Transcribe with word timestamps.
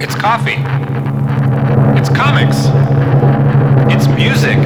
It's 0.00 0.14
coffee. 0.14 0.54
It's 1.98 2.08
comics. 2.10 2.56
It's 3.92 4.06
music. 4.06 4.56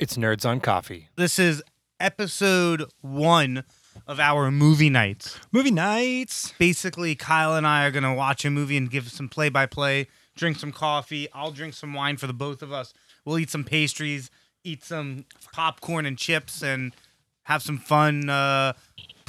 It's 0.00 0.16
Nerds 0.16 0.44
on 0.44 0.58
Coffee. 0.58 1.08
This 1.14 1.38
is 1.38 1.62
episode 2.00 2.86
one 3.02 3.62
of 4.06 4.18
our 4.18 4.50
movie 4.50 4.90
nights. 4.90 5.38
Movie 5.52 5.70
nights. 5.70 6.52
Basically, 6.58 7.14
Kyle 7.14 7.54
and 7.54 7.68
I 7.68 7.86
are 7.86 7.92
going 7.92 8.02
to 8.02 8.14
watch 8.14 8.44
a 8.44 8.50
movie 8.50 8.76
and 8.76 8.90
give 8.90 9.12
some 9.12 9.28
play 9.28 9.48
by 9.48 9.66
play, 9.66 10.08
drink 10.34 10.58
some 10.58 10.72
coffee. 10.72 11.28
I'll 11.32 11.52
drink 11.52 11.74
some 11.74 11.94
wine 11.94 12.16
for 12.16 12.26
the 12.26 12.32
both 12.32 12.62
of 12.62 12.72
us. 12.72 12.92
We'll 13.24 13.38
eat 13.38 13.50
some 13.50 13.62
pastries, 13.62 14.28
eat 14.64 14.82
some 14.82 15.24
popcorn 15.52 16.04
and 16.04 16.18
chips, 16.18 16.64
and 16.64 16.96
have 17.44 17.62
some 17.62 17.78
fun 17.78 18.28
uh, 18.28 18.72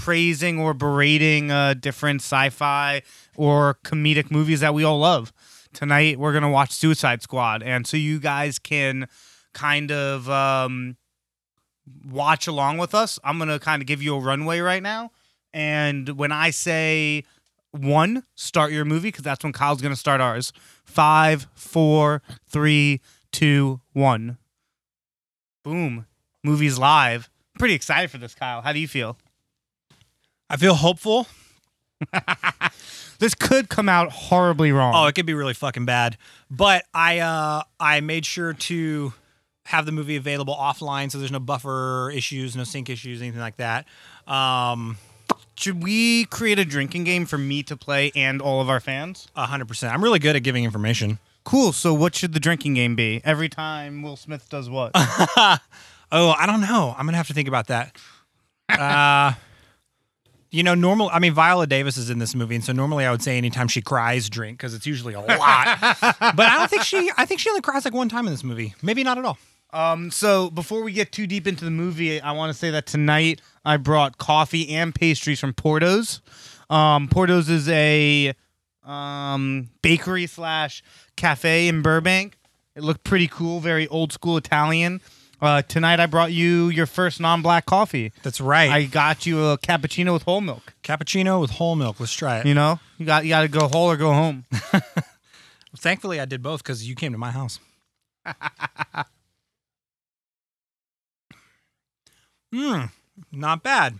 praising 0.01 0.59
or 0.59 0.73
berating 0.73 1.51
uh, 1.51 1.73
different 1.75 2.21
sci 2.21 2.49
fi 2.49 3.01
or 3.35 3.77
comedic 3.83 4.31
movies 4.31 4.59
that 4.61 4.73
we 4.73 4.83
all 4.83 4.99
love. 4.99 5.31
Tonight, 5.73 6.19
we're 6.19 6.33
to 6.43 6.49
watch 6.49 6.71
Suicide 6.71 7.21
Squad. 7.21 7.63
And 7.63 7.87
so 7.87 7.97
you 7.97 8.19
guys 8.19 8.59
can 8.59 9.07
kind 9.53 9.91
of. 9.91 10.29
Um, 10.29 10.97
watch 12.05 12.47
along 12.47 12.77
with 12.77 12.93
us. 12.93 13.19
I'm 13.23 13.37
gonna 13.37 13.59
kind 13.59 13.81
of 13.81 13.87
give 13.87 14.01
you 14.01 14.15
a 14.15 14.19
runway 14.19 14.59
right 14.59 14.83
now, 14.83 15.11
and 15.53 16.09
when 16.09 16.31
I 16.31 16.51
say 16.51 17.23
one, 17.71 18.23
start 18.35 18.71
your 18.71 18.85
movie 18.85 19.09
because 19.09 19.23
that's 19.23 19.43
when 19.43 19.53
Kyle's 19.53 19.81
gonna 19.81 19.95
start 19.95 20.21
ours. 20.21 20.53
Five, 20.85 21.47
four, 21.53 22.21
three, 22.47 23.01
two, 23.31 23.81
one. 23.93 24.37
Boom. 25.63 26.05
Movie's 26.43 26.79
live. 26.79 27.29
Pretty 27.59 27.75
excited 27.75 28.09
for 28.09 28.17
this, 28.17 28.33
Kyle. 28.33 28.61
How 28.61 28.73
do 28.73 28.79
you 28.79 28.87
feel? 28.87 29.17
I 30.51 30.57
feel 30.57 30.75
hopeful. 30.75 31.27
This 33.19 33.35
could 33.35 33.69
come 33.69 33.87
out 33.87 34.11
horribly 34.11 34.71
wrong. 34.71 34.93
Oh, 34.95 35.05
it 35.05 35.13
could 35.13 35.27
be 35.27 35.35
really 35.35 35.53
fucking 35.53 35.85
bad. 35.85 36.17
But 36.49 36.85
I 36.93 37.19
uh 37.19 37.61
I 37.79 38.01
made 38.01 38.25
sure 38.25 38.51
to 38.53 39.13
have 39.65 39.85
the 39.85 39.91
movie 39.91 40.15
available 40.15 40.55
offline 40.55 41.11
so 41.11 41.19
there's 41.19 41.31
no 41.31 41.39
buffer 41.39 42.11
issues, 42.13 42.55
no 42.55 42.63
sync 42.63 42.89
issues, 42.89 43.21
anything 43.21 43.39
like 43.39 43.57
that. 43.57 43.85
Um 44.25 44.97
Should 45.55 45.83
we 45.83 46.25
create 46.25 46.57
a 46.57 46.65
drinking 46.65 47.03
game 47.03 47.27
for 47.27 47.37
me 47.37 47.61
to 47.63 47.77
play 47.77 48.11
and 48.15 48.41
all 48.41 48.59
of 48.59 48.69
our 48.69 48.79
fans? 48.79 49.27
hundred 49.35 49.67
percent. 49.67 49.93
I'm 49.93 50.03
really 50.03 50.19
good 50.19 50.35
at 50.35 50.41
giving 50.41 50.63
information. 50.63 51.19
Cool. 51.43 51.73
So, 51.73 51.93
what 51.93 52.13
should 52.13 52.33
the 52.33 52.39
drinking 52.39 52.73
game 52.73 52.95
be? 52.95 53.21
Every 53.23 53.49
time 53.49 54.01
Will 54.01 54.15
Smith 54.15 54.49
does 54.49 54.67
what? 54.69 54.91
oh, 54.95 55.59
I 56.11 56.45
don't 56.47 56.61
know. 56.61 56.95
I'm 56.97 57.05
gonna 57.05 57.17
have 57.17 57.27
to 57.27 57.33
think 57.35 57.47
about 57.47 57.67
that. 57.67 57.95
Uh 58.67 59.33
You 60.51 60.63
know, 60.63 60.75
normal. 60.75 61.09
I 61.11 61.19
mean, 61.19 61.33
Viola 61.33 61.65
Davis 61.65 61.95
is 61.95 62.09
in 62.09 62.19
this 62.19 62.35
movie, 62.35 62.55
and 62.55 62.63
so 62.63 62.73
normally 62.73 63.05
I 63.05 63.11
would 63.11 63.21
say 63.21 63.37
anytime 63.37 63.69
she 63.69 63.81
cries, 63.81 64.29
drink 64.29 64.57
because 64.57 64.73
it's 64.73 64.85
usually 64.85 65.13
a 65.13 65.21
lot. 65.21 65.79
but 66.01 66.39
I 66.39 66.57
don't 66.57 66.69
think 66.69 66.83
she. 66.83 67.09
I 67.17 67.25
think 67.25 67.39
she 67.39 67.49
only 67.49 67.61
cries 67.61 67.85
like 67.85 67.93
one 67.93 68.09
time 68.09 68.27
in 68.27 68.33
this 68.33 68.43
movie. 68.43 68.75
Maybe 68.81 69.03
not 69.03 69.17
at 69.17 69.23
all. 69.23 69.37
Um, 69.73 70.11
so 70.11 70.49
before 70.49 70.83
we 70.83 70.91
get 70.91 71.13
too 71.13 71.25
deep 71.25 71.47
into 71.47 71.63
the 71.63 71.71
movie, 71.71 72.19
I 72.19 72.33
want 72.33 72.51
to 72.51 72.57
say 72.57 72.71
that 72.71 72.85
tonight 72.85 73.41
I 73.63 73.77
brought 73.77 74.17
coffee 74.17 74.69
and 74.69 74.93
pastries 74.93 75.39
from 75.39 75.53
Porto's. 75.53 76.21
Um, 76.69 77.07
Porto's 77.07 77.49
is 77.49 77.69
a 77.69 78.33
um, 78.83 79.69
bakery 79.81 80.27
slash 80.27 80.83
cafe 81.15 81.69
in 81.69 81.81
Burbank. 81.81 82.37
It 82.75 82.83
looked 82.83 83.03
pretty 83.03 83.27
cool, 83.27 83.59
very 83.59 83.87
old 83.87 84.11
school 84.11 84.37
Italian. 84.37 85.01
Uh, 85.41 85.61
tonight 85.63 85.99
I 85.99 86.05
brought 86.05 86.31
you 86.31 86.69
your 86.69 86.85
first 86.85 87.19
non-black 87.19 87.65
coffee. 87.65 88.11
That's 88.21 88.39
right. 88.39 88.69
I 88.69 88.83
got 88.83 89.25
you 89.25 89.43
a 89.47 89.57
cappuccino 89.57 90.13
with 90.13 90.21
whole 90.23 90.39
milk. 90.41 90.73
Cappuccino 90.83 91.41
with 91.41 91.51
whole 91.51 91.75
milk. 91.75 91.99
Let's 91.99 92.13
try 92.13 92.37
it. 92.39 92.45
You 92.45 92.53
know, 92.53 92.79
you 92.99 93.05
got 93.07 93.23
you 93.23 93.29
got 93.29 93.41
to 93.41 93.47
go 93.47 93.67
whole 93.67 93.89
or 93.89 93.97
go 93.97 94.13
home. 94.13 94.45
Thankfully, 95.77 96.19
I 96.19 96.25
did 96.25 96.43
both 96.43 96.61
because 96.63 96.87
you 96.87 96.93
came 96.95 97.11
to 97.13 97.17
my 97.17 97.31
house. 97.31 97.59
Mmm, 102.53 102.91
not 103.31 103.63
bad. 103.63 103.99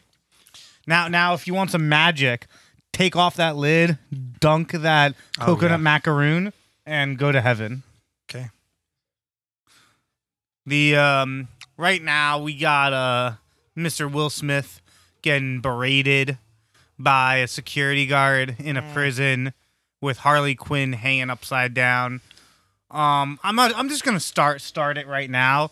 Now, 0.85 1.07
now, 1.07 1.33
if 1.33 1.47
you 1.47 1.53
want 1.53 1.71
some 1.71 1.87
magic, 1.89 2.47
take 2.91 3.15
off 3.15 3.35
that 3.37 3.55
lid, 3.55 3.97
dunk 4.39 4.71
that 4.73 5.15
Oh, 5.39 5.45
coconut 5.45 5.71
yeah. 5.79 5.83
macaroon, 5.83 6.53
and 6.85 7.17
go 7.17 7.31
to 7.31 7.41
heaven. 7.41 7.83
Okay. 8.29 8.49
The 10.65 10.95
um, 10.95 11.47
right 11.77 12.01
now 12.01 12.39
we 12.39 12.53
got 12.55 12.93
uh, 12.93 13.33
Mr. 13.77 14.11
Will 14.11 14.29
Smith 14.29 14.81
getting 15.21 15.61
berated 15.61 16.37
by 16.99 17.37
a 17.37 17.47
security 17.47 18.05
guard 18.05 18.55
in 18.59 18.77
a 18.77 18.93
prison 18.93 19.53
with 20.01 20.19
Harley 20.19 20.55
Quinn 20.55 20.93
hanging 20.93 21.29
upside 21.29 21.73
down. 21.73 22.21
Um, 22.89 23.39
I'm 23.43 23.55
not, 23.55 23.75
I'm 23.75 23.89
just 23.89 24.03
gonna 24.03 24.19
start 24.19 24.61
start 24.61 24.97
it 24.97 25.07
right 25.07 25.29
now. 25.29 25.71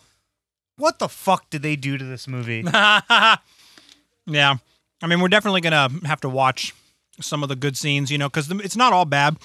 What 0.76 0.98
the 0.98 1.08
fuck 1.08 1.50
did 1.50 1.62
they 1.62 1.76
do 1.76 1.98
to 1.98 2.04
this 2.04 2.26
movie? 2.26 2.62
yeah. 2.64 3.40
I 4.26 5.06
mean, 5.06 5.20
we're 5.20 5.28
definitely 5.28 5.60
to 5.62 5.90
have 6.06 6.20
to 6.22 6.28
watch 6.28 6.74
some 7.20 7.42
of 7.42 7.48
the 7.48 7.56
good 7.56 7.76
scenes, 7.76 8.10
you 8.10 8.18
know, 8.18 8.28
because 8.28 8.50
it's 8.50 8.76
not 8.76 8.92
all 8.92 9.04
bad. 9.04 9.36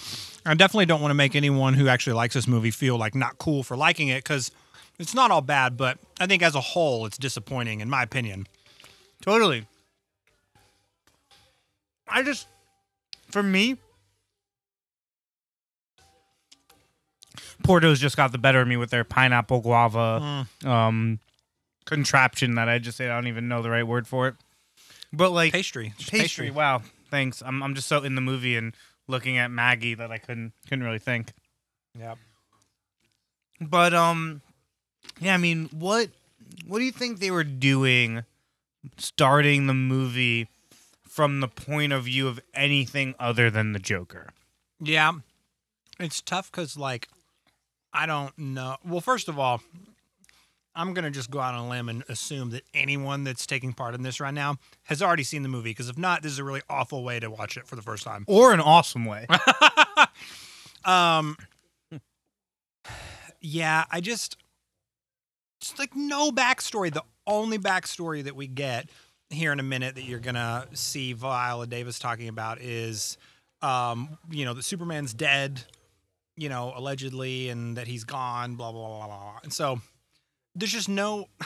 I 0.46 0.54
definitely 0.54 0.86
don't 0.86 1.02
want 1.02 1.10
to 1.10 1.16
make 1.16 1.36
anyone 1.36 1.74
who 1.74 1.88
actually 1.88 2.14
likes 2.14 2.36
this 2.36 2.48
movie 2.48 2.72
feel 2.72 2.98
like 2.98 3.16
not 3.16 3.38
cool 3.38 3.64
for 3.64 3.76
liking 3.76 4.08
it 4.10 4.24
because 4.24 4.52
it's 5.00 5.14
not 5.14 5.32
all 5.32 5.42
bad, 5.42 5.78
but 5.78 5.98
I 6.20 6.28
think 6.28 6.42
as 6.42 6.56
a 6.56 6.62
whole, 6.62 7.06
it's 7.06 7.18
disappointing, 7.18 7.82
in 7.82 7.90
my 7.90 8.04
opinion. 8.04 8.48
Totally. 9.22 9.66
I 12.08 12.22
just, 12.24 12.48
for 13.30 13.42
me, 13.42 13.78
Porto's 17.64 18.00
just 18.00 18.16
got 18.16 18.32
the 18.32 18.38
better 18.38 18.62
of 18.62 18.68
me 18.68 18.78
with 18.78 18.92
their 18.92 19.04
pineapple 19.04 19.60
guava 19.62 20.48
um, 20.64 21.20
contraption 21.86 22.56
that 22.56 22.70
I 22.70 22.80
just 22.80 22.98
say 22.98 23.10
I 23.10 23.16
don't 23.16 23.28
even 23.28 23.48
know 23.48 23.62
the 23.62 23.70
right 23.70 23.86
word 23.86 24.08
for 24.08 24.28
it. 24.28 24.36
But 25.12 25.32
like 25.32 25.54
Pastry. 25.54 25.94
It's 25.96 26.10
just 26.10 26.12
pastry, 26.12 26.52
wow, 26.52 26.82
thanks. 27.10 27.42
I'm 27.44 27.64
I'm 27.64 27.74
just 27.74 27.88
so 27.88 28.04
in 28.04 28.16
the 28.16 28.22
movie 28.22 28.58
and 28.58 28.76
looking 29.08 29.38
at 29.38 29.50
Maggie 29.50 29.96
that 29.96 30.12
I 30.12 30.18
couldn't 30.18 30.54
couldn't 30.68 30.84
really 30.84 31.00
think. 31.00 31.32
Yep. 31.98 32.18
But 33.62 33.94
um, 33.94 34.42
yeah, 35.20 35.34
I 35.34 35.38
mean, 35.38 35.70
what 35.72 36.10
what 36.68 36.80
do 36.80 36.86
you 36.86 36.92
think 36.92 37.20
they 37.20 37.32
were 37.32 37.44
doing, 37.44 38.24
starting 38.98 39.68
the 39.68 39.74
movie 39.74 40.48
from 41.08 41.40
the 41.40 41.48
point 41.48 41.94
of 41.94 42.04
view 42.04 42.28
of 42.28 42.40
anything 42.54 43.16
other 43.20 43.50
than 43.50 43.74
the 43.74 43.80
Joker? 43.80 44.30
Yeah. 44.80 45.14
It's 46.00 46.22
tough 46.22 46.52
because, 46.52 46.76
like, 46.76 47.08
I 47.94 48.06
don't 48.06 48.38
know. 48.38 48.76
Well, 48.86 49.00
first 49.00 49.30
of 49.30 49.40
all, 49.40 49.62
I'm 50.76 50.94
going 50.94 51.06
to 51.06 51.12
just 51.12 51.32
go 51.32 51.40
out 51.40 51.54
on 51.54 51.68
a 51.68 51.70
limb 51.70 51.88
and 51.88 52.04
assume 52.10 52.50
that 52.50 52.64
anyone 52.74 53.24
that's 53.24 53.48
taking 53.48 53.72
part 53.72 53.96
in 53.96 54.04
this 54.04 54.20
right 54.20 54.34
now 54.34 54.58
has 54.84 55.02
already 55.02 55.24
seen 55.24 55.42
the 55.42 55.48
movie. 55.48 55.70
Because 55.70 55.88
if 55.88 55.98
not, 55.98 56.22
this 56.22 56.34
is 56.34 56.40
a 56.40 56.44
really 56.44 56.62
awful 56.70 57.04
way 57.04 57.22
to 57.22 57.30
watch 57.30 57.56
it 57.56 57.66
for 57.66 57.78
the 57.78 57.82
first 57.82 58.04
time. 58.04 58.26
Or 58.28 58.52
an 58.54 58.60
awesome 58.60 59.06
way. 59.06 59.26
Um, 60.86 61.36
yeah, 63.42 63.86
I 63.92 64.00
just, 64.02 64.38
just 65.60 65.80
like 65.80 65.96
no 65.96 66.32
backstory. 66.32 66.94
The 66.94 67.04
only 67.28 67.58
backstory 67.58 68.24
that 68.24 68.36
we 68.36 68.48
get 68.48 68.90
here 69.30 69.52
in 69.52 69.60
a 69.60 69.64
minute 69.64 69.96
that 69.96 70.04
you're 70.04 70.20
gonna 70.20 70.68
see 70.74 71.14
Viola 71.14 71.68
Davis 71.68 72.00
talking 72.00 72.28
about 72.28 72.62
is, 72.62 73.18
um, 73.62 74.18
you 74.30 74.46
know, 74.46 74.54
that 74.54 74.64
Superman's 74.64 75.14
dead, 75.14 75.64
you 76.36 76.50
know, 76.50 76.74
allegedly, 76.76 77.50
and 77.50 77.78
that 77.78 77.88
he's 77.88 78.04
gone, 78.04 78.56
blah 78.56 78.72
blah 78.72 78.88
blah 78.88 79.08
blah. 79.08 79.08
blah. 79.08 79.40
And 79.44 79.54
so 79.54 79.82
there's 80.54 80.72
just 80.72 80.90
no. 80.90 81.28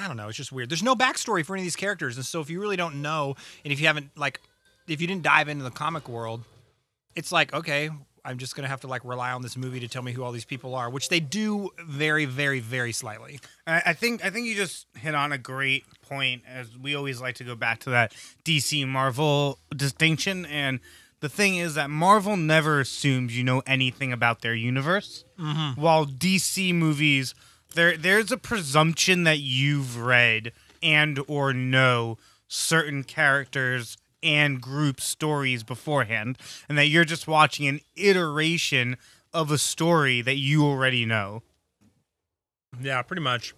I 0.00 0.06
don't 0.06 0.16
know. 0.16 0.28
It's 0.28 0.36
just 0.36 0.52
weird. 0.52 0.70
There's 0.70 0.82
no 0.82 0.94
backstory 0.94 1.44
for 1.44 1.54
any 1.54 1.62
of 1.62 1.66
these 1.66 1.74
characters, 1.74 2.16
and 2.16 2.24
so 2.24 2.40
if 2.40 2.48
you 2.50 2.60
really 2.60 2.76
don't 2.76 3.02
know, 3.02 3.34
and 3.64 3.72
if 3.72 3.80
you 3.80 3.88
haven't 3.88 4.16
like, 4.16 4.40
if 4.86 5.00
you 5.00 5.08
didn't 5.08 5.24
dive 5.24 5.48
into 5.48 5.64
the 5.64 5.72
comic 5.72 6.08
world, 6.08 6.44
it's 7.16 7.32
like 7.32 7.52
okay 7.52 7.90
i'm 8.24 8.38
just 8.38 8.54
gonna 8.56 8.68
have 8.68 8.80
to 8.80 8.86
like 8.86 9.04
rely 9.04 9.32
on 9.32 9.42
this 9.42 9.56
movie 9.56 9.80
to 9.80 9.88
tell 9.88 10.02
me 10.02 10.12
who 10.12 10.22
all 10.22 10.32
these 10.32 10.44
people 10.44 10.74
are 10.74 10.90
which 10.90 11.08
they 11.08 11.20
do 11.20 11.70
very 11.84 12.24
very 12.24 12.60
very 12.60 12.92
slightly 12.92 13.40
I, 13.68 13.82
I 13.86 13.92
think 13.92 14.24
I 14.24 14.30
think 14.30 14.46
you 14.46 14.54
just 14.54 14.86
hit 14.96 15.14
on 15.14 15.32
a 15.32 15.38
great 15.38 15.84
point. 16.08 16.42
As 16.48 16.76
we 16.76 16.94
always 16.94 17.20
like 17.20 17.36
to 17.36 17.44
go 17.44 17.54
back 17.54 17.80
to 17.80 17.90
that 17.90 18.12
DC 18.44 18.86
Marvel 18.88 19.58
distinction, 19.74 20.46
and 20.46 20.80
the 21.20 21.28
thing 21.28 21.56
is 21.56 21.74
that 21.74 21.90
Marvel 21.90 22.36
never 22.36 22.80
assumes 22.80 23.36
you 23.36 23.44
know 23.44 23.62
anything 23.66 24.12
about 24.12 24.40
their 24.40 24.54
universe, 24.54 25.24
mm-hmm. 25.38 25.80
while 25.80 26.06
DC 26.06 26.74
movies 26.74 27.34
there 27.74 27.96
there's 27.96 28.32
a 28.32 28.38
presumption 28.38 29.24
that 29.24 29.38
you've 29.38 29.98
read 29.98 30.52
and 30.82 31.20
or 31.28 31.52
know 31.52 32.16
certain 32.48 33.04
characters 33.04 33.98
and 34.22 34.60
group 34.60 35.00
stories 35.00 35.62
beforehand, 35.62 36.38
and 36.68 36.76
that 36.78 36.86
you're 36.88 37.04
just 37.04 37.26
watching 37.28 37.66
an 37.68 37.80
iteration 37.96 38.96
of 39.32 39.50
a 39.50 39.58
story 39.58 40.20
that 40.22 40.36
you 40.36 40.64
already 40.64 41.04
know. 41.04 41.42
yeah 42.80 43.02
pretty 43.02 43.22
much 43.22 43.54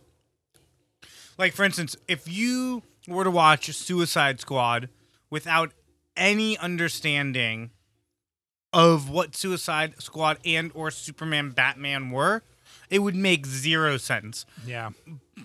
Like 1.39 1.53
for 1.55 1.65
instance, 1.65 1.97
if 2.09 2.29
you 2.29 2.83
were 3.09 3.25
to 3.25 3.31
watch 3.31 3.73
Suicide 3.75 4.41
Squad 4.41 4.89
without 5.31 5.73
any 6.17 6.59
understanding 6.59 7.71
of 8.73 9.09
what 9.09 9.35
Suicide 9.35 9.95
Squad 10.03 10.39
and 10.45 10.71
or 10.75 10.91
Superman 10.91 11.51
Batman 11.51 12.11
were, 12.11 12.43
it 12.91 12.99
would 13.01 13.17
make 13.17 13.47
zero 13.47 13.97
sense. 13.97 14.45
Yeah. 14.67 14.91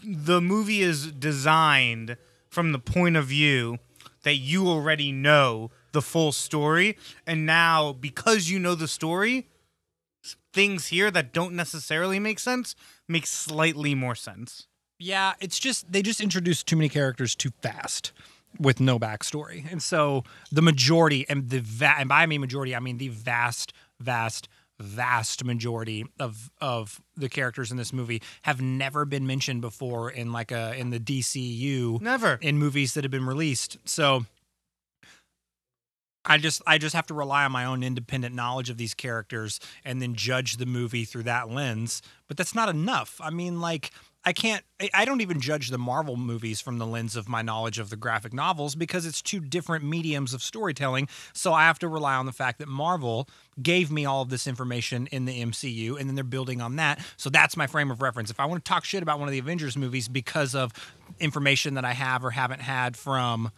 The 0.03 0.41
movie 0.41 0.81
is 0.81 1.11
designed 1.11 2.17
from 2.49 2.71
the 2.71 2.79
point 2.79 3.15
of 3.15 3.25
view 3.27 3.79
that 4.25 4.35
you 4.35 4.67
already 4.67 5.13
know 5.13 5.71
the 5.93 6.01
full 6.01 6.33
story 6.33 6.97
and 7.25 7.45
now 7.45 7.93
because 7.93 8.49
you 8.49 8.59
know 8.59 8.75
the 8.75 8.87
story, 8.87 9.47
things 10.53 10.87
here 10.87 11.09
that 11.11 11.31
don't 11.31 11.53
necessarily 11.53 12.19
make 12.19 12.39
sense 12.39 12.75
make 13.07 13.25
slightly 13.25 13.95
more 13.95 14.15
sense. 14.15 14.67
Yeah, 14.99 15.33
it's 15.39 15.59
just 15.59 15.91
they 15.91 16.01
just 16.01 16.21
introduced 16.21 16.67
too 16.67 16.75
many 16.75 16.89
characters 16.89 17.35
too 17.35 17.51
fast 17.61 18.11
with 18.59 18.79
no 18.79 18.97
backstory, 18.97 19.69
and 19.69 19.83
so 19.83 20.23
the 20.51 20.61
majority 20.61 21.25
and 21.29 21.49
the 21.49 21.59
va- 21.61 21.95
and 21.99 22.09
by 22.09 22.23
I 22.23 22.25
mean 22.25 22.41
majority, 22.41 22.75
I 22.75 22.79
mean 22.79 22.97
the 22.97 23.09
vast, 23.09 23.73
vast, 23.99 24.47
vast 24.79 25.43
majority 25.43 26.05
of 26.19 26.51
of 26.59 27.01
the 27.15 27.29
characters 27.29 27.71
in 27.71 27.77
this 27.77 27.93
movie 27.93 28.21
have 28.41 28.61
never 28.61 29.05
been 29.05 29.25
mentioned 29.25 29.61
before 29.61 30.09
in 30.11 30.31
like 30.31 30.51
a 30.51 30.75
in 30.77 30.89
the 30.89 30.99
DCU 30.99 32.01
Never. 32.01 32.37
in 32.41 32.57
movies 32.57 32.93
that 32.93 33.03
have 33.03 33.11
been 33.11 33.25
released. 33.25 33.77
So 33.85 34.25
I 36.25 36.37
just 36.37 36.61
I 36.65 36.77
just 36.77 36.95
have 36.95 37.07
to 37.07 37.13
rely 37.13 37.45
on 37.45 37.51
my 37.51 37.65
own 37.65 37.83
independent 37.83 38.33
knowledge 38.35 38.69
of 38.69 38.77
these 38.77 38.93
characters 38.93 39.59
and 39.83 40.01
then 40.01 40.15
judge 40.15 40.57
the 40.57 40.65
movie 40.65 41.05
through 41.05 41.23
that 41.23 41.49
lens. 41.49 42.01
But 42.27 42.37
that's 42.37 42.55
not 42.55 42.67
enough. 42.67 43.19
I 43.21 43.29
mean, 43.29 43.61
like 43.61 43.91
I 44.25 44.33
can't 44.33 44.63
I- 44.93 45.05
don't 45.05 45.21
even 45.21 45.39
judge 45.39 45.69
the 45.69 45.77
Marvel 45.77 46.17
movies 46.17 46.59
from 46.59 46.79
the 46.79 46.85
lens 46.85 47.15
of 47.15 47.29
my 47.29 47.41
knowledge 47.41 47.79
of 47.79 47.89
the 47.89 47.95
graphic 47.95 48.33
novels 48.33 48.75
because 48.75 49.05
it's 49.05 49.21
two 49.21 49.39
different 49.39 49.85
mediums 49.85 50.33
of 50.33 50.41
storytelling. 50.41 51.07
So 51.33 51.53
I 51.53 51.63
have 51.63 51.79
to 51.79 51.87
rely 51.87 52.15
on 52.15 52.25
the 52.25 52.31
fact 52.31 52.59
that 52.59 52.67
Marvel 52.67 53.29
gave 53.61 53.91
me 53.91 54.05
all 54.05 54.21
of 54.21 54.29
this 54.29 54.47
information 54.47 55.07
in 55.11 55.25
the 55.25 55.41
MCU 55.41 55.97
and 55.99 56.09
then 56.09 56.15
they're 56.15 56.23
building 56.23 56.59
on 56.61 56.75
that. 56.77 56.99
So 57.17 57.29
that's 57.29 57.55
my 57.55 57.67
frame 57.67 57.91
of 57.91 58.01
reference. 58.01 58.29
If 58.29 58.39
I 58.39 58.45
want 58.45 58.65
to 58.65 58.67
talk 58.67 58.83
shit 58.83 59.03
about 59.03 59.19
one 59.19 59.27
of 59.27 59.31
the 59.31 59.39
Avengers 59.39 59.77
movies 59.77 60.07
because 60.07 60.55
of 60.55 60.73
information 61.19 61.75
that 61.75 61.85
I 61.85 61.93
have 61.93 62.25
or 62.25 62.31
haven't 62.31 62.61
had 62.61 62.97
from 62.97 63.51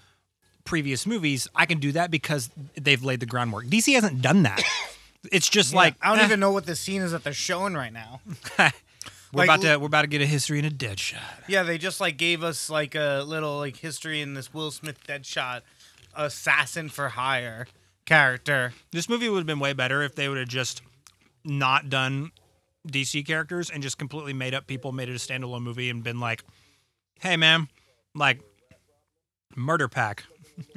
previous 0.66 1.08
movies, 1.08 1.48
I 1.56 1.66
can 1.66 1.80
do 1.80 1.94
that 1.94 2.12
because 2.12 2.50
they've 2.76 3.04
laid 3.04 3.22
the 3.22 3.26
groundwork. 3.26 3.66
DC 3.68 3.94
hasn't 3.96 4.22
done 4.22 4.44
that. 4.44 4.62
It's 5.32 5.50
just 5.50 5.74
like 5.74 5.96
I 6.02 6.10
don't 6.10 6.20
eh, 6.20 6.26
even 6.26 6.40
know 6.40 6.52
what 6.52 6.66
the 6.66 6.76
scene 6.76 7.02
is 7.02 7.12
that 7.12 7.24
they're 7.24 7.34
showing 7.34 7.74
right 7.74 7.92
now. 7.92 8.22
we're 9.38 9.46
like, 9.48 9.60
about 9.60 9.74
to 9.74 9.78
we're 9.78 9.88
about 9.88 10.02
to 10.02 10.08
get 10.08 10.22
a 10.22 10.26
history 10.26 10.58
and 10.60 10.68
a 10.68 10.72
dead 10.72 11.00
shot. 11.00 11.22
Yeah, 11.48 11.64
they 11.64 11.78
just 11.78 12.02
like 12.02 12.18
gave 12.18 12.44
us 12.44 12.70
like 12.70 12.96
a 12.96 13.24
little 13.26 13.58
like 13.58 13.78
history 13.78 14.22
in 14.22 14.34
this 14.34 14.54
Will 14.54 14.72
Smith 14.72 15.00
Deadshot 15.08 15.62
assassin 16.16 16.90
for 16.90 17.10
hire 17.10 17.68
character. 18.06 18.74
This 18.92 19.08
movie 19.08 19.30
would 19.30 19.40
have 19.40 19.46
been 19.46 19.60
way 19.60 19.74
better 19.74 20.02
if 20.02 20.16
they 20.16 20.28
would 20.28 20.38
have 20.38 20.48
just 20.48 20.82
not 21.46 21.90
done 21.90 22.32
DC 22.88 23.26
characters 23.26 23.70
and 23.70 23.84
just 23.84 23.98
completely 23.98 24.34
made 24.34 24.54
up 24.54 24.68
people, 24.68 24.92
made 24.92 25.10
it 25.10 25.14
a 25.14 25.16
standalone 25.16 25.62
movie, 25.62 25.90
and 25.90 26.04
been 26.04 26.20
like, 26.20 26.44
"Hey, 27.20 27.38
man, 27.38 27.68
like 28.16 28.42
murder 29.56 29.88
pack." 29.88 30.24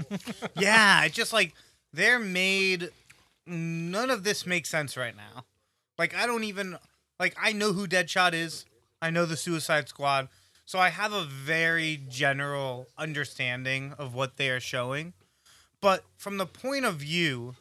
yeah, 0.58 1.04
it's 1.04 1.14
just 1.14 1.32
like 1.32 1.54
they're 1.92 2.18
made. 2.18 2.90
None 3.46 4.10
of 4.10 4.22
this 4.22 4.46
makes 4.46 4.68
sense 4.68 4.96
right 4.96 5.16
now. 5.16 5.44
Like 5.98 6.14
I 6.14 6.26
don't 6.26 6.44
even 6.44 6.76
like 7.20 7.37
I 7.40 7.52
know 7.52 7.72
who 7.72 7.87
Deadshot 7.87 8.32
is. 8.32 8.64
I 9.00 9.11
know 9.11 9.26
the 9.26 9.37
Suicide 9.37 9.88
Squad, 9.88 10.28
so 10.67 10.78
I 10.81 10.88
have 10.88 11.12
a 11.12 11.25
very 11.25 12.00
general 12.08 12.88
understanding 12.99 13.94
of 13.99 14.14
what 14.14 14.37
they 14.37 14.50
are 14.50 14.61
showing. 14.61 15.12
But 15.81 16.05
from 16.17 16.38
the 16.38 16.46
point 16.46 16.84
of 16.84 16.96
view 16.96 17.55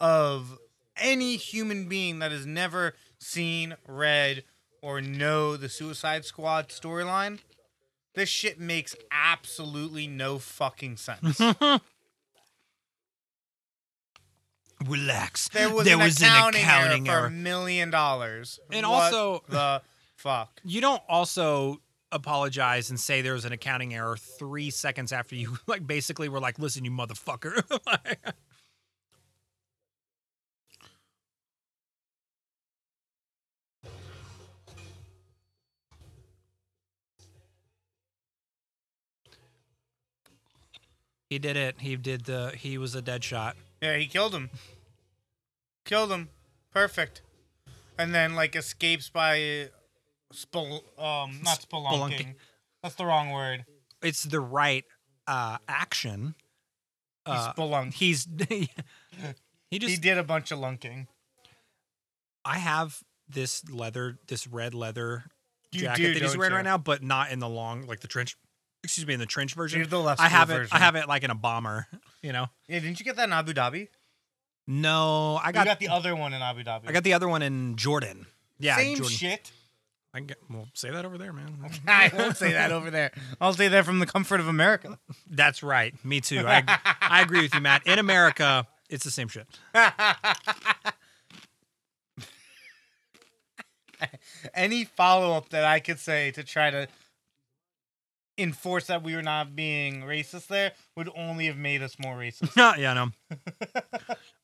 of 0.00 0.58
any 0.96 1.36
human 1.36 1.88
being 1.88 2.18
that 2.18 2.32
has 2.32 2.44
never 2.44 2.94
seen, 3.18 3.76
read, 3.86 4.44
or 4.82 5.00
know 5.00 5.56
the 5.56 5.68
Suicide 5.68 6.24
Squad 6.24 6.68
storyline, 6.68 7.38
this 8.14 8.28
shit 8.28 8.60
makes 8.60 8.94
absolutely 9.10 10.06
no 10.06 10.38
fucking 10.38 10.96
sense. 10.96 11.40
Relax. 14.86 15.48
There 15.48 15.70
was, 15.72 15.84
there 15.84 15.94
an, 15.96 16.02
was 16.04 16.20
accounting 16.20 16.62
an 16.62 16.66
accounting 16.68 17.08
error, 17.08 17.16
error. 17.16 17.28
for 17.28 17.34
a 17.34 17.36
million 17.36 17.90
dollars. 17.90 18.58
And 18.70 18.86
What 18.88 19.12
also- 19.12 19.42
the 19.48 19.82
fuck. 20.16 20.60
You 20.64 20.80
don't 20.80 21.02
also 21.08 21.80
apologize 22.12 22.90
and 22.90 22.98
say 23.00 23.22
there 23.22 23.32
was 23.34 23.44
an 23.44 23.52
accounting 23.52 23.94
error 23.94 24.16
three 24.16 24.70
seconds 24.70 25.12
after 25.12 25.34
you 25.34 25.58
like 25.66 25.86
basically 25.86 26.28
were 26.28 26.40
like, 26.40 26.58
listen, 26.58 26.84
you 26.84 26.90
motherfucker. 26.90 27.62
he 41.30 41.38
did 41.38 41.56
it. 41.56 41.76
He 41.80 41.96
did 41.96 42.24
the 42.24 42.52
he 42.56 42.78
was 42.78 42.94
a 42.94 43.02
dead 43.02 43.24
shot. 43.24 43.56
Yeah, 43.82 43.96
he 43.96 44.06
killed 44.06 44.34
him. 44.34 44.50
Killed 45.84 46.10
him. 46.10 46.28
Perfect. 46.72 47.22
And 47.98 48.14
then 48.14 48.34
like 48.34 48.56
escapes 48.56 49.08
by 49.08 49.68
um 50.98 51.40
not 51.42 51.60
spelunking. 51.60 51.68
Spelunking. 51.70 52.34
That's 52.82 52.94
the 52.96 53.04
wrong 53.06 53.30
word. 53.30 53.64
It's 54.02 54.24
the 54.24 54.40
right 54.40 54.84
uh 55.26 55.58
action. 55.68 56.34
He 57.26 57.32
Uh, 57.32 57.52
spelunked. 57.52 57.94
he's 57.94 58.26
he 58.48 59.78
just 59.78 59.90
He 59.92 59.96
did 59.96 60.18
a 60.18 60.24
bunch 60.24 60.50
of 60.50 60.58
lunking. 60.58 61.06
I 62.44 62.58
have 62.58 63.00
this 63.28 63.66
leather, 63.70 64.18
this 64.28 64.46
red 64.46 64.74
leather 64.74 65.24
You 65.72 65.80
jacket 65.82 66.02
do, 66.02 66.14
that 66.14 66.22
he's 66.22 66.36
wearing 66.36 66.52
you? 66.52 66.56
right 66.56 66.64
now, 66.64 66.76
but 66.76 67.02
not 67.02 67.30
in 67.30 67.38
the 67.38 67.48
long, 67.48 67.86
like 67.86 68.00
the 68.00 68.08
trench. 68.08 68.36
Excuse 68.82 69.06
me, 69.06 69.14
in 69.14 69.20
the 69.20 69.24
trench 69.24 69.54
version. 69.54 69.78
Here's 69.78 69.88
the 69.88 69.98
less 69.98 70.20
I 70.20 70.28
have 70.28 70.50
it. 70.50 70.54
version. 70.54 70.76
I 70.76 70.80
have 70.80 70.94
it 70.96 71.08
like 71.08 71.22
in 71.22 71.30
a 71.30 71.34
bomber. 71.34 71.86
You 72.22 72.32
know. 72.32 72.46
Yeah, 72.68 72.78
didn't 72.80 72.98
you 73.00 73.04
get 73.04 73.16
that 73.16 73.24
in 73.24 73.34
Abu 73.34 73.52
Dhabi? 73.52 73.88
No, 74.66 75.38
I 75.42 75.52
got. 75.52 75.66
got, 75.66 75.78
the 75.78 75.88
other 75.88 76.16
one 76.16 76.32
in 76.32 76.40
Abu 76.40 76.64
Dhabi. 76.64 76.88
I 76.88 76.92
got 76.92 77.04
the 77.04 77.12
other 77.12 77.28
one 77.28 77.42
in 77.42 77.76
Jordan. 77.76 78.26
Yeah, 78.58 78.76
Same 78.76 78.96
Jordan. 78.96 79.12
shit. 79.16 79.52
I 80.14 80.20
get, 80.20 80.38
well, 80.48 80.68
say 80.74 80.90
that 80.90 81.04
over 81.04 81.18
there, 81.18 81.32
man. 81.32 81.58
I 81.88 82.10
won't 82.16 82.36
say 82.36 82.52
that 82.52 82.70
over 82.70 82.90
there. 82.90 83.10
I'll 83.40 83.52
say 83.52 83.66
that 83.68 83.84
from 83.84 83.98
the 83.98 84.06
comfort 84.06 84.38
of 84.38 84.46
America. 84.46 84.98
That's 85.28 85.62
right. 85.62 85.92
Me 86.04 86.20
too. 86.20 86.44
I 86.46 86.62
I 87.00 87.20
agree 87.22 87.42
with 87.42 87.52
you, 87.52 87.60
Matt. 87.60 87.84
In 87.86 87.98
America, 87.98 88.66
it's 88.88 89.04
the 89.04 89.10
same 89.10 89.26
shit. 89.28 89.46
Any 94.54 94.84
follow 94.84 95.36
up 95.36 95.48
that 95.50 95.64
I 95.64 95.80
could 95.80 95.98
say 95.98 96.30
to 96.32 96.44
try 96.44 96.70
to 96.70 96.86
enforce 98.36 98.86
that 98.88 99.02
we 99.02 99.14
were 99.14 99.22
not 99.22 99.54
being 99.56 100.02
racist 100.02 100.48
there 100.48 100.72
would 100.96 101.08
only 101.16 101.46
have 101.46 101.56
made 101.56 101.82
us 101.82 101.96
more 101.98 102.16
racist. 102.16 102.54
yeah, 102.78 102.94
no. 102.94 103.10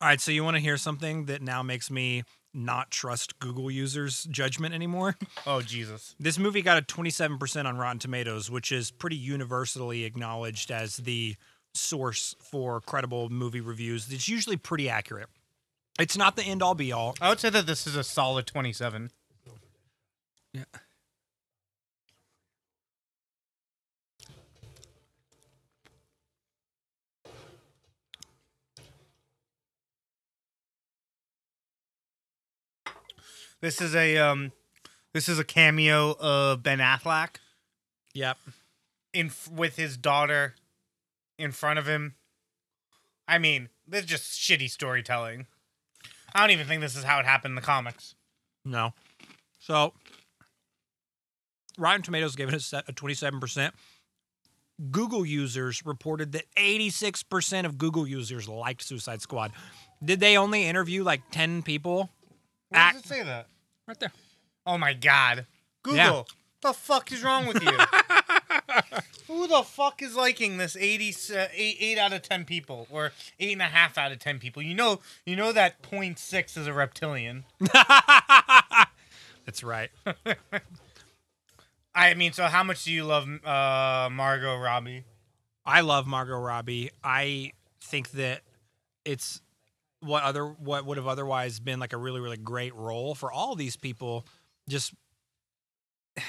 All 0.02 0.08
right, 0.08 0.20
so 0.20 0.32
you 0.32 0.42
want 0.42 0.56
to 0.56 0.62
hear 0.62 0.78
something 0.78 1.26
that 1.26 1.42
now 1.42 1.62
makes 1.62 1.90
me 1.90 2.22
not 2.54 2.90
trust 2.90 3.38
Google 3.38 3.70
users' 3.70 4.24
judgment 4.24 4.74
anymore? 4.74 5.16
oh 5.46 5.60
Jesus. 5.60 6.14
This 6.18 6.38
movie 6.38 6.62
got 6.62 6.78
a 6.78 6.82
27% 6.82 7.66
on 7.66 7.76
Rotten 7.76 7.98
Tomatoes, 7.98 8.50
which 8.50 8.72
is 8.72 8.90
pretty 8.90 9.16
universally 9.16 10.04
acknowledged 10.04 10.70
as 10.70 10.96
the 10.96 11.36
source 11.74 12.34
for 12.40 12.80
credible 12.80 13.28
movie 13.28 13.60
reviews. 13.60 14.10
It's 14.10 14.26
usually 14.26 14.56
pretty 14.56 14.88
accurate. 14.88 15.28
It's 15.98 16.16
not 16.16 16.34
the 16.34 16.44
end 16.44 16.62
all 16.62 16.74
be 16.74 16.92
all. 16.92 17.14
I 17.20 17.28
would 17.28 17.38
say 17.38 17.50
that 17.50 17.66
this 17.66 17.86
is 17.86 17.94
a 17.94 18.02
solid 18.02 18.46
27. 18.46 19.10
Yeah. 20.54 20.64
This 33.60 33.80
is 33.80 33.94
a 33.94 34.16
um 34.18 34.52
this 35.12 35.28
is 35.28 35.38
a 35.38 35.44
cameo 35.44 36.16
of 36.18 36.62
Ben 36.62 36.78
Affleck 36.78 37.36
Yep. 38.14 38.38
in 39.12 39.26
f- 39.26 39.48
with 39.50 39.76
his 39.76 39.96
daughter 39.96 40.54
in 41.38 41.52
front 41.52 41.78
of 41.78 41.86
him. 41.86 42.14
I 43.28 43.38
mean, 43.38 43.68
this 43.86 44.00
is 44.04 44.06
just 44.06 44.40
shitty 44.40 44.70
storytelling. 44.70 45.46
I 46.34 46.40
don't 46.40 46.50
even 46.50 46.66
think 46.66 46.80
this 46.80 46.96
is 46.96 47.04
how 47.04 47.18
it 47.18 47.26
happened 47.26 47.52
in 47.52 47.56
the 47.56 47.60
comics. 47.60 48.14
No. 48.64 48.92
So 49.58 49.92
Rotten 51.78 52.02
Tomatoes 52.02 52.36
gave 52.36 52.48
it 52.48 52.54
a 52.54 52.92
27%. 52.92 53.72
Google 54.90 55.26
users 55.26 55.84
reported 55.84 56.32
that 56.32 56.44
86% 56.56 57.66
of 57.66 57.78
Google 57.78 58.06
users 58.06 58.48
liked 58.48 58.82
Suicide 58.82 59.20
Squad. 59.22 59.52
Did 60.02 60.20
they 60.20 60.36
only 60.38 60.66
interview 60.66 61.02
like 61.04 61.20
10 61.30 61.62
people? 61.62 62.10
Where 62.70 62.92
does 62.92 63.02
it 63.02 63.06
say 63.06 63.22
that? 63.22 63.46
Right 63.86 64.00
there. 64.00 64.12
Oh 64.66 64.78
my 64.78 64.94
god. 64.94 65.46
Google. 65.82 65.96
Yeah. 65.96 66.22
The 66.62 66.72
fuck 66.72 67.10
is 67.12 67.22
wrong 67.22 67.46
with 67.46 67.62
you? 67.62 67.70
Who 69.26 69.46
the 69.46 69.62
fuck 69.62 70.02
is 70.02 70.14
liking 70.14 70.58
this 70.58 70.76
80, 70.76 71.14
uh, 71.34 71.46
8, 71.52 71.76
8 71.80 71.98
out 71.98 72.12
of 72.12 72.22
10 72.22 72.44
people 72.44 72.86
or 72.90 73.12
8.5 73.40 73.96
out 73.98 74.12
of 74.12 74.18
10 74.18 74.38
people? 74.38 74.62
You 74.62 74.74
know 74.74 75.00
you 75.24 75.36
know 75.36 75.52
that 75.52 75.82
0.6 75.82 76.58
is 76.58 76.66
a 76.66 76.72
reptilian. 76.72 77.44
That's 79.46 79.62
right. 79.64 79.90
I 81.94 82.14
mean, 82.14 82.32
so 82.32 82.44
how 82.44 82.62
much 82.62 82.84
do 82.84 82.92
you 82.92 83.04
love 83.04 83.24
uh, 83.44 84.08
Margot 84.12 84.56
Robbie? 84.56 85.04
I 85.64 85.80
love 85.80 86.06
Margot 86.06 86.38
Robbie. 86.38 86.90
I 87.02 87.52
think 87.80 88.12
that 88.12 88.42
it's 89.04 89.40
what 90.00 90.22
other 90.22 90.46
what 90.46 90.86
would 90.86 90.96
have 90.96 91.06
otherwise 91.06 91.60
been 91.60 91.78
like 91.78 91.92
a 91.92 91.96
really 91.96 92.20
really 92.20 92.36
great 92.36 92.74
role 92.74 93.14
for 93.14 93.30
all 93.30 93.54
these 93.54 93.76
people. 93.76 94.26
Just 94.68 94.94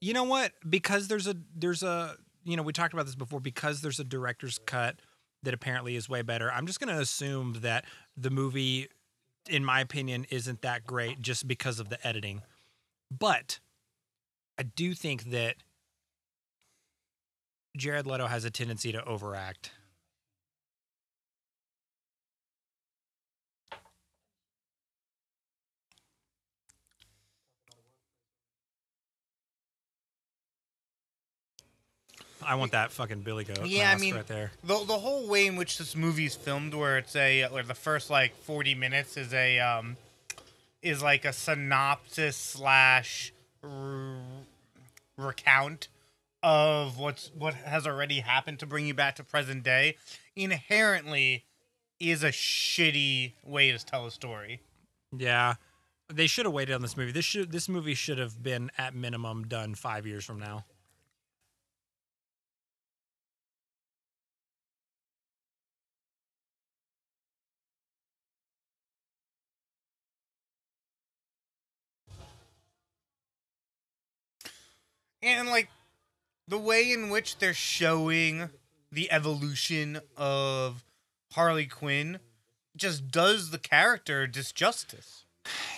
you 0.00 0.12
know 0.12 0.24
what? 0.24 0.52
Because 0.68 1.08
there's 1.08 1.26
a 1.26 1.36
there's 1.54 1.82
a 1.82 2.16
you 2.44 2.56
know 2.56 2.62
we 2.62 2.72
talked 2.72 2.94
about 2.94 3.06
this 3.06 3.14
before. 3.14 3.40
Because 3.40 3.80
there's 3.80 4.00
a 4.00 4.04
director's 4.04 4.58
cut 4.58 4.96
that 5.42 5.54
apparently 5.54 5.96
is 5.96 6.08
way 6.08 6.22
better. 6.22 6.50
I'm 6.50 6.66
just 6.66 6.80
going 6.80 6.94
to 6.94 7.00
assume 7.00 7.58
that 7.60 7.84
the 8.16 8.30
movie, 8.30 8.88
in 9.48 9.64
my 9.64 9.80
opinion, 9.80 10.26
isn't 10.30 10.62
that 10.62 10.84
great 10.84 11.20
just 11.20 11.46
because 11.46 11.78
of 11.78 11.88
the 11.88 12.04
editing. 12.04 12.42
But 13.16 13.60
I 14.58 14.64
do 14.64 14.94
think 14.94 15.30
that 15.30 15.56
Jared 17.76 18.06
Leto 18.06 18.26
has 18.26 18.44
a 18.44 18.50
tendency 18.50 18.90
to 18.92 19.04
overact. 19.04 19.70
I 32.46 32.54
want 32.54 32.72
that 32.72 32.92
fucking 32.92 33.20
Billy 33.22 33.44
Goat. 33.44 33.66
Yeah, 33.66 33.90
I 33.90 33.96
mean- 33.96 34.14
right 34.14 34.26
there. 34.26 34.52
The 34.62 34.84
the 34.84 34.98
whole 34.98 35.26
way 35.28 35.46
in 35.46 35.56
which 35.56 35.78
this 35.78 35.96
movie 35.96 36.26
is 36.26 36.34
filmed, 36.36 36.74
where 36.74 36.98
it's 36.98 37.16
a 37.16 37.44
where 37.48 37.62
the 37.62 37.74
first 37.74 38.08
like 38.08 38.36
forty 38.42 38.74
minutes 38.74 39.16
is 39.16 39.34
a 39.34 39.58
um 39.58 39.96
is 40.82 41.02
like 41.02 41.24
a 41.24 41.32
synopsis 41.32 42.36
slash 42.36 43.32
r- 43.64 44.16
recount 45.16 45.88
of 46.42 46.98
what's 46.98 47.30
what 47.36 47.54
has 47.54 47.86
already 47.86 48.20
happened 48.20 48.60
to 48.60 48.66
bring 48.66 48.86
you 48.86 48.94
back 48.94 49.16
to 49.16 49.24
present 49.24 49.62
day. 49.64 49.96
Inherently, 50.36 51.44
is 51.98 52.22
a 52.22 52.28
shitty 52.30 53.32
way 53.42 53.72
to 53.72 53.84
tell 53.84 54.06
a 54.06 54.10
story. 54.10 54.60
Yeah, 55.16 55.54
they 56.12 56.26
should 56.26 56.44
have 56.46 56.52
waited 56.54 56.74
on 56.74 56.82
this 56.82 56.96
movie. 56.96 57.10
This 57.12 57.24
should 57.24 57.50
this 57.50 57.68
movie 57.68 57.94
should 57.94 58.18
have 58.18 58.42
been 58.42 58.70
at 58.78 58.94
minimum 58.94 59.48
done 59.48 59.74
five 59.74 60.06
years 60.06 60.24
from 60.24 60.38
now. 60.38 60.64
And 75.26 75.48
like 75.48 75.68
the 76.48 76.58
way 76.58 76.90
in 76.90 77.10
which 77.10 77.38
they're 77.38 77.52
showing 77.52 78.48
the 78.90 79.10
evolution 79.10 80.00
of 80.16 80.84
Harley 81.32 81.66
Quinn 81.66 82.20
just 82.76 83.08
does 83.08 83.50
the 83.50 83.58
character 83.58 84.26
disjustice. 84.26 85.24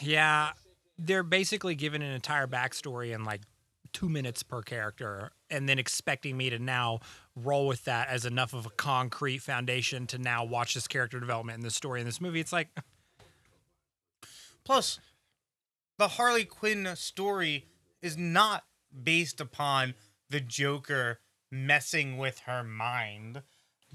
Yeah, 0.01 0.53
they're 0.99 1.23
basically 1.23 1.75
giving 1.75 2.03
an 2.03 2.11
entire 2.11 2.47
backstory 2.47 3.15
in 3.15 3.25
like 3.25 3.43
two 3.93 4.09
minutes 4.09 4.43
per 4.43 4.61
character, 4.63 5.33
and 5.51 5.69
then 5.69 5.79
expecting 5.79 6.37
me 6.37 6.51
to 6.51 6.59
now 6.59 7.01
roll 7.35 7.67
with 7.67 7.85
that 7.85 8.09
as 8.09 8.27
enough 8.27 8.53
of 8.53 8.67
a 8.67 8.71
concrete 8.71 9.39
foundation 9.39 10.07
to 10.09 10.19
now 10.19 10.45
watch 10.45 10.75
this 10.75 10.87
character 10.87 11.19
development 11.19 11.57
in 11.57 11.65
the 11.65 11.71
story 11.71 12.01
in 12.01 12.07
this 12.07 12.21
movie. 12.21 12.41
It's 12.41 12.53
like, 12.53 12.69
Plus, 14.69 15.01
the 15.97 16.09
Harley 16.09 16.45
Quinn 16.45 16.91
story 16.95 17.65
is 18.03 18.19
not 18.19 18.65
based 19.03 19.41
upon 19.41 19.95
the 20.31 20.41
Joker 20.41 21.21
messing 21.51 22.19
with 22.19 22.41
her 22.41 22.63
mind 22.63 23.43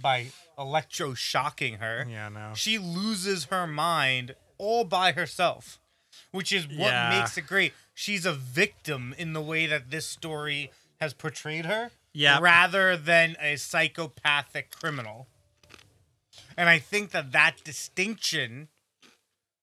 by 0.02 0.28
electroshocking 0.58 1.80
her. 1.80 2.06
yeah, 2.10 2.30
no. 2.30 2.54
She 2.56 2.78
loses 2.80 3.46
her 3.46 3.68
mind 3.68 4.36
all 4.58 4.84
by 4.86 5.12
herself, 5.12 5.80
which 6.32 6.52
is 6.52 6.66
what 6.68 6.92
Yeah. 6.92 7.10
makes 7.20 7.38
it 7.38 7.46
great. 7.48 7.74
She's 7.94 8.26
a 8.26 8.34
victim 8.34 9.14
in 9.18 9.34
the 9.34 9.42
way 9.42 9.68
that 9.68 9.92
this 9.92 10.08
story 10.08 10.72
has 11.00 11.14
portrayed 11.14 11.66
her, 11.66 11.92
Yeah. 12.12 12.40
rather 12.40 12.98
than 12.98 13.36
a 13.40 13.56
psychopathic 13.58 14.72
criminal. 14.72 15.28
And 16.58 16.70
I 16.70 16.80
think 16.80 17.12
that 17.12 17.32
that 17.34 17.64
distinction 17.64 18.70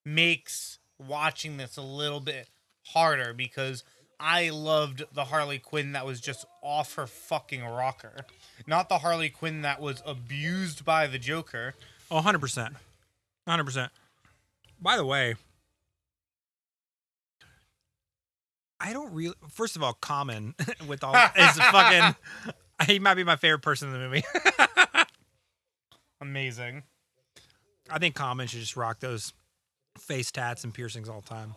makes 0.05 0.79
watching 0.99 1.57
this 1.57 1.77
a 1.77 1.83
little 1.83 2.21
bit 2.21 2.49
harder 2.89 3.33
because 3.33 3.85
I 4.21 4.51
loved 4.51 5.05
the 5.13 5.25
Harley 5.25 5.59
Quinn 5.59 5.93
that 5.93 6.05
was 6.05 6.21
just 6.21 6.45
off 6.63 6.95
her 6.95 7.07
fucking 7.07 7.65
rocker. 7.65 8.27
Not 8.67 8.89
the 8.91 8.99
Harley 8.99 9.31
Quinn 9.31 9.63
that 9.63 9.81
was 9.81 10.03
abused 10.05 10.85
by 10.85 11.07
the 11.07 11.19
Joker. 11.19 11.75
Oh, 12.11 12.21
100%. 12.21 12.75
100%. 13.49 13.89
By 14.81 14.97
the 14.97 15.07
way, 15.07 15.37
I 18.79 18.93
don't 18.93 19.13
really. 19.13 19.35
First 19.51 19.77
of 19.77 19.83
all, 19.83 19.95
Common 19.95 20.55
with 20.87 21.05
all 21.05 21.15
is 21.15 21.51
fucking. 21.57 22.15
He 22.87 22.99
might 22.99 23.15
be 23.15 23.25
my 23.25 23.37
favorite 23.37 23.61
person 23.61 23.89
in 23.89 23.95
the 23.95 24.01
movie. 24.01 24.25
Amazing. 26.21 26.85
I 27.91 27.99
think 27.99 28.15
Common 28.15 28.47
should 28.47 28.61
just 28.61 28.77
rock 28.77 29.01
those 29.01 29.33
face 29.99 30.31
tats 30.31 30.65
and 30.65 30.73
piercings 30.73 31.09
all 31.09 31.21
the 31.21 31.29
time. 31.29 31.55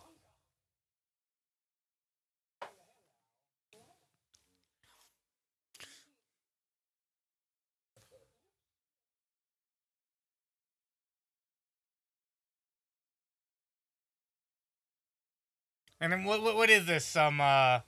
And 16.04 16.12
then 16.12 16.24
what 16.24 16.42
what, 16.42 16.54
what 16.54 16.68
is 16.68 16.84
this? 16.84 17.06
Some 17.06 17.40
uh 17.40 17.80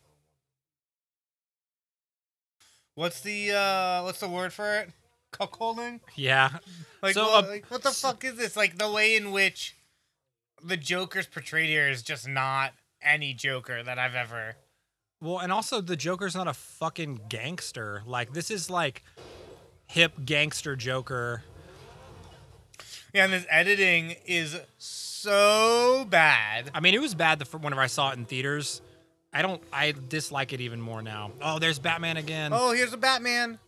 What's 2.94 3.20
the 3.20 3.52
uh 3.52 4.04
what's 4.04 4.20
the 4.20 4.28
word 4.28 4.54
for 4.54 4.78
it? 4.78 4.90
Cuckolding? 5.34 6.00
Yeah. 6.14 6.48
Like, 7.02 7.12
So, 7.12 7.24
what, 7.26 7.44
uh, 7.44 7.48
like 7.48 7.70
what 7.70 7.82
the 7.82 7.90
fuck 7.90 8.24
is 8.24 8.36
this? 8.36 8.56
Like 8.56 8.78
the 8.78 8.90
way 8.90 9.16
in 9.16 9.32
which 9.32 9.76
the 10.64 10.78
Joker's 10.78 11.26
portrayed 11.26 11.68
here 11.68 11.90
is 11.90 12.02
just 12.02 12.26
not 12.26 12.72
any 13.02 13.34
Joker 13.34 13.82
that 13.82 13.98
I've 13.98 14.14
ever 14.14 14.56
Well, 15.20 15.40
and 15.40 15.52
also 15.52 15.82
the 15.82 15.96
Joker's 15.96 16.34
not 16.34 16.48
a 16.48 16.54
fucking 16.54 17.20
gangster. 17.28 18.02
Like 18.06 18.32
this 18.32 18.50
is 18.50 18.70
like 18.70 19.02
hip 19.88 20.24
gangster 20.24 20.74
Joker. 20.74 21.42
And 23.18 23.32
this 23.32 23.46
editing 23.48 24.14
is 24.26 24.58
so 24.76 26.06
bad. 26.10 26.70
I 26.74 26.80
mean, 26.80 26.94
it 26.94 27.00
was 27.00 27.14
bad 27.14 27.38
the 27.38 27.46
whenever 27.58 27.80
I 27.80 27.86
saw 27.86 28.10
it 28.10 28.18
in 28.18 28.26
theaters. 28.26 28.82
I 29.32 29.42
don't. 29.42 29.62
I 29.72 29.94
dislike 30.08 30.52
it 30.52 30.60
even 30.60 30.80
more 30.80 31.02
now. 31.02 31.32
Oh, 31.40 31.58
there's 31.58 31.78
Batman 31.78 32.18
again. 32.18 32.52
Oh, 32.54 32.72
here's 32.72 32.92
a 32.92 32.98
Batman. 32.98 33.58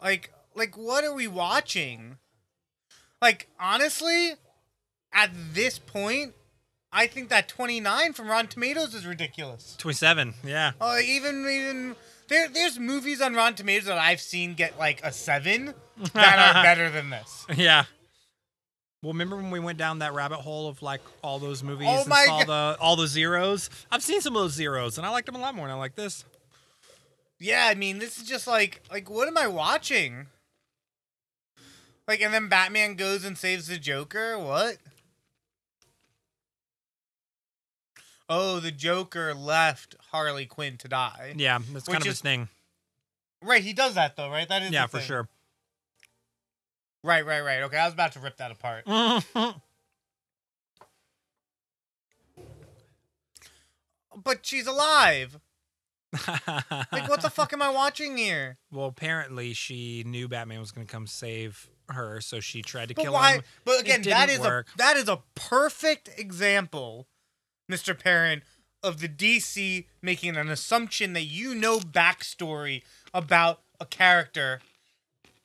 Like, 0.00 0.32
like, 0.54 0.76
what 0.78 1.04
are 1.04 1.14
we 1.14 1.26
watching? 1.26 2.18
Like, 3.20 3.48
honestly, 3.58 4.34
at 5.12 5.30
this 5.52 5.78
point, 5.78 6.34
I 6.92 7.06
think 7.06 7.28
that 7.28 7.48
29 7.48 8.12
from 8.14 8.28
Rotten 8.28 8.48
Tomatoes 8.48 8.94
is 8.94 9.06
ridiculous. 9.06 9.74
27. 9.78 10.34
Yeah. 10.44 10.72
Oh, 10.80 10.98
even 10.98 11.40
even 11.48 11.96
there, 12.30 12.48
there's 12.48 12.78
movies 12.78 13.20
on 13.20 13.34
Rotten 13.34 13.54
Tomatoes 13.56 13.84
that 13.86 13.98
I've 13.98 14.20
seen 14.20 14.54
get 14.54 14.78
like 14.78 15.02
a 15.04 15.12
seven 15.12 15.74
that 16.14 16.56
are 16.56 16.62
better 16.62 16.88
than 16.88 17.10
this. 17.10 17.44
Yeah. 17.54 17.84
Well, 19.02 19.12
remember 19.12 19.36
when 19.36 19.50
we 19.50 19.60
went 19.60 19.78
down 19.78 19.98
that 19.98 20.14
rabbit 20.14 20.38
hole 20.38 20.68
of 20.68 20.80
like 20.82 21.00
all 21.22 21.38
those 21.38 21.62
movies 21.62 21.88
Oh 21.90 22.02
and 22.04 22.06
saw 22.06 22.44
God. 22.44 22.46
the 22.46 22.76
all 22.80 22.96
the 22.96 23.06
zeros? 23.06 23.68
I've 23.90 24.02
seen 24.02 24.20
some 24.20 24.34
of 24.36 24.42
those 24.42 24.52
zeros, 24.54 24.96
and 24.98 25.06
I 25.06 25.10
liked 25.10 25.26
them 25.26 25.36
a 25.36 25.38
lot 25.38 25.54
more 25.54 25.64
And 25.66 25.72
I 25.72 25.76
like 25.76 25.94
this. 25.94 26.24
Yeah, 27.38 27.66
I 27.66 27.74
mean, 27.74 27.98
this 27.98 28.18
is 28.18 28.24
just 28.28 28.46
like 28.46 28.82
like 28.90 29.08
what 29.10 29.26
am 29.28 29.36
I 29.38 29.46
watching? 29.46 30.26
Like, 32.06 32.20
and 32.22 32.34
then 32.34 32.48
Batman 32.48 32.94
goes 32.94 33.24
and 33.24 33.38
saves 33.38 33.68
the 33.68 33.78
Joker. 33.78 34.36
What? 34.38 34.78
Oh, 38.32 38.60
the 38.60 38.70
Joker 38.70 39.34
left 39.34 39.96
Harley 40.12 40.46
Quinn 40.46 40.76
to 40.78 40.88
die. 40.88 41.34
Yeah, 41.36 41.58
that's 41.72 41.86
kind 41.86 41.96
of 41.96 42.02
is- 42.06 42.12
his 42.12 42.20
thing. 42.20 42.48
Right, 43.42 43.62
he 43.62 43.72
does 43.72 43.94
that 43.96 44.16
though, 44.16 44.30
right? 44.30 44.48
That 44.48 44.62
is 44.62 44.70
Yeah, 44.70 44.86
for 44.86 44.98
thing. 44.98 45.06
sure. 45.06 45.28
Right, 47.02 47.24
right, 47.26 47.40
right. 47.40 47.62
Okay, 47.62 47.76
I 47.78 47.86
was 47.86 47.94
about 47.94 48.12
to 48.12 48.20
rip 48.20 48.36
that 48.36 48.50
apart. 48.52 48.86
But 54.22 54.44
she's 54.44 54.66
alive. 54.66 55.38
Like, 56.92 57.08
what 57.08 57.22
the 57.22 57.30
fuck 57.30 57.52
am 57.52 57.62
I 57.62 57.70
watching 57.70 58.16
here? 58.16 58.58
Well, 58.72 58.86
apparently 58.86 59.52
she 59.52 60.02
knew 60.04 60.26
Batman 60.28 60.58
was 60.58 60.72
going 60.72 60.84
to 60.86 60.90
come 60.92 61.06
save 61.06 61.70
her, 61.88 62.20
so 62.20 62.40
she 62.40 62.62
tried 62.62 62.88
to 62.88 62.94
But 62.94 63.02
kill 63.02 63.12
why? 63.12 63.34
him. 63.34 63.42
But 63.64 63.80
again, 63.80 64.02
that 64.02 64.40
work. 64.40 64.66
a 64.74 64.78
that 64.78 64.96
is 64.96 65.08
a 65.08 65.20
perfect 65.36 66.10
example, 66.18 67.06
Mr. 67.70 67.98
Perrin, 67.98 68.42
of 68.82 69.00
the 69.00 69.08
DC 69.08 69.86
making 70.02 70.36
an 70.36 70.48
assumption 70.48 71.12
that 71.12 71.24
you 71.24 71.54
know 71.54 71.78
backstory 71.78 72.82
about 73.12 73.60
a 73.78 73.86
character, 73.86 74.60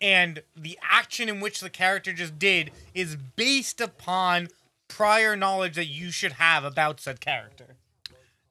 and 0.02 0.44
the 0.56 0.78
action 0.82 1.30
in 1.30 1.40
which 1.40 1.60
the 1.60 1.70
character 1.70 2.14
just 2.14 2.38
did 2.40 2.72
is 2.94 3.16
based 3.36 3.82
upon 3.82 4.50
prior 4.88 5.36
knowledge 5.36 5.76
that 5.76 5.88
you 5.88 6.12
should 6.12 6.34
have 6.34 6.64
about 6.64 7.00
said 7.00 7.20
character. 7.20 7.76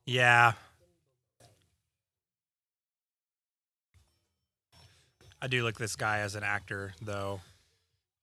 Yeah. 0.07 0.53
I 5.41 5.47
do 5.47 5.63
like 5.63 5.77
this 5.79 5.95
guy 5.97 6.21
as 6.21 6.35
an 6.35 6.43
actor, 6.43 6.95
though. 7.03 7.41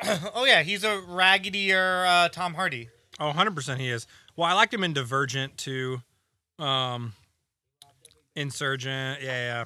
oh 0.33 0.45
yeah, 0.45 0.63
he's 0.63 0.83
a 0.83 0.99
raggedier 1.01 2.05
uh, 2.07 2.29
Tom 2.29 2.55
Hardy. 2.55 2.89
Oh, 3.19 3.31
100% 3.31 3.77
he 3.77 3.89
is. 3.89 4.07
Well, 4.35 4.47
I 4.47 4.53
liked 4.53 4.73
him 4.73 4.83
in 4.83 4.93
Divergent, 4.93 5.57
too. 5.57 6.01
Um, 6.57 7.13
Insurgent. 8.35 9.21
Yeah, 9.21 9.65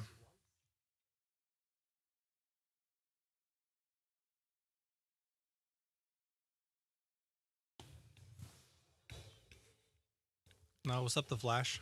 No, 10.84 11.02
what's 11.02 11.16
up, 11.16 11.28
The 11.28 11.36
Flash? 11.36 11.80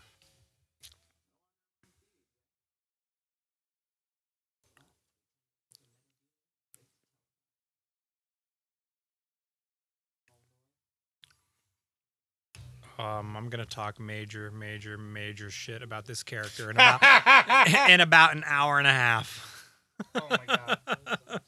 Um, 12.99 13.37
I'm 13.37 13.49
gonna 13.49 13.67
talk 13.67 13.99
major, 13.99 14.51
major, 14.51 14.97
major 14.97 15.51
shit 15.51 15.83
about 15.83 16.07
this 16.07 16.23
character 16.23 16.71
in 16.71 16.77
about 16.77 17.01
in 17.91 18.01
about 18.01 18.37
an 18.37 18.45
hour 18.47 18.79
and 18.79 18.87
a 18.87 18.93
half. 18.93 19.73
Oh 20.15 20.27
my 20.31 20.39
god. 20.47 20.79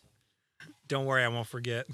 Don't 0.88 1.04
worry, 1.04 1.24
I 1.24 1.28
won't 1.28 1.46
forget. 1.46 1.86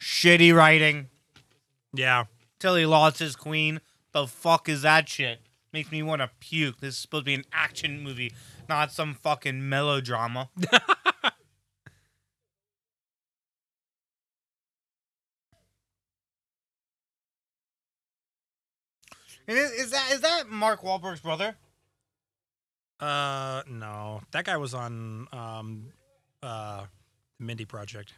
Shitty 0.00 0.54
writing. 0.54 1.08
Yeah, 1.92 2.24
Till 2.58 2.76
he 2.76 2.86
lost 2.86 3.18
his 3.18 3.36
queen. 3.36 3.80
The 4.12 4.26
fuck 4.26 4.68
is 4.68 4.82
that 4.82 5.08
shit? 5.08 5.40
Makes 5.72 5.92
me 5.92 6.02
want 6.02 6.22
to 6.22 6.30
puke. 6.40 6.80
This 6.80 6.94
is 6.94 7.00
supposed 7.00 7.22
to 7.22 7.26
be 7.26 7.34
an 7.34 7.44
action 7.52 8.02
movie, 8.02 8.32
not 8.68 8.90
some 8.92 9.14
fucking 9.14 9.68
melodrama. 9.68 10.48
is, 19.46 19.70
is 19.72 19.90
that 19.90 20.12
is 20.12 20.20
that 20.20 20.48
Mark 20.48 20.82
Wahlberg's 20.82 21.20
brother? 21.20 21.56
Uh, 22.98 23.62
no, 23.68 24.20
that 24.32 24.44
guy 24.44 24.56
was 24.56 24.72
on 24.74 25.28
um, 25.32 25.86
uh, 26.42 26.84
the 27.38 27.44
Mindy 27.44 27.64
Project. 27.64 28.14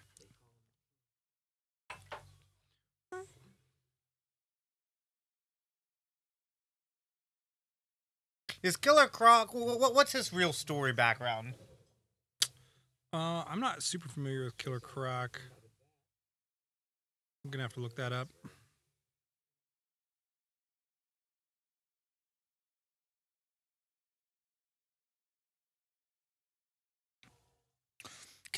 Is 8.62 8.76
Killer 8.76 9.06
Croc? 9.06 9.50
wh- 9.50 9.76
wh- 9.78 9.94
What's 9.94 10.12
his 10.12 10.32
real 10.32 10.52
story 10.52 10.92
background? 10.92 11.54
Uh, 13.12 13.44
I'm 13.48 13.60
not 13.60 13.82
super 13.82 14.08
familiar 14.08 14.44
with 14.44 14.58
Killer 14.58 14.80
Croc. 14.80 15.40
I'm 17.44 17.50
gonna 17.50 17.62
have 17.62 17.72
to 17.74 17.80
look 17.80 17.96
that 17.96 18.12
up. 18.12 18.28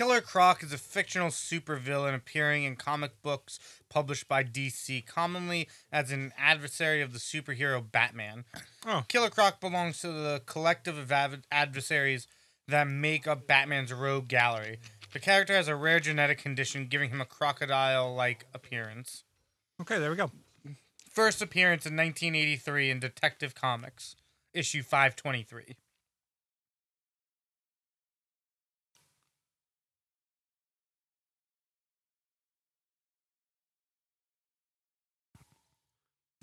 Killer 0.00 0.22
Croc 0.22 0.62
is 0.62 0.72
a 0.72 0.78
fictional 0.78 1.28
supervillain 1.28 2.14
appearing 2.14 2.64
in 2.64 2.74
comic 2.74 3.20
books 3.20 3.60
published 3.90 4.26
by 4.28 4.42
DC, 4.42 5.04
commonly 5.04 5.68
as 5.92 6.10
an 6.10 6.32
adversary 6.38 7.02
of 7.02 7.12
the 7.12 7.18
superhero 7.18 7.84
Batman. 7.92 8.46
Oh. 8.86 9.04
Killer 9.08 9.28
Croc 9.28 9.60
belongs 9.60 10.00
to 10.00 10.06
the 10.06 10.40
collective 10.46 10.96
of 10.96 11.12
adversaries 11.52 12.26
that 12.66 12.88
make 12.88 13.26
up 13.26 13.46
Batman's 13.46 13.92
rogue 13.92 14.26
gallery. 14.26 14.78
The 15.12 15.18
character 15.18 15.52
has 15.52 15.68
a 15.68 15.76
rare 15.76 16.00
genetic 16.00 16.38
condition 16.38 16.86
giving 16.86 17.10
him 17.10 17.20
a 17.20 17.26
crocodile 17.26 18.14
like 18.14 18.46
appearance. 18.54 19.24
Okay, 19.82 19.98
there 19.98 20.08
we 20.08 20.16
go. 20.16 20.30
First 21.10 21.42
appearance 21.42 21.84
in 21.84 21.94
1983 21.94 22.90
in 22.90 23.00
Detective 23.00 23.54
Comics, 23.54 24.16
issue 24.54 24.82
523. 24.82 25.76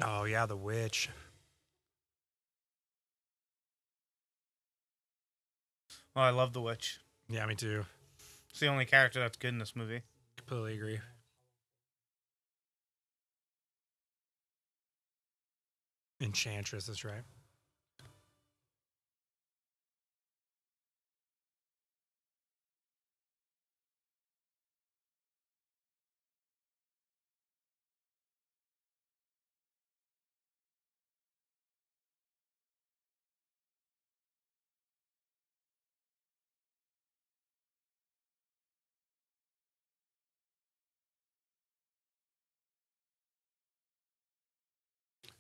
Oh 0.01 0.23
yeah, 0.25 0.45
the 0.45 0.57
witch. 0.57 1.09
Oh, 6.15 6.21
I 6.21 6.29
love 6.31 6.53
the 6.53 6.61
witch. 6.61 6.99
Yeah, 7.29 7.45
me 7.45 7.55
too. 7.55 7.85
It's 8.49 8.59
the 8.59 8.67
only 8.67 8.85
character 8.85 9.19
that's 9.19 9.37
good 9.37 9.49
in 9.49 9.59
this 9.59 9.75
movie. 9.75 10.01
Completely 10.37 10.75
agree. 10.75 10.99
Enchantress, 16.19 16.87
that's 16.87 17.03
right. 17.03 17.23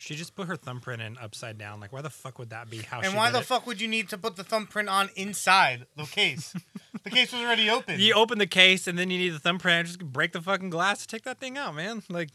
She 0.07 0.15
just 0.15 0.35
put 0.35 0.47
her 0.47 0.55
thumbprint 0.55 1.01
in 1.01 1.17
upside 1.17 1.57
down. 1.57 1.81
Like, 1.81 1.91
why 1.91 2.01
the 2.01 2.09
fuck 2.09 2.39
would 2.39 2.51
that 2.51 2.69
be? 2.69 2.77
How? 2.77 3.01
And 3.01 3.11
she 3.11 3.17
why 3.17 3.25
did 3.25 3.35
the 3.35 3.39
it? 3.39 3.45
fuck 3.45 3.67
would 3.67 3.81
you 3.81 3.89
need 3.89 4.07
to 4.07 4.17
put 4.17 4.37
the 4.37 4.43
thumbprint 4.45 4.87
on 4.87 5.09
inside 5.17 5.85
the 5.97 6.03
case? 6.03 6.55
the 7.03 7.09
case 7.09 7.33
was 7.33 7.41
already 7.41 7.69
open. 7.69 7.99
You 7.99 8.13
open 8.13 8.37
the 8.37 8.47
case 8.47 8.87
and 8.87 8.97
then 8.97 9.09
you 9.09 9.17
need 9.17 9.31
the 9.31 9.39
thumbprint. 9.39 9.85
Just 9.85 9.99
break 9.99 10.31
the 10.31 10.41
fucking 10.41 10.69
glass 10.69 11.01
to 11.01 11.07
take 11.07 11.23
that 11.23 11.41
thing 11.41 11.57
out, 11.57 11.75
man. 11.75 12.03
Like, 12.07 12.29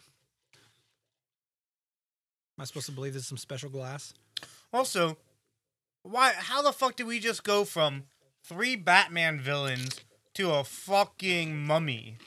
am 2.58 2.61
I 2.61 2.64
supposed 2.64 2.85
to 2.87 2.92
believe 2.92 3.14
this 3.14 3.22
is 3.22 3.28
some 3.28 3.38
special 3.38 3.70
glass? 3.70 4.12
Also, 4.70 5.16
why? 6.02 6.35
How 6.37 6.61
the 6.61 6.72
fuck 6.72 6.96
did 6.96 7.06
we 7.06 7.20
just 7.20 7.42
go 7.42 7.64
from 7.64 8.02
three 8.44 8.76
Batman 8.76 9.40
villains 9.40 9.98
to 10.35 10.52
a 10.52 10.62
fucking 10.62 11.56
mummy? 11.66 12.18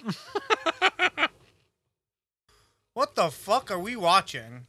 what 2.96 3.14
the 3.14 3.30
fuck 3.30 3.70
are 3.70 3.78
we 3.78 3.96
watching? 3.96 4.66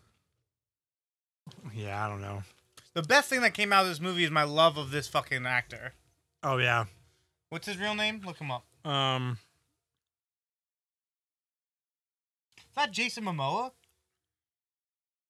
Yeah, 1.76 2.04
I 2.04 2.08
don't 2.08 2.22
know. 2.22 2.42
The 2.94 3.02
best 3.02 3.28
thing 3.28 3.42
that 3.42 3.52
came 3.52 3.70
out 3.70 3.82
of 3.82 3.88
this 3.90 4.00
movie 4.00 4.24
is 4.24 4.30
my 4.30 4.44
love 4.44 4.78
of 4.78 4.90
this 4.90 5.06
fucking 5.06 5.44
actor. 5.44 5.92
Oh 6.42 6.56
yeah. 6.56 6.86
What's 7.50 7.66
his 7.66 7.76
real 7.76 7.94
name? 7.94 8.22
Look 8.24 8.38
him 8.38 8.50
up. 8.50 8.64
Um. 8.84 9.38
Is 12.56 12.64
that 12.74 12.90
Jason 12.92 13.24
Momoa? 13.24 13.72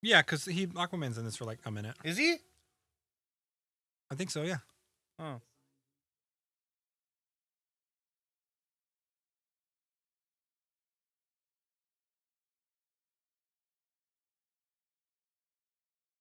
Yeah, 0.02 0.22
because 0.22 0.44
he 0.44 0.68
Aquaman's 0.68 1.18
in 1.18 1.24
this 1.24 1.36
for 1.36 1.44
like 1.44 1.58
a 1.64 1.70
minute. 1.70 1.96
Is 2.04 2.16
he? 2.16 2.36
I 4.10 4.14
think 4.14 4.30
so. 4.30 4.42
Yeah. 4.42 4.58
Oh. 5.18 5.40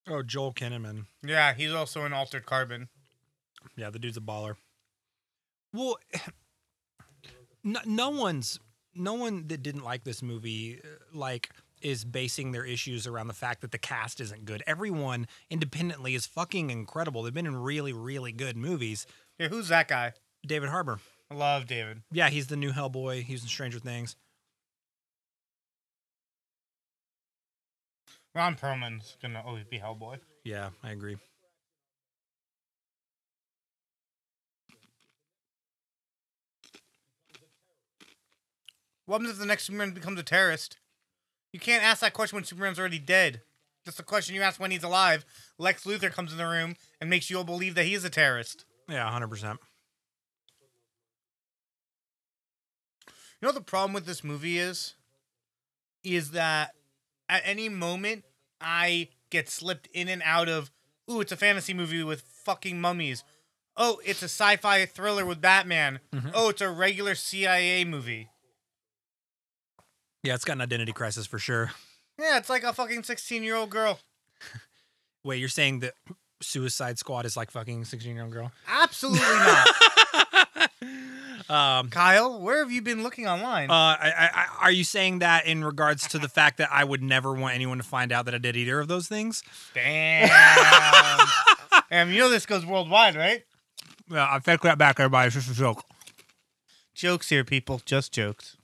Oh, 0.08 0.22
Joel 0.22 0.52
Kinnaman. 0.52 1.06
Yeah, 1.24 1.54
he's 1.54 1.72
also 1.72 2.04
in 2.04 2.12
Altered 2.12 2.46
Carbon. 2.46 2.88
Yeah, 3.76 3.90
the 3.90 3.98
dude's 3.98 4.16
a 4.16 4.20
baller. 4.20 4.56
Well, 5.72 5.98
no, 7.64 7.80
no 7.84 8.10
one's 8.10 8.58
no 8.94 9.14
one 9.14 9.46
that 9.48 9.62
didn't 9.62 9.84
like 9.84 10.04
this 10.04 10.22
movie 10.22 10.80
uh, 10.82 10.88
like 11.12 11.50
is 11.82 12.04
basing 12.04 12.52
their 12.52 12.64
issues 12.64 13.06
around 13.06 13.28
the 13.28 13.34
fact 13.34 13.60
that 13.60 13.70
the 13.70 13.78
cast 13.78 14.20
isn't 14.20 14.44
good. 14.44 14.62
Everyone 14.66 15.26
independently 15.50 16.14
is 16.14 16.26
fucking 16.26 16.70
incredible. 16.70 17.22
They've 17.22 17.34
been 17.34 17.46
in 17.46 17.56
really, 17.56 17.92
really 17.92 18.32
good 18.32 18.56
movies. 18.56 19.06
Yeah, 19.38 19.48
who's 19.48 19.68
that 19.68 19.88
guy? 19.88 20.14
David 20.46 20.70
Harbour. 20.70 21.00
I 21.30 21.34
love 21.34 21.66
David. 21.66 22.02
Yeah, 22.10 22.30
he's 22.30 22.46
the 22.46 22.56
new 22.56 22.72
Hellboy. 22.72 23.24
He's 23.24 23.42
in 23.42 23.48
Stranger 23.48 23.78
Things. 23.78 24.16
Ron 28.36 28.54
Perlman's 28.54 29.16
gonna 29.22 29.42
always 29.44 29.64
be 29.64 29.78
Hellboy. 29.78 30.18
Yeah, 30.44 30.68
I 30.84 30.90
agree. 30.90 31.16
What 39.06 39.22
happens 39.22 39.30
if 39.30 39.38
the 39.38 39.46
next 39.46 39.64
Superman 39.64 39.92
becomes 39.92 40.20
a 40.20 40.22
terrorist? 40.22 40.76
You 41.54 41.60
can't 41.60 41.82
ask 41.82 42.02
that 42.02 42.12
question 42.12 42.36
when 42.36 42.44
Superman's 42.44 42.78
already 42.78 42.98
dead. 42.98 43.40
That's 43.86 43.96
the 43.96 44.02
question 44.02 44.34
you 44.34 44.42
ask 44.42 44.60
when 44.60 44.70
he's 44.70 44.82
alive. 44.82 45.24
Lex 45.58 45.84
Luthor 45.84 46.12
comes 46.12 46.30
in 46.30 46.38
the 46.38 46.46
room 46.46 46.76
and 47.00 47.08
makes 47.08 47.30
you 47.30 47.38
all 47.38 47.44
believe 47.44 47.74
that 47.76 47.84
he 47.84 47.94
is 47.94 48.04
a 48.04 48.10
terrorist. 48.10 48.66
Yeah, 48.86 49.08
100%. 49.08 49.58
You 53.06 53.08
know 53.40 53.48
what 53.48 53.54
the 53.54 53.62
problem 53.62 53.94
with 53.94 54.04
this 54.04 54.22
movie 54.22 54.58
is? 54.58 54.94
Is 56.04 56.32
that 56.32 56.74
at 57.28 57.42
any 57.44 57.68
moment 57.68 58.24
I 58.60 59.08
get 59.30 59.48
slipped 59.48 59.88
in 59.92 60.08
and 60.08 60.22
out 60.24 60.48
of, 60.48 60.70
ooh, 61.10 61.20
it's 61.20 61.32
a 61.32 61.36
fantasy 61.36 61.74
movie 61.74 62.02
with 62.02 62.22
fucking 62.22 62.80
mummies. 62.80 63.24
Oh, 63.76 64.00
it's 64.04 64.22
a 64.22 64.26
sci-fi 64.26 64.86
thriller 64.86 65.26
with 65.26 65.40
Batman. 65.40 66.00
Mm-hmm. 66.14 66.30
Oh, 66.34 66.48
it's 66.48 66.62
a 66.62 66.70
regular 66.70 67.14
CIA 67.14 67.84
movie. 67.84 68.28
Yeah, 70.22 70.34
it's 70.34 70.44
got 70.44 70.54
an 70.54 70.62
identity 70.62 70.92
crisis 70.92 71.26
for 71.26 71.38
sure. 71.38 71.72
Yeah, 72.18 72.38
it's 72.38 72.48
like 72.48 72.64
a 72.64 72.72
fucking 72.72 73.02
16-year-old 73.02 73.70
girl. 73.70 73.98
Wait, 75.24 75.38
you're 75.38 75.48
saying 75.48 75.80
that 75.80 75.94
Suicide 76.40 76.98
Squad 76.98 77.26
is 77.26 77.36
like 77.36 77.50
fucking 77.50 77.84
16 77.84 78.14
year 78.14 78.24
old 78.24 78.32
girl? 78.32 78.52
Absolutely 78.68 79.20
not. 79.20 79.68
Um, 81.48 81.90
Kyle, 81.90 82.40
where 82.40 82.58
have 82.58 82.72
you 82.72 82.82
been 82.82 83.02
looking 83.02 83.28
online? 83.28 83.70
uh, 83.70 83.74
I, 83.74 84.12
I, 84.16 84.30
I, 84.34 84.46
are 84.62 84.70
you 84.70 84.82
saying 84.82 85.20
that 85.20 85.46
in 85.46 85.64
regards 85.64 86.08
to 86.08 86.18
the 86.18 86.28
fact 86.28 86.58
that 86.58 86.68
I 86.72 86.82
would 86.82 87.02
never 87.02 87.32
want 87.32 87.54
anyone 87.54 87.78
to 87.78 87.84
find 87.84 88.10
out 88.10 88.24
that 88.24 88.34
I 88.34 88.38
did 88.38 88.56
either 88.56 88.80
of 88.80 88.88
those 88.88 89.06
things? 89.06 89.42
Damn. 89.72 90.28
Damn, 91.90 92.10
you 92.10 92.18
know 92.18 92.30
this 92.30 92.46
goes 92.46 92.66
worldwide, 92.66 93.14
right? 93.14 93.44
Yeah, 94.10 94.26
I 94.28 94.38
take 94.40 94.60
that 94.62 94.78
back, 94.78 94.98
everybody. 94.98 95.28
It's 95.28 95.36
just 95.36 95.50
a 95.50 95.54
joke. 95.54 95.84
Jokes 96.94 97.28
here, 97.28 97.44
people. 97.44 97.80
Just 97.84 98.12
jokes. 98.12 98.56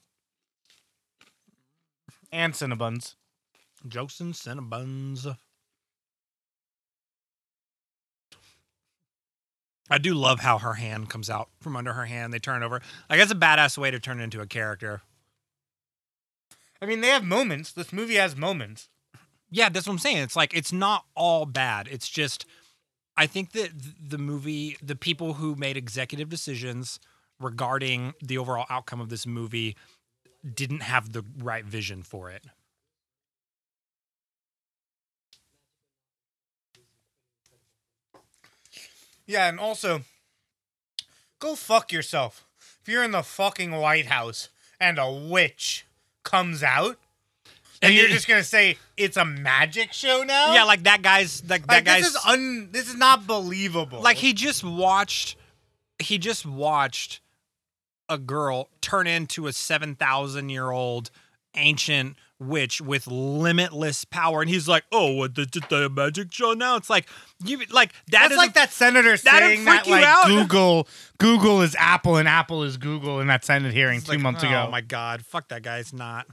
And 2.32 2.54
Cinnabons. 2.54 3.14
Jokes 3.86 4.20
and 4.20 4.34
Cinnabons. 4.34 5.36
I 9.90 9.98
do 9.98 10.14
love 10.14 10.40
how 10.40 10.58
her 10.58 10.74
hand 10.74 11.10
comes 11.10 11.28
out 11.28 11.48
from 11.60 11.76
under 11.76 11.92
her 11.92 12.06
hand. 12.06 12.32
They 12.32 12.38
turn 12.38 12.62
it 12.62 12.66
over. 12.66 12.80
Like 13.10 13.18
that's 13.18 13.32
a 13.32 13.36
badass 13.36 13.76
way 13.76 13.90
to 13.90 14.00
turn 14.00 14.20
it 14.20 14.24
into 14.24 14.40
a 14.40 14.46
character. 14.46 15.02
I 16.80 16.86
mean, 16.86 17.00
they 17.00 17.08
have 17.08 17.24
moments. 17.24 17.72
This 17.72 17.92
movie 17.92 18.16
has 18.16 18.36
moments. 18.36 18.88
Yeah, 19.50 19.68
that's 19.68 19.86
what 19.86 19.92
I'm 19.92 19.98
saying. 19.98 20.18
It's 20.18 20.36
like 20.36 20.54
it's 20.54 20.72
not 20.72 21.04
all 21.14 21.46
bad. 21.46 21.88
It's 21.90 22.08
just 22.08 22.46
I 23.16 23.26
think 23.26 23.52
that 23.52 23.70
the 24.00 24.18
movie, 24.18 24.76
the 24.82 24.96
people 24.96 25.34
who 25.34 25.54
made 25.54 25.76
executive 25.76 26.28
decisions 26.28 26.98
regarding 27.38 28.14
the 28.22 28.38
overall 28.38 28.66
outcome 28.70 29.00
of 29.00 29.10
this 29.10 29.26
movie 29.26 29.76
didn't 30.54 30.80
have 30.80 31.12
the 31.12 31.24
right 31.38 31.64
vision 31.64 32.02
for 32.02 32.30
it. 32.30 32.44
Yeah, 39.32 39.48
and 39.48 39.58
also, 39.58 40.02
go 41.38 41.54
fuck 41.56 41.90
yourself. 41.92 42.44
If 42.82 42.88
you're 42.88 43.02
in 43.02 43.12
the 43.12 43.22
fucking 43.22 43.70
White 43.72 44.06
House 44.06 44.48
and 44.78 44.98
a 44.98 45.10
witch 45.10 45.86
comes 46.22 46.62
out, 46.62 46.98
and, 47.80 47.88
And 47.90 47.94
you're 47.94 48.06
it- 48.06 48.12
just 48.12 48.28
gonna 48.28 48.44
say 48.44 48.76
it's 48.96 49.16
a 49.16 49.24
magic 49.24 49.92
show 49.92 50.22
now? 50.22 50.52
Yeah, 50.54 50.64
like 50.64 50.82
that 50.84 51.02
guy's 51.02 51.42
like, 51.44 51.66
Like, 51.66 51.84
that 51.84 51.84
guy's 51.84 52.02
this 52.04 52.10
is 52.14 52.20
un. 52.26 52.68
This 52.72 52.88
is 52.88 52.94
not 52.94 53.26
believable. 53.26 54.00
like 54.02 54.18
he 54.18 54.32
just 54.34 54.62
watched 54.62 55.36
he 55.98 56.18
just 56.18 56.44
watched 56.46 57.20
a 58.08 58.18
girl 58.18 58.68
turn 58.80 59.06
into 59.06 59.46
a 59.46 59.52
7000 59.52 60.48
year 60.50 60.70
old 60.70 61.10
ancient 61.54 62.16
witch 62.42 62.80
with 62.80 63.06
limitless 63.06 64.04
power 64.04 64.40
and 64.40 64.50
he's 64.50 64.68
like 64.68 64.84
oh 64.92 65.12
what 65.12 65.34
the, 65.34 65.44
the, 65.68 65.88
magic 65.88 66.32
show 66.32 66.52
now 66.52 66.76
it's 66.76 66.90
like 66.90 67.08
you 67.44 67.58
like 67.70 67.92
that 68.10 68.28
That's 68.28 68.32
is 68.32 68.38
like 68.38 68.54
that 68.54 68.72
senator 68.72 69.16
that'd 69.16 69.22
saying 69.22 69.64
freak 69.64 69.84
that 69.84 69.86
you 69.86 69.92
like 69.92 70.04
out. 70.04 70.26
Google 70.26 70.88
Google 71.18 71.62
is 71.62 71.74
Apple 71.78 72.16
and 72.16 72.28
Apple 72.28 72.62
is 72.62 72.76
Google 72.76 73.20
in 73.20 73.26
that 73.28 73.44
Senate 73.44 73.72
hearing 73.72 73.98
it's 73.98 74.06
two 74.06 74.12
like, 74.12 74.20
months 74.20 74.42
ago. 74.42 74.66
oh 74.66 74.70
my 74.70 74.80
god 74.80 75.24
fuck 75.24 75.48
that 75.48 75.62
guy 75.62 75.78
it's 75.78 75.92
not 75.92 76.26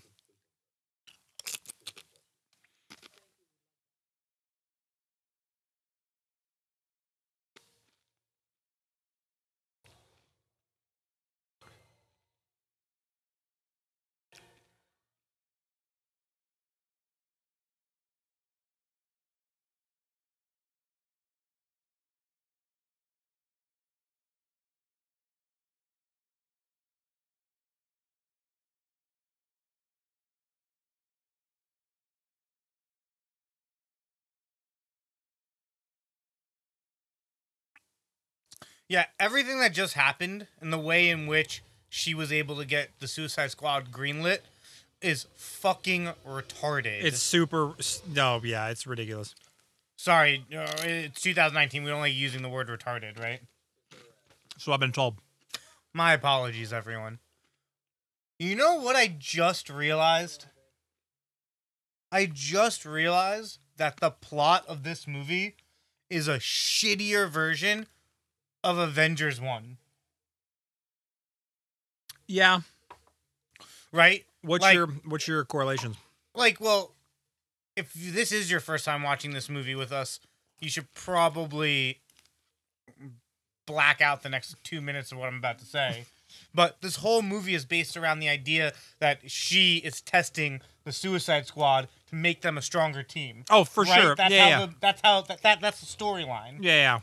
Yeah, 38.90 39.06
everything 39.20 39.60
that 39.60 39.72
just 39.72 39.94
happened 39.94 40.48
and 40.60 40.74
the 40.74 40.80
way 40.80 41.10
in 41.10 41.28
which 41.28 41.64
she 41.90 42.14
was 42.14 42.32
able 42.32 42.58
to 42.58 42.66
get 42.66 42.90
the 43.00 43.08
Suicide 43.08 43.52
Squad 43.52 43.92
greenlit 43.92 44.40
is 45.02 45.28
fucking 45.36 46.10
retarded. 46.28 47.04
it's 47.04 47.22
super 47.22 47.74
no 48.14 48.42
yeah 48.44 48.68
it's 48.68 48.86
ridiculous 48.86 49.34
sorry, 49.96 50.44
uh, 50.54 50.68
it's 50.84 51.22
2019. 51.22 51.84
We 51.84 51.90
don't 51.90 52.02
like 52.02 52.14
using 52.14 52.42
the 52.42 52.50
word 52.50 52.68
retarded, 52.68 53.18
right? 53.20 53.40
so 54.58 54.74
i've 54.74 54.80
been 54.82 54.92
told 54.92 55.16
My 55.94 56.14
apologies, 56.14 56.74
everyone. 56.74 57.20
You 58.38 58.56
know 58.56 58.76
what 58.76 58.96
I 58.98 59.08
just 59.18 59.70
realized? 59.70 60.46
I 62.12 62.26
just 62.26 62.86
realized 62.86 63.60
that 63.78 63.98
the 64.02 64.12
plot 64.12 64.66
of 64.68 64.84
this 64.84 65.08
movie 65.08 65.56
is 66.10 66.28
a 66.28 66.40
shittier 66.40 67.30
version 67.30 67.88
of 68.64 68.78
Avengers 68.78 69.40
1, 69.42 69.78
yeah. 72.28 72.62
Right? 73.92 74.26
what's 74.42 74.62
Like- 74.62 74.76
your 74.76 74.88
what's 74.88 75.28
your 75.28 75.44
correlations? 75.46 75.98
Like 76.36 76.62
well 76.62 76.94
if 77.76 77.92
this 77.94 78.32
is 78.32 78.50
your 78.52 78.60
first 78.60 78.86
time 78.86 79.04
watching 79.04 79.32
this 79.32 79.50
movie 79.50 79.76
with 79.76 79.92
us 79.92 80.20
you 80.60 80.70
should 80.70 80.92
probably 80.94 82.00
black 83.66 84.02
out 84.02 84.24
the 84.24 84.30
next 84.30 84.56
two 84.64 84.82
minutes 84.82 85.12
of 85.12 85.18
what 85.18 85.28
i'm 85.28 85.38
about 85.38 85.60
to 85.60 85.66
say. 85.66 86.06
But 86.54 86.82
this 86.82 86.98
whole 86.98 87.24
movie 87.24 87.56
is 87.56 87.66
based 87.66 87.98
around 87.98 88.20
the 88.20 88.30
idea 88.30 88.74
that 89.00 89.30
she 89.32 89.78
is 89.78 90.00
testing 90.00 90.62
the 90.84 90.92
suicide 90.92 91.48
squad 91.48 91.88
to 92.10 92.16
make 92.16 92.42
them 92.42 92.56
a 92.58 92.62
stronger 92.62 93.02
team. 93.02 93.44
Oh 93.50 93.64
for 93.64 93.84
right? 93.84 94.02
sure. 94.02 94.16
That's 94.16 94.32
yeah 94.34 94.44
how 94.44 94.50
yeah. 94.50 94.66
The, 94.68 94.74
that's 94.80 95.02
how 95.04 95.22
that, 95.22 95.42
that 95.42 95.60
that's 95.62 95.80
the 95.82 95.88
storyline. 95.88 96.58
Yeah 96.62 96.76
yeah 96.76 97.00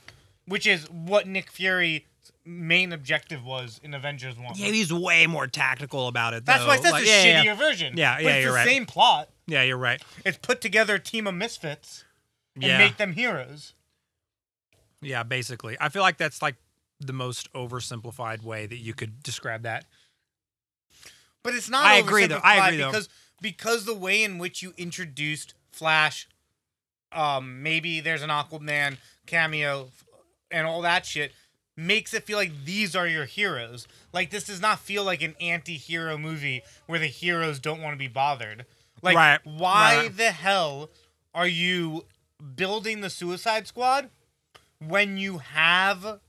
which 0.46 0.66
is 0.66 0.88
what 0.90 1.26
nick 1.26 1.50
fury's 1.50 2.02
main 2.44 2.92
objective 2.92 3.44
was 3.44 3.80
in 3.82 3.92
avengers 3.94 4.36
1 4.36 4.52
yeah 4.56 4.66
he's 4.68 4.92
way 4.92 5.26
more 5.26 5.46
tactical 5.46 6.06
about 6.08 6.32
it 6.34 6.44
that's 6.46 6.60
though. 6.62 6.68
why 6.68 6.74
I 6.74 6.80
said 6.80 6.90
Like, 6.92 7.02
it's 7.02 7.10
a 7.10 7.14
yeah, 7.14 7.24
yeah, 7.24 7.40
shittier 7.42 7.44
yeah. 7.44 7.54
version. 7.54 7.94
Yeah, 7.96 8.16
but 8.16 8.24
it's 8.26 8.42
you're 8.42 8.52
the 8.52 8.56
right. 8.56 8.66
same 8.66 8.86
plot. 8.86 9.28
yeah 9.46 9.62
you're 9.62 9.76
right 9.76 10.00
It's 10.24 10.38
put 10.38 10.60
together 10.60 10.94
a 10.94 11.00
team 11.00 11.26
of 11.26 11.34
misfits 11.34 12.04
and 12.54 12.64
Yeah. 12.64 12.78
make 12.78 12.96
them 12.96 13.12
heroes. 13.14 13.74
Yeah, 15.02 15.22
basically. 15.24 15.76
I 15.78 15.88
feel 15.90 16.02
like 16.02 16.16
that's 16.16 16.40
like 16.40 16.54
the 17.00 17.12
most 17.12 17.52
oversimplified 17.52 18.42
way 18.42 18.64
that 18.66 18.78
you 18.78 18.94
could 18.94 19.22
describe 19.22 19.62
that. 19.64 19.84
But 21.42 21.54
it's 21.54 21.68
not. 21.68 21.84
I 21.84 21.96
agree, 21.96 22.26
though. 22.26 22.40
I 22.42 22.66
agree, 22.68 22.78
though. 22.78 22.90
because 22.90 23.08
because 23.42 23.84
the 23.84 23.94
way 23.94 24.24
in 24.24 24.38
which 24.38 24.62
you 24.62 24.72
introduced 24.78 25.54
Flash, 25.70 26.28
um, 27.12 27.62
maybe 27.62 28.00
there's 28.00 28.22
an 28.22 28.30
Aquaman 28.30 28.96
cameo, 29.26 29.88
and 30.50 30.66
all 30.66 30.82
that 30.82 31.04
shit. 31.06 31.32
makes 31.76 32.14
it 32.14 32.22
feel 32.24 32.38
like 32.38 32.64
these 32.64 32.96
are 32.96 33.06
your 33.06 33.26
heroes. 33.26 33.86
Like 34.12 34.30
this 34.30 34.44
does 34.44 34.60
not 34.62 34.78
feel 34.78 35.04
like 35.04 35.20
an 35.22 35.34
anti-hero 35.40 36.16
movie 36.16 36.62
where 36.86 36.98
the 36.98 37.06
heroes 37.06 37.58
don't 37.58 37.82
want 37.82 37.92
to 37.92 37.98
be 37.98 38.08
bothered. 38.08 38.64
Like 39.02 39.14
Right, 39.16 39.40
why 39.44 39.96
right. 39.98 40.16
the 40.16 40.30
hell 40.30 40.88
are 41.34 41.46
you 41.46 42.06
building 42.54 43.02
the 43.02 43.10
Suicide 43.10 43.66
Squad 43.66 44.08
when 44.78 45.18
you 45.18 45.38
have 45.38 46.20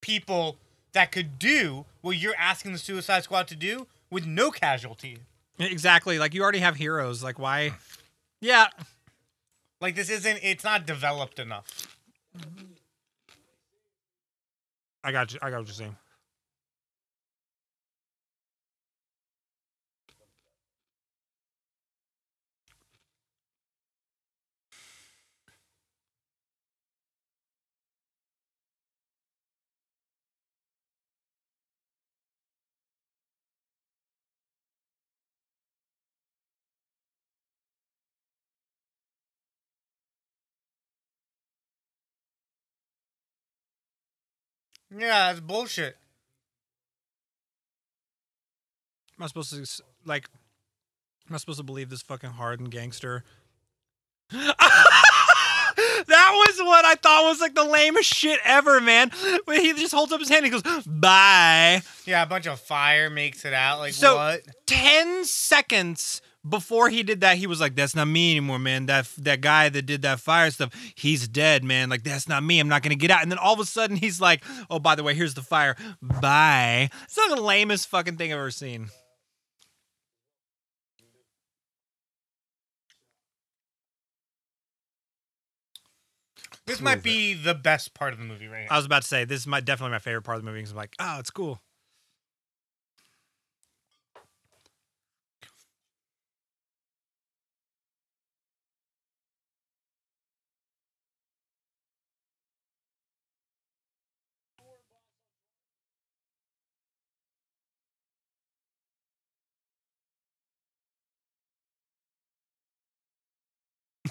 people 0.00 0.56
that 0.92 1.12
could 1.12 1.38
do 1.38 1.84
what 2.00 2.16
you're 2.16 2.34
asking 2.36 2.72
the 2.72 2.78
Suicide 2.78 3.22
Squad 3.22 3.46
to 3.48 3.54
do 3.54 3.86
with 4.10 4.26
no 4.26 4.50
casualty? 4.50 5.18
Exactly. 5.60 6.18
Like 6.18 6.34
you 6.34 6.42
already 6.42 6.58
have 6.58 6.74
heroes. 6.76 7.22
Like 7.22 7.38
why? 7.38 7.74
Yeah. 8.40 8.66
Like 9.80 9.94
this 9.94 10.10
isn't 10.10 10.40
it's 10.42 10.64
not 10.64 10.84
developed 10.84 11.38
enough. 11.38 11.96
I 15.04 15.12
got 15.12 15.32
you. 15.32 15.38
I 15.42 15.50
got 15.50 15.58
what 15.58 15.66
you're 15.66 15.74
saying. 15.74 15.96
Yeah, 44.96 45.28
that's 45.28 45.40
bullshit. 45.40 45.96
Am 49.18 49.24
I 49.24 49.26
supposed 49.28 49.52
to 49.52 49.82
like? 50.04 50.28
Am 51.28 51.34
I 51.34 51.38
supposed 51.38 51.58
to 51.58 51.64
believe 51.64 51.88
this 51.90 52.02
fucking 52.02 52.30
hardened 52.30 52.70
gangster? 52.70 53.24
that 54.32 54.54
was 56.06 56.58
what 56.66 56.84
I 56.84 56.94
thought 56.96 57.24
was 57.24 57.40
like 57.40 57.54
the 57.54 57.64
lamest 57.64 58.12
shit 58.12 58.40
ever, 58.44 58.80
man. 58.80 59.10
When 59.44 59.60
he 59.60 59.72
just 59.74 59.94
holds 59.94 60.12
up 60.12 60.20
his 60.20 60.28
hand, 60.28 60.44
and 60.44 60.54
he 60.54 60.60
goes, 60.60 60.84
"Bye." 60.86 61.82
Yeah, 62.06 62.22
a 62.22 62.26
bunch 62.26 62.46
of 62.46 62.58
fire 62.60 63.08
makes 63.10 63.44
it 63.44 63.52
out. 63.54 63.78
Like 63.78 63.92
So- 63.94 64.16
what? 64.16 64.40
Ten 64.66 65.24
seconds 65.24 66.20
before 66.48 66.88
he 66.88 67.02
did 67.02 67.20
that, 67.20 67.36
he 67.36 67.46
was 67.46 67.60
like, 67.60 67.74
"That's 67.74 67.94
not 67.94 68.06
me 68.08 68.32
anymore, 68.32 68.58
man. 68.58 68.86
That 68.86 69.08
that 69.18 69.40
guy 69.40 69.68
that 69.68 69.82
did 69.82 70.02
that 70.02 70.20
fire 70.20 70.50
stuff, 70.50 70.74
he's 70.94 71.28
dead, 71.28 71.64
man. 71.64 71.88
Like 71.88 72.02
that's 72.02 72.28
not 72.28 72.42
me. 72.42 72.58
I'm 72.58 72.68
not 72.68 72.82
gonna 72.82 72.94
get 72.96 73.10
out." 73.10 73.22
And 73.22 73.30
then 73.30 73.38
all 73.38 73.54
of 73.54 73.60
a 73.60 73.64
sudden, 73.64 73.96
he's 73.96 74.20
like, 74.20 74.44
"Oh, 74.68 74.78
by 74.78 74.94
the 74.94 75.02
way, 75.02 75.14
here's 75.14 75.34
the 75.34 75.42
fire. 75.42 75.76
Bye." 76.00 76.90
It's 77.04 77.16
not 77.16 77.36
the 77.36 77.42
lamest 77.42 77.88
fucking 77.88 78.16
thing 78.16 78.32
I've 78.32 78.38
ever 78.38 78.50
seen. 78.50 78.90
This 86.66 86.80
might 86.80 87.02
be 87.02 87.34
the 87.34 87.54
best 87.54 87.92
part 87.94 88.12
of 88.12 88.18
the 88.18 88.24
movie 88.24 88.46
right 88.46 88.60
here. 88.60 88.68
I 88.70 88.76
was 88.76 88.86
about 88.86 89.02
to 89.02 89.08
say 89.08 89.24
this 89.24 89.40
is 89.40 89.46
my 89.46 89.60
definitely 89.60 89.92
my 89.92 89.98
favorite 89.98 90.22
part 90.22 90.36
of 90.36 90.44
the 90.44 90.46
movie 90.50 90.60
because 90.60 90.72
I'm 90.72 90.76
like, 90.76 90.94
oh, 91.00 91.18
it's 91.18 91.30
cool. 91.30 91.60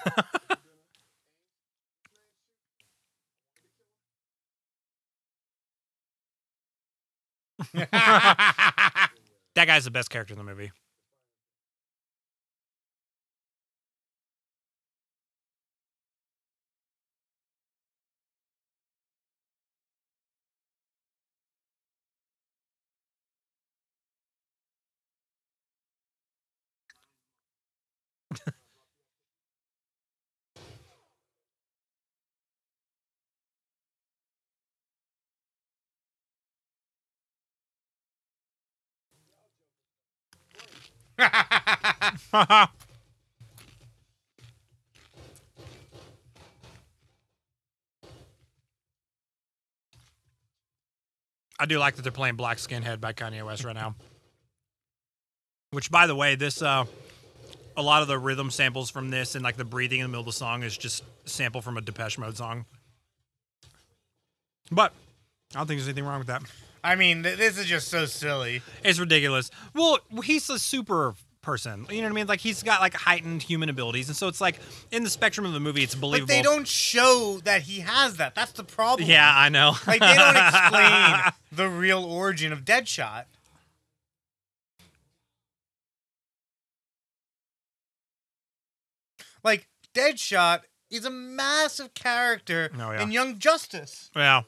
That 9.56 9.68
guy's 9.68 9.86
the 9.86 9.92
best 9.92 10.10
character 10.10 10.34
in 10.34 10.38
the 10.38 10.44
movie. 10.44 10.72
I 51.62 51.66
do 51.68 51.78
like 51.78 51.96
that 51.96 52.02
they're 52.02 52.12
playing 52.12 52.36
Black 52.36 52.58
Skinhead 52.58 53.00
by 53.00 53.14
Kanye 53.14 53.46
West 53.46 53.64
right 53.64 53.76
now. 53.76 53.96
Which, 55.70 55.92
by 55.92 56.08
the 56.08 56.16
way, 56.16 56.36
this 56.36 56.62
uh, 56.62 56.86
a 57.78 57.82
lot 57.82 58.02
of 58.02 58.08
the 58.08 58.18
rhythm 58.18 58.50
samples 58.50 58.90
from 58.90 59.10
this 59.10 59.36
and 59.36 59.44
like 59.44 59.58
the 59.58 59.66
breathing 59.66 60.00
in 60.00 60.06
the 60.06 60.10
middle 60.10 60.22
of 60.22 60.26
the 60.26 60.32
song 60.34 60.64
is 60.64 60.78
just 60.78 61.04
sample 61.26 61.62
from 61.62 61.78
a 61.78 61.82
Depeche 61.82 62.18
Mode 62.18 62.36
song. 62.36 62.66
But 64.72 64.94
I 65.54 65.60
don't 65.60 65.68
think 65.68 65.80
there's 65.80 65.88
anything 65.88 66.06
wrong 66.06 66.20
with 66.20 66.28
that. 66.28 66.42
I 66.84 66.96
mean, 66.96 67.24
th- 67.24 67.38
this 67.38 67.58
is 67.58 67.66
just 67.66 67.88
so 67.90 68.06
silly. 68.06 68.62
It's 68.84 69.00
ridiculous. 69.00 69.52
Well, 69.74 70.00
he's 70.24 70.50
a 70.50 70.58
super 70.60 71.14
person. 71.42 71.86
You 71.90 71.98
know 71.98 72.04
what 72.04 72.12
I 72.12 72.16
mean? 72.16 72.28
Like 72.28 72.40
he's 72.40 72.62
got 72.64 72.82
like 72.82 72.94
heightened 72.96 73.42
human 73.44 73.70
abilities, 73.70 74.08
and 74.10 74.16
so 74.16 74.28
it's 74.28 74.42
like 74.42 74.60
in 74.92 75.04
the 75.04 75.10
spectrum 75.10 75.46
of 75.46 75.54
the 75.54 75.60
movie, 75.60 75.84
it's 75.84 75.96
But 75.96 76.02
believable. 76.02 76.28
they 76.28 76.42
don't 76.42 76.68
show 76.68 77.40
that 77.46 77.64
he 77.64 77.80
has 77.82 78.18
that. 78.18 78.36
That's 78.36 78.52
the 78.52 78.64
problem. 78.64 79.08
Yeah, 79.10 79.32
I 79.36 79.50
know. 79.50 79.74
Like 79.88 80.00
they 80.02 80.16
don't 80.16 80.38
explain 80.38 81.22
the 81.52 81.70
real 81.70 82.04
origin 82.04 82.52
of 82.54 82.64
Deadshot. 82.66 83.26
Like 89.44 89.68
Deadshot 89.94 90.62
is 90.90 91.06
a 91.06 91.10
massive 91.10 91.94
character 91.94 92.70
Oh, 92.76 92.92
yeah. 92.92 93.02
in 93.02 93.12
Young 93.12 93.40
Justice. 93.40 94.10
yeah. 94.16 94.42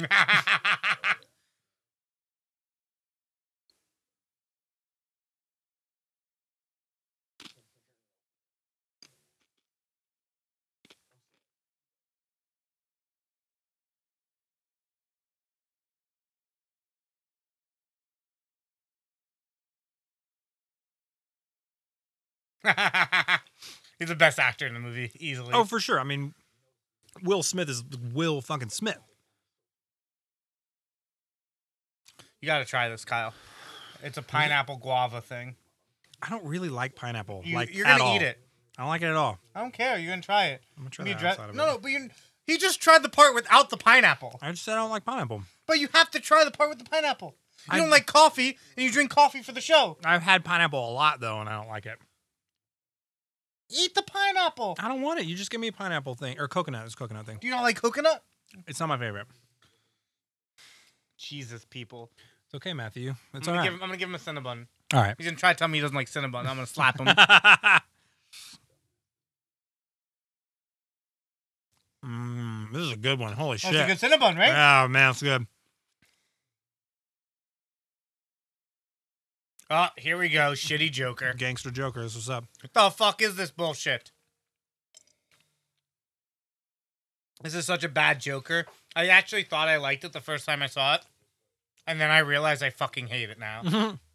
He's 23.98 24.08
the 24.08 24.14
best 24.14 24.38
actor 24.38 24.66
in 24.66 24.74
the 24.74 24.80
movie, 24.80 25.10
easily. 25.18 25.50
Oh, 25.52 25.64
for 25.64 25.80
sure. 25.80 26.00
I 26.00 26.04
mean, 26.04 26.34
Will 27.22 27.42
Smith 27.42 27.68
is 27.68 27.84
Will 28.14 28.40
fucking 28.40 28.70
Smith. 28.70 28.98
You 32.40 32.46
got 32.46 32.58
to 32.58 32.64
try 32.64 32.88
this, 32.88 33.04
Kyle. 33.04 33.32
It's 34.02 34.16
a 34.18 34.22
pineapple 34.22 34.76
guava 34.78 35.20
thing. 35.20 35.56
I 36.22 36.30
don't 36.30 36.44
really 36.44 36.68
like 36.68 36.94
pineapple. 36.94 37.42
You, 37.44 37.54
like 37.54 37.74
you're 37.74 37.86
gonna 37.86 38.02
all. 38.04 38.16
eat 38.16 38.22
it. 38.22 38.38
I 38.78 38.82
don't 38.82 38.88
like 38.88 39.02
it 39.02 39.06
at 39.06 39.16
all. 39.16 39.38
I 39.54 39.60
don't 39.60 39.72
care. 39.72 39.98
You're 39.98 40.10
gonna 40.12 40.22
try 40.22 40.46
it. 40.48 40.62
I'm 40.76 40.84
gonna 40.84 40.90
try 40.90 41.04
Let 41.04 41.08
me 41.08 41.14
the 41.14 41.20
dre- 41.20 41.28
outside 41.30 41.50
of 41.50 41.54
no, 41.56 41.62
it. 41.64 41.66
no, 41.66 41.78
but 41.78 41.90
you 41.90 42.08
He 42.46 42.56
just 42.58 42.80
tried 42.80 43.02
the 43.02 43.08
part 43.08 43.34
without 43.34 43.70
the 43.70 43.76
pineapple. 43.76 44.38
I 44.42 44.50
just 44.50 44.64
said 44.64 44.72
I 44.74 44.76
don't 44.76 44.90
like 44.90 45.04
pineapple. 45.04 45.42
But 45.66 45.78
you 45.78 45.88
have 45.92 46.10
to 46.12 46.20
try 46.20 46.44
the 46.44 46.50
part 46.50 46.68
with 46.70 46.78
the 46.78 46.84
pineapple. 46.84 47.36
You 47.66 47.74
I- 47.74 47.78
don't 47.78 47.90
like 47.90 48.06
coffee, 48.06 48.58
and 48.76 48.84
you 48.84 48.90
drink 48.90 49.10
coffee 49.10 49.42
for 49.42 49.52
the 49.52 49.60
show. 49.60 49.98
I've 50.04 50.22
had 50.22 50.44
pineapple 50.44 50.90
a 50.90 50.92
lot 50.92 51.20
though, 51.20 51.40
and 51.40 51.48
I 51.48 51.56
don't 51.58 51.68
like 51.68 51.86
it. 51.86 51.98
Eat 53.70 53.94
the 53.94 54.02
pineapple. 54.02 54.76
I 54.80 54.88
don't 54.88 55.00
want 55.02 55.20
it. 55.20 55.26
You 55.26 55.36
just 55.36 55.50
give 55.50 55.60
me 55.60 55.68
a 55.68 55.72
pineapple 55.72 56.14
thing 56.16 56.38
or 56.40 56.48
coconut. 56.48 56.86
It's 56.86 56.94
coconut 56.94 57.24
thing. 57.26 57.38
Do 57.40 57.46
you 57.46 57.52
not 57.52 57.62
like 57.62 57.80
coconut? 57.80 58.24
It's 58.66 58.80
not 58.80 58.88
my 58.88 58.98
favorite. 58.98 59.26
Jesus, 61.20 61.64
people. 61.64 62.10
It's 62.46 62.54
okay, 62.56 62.72
Matthew. 62.72 63.10
It's 63.10 63.18
I'm, 63.34 63.34
all 63.34 63.42
gonna 63.42 63.58
right. 63.58 63.64
give 63.64 63.74
him, 63.74 63.82
I'm 63.82 63.88
gonna 63.88 63.98
give 63.98 64.08
him 64.08 64.14
a 64.14 64.18
Cinnabon. 64.18 64.66
all 64.94 65.00
right. 65.00 65.14
He's 65.18 65.26
gonna 65.26 65.36
try 65.36 65.52
to 65.52 65.58
tell 65.58 65.68
me 65.68 65.78
he 65.78 65.82
doesn't 65.82 65.94
like 65.94 66.10
Cinnabon. 66.10 66.40
I'm 66.40 66.56
gonna 66.56 66.66
slap 66.66 66.98
him. 66.98 67.06
mm, 72.04 72.72
this 72.72 72.82
is 72.82 72.92
a 72.92 72.96
good 72.96 73.20
one. 73.20 73.34
Holy 73.34 73.58
That's 73.58 73.74
shit! 73.74 73.76
a 73.76 73.86
good 73.86 73.98
Cinnabon, 73.98 74.36
right? 74.36 74.84
Oh 74.84 74.88
man, 74.88 75.10
it's 75.10 75.22
good. 75.22 75.46
Oh, 79.72 79.86
here 79.96 80.18
we 80.18 80.28
go. 80.28 80.50
Shitty 80.52 80.90
Joker. 80.90 81.32
Gangster 81.36 81.70
Joker. 81.70 82.02
This 82.02 82.16
what's 82.16 82.28
up. 82.28 82.44
What 82.60 82.74
the 82.74 82.90
fuck 82.90 83.22
is 83.22 83.36
this 83.36 83.52
bullshit? 83.52 84.10
This 87.42 87.54
is 87.54 87.64
such 87.64 87.84
a 87.84 87.88
bad 87.88 88.20
Joker. 88.20 88.66
I 88.94 89.08
actually 89.08 89.44
thought 89.44 89.68
I 89.68 89.76
liked 89.76 90.04
it 90.04 90.12
the 90.12 90.20
first 90.20 90.46
time 90.46 90.62
I 90.62 90.66
saw 90.66 90.96
it. 90.96 91.02
And 91.86 92.00
then 92.00 92.10
I 92.10 92.18
realized 92.18 92.62
I 92.62 92.70
fucking 92.70 93.08
hate 93.08 93.30
it 93.30 93.38
now. 93.38 93.98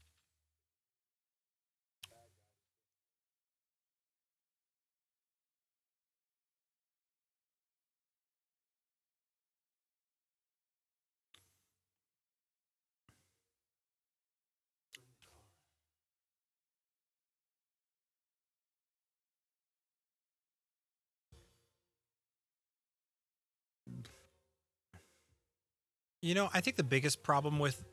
You 26.25 26.33
know, 26.33 26.49
I 26.55 26.59
think 26.59 26.75
the 26.75 26.83
biggest 26.83 27.21
problem 27.21 27.59
with 27.59 27.83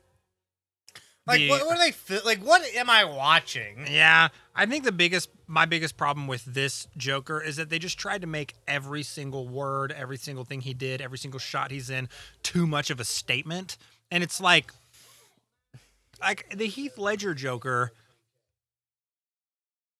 Like, 1.27 1.37
the- 1.37 1.49
what, 1.49 1.67
what 1.67 1.77
do 1.77 1.93
they? 2.15 2.19
Like, 2.21 2.39
what 2.39 2.63
am 2.73 2.89
I 2.89 3.05
watching? 3.05 3.85
Yeah, 3.87 4.29
I 4.55 4.65
think 4.65 4.85
the 4.85 4.91
biggest, 4.91 5.29
my 5.45 5.65
biggest 5.67 5.97
problem 5.97 6.25
with 6.25 6.43
this 6.43 6.87
Joker 6.97 7.39
is 7.39 7.57
that 7.57 7.69
they 7.69 7.77
just 7.77 7.99
tried 7.99 8.21
to 8.21 8.27
make 8.27 8.55
every 8.67 9.03
single 9.03 9.47
word, 9.47 9.91
every 9.91 10.17
single 10.17 10.45
thing 10.45 10.61
he 10.61 10.73
did, 10.73 10.99
every 10.99 11.19
single 11.19 11.39
shot 11.39 11.69
he's 11.69 11.91
in, 11.91 12.09
too 12.41 12.65
much 12.65 12.89
of 12.89 12.99
a 12.99 13.05
statement, 13.05 13.77
and 14.09 14.23
it's 14.23 14.41
like, 14.41 14.73
like 16.19 16.51
the 16.55 16.65
Heath 16.65 16.97
Ledger 16.97 17.35
Joker, 17.35 17.91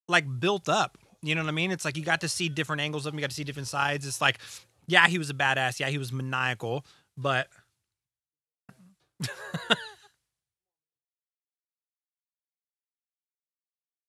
like 0.07 0.25
built 0.39 0.67
up. 0.67 0.97
You 1.21 1.35
know 1.35 1.43
what 1.43 1.49
I 1.49 1.53
mean? 1.53 1.69
It's 1.69 1.85
like 1.85 1.97
you 1.97 2.03
got 2.03 2.21
to 2.21 2.27
see 2.29 2.49
different 2.49 2.81
angles 2.81 3.05
of 3.05 3.13
him, 3.13 3.19
you 3.19 3.21
got 3.21 3.29
to 3.29 3.35
see 3.35 3.43
different 3.43 3.67
sides. 3.67 4.07
It's 4.07 4.21
like, 4.21 4.39
yeah, 4.87 5.07
he 5.07 5.19
was 5.19 5.29
a 5.29 5.35
badass, 5.35 5.79
yeah, 5.79 5.89
he 5.89 5.99
was 5.99 6.11
maniacal, 6.11 6.83
but. 7.15 7.47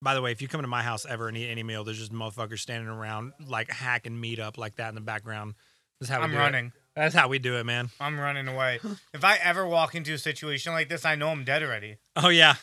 By 0.03 0.15
the 0.15 0.21
way, 0.21 0.33
if 0.33 0.43
you 0.43 0.49
come 0.49 0.61
to 0.61 0.69
my 0.69 0.83
house 0.83 1.07
ever 1.09 1.29
and 1.29 1.37
eat 1.37 1.49
any 1.49 1.63
meal, 1.63 1.83
there's 1.83 1.99
just 1.99 2.13
motherfuckers 2.13 2.59
standing 2.59 2.91
around 2.91 3.33
like 3.49 3.71
hacking 3.71 4.21
meat 4.21 4.39
up 4.39 4.59
like 4.59 4.77
that 4.77 4.91
in 4.91 4.95
the 4.95 5.01
background. 5.01 5.55
This 5.99 6.11
is 6.11 6.15
how 6.15 6.21
we 6.21 6.25
I'm 6.25 6.33
do 6.33 6.37
running. 6.37 6.67
It. 6.67 6.73
That's 6.95 7.15
how 7.15 7.29
we 7.29 7.39
do 7.39 7.57
it, 7.57 7.65
man. 7.65 7.89
I'm 7.99 8.21
running 8.21 8.47
away. 8.47 8.81
if 9.15 9.25
I 9.25 9.37
ever 9.37 9.67
walk 9.67 9.95
into 9.95 10.13
a 10.13 10.19
situation 10.19 10.75
like 10.75 10.91
this, 10.91 11.07
I 11.07 11.15
know 11.15 11.31
I'm 11.31 11.45
dead 11.45 11.63
already. 11.63 11.97
Oh 12.17 12.29
yeah. 12.29 12.57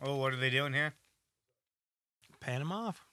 Oh, 0.00 0.16
what 0.16 0.32
are 0.32 0.36
they 0.36 0.50
doing 0.50 0.74
here? 0.74 0.94
Pan 2.38 2.60
him 2.60 2.70
off. 2.70 3.04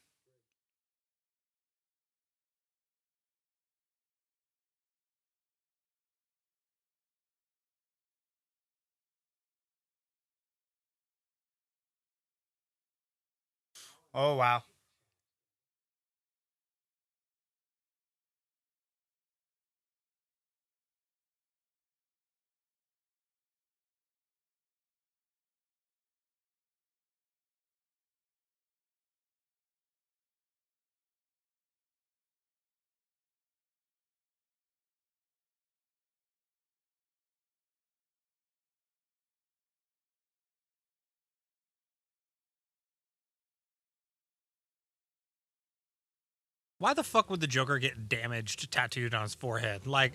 Oh, 14.13 14.35
wow. 14.35 14.63
Why 46.81 46.95
the 46.95 47.03
fuck 47.03 47.29
would 47.29 47.41
the 47.41 47.47
Joker 47.47 47.77
get 47.77 48.09
damaged 48.09 48.71
tattooed 48.71 49.13
on 49.13 49.21
his 49.21 49.35
forehead? 49.35 49.85
Like, 49.85 50.13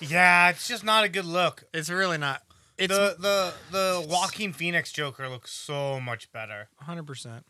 Yeah, 0.00 0.48
it's 0.48 0.66
just 0.66 0.82
not 0.82 1.04
a 1.04 1.08
good 1.10 1.26
look. 1.26 1.64
it's 1.74 1.90
really 1.90 2.16
not. 2.16 2.40
It's 2.78 2.88
the 2.96 3.14
the 3.18 3.52
the 3.70 4.06
Joaquin 4.08 4.54
Phoenix 4.54 4.90
Joker 4.90 5.28
looks 5.28 5.50
so 5.52 6.00
much 6.00 6.32
better. 6.32 6.68
100%. 6.88 7.42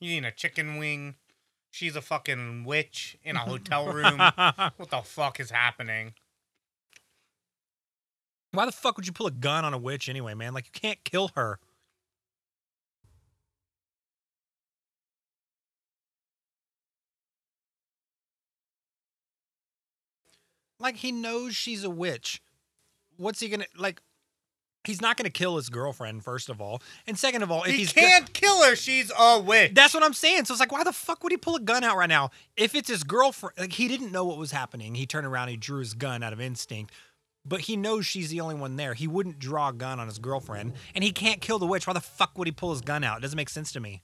You 0.00 0.10
need 0.10 0.24
a 0.24 0.32
chicken 0.32 0.76
wing. 0.76 1.14
She's 1.70 1.94
a 1.94 2.02
fucking 2.02 2.64
witch 2.64 3.16
in 3.22 3.36
a 3.36 3.40
hotel 3.40 3.86
room. 3.92 4.18
what 4.18 4.90
the 4.90 5.02
fuck 5.04 5.38
is 5.38 5.52
happening? 5.52 6.14
Why 8.50 8.66
the 8.66 8.72
fuck 8.72 8.96
would 8.96 9.06
you 9.06 9.12
pull 9.12 9.28
a 9.28 9.30
gun 9.30 9.64
on 9.64 9.72
a 9.72 9.78
witch 9.78 10.08
anyway, 10.08 10.34
man? 10.34 10.52
Like, 10.52 10.64
you 10.64 10.72
can't 10.72 11.04
kill 11.04 11.30
her. 11.36 11.60
Like, 20.80 20.96
he 20.96 21.12
knows 21.12 21.54
she's 21.56 21.84
a 21.84 21.90
witch. 21.90 22.40
What's 23.16 23.40
he 23.40 23.48
gonna, 23.48 23.66
like, 23.76 24.00
he's 24.84 25.00
not 25.00 25.16
gonna 25.16 25.30
kill 25.30 25.56
his 25.56 25.68
girlfriend, 25.68 26.22
first 26.24 26.48
of 26.48 26.60
all. 26.60 26.80
And 27.06 27.18
second 27.18 27.42
of 27.42 27.50
all, 27.50 27.64
if 27.64 27.72
he 27.72 27.78
he's 27.78 27.92
can't 27.92 28.32
kill 28.32 28.62
her. 28.62 28.76
She's 28.76 29.10
a 29.16 29.40
witch. 29.40 29.74
That's 29.74 29.92
what 29.92 30.02
I'm 30.02 30.14
saying. 30.14 30.44
So 30.44 30.54
it's 30.54 30.60
like, 30.60 30.72
why 30.72 30.84
the 30.84 30.92
fuck 30.92 31.22
would 31.22 31.32
he 31.32 31.36
pull 31.36 31.56
a 31.56 31.60
gun 31.60 31.84
out 31.84 31.96
right 31.96 32.08
now? 32.08 32.30
If 32.56 32.74
it's 32.74 32.88
his 32.88 33.02
girlfriend, 33.02 33.58
like 33.58 33.72
he 33.72 33.88
didn't 33.88 34.12
know 34.12 34.24
what 34.24 34.38
was 34.38 34.52
happening. 34.52 34.94
He 34.94 35.04
turned 35.04 35.26
around, 35.26 35.48
he 35.48 35.56
drew 35.56 35.80
his 35.80 35.94
gun 35.94 36.22
out 36.22 36.32
of 36.32 36.40
instinct, 36.40 36.92
but 37.44 37.62
he 37.62 37.76
knows 37.76 38.06
she's 38.06 38.30
the 38.30 38.40
only 38.40 38.54
one 38.54 38.76
there. 38.76 38.94
He 38.94 39.06
wouldn't 39.08 39.38
draw 39.38 39.70
a 39.70 39.72
gun 39.72 39.98
on 39.98 40.06
his 40.06 40.18
girlfriend, 40.18 40.74
and 40.94 41.02
he 41.02 41.10
can't 41.12 41.40
kill 41.40 41.58
the 41.58 41.66
witch. 41.66 41.86
Why 41.86 41.92
the 41.92 42.00
fuck 42.00 42.38
would 42.38 42.46
he 42.46 42.52
pull 42.52 42.70
his 42.70 42.80
gun 42.80 43.02
out? 43.02 43.18
It 43.18 43.22
doesn't 43.22 43.36
make 43.36 43.48
sense 43.48 43.72
to 43.72 43.80
me. 43.80 44.02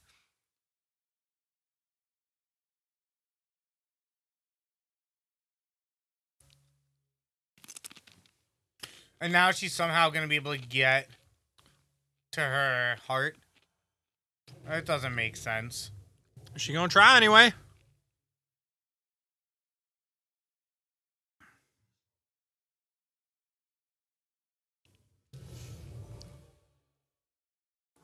And 9.24 9.32
now 9.32 9.50
she's 9.50 9.72
somehow 9.72 10.10
gonna 10.10 10.26
be 10.26 10.36
able 10.36 10.52
to 10.52 10.58
get 10.60 11.08
to 12.32 12.40
her 12.42 12.96
heart. 13.06 13.38
That 14.68 14.84
doesn't 14.84 15.14
make 15.14 15.34
sense. 15.36 15.90
Is 16.54 16.60
She 16.60 16.74
gonna 16.74 16.88
try 16.88 17.16
anyway. 17.16 17.54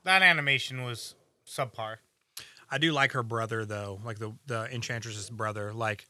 That 0.03 0.23
animation 0.23 0.83
was 0.83 1.13
subpar. 1.45 1.97
I 2.71 2.79
do 2.79 2.91
like 2.91 3.11
her 3.11 3.21
brother 3.21 3.63
though, 3.63 3.99
like 4.03 4.17
the 4.17 4.33
the 4.47 4.67
enchantress's 4.73 5.29
brother. 5.29 5.71
Like 5.71 6.07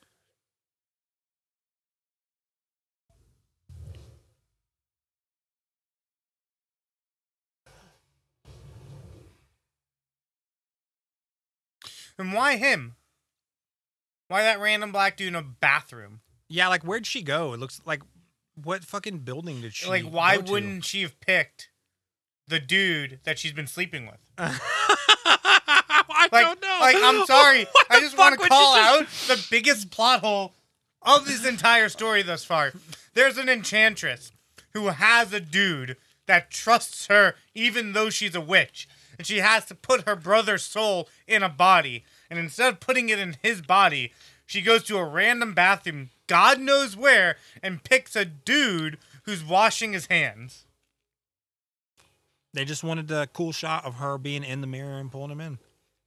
And 12.17 12.33
why 12.33 12.57
him? 12.57 12.95
Why 14.27 14.43
that 14.43 14.59
random 14.59 14.91
black 14.91 15.17
dude 15.17 15.29
in 15.29 15.35
a 15.35 15.41
bathroom? 15.41 16.21
yeah, 16.47 16.67
like 16.67 16.83
where'd 16.83 17.05
she 17.07 17.21
go? 17.21 17.53
It 17.53 17.59
looks 17.61 17.79
like 17.85 18.01
what 18.61 18.83
fucking 18.83 19.19
building 19.19 19.61
did 19.61 19.73
she 19.73 19.87
like, 19.87 20.03
why 20.03 20.37
wouldn't 20.37 20.83
she 20.83 21.01
have 21.03 21.17
picked 21.21 21.69
the 22.47 22.59
dude 22.59 23.19
that 23.23 23.39
she's 23.39 23.53
been 23.53 23.67
sleeping 23.67 24.05
with. 24.05 24.17
I 24.37 26.27
Like, 26.31 26.45
don't 26.45 26.61
know. 26.61 26.77
like 26.81 26.95
I'm 26.99 27.25
sorry, 27.25 27.65
I 27.89 27.99
just 28.01 28.17
want 28.17 28.39
to 28.39 28.47
call 28.49 28.75
just- 28.75 29.29
out 29.31 29.35
the 29.37 29.47
biggest 29.49 29.89
plot 29.91 30.19
hole 30.21 30.53
of 31.01 31.25
this 31.25 31.45
entire 31.45 31.89
story 31.89 32.21
thus 32.21 32.43
far. 32.43 32.73
There's 33.13 33.37
an 33.37 33.49
enchantress 33.49 34.31
who 34.73 34.87
has 34.87 35.33
a 35.33 35.39
dude 35.39 35.97
that 36.27 36.51
trusts 36.51 37.07
her 37.07 37.35
even 37.55 37.93
though 37.93 38.09
she's 38.09 38.35
a 38.35 38.41
witch. 38.41 38.87
And 39.21 39.27
she 39.27 39.37
has 39.37 39.65
to 39.65 39.75
put 39.75 40.07
her 40.07 40.15
brother's 40.15 40.63
soul 40.63 41.07
in 41.27 41.43
a 41.43 41.47
body. 41.47 42.03
And 42.31 42.39
instead 42.39 42.73
of 42.73 42.79
putting 42.79 43.09
it 43.09 43.19
in 43.19 43.35
his 43.43 43.61
body, 43.61 44.13
she 44.47 44.63
goes 44.63 44.81
to 44.85 44.97
a 44.97 45.05
random 45.05 45.53
bathroom, 45.53 46.09
God 46.25 46.59
knows 46.59 46.97
where, 46.97 47.35
and 47.61 47.83
picks 47.83 48.15
a 48.15 48.25
dude 48.25 48.97
who's 49.25 49.43
washing 49.43 49.93
his 49.93 50.07
hands. 50.07 50.65
They 52.55 52.65
just 52.65 52.83
wanted 52.83 53.11
a 53.11 53.27
cool 53.27 53.51
shot 53.51 53.85
of 53.85 53.97
her 53.97 54.17
being 54.17 54.43
in 54.43 54.61
the 54.61 54.65
mirror 54.65 54.97
and 54.97 55.11
pulling 55.11 55.29
him 55.29 55.39
in. 55.39 55.59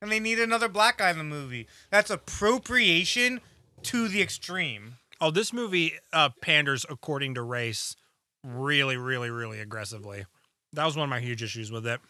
And 0.02 0.10
they 0.10 0.18
need 0.18 0.40
another 0.40 0.66
black 0.66 0.98
guy 0.98 1.12
in 1.12 1.18
the 1.18 1.22
movie. 1.22 1.68
That's 1.92 2.10
appropriation 2.10 3.40
to 3.84 4.08
the 4.08 4.22
extreme. 4.22 4.96
Oh, 5.20 5.30
this 5.30 5.52
movie 5.52 5.92
uh, 6.12 6.30
panders 6.42 6.84
according 6.90 7.34
to 7.34 7.42
race 7.42 7.94
really, 8.42 8.96
really, 8.96 9.30
really 9.30 9.60
aggressively. 9.60 10.24
That 10.72 10.84
was 10.84 10.96
one 10.96 11.04
of 11.04 11.10
my 11.10 11.20
huge 11.20 11.44
issues 11.44 11.70
with 11.70 11.86
it. 11.86 12.00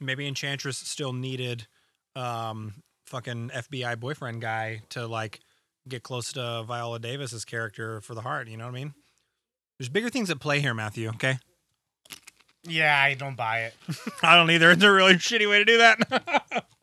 Maybe 0.00 0.26
Enchantress 0.26 0.78
still 0.78 1.12
needed 1.12 1.66
um 2.16 2.74
fucking 3.06 3.50
FBI 3.54 3.98
boyfriend 3.98 4.40
guy 4.40 4.82
to 4.90 5.06
like 5.06 5.40
get 5.88 6.02
close 6.02 6.32
to 6.32 6.64
Viola 6.66 6.98
Davis's 6.98 7.44
character 7.44 8.00
for 8.00 8.14
the 8.14 8.20
heart, 8.20 8.48
you 8.48 8.56
know 8.56 8.64
what 8.64 8.74
I 8.74 8.78
mean? 8.78 8.94
There's 9.78 9.88
bigger 9.88 10.10
things 10.10 10.28
at 10.30 10.40
play 10.40 10.60
here, 10.60 10.74
Matthew, 10.74 11.08
okay? 11.10 11.38
Yeah, 12.64 13.00
I 13.00 13.14
don't 13.14 13.36
buy 13.36 13.60
it. 13.60 13.74
I 14.22 14.36
don't 14.36 14.50
either. 14.50 14.72
It's 14.72 14.82
a 14.82 14.90
really 14.90 15.14
shitty 15.14 15.48
way 15.48 15.58
to 15.58 15.64
do 15.64 15.78
that. 15.78 16.64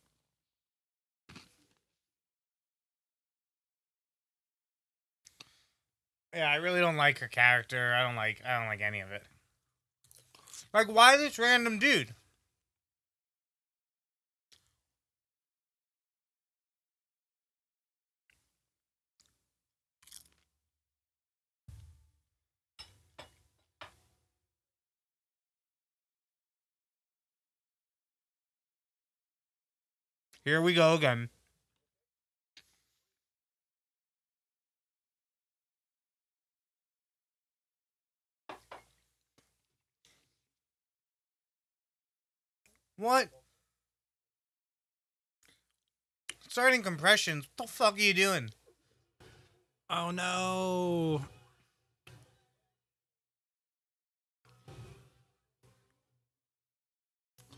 Yeah, 6.36 6.52
I 6.52 6.58
really 6.58 6.82
don't 6.82 6.98
like 6.98 7.20
her 7.20 7.30
character. 7.30 7.94
I 7.94 8.04
don't 8.04 8.18
like 8.18 8.42
I 8.46 8.60
don't 8.60 8.68
like 8.68 8.82
any 8.82 9.00
of 9.00 9.10
it. 9.12 9.24
Like 10.74 10.88
why 10.88 11.16
this 11.16 11.40
random 11.40 11.80
dude? 11.80 12.14
Here 30.46 30.62
we 30.62 30.76
go 30.76 30.94
again. 30.94 31.30
What? 42.96 43.30
Starting 46.48 46.84
compressions. 46.84 47.48
What 47.58 47.66
the 47.68 47.74
fuck 47.74 47.96
are 47.96 48.00
you 48.00 48.14
doing? 48.14 48.52
oh 49.90 50.12
no. 50.12 51.26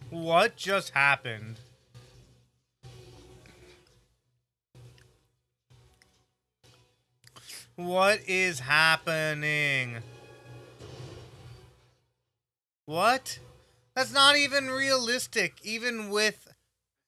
What 0.10 0.56
just 0.56 0.92
happened? 0.92 1.60
What 7.78 8.22
is 8.28 8.60
happening? 8.62 9.98
What? 12.86 13.38
That's 13.96 14.12
not 14.12 14.36
even 14.36 14.70
realistic, 14.70 15.54
even 15.64 16.10
with 16.10 16.48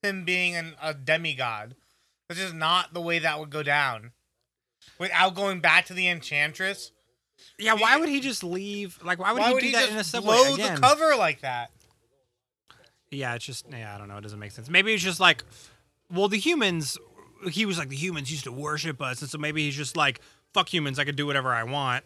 him 0.02 0.24
being 0.24 0.54
an, 0.54 0.74
a 0.80 0.94
demigod. 0.94 1.74
That's 2.28 2.40
just 2.40 2.54
not 2.54 2.94
the 2.94 3.00
way 3.00 3.18
that 3.18 3.40
would 3.40 3.50
go 3.50 3.64
down. 3.64 4.12
Without 4.98 5.34
going 5.34 5.60
back 5.60 5.86
to 5.86 5.92
the 5.94 6.06
Enchantress, 6.08 6.92
Yeah, 7.58 7.74
why 7.74 7.96
would 7.96 8.08
he 8.08 8.20
just 8.20 8.44
leave? 8.44 8.98
Like, 9.02 9.18
why 9.18 9.32
would 9.32 9.40
why 9.40 9.48
he 9.48 9.54
would 9.54 9.60
do 9.60 9.66
he 9.66 9.72
that 9.72 9.90
in 9.90 9.96
a 9.96 10.04
subway 10.04 10.36
blow 10.36 10.54
again? 10.54 10.76
the 10.76 10.80
cover 10.80 11.16
like 11.16 11.40
that? 11.40 11.70
Yeah, 13.10 13.34
it's 13.34 13.44
just 13.44 13.66
yeah, 13.68 13.92
I 13.92 13.98
don't 13.98 14.06
know. 14.06 14.18
It 14.18 14.20
doesn't 14.20 14.38
make 14.38 14.52
sense. 14.52 14.70
Maybe 14.70 14.94
it's 14.94 15.02
just 15.02 15.18
like, 15.18 15.42
well, 16.12 16.28
the 16.28 16.38
humans. 16.38 16.96
He 17.50 17.64
was 17.66 17.78
like 17.78 17.88
the 17.88 17.96
humans 17.96 18.30
used 18.30 18.44
to 18.44 18.52
worship 18.52 19.00
us, 19.02 19.20
and 19.22 19.30
so 19.30 19.38
maybe 19.38 19.64
he's 19.64 19.74
just 19.74 19.96
like, 19.96 20.20
fuck 20.54 20.72
humans. 20.72 20.98
I 20.98 21.04
could 21.04 21.16
do 21.16 21.26
whatever 21.26 21.52
I 21.52 21.64
want. 21.64 22.04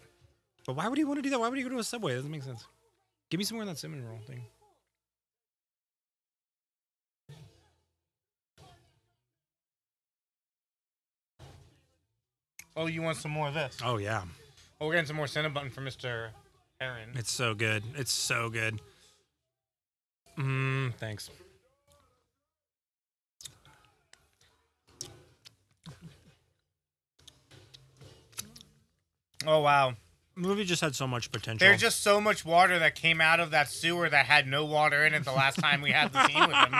But 0.66 0.76
why 0.76 0.88
would 0.88 0.98
he 0.98 1.04
want 1.04 1.18
to 1.18 1.22
do 1.22 1.30
that? 1.30 1.40
Why 1.40 1.48
would 1.48 1.58
he 1.58 1.62
go 1.64 1.70
to 1.70 1.78
a 1.78 1.84
subway? 1.84 2.12
It 2.12 2.16
doesn't 2.16 2.30
make 2.30 2.42
sense. 2.42 2.66
Give 3.30 3.38
me 3.38 3.44
some 3.44 3.56
more 3.56 3.62
of 3.62 3.68
that 3.68 3.78
cinnamon 3.78 4.06
roll 4.06 4.18
thing. 4.26 4.42
Oh, 12.76 12.86
you 12.86 13.02
want 13.02 13.16
some 13.16 13.30
more 13.30 13.48
of 13.48 13.54
this? 13.54 13.78
Oh 13.84 13.98
yeah, 13.98 14.22
Oh, 14.80 14.86
we're 14.86 14.94
getting 14.94 15.06
some 15.06 15.16
more 15.16 15.26
Cinnabon 15.26 15.70
from 15.72 15.84
Mr. 15.84 16.30
Aaron. 16.80 17.10
it's 17.14 17.30
so 17.30 17.54
good. 17.54 17.84
It's 17.96 18.12
so 18.12 18.50
good. 18.50 18.80
Mmm, 20.36 20.92
thanks. 20.96 21.30
Oh 29.46 29.60
wow. 29.60 29.94
The 30.36 30.40
movie 30.40 30.64
just 30.64 30.80
had 30.80 30.96
so 30.96 31.06
much 31.06 31.30
potential. 31.30 31.64
There's 31.66 31.80
just 31.80 32.02
so 32.02 32.20
much 32.20 32.44
water 32.44 32.78
that 32.80 32.96
came 32.96 33.20
out 33.20 33.38
of 33.38 33.52
that 33.52 33.70
sewer 33.70 34.08
that 34.08 34.26
had 34.26 34.48
no 34.48 34.64
water 34.64 35.06
in 35.06 35.14
it 35.14 35.24
the 35.24 35.32
last 35.32 35.58
time 35.60 35.80
we 35.80 35.92
had 35.92 36.12
the 36.12 36.26
scene 36.26 36.40
with 36.40 36.56
him. 36.56 36.74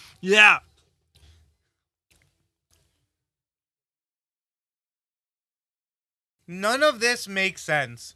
yeah. 0.22 0.58
None 6.46 6.82
of 6.82 7.00
this 7.00 7.28
makes 7.28 7.62
sense. 7.62 8.14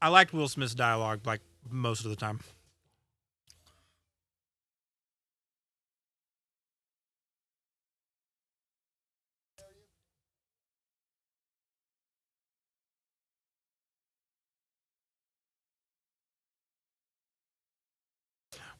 I 0.00 0.08
liked 0.08 0.32
Will 0.32 0.48
Smith's 0.48 0.74
dialogue 0.74 1.20
like 1.24 1.40
most 1.70 2.04
of 2.04 2.10
the 2.10 2.16
time. 2.16 2.40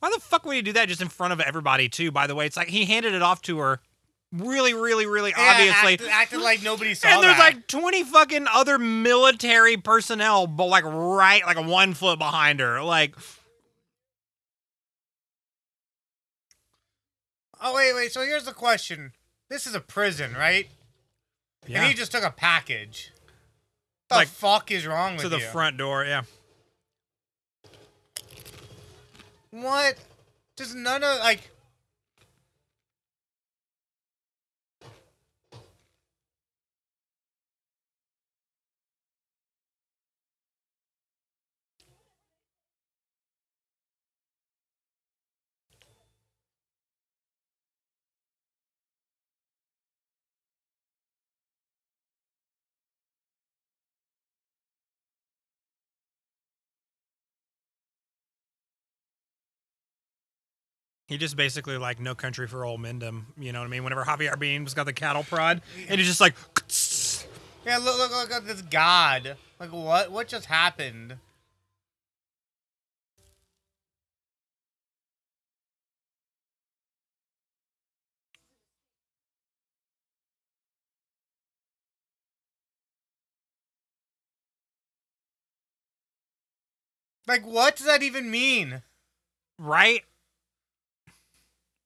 Why 0.00 0.10
the 0.12 0.18
fuck 0.18 0.44
would 0.44 0.56
he 0.56 0.62
do 0.62 0.72
that 0.72 0.88
just 0.88 1.00
in 1.00 1.06
front 1.06 1.32
of 1.32 1.40
everybody 1.40 1.88
too? 1.88 2.10
By 2.10 2.26
the 2.26 2.34
way, 2.34 2.44
it's 2.44 2.56
like 2.56 2.66
he 2.66 2.86
handed 2.86 3.14
it 3.14 3.22
off 3.22 3.40
to 3.42 3.60
her, 3.60 3.80
really, 4.32 4.74
really, 4.74 5.06
really 5.06 5.30
Yeah, 5.36 5.50
obviously, 5.52 5.92
act- 5.94 6.02
acted 6.14 6.40
like 6.40 6.62
nobody 6.62 6.94
saw 6.94 7.08
and 7.08 7.22
there's 7.22 7.36
that. 7.36 7.54
like 7.54 7.66
20 7.66 8.04
fucking 8.04 8.46
other 8.52 8.78
military 8.78 9.76
personnel, 9.76 10.46
but 10.46 10.66
like 10.66 10.84
right, 10.84 11.44
like 11.44 11.64
one 11.64 11.94
foot 11.94 12.18
behind 12.18 12.60
her. 12.60 12.82
Like, 12.82 13.14
oh 17.60 17.74
wait, 17.74 17.94
wait. 17.94 18.12
So 18.12 18.22
here's 18.22 18.44
the 18.44 18.52
question: 18.52 19.12
This 19.48 19.66
is 19.66 19.74
a 19.74 19.80
prison, 19.80 20.34
right? 20.34 20.68
yeah, 21.66 21.78
And 21.80 21.88
he 21.88 21.94
just 21.94 22.12
took 22.12 22.24
a 22.24 22.30
package. 22.30 23.12
The 24.08 24.16
Like, 24.16 24.28
fuck 24.28 24.70
is 24.70 24.86
wrong 24.86 25.12
with 25.14 25.24
you? 25.24 25.30
to 25.30 25.36
the 25.36 25.42
you? 25.42 25.48
front 25.50 25.76
door. 25.78 26.04
Yeah. 26.04 26.22
What? 29.50 29.96
Does 30.56 30.74
none 30.74 31.02
of 31.04 31.18
like. 31.20 31.50
He 61.12 61.18
just 61.18 61.36
basically 61.36 61.76
like 61.76 62.00
no 62.00 62.14
country 62.14 62.46
for 62.48 62.64
old 62.64 62.80
Mendham. 62.80 63.24
You 63.38 63.52
know 63.52 63.58
what 63.58 63.66
I 63.66 63.68
mean? 63.68 63.84
Whenever 63.84 64.02
Javier 64.02 64.34
Bardem's 64.34 64.72
got 64.72 64.84
the 64.84 64.94
cattle 64.94 65.22
prod, 65.22 65.60
and 65.86 66.00
he's 66.00 66.08
just 66.08 66.22
like, 66.22 66.34
Yeah, 67.66 67.76
look, 67.76 67.98
look, 67.98 68.10
look 68.10 68.32
at 68.32 68.46
this 68.46 68.62
god. 68.62 69.36
Like, 69.60 69.70
what? 69.74 70.10
What 70.10 70.26
just 70.26 70.46
happened? 70.46 71.18
Like, 87.26 87.44
what 87.44 87.76
does 87.76 87.84
that 87.84 88.02
even 88.02 88.30
mean? 88.30 88.80
right? 89.58 90.04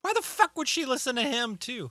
Why 0.06 0.12
the 0.12 0.22
fuck 0.22 0.56
would 0.56 0.68
she 0.68 0.84
listen 0.84 1.16
to 1.16 1.22
him 1.24 1.56
too? 1.56 1.90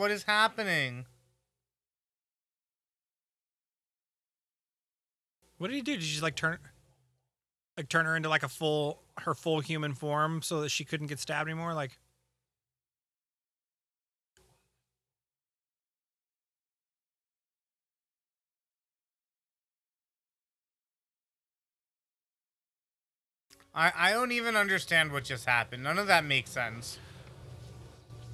What 0.00 0.10
is 0.10 0.22
happening? 0.22 1.04
What 5.58 5.68
did 5.68 5.76
he 5.76 5.82
do? 5.82 5.96
Did 5.96 6.04
she 6.04 6.22
like 6.22 6.36
turn, 6.36 6.56
like 7.76 7.90
turn 7.90 8.06
her 8.06 8.16
into 8.16 8.30
like 8.30 8.42
a 8.42 8.48
full 8.48 9.02
her 9.18 9.34
full 9.34 9.60
human 9.60 9.92
form 9.92 10.40
so 10.40 10.62
that 10.62 10.70
she 10.70 10.86
couldn't 10.86 11.08
get 11.08 11.18
stabbed 11.18 11.50
anymore? 11.50 11.74
Like, 11.74 11.98
I, 23.74 23.92
I 23.94 24.12
don't 24.12 24.32
even 24.32 24.56
understand 24.56 25.12
what 25.12 25.24
just 25.24 25.44
happened. 25.44 25.82
None 25.82 25.98
of 25.98 26.06
that 26.06 26.24
makes 26.24 26.52
sense. 26.52 26.98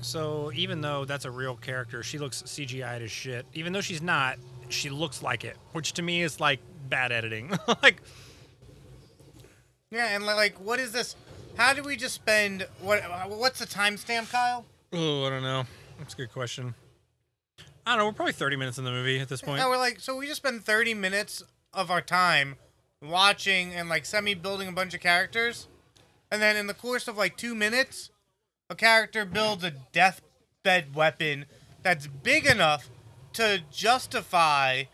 So 0.00 0.50
even 0.54 0.80
though 0.80 1.04
that's 1.04 1.24
a 1.24 1.30
real 1.30 1.56
character, 1.56 2.02
she 2.02 2.18
looks 2.18 2.42
CGI'd 2.42 3.02
as 3.02 3.10
shit. 3.10 3.46
Even 3.54 3.72
though 3.72 3.80
she's 3.80 4.02
not, 4.02 4.38
she 4.68 4.90
looks 4.90 5.22
like 5.22 5.44
it, 5.44 5.56
which 5.72 5.92
to 5.94 6.02
me 6.02 6.22
is 6.22 6.40
like 6.40 6.60
bad 6.88 7.12
editing. 7.12 7.50
like, 7.82 8.02
Yeah, 9.90 10.14
and 10.14 10.24
like, 10.26 10.58
what 10.60 10.78
is 10.80 10.92
this? 10.92 11.16
How 11.56 11.72
do 11.72 11.82
we 11.82 11.96
just 11.96 12.14
spend 12.14 12.66
what? 12.82 13.02
Uh, 13.02 13.24
what's 13.28 13.58
the 13.58 13.66
timestamp, 13.66 14.30
Kyle? 14.30 14.64
oh, 14.92 15.24
I 15.24 15.30
don't 15.30 15.42
know. 15.42 15.64
That's 15.98 16.14
a 16.14 16.16
good 16.16 16.32
question. 16.32 16.74
I 17.86 17.92
don't 17.92 17.98
know. 17.98 18.06
We're 18.06 18.12
probably 18.12 18.32
thirty 18.34 18.56
minutes 18.56 18.78
in 18.78 18.84
the 18.84 18.90
movie 18.90 19.20
at 19.20 19.28
this 19.28 19.40
point. 19.40 19.60
And 19.60 19.70
we're 19.70 19.78
like, 19.78 20.00
so 20.00 20.16
we 20.16 20.26
just 20.26 20.38
spend 20.38 20.64
thirty 20.64 20.92
minutes 20.92 21.42
of 21.72 21.90
our 21.90 22.00
time 22.02 22.56
watching 23.02 23.72
and 23.74 23.88
like 23.88 24.04
semi 24.04 24.34
building 24.34 24.68
a 24.68 24.72
bunch 24.72 24.92
of 24.92 25.00
characters, 25.00 25.68
and 26.30 26.42
then 26.42 26.56
in 26.56 26.66
the 26.66 26.74
course 26.74 27.08
of 27.08 27.16
like 27.16 27.36
two 27.36 27.54
minutes, 27.54 28.10
a 28.70 28.74
character 28.74 29.24
builds 29.24 29.64
a 29.64 29.72
deathbed 29.92 30.94
weapon 30.94 31.46
that's 31.82 32.06
big 32.06 32.46
enough 32.46 32.88
to 33.34 33.60
justify 33.70 34.84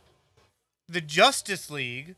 the 0.88 1.00
Justice 1.00 1.70
League, 1.70 2.16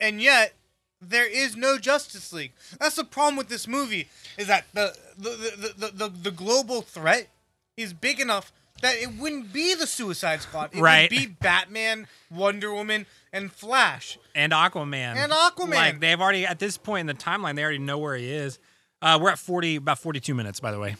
and 0.00 0.20
yet 0.20 0.54
there 1.00 1.28
is 1.28 1.56
no 1.56 1.78
Justice 1.78 2.32
League. 2.32 2.52
That's 2.80 2.96
the 2.96 3.04
problem 3.04 3.36
with 3.36 3.48
this 3.48 3.68
movie 3.68 4.08
is 4.38 4.46
that 4.48 4.64
the 4.72 4.96
the 5.16 5.30
the, 5.30 5.74
the, 5.86 5.92
the, 5.92 6.08
the 6.08 6.30
global 6.30 6.82
threat 6.82 7.28
is 7.76 7.92
big 7.92 8.18
enough 8.18 8.52
that 8.82 8.96
it 8.96 9.14
wouldn't 9.18 9.52
be 9.52 9.74
the 9.74 9.86
Suicide 9.86 10.42
Squad. 10.42 10.70
It 10.74 10.80
Right. 10.80 11.10
would 11.10 11.16
be 11.16 11.26
Batman, 11.26 12.08
Wonder 12.30 12.72
Woman, 12.74 13.06
and 13.32 13.50
Flash. 13.52 14.18
and 14.34 14.52
Aquaman. 14.52 15.16
And 15.16 15.32
Aquaman. 15.32 15.74
Like 15.74 16.00
they've 16.00 16.20
already 16.20 16.44
at 16.46 16.58
this 16.58 16.76
point 16.76 17.00
in 17.00 17.06
the 17.06 17.14
timeline, 17.22 17.56
they 17.56 17.62
already 17.62 17.78
know 17.78 17.98
where 17.98 18.16
he 18.16 18.30
is. 18.30 18.58
Uh, 19.02 19.18
we're 19.20 19.30
at 19.30 19.38
forty, 19.38 19.76
about 19.76 19.98
forty-two 19.98 20.34
minutes, 20.34 20.60
by 20.60 20.72
the 20.72 20.78
way. 20.78 20.96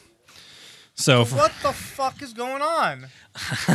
So, 0.94 1.24
for- 1.24 1.36
What 1.36 1.53
the 1.62 1.72
fuck 1.72 2.22
is 2.22 2.32
going 2.32 2.62
on? 2.62 3.07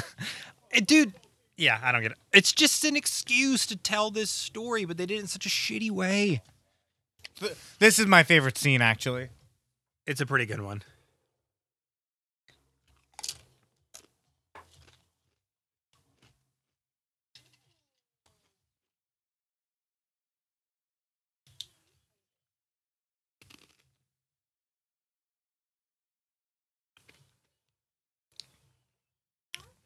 Dude, 0.86 1.14
yeah, 1.58 1.80
I 1.84 1.92
don't 1.92 2.02
get 2.02 2.12
it. 2.12 2.18
It's 2.34 2.52
just 2.52 2.84
an 2.86 2.96
excuse 2.96 3.66
to 3.68 3.76
tell 3.76 4.10
this 4.12 4.30
story, 4.32 4.86
but 4.86 4.98
they 4.98 5.06
did 5.06 5.18
it 5.18 5.22
in 5.22 5.28
such 5.28 5.46
a 5.46 5.50
shitty 5.50 5.92
way. 5.92 6.42
This 7.80 8.00
is 8.00 8.06
my 8.08 8.24
favorite 8.24 8.58
scene, 8.58 8.82
actually. 8.82 9.30
It's 10.08 10.22
a 10.22 10.26
pretty 10.26 10.46
good 10.46 10.62
one. 10.62 10.84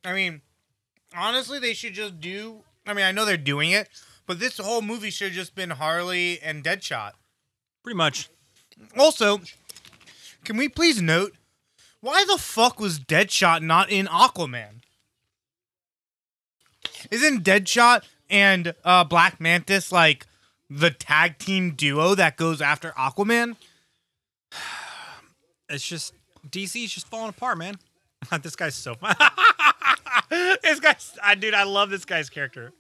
I 0.06 0.14
mean, 0.14 0.42
honestly, 1.16 1.60
they 1.60 1.74
should 1.74 1.94
just 1.94 2.22
do. 2.22 2.62
I 2.86 2.94
mean, 2.94 3.06
I 3.06 3.12
know 3.12 3.26
they're 3.26 3.38
doing 3.38 3.72
it, 3.72 3.90
but 4.28 4.40
this 4.40 4.60
whole 4.60 4.84
movie 4.84 5.10
should 5.10 5.30
have 5.30 5.36
just 5.36 5.56
been 5.56 5.72
Harley 5.72 6.40
and 6.42 6.64
Deadshot. 6.64 7.14
Pretty 7.84 7.98
much. 7.98 8.30
Also, 8.98 9.42
can 10.44 10.58
we 10.58 10.70
please 10.70 11.02
note 11.02 11.34
why 12.02 12.24
the 12.28 12.38
fuck 12.38 12.80
was 12.80 13.00
Deadshot 13.00 13.62
not 13.62 13.90
in 13.90 14.06
Aquaman? 14.06 14.82
Isn't 17.10 17.44
Deadshot 17.44 18.04
and 18.30 18.76
uh, 18.84 19.04
Black 19.04 19.40
Mantis 19.40 19.92
like 19.92 20.28
the 20.70 20.92
tag 20.92 21.40
team 21.40 21.72
duo 21.72 22.14
that 22.16 22.38
goes 22.38 22.62
after 22.62 22.92
Aquaman? 22.92 23.56
It's 25.68 25.84
just 25.84 26.14
DC's 26.48 26.92
just 26.94 27.08
falling 27.08 27.30
apart, 27.30 27.58
man. 27.58 27.78
this 28.42 28.56
guy's 28.56 28.76
so 28.76 28.96
fun. 28.96 29.16
this 30.64 30.80
guy's, 30.80 31.18
I 31.24 31.36
dude, 31.36 31.54
I 31.54 31.64
love 31.64 31.90
this 31.90 32.06
guy's 32.06 32.30
character. 32.30 32.74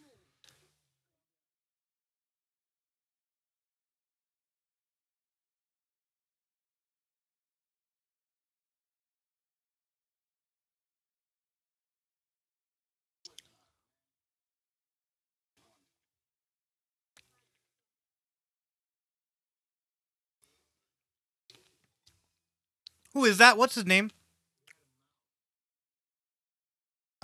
Who 23.13 23.23
is 23.23 23.37
that? 23.37 23.57
What's 23.57 23.75
his 23.75 23.85
name? 23.85 24.11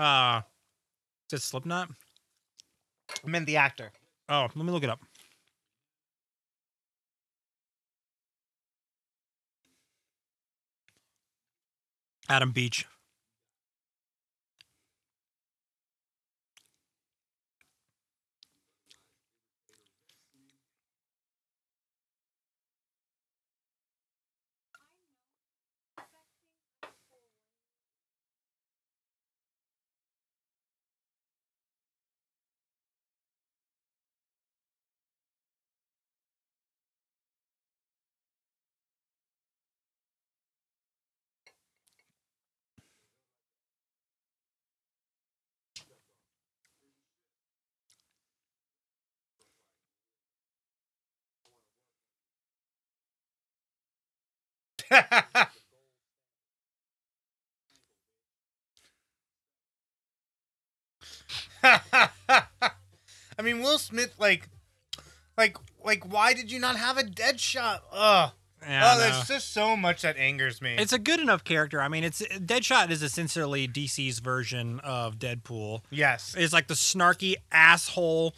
Uh, 0.02 0.42
is 1.32 1.40
it 1.40 1.44
Slipknot? 1.44 1.90
I 3.24 3.28
meant 3.28 3.46
the 3.46 3.58
actor. 3.58 3.92
Oh, 4.28 4.48
let 4.56 4.66
me 4.66 4.72
look 4.72 4.84
it 4.84 4.90
up. 4.90 5.00
Adam 12.28 12.52
Beach. 12.52 12.88
I 61.64 63.42
mean, 63.44 63.62
Will 63.62 63.78
Smith, 63.78 64.14
like, 64.20 64.50
like, 65.38 65.58
like, 65.84 66.12
why 66.12 66.34
did 66.34 66.52
you 66.52 66.60
not 66.60 66.76
have 66.76 66.98
a 66.98 67.04
dead 67.04 67.40
shot? 67.40 67.84
Ugh. 67.92 68.32
Yeah, 68.64 68.94
oh, 68.94 69.00
there's 69.00 69.28
just 69.28 69.54
so 69.54 69.76
much 69.76 70.04
that 70.04 70.18
angers 70.18 70.62
me. 70.62 70.76
It's 70.78 70.94
a 70.94 71.00
good 71.00 71.20
enough 71.20 71.44
character. 71.44 71.82
I 71.82 71.88
mean, 71.88 72.04
it's 72.04 72.22
Deadshot 72.22 72.92
is 72.92 73.02
essentially 73.02 73.68
DC's 73.68 74.20
version 74.20 74.80
of 74.82 75.18
Deadpool. 75.18 75.82
Yes, 75.90 76.36
it's 76.38 76.54
like 76.54 76.68
the 76.68 76.76
snarky 76.76 77.36
asshole 77.52 78.36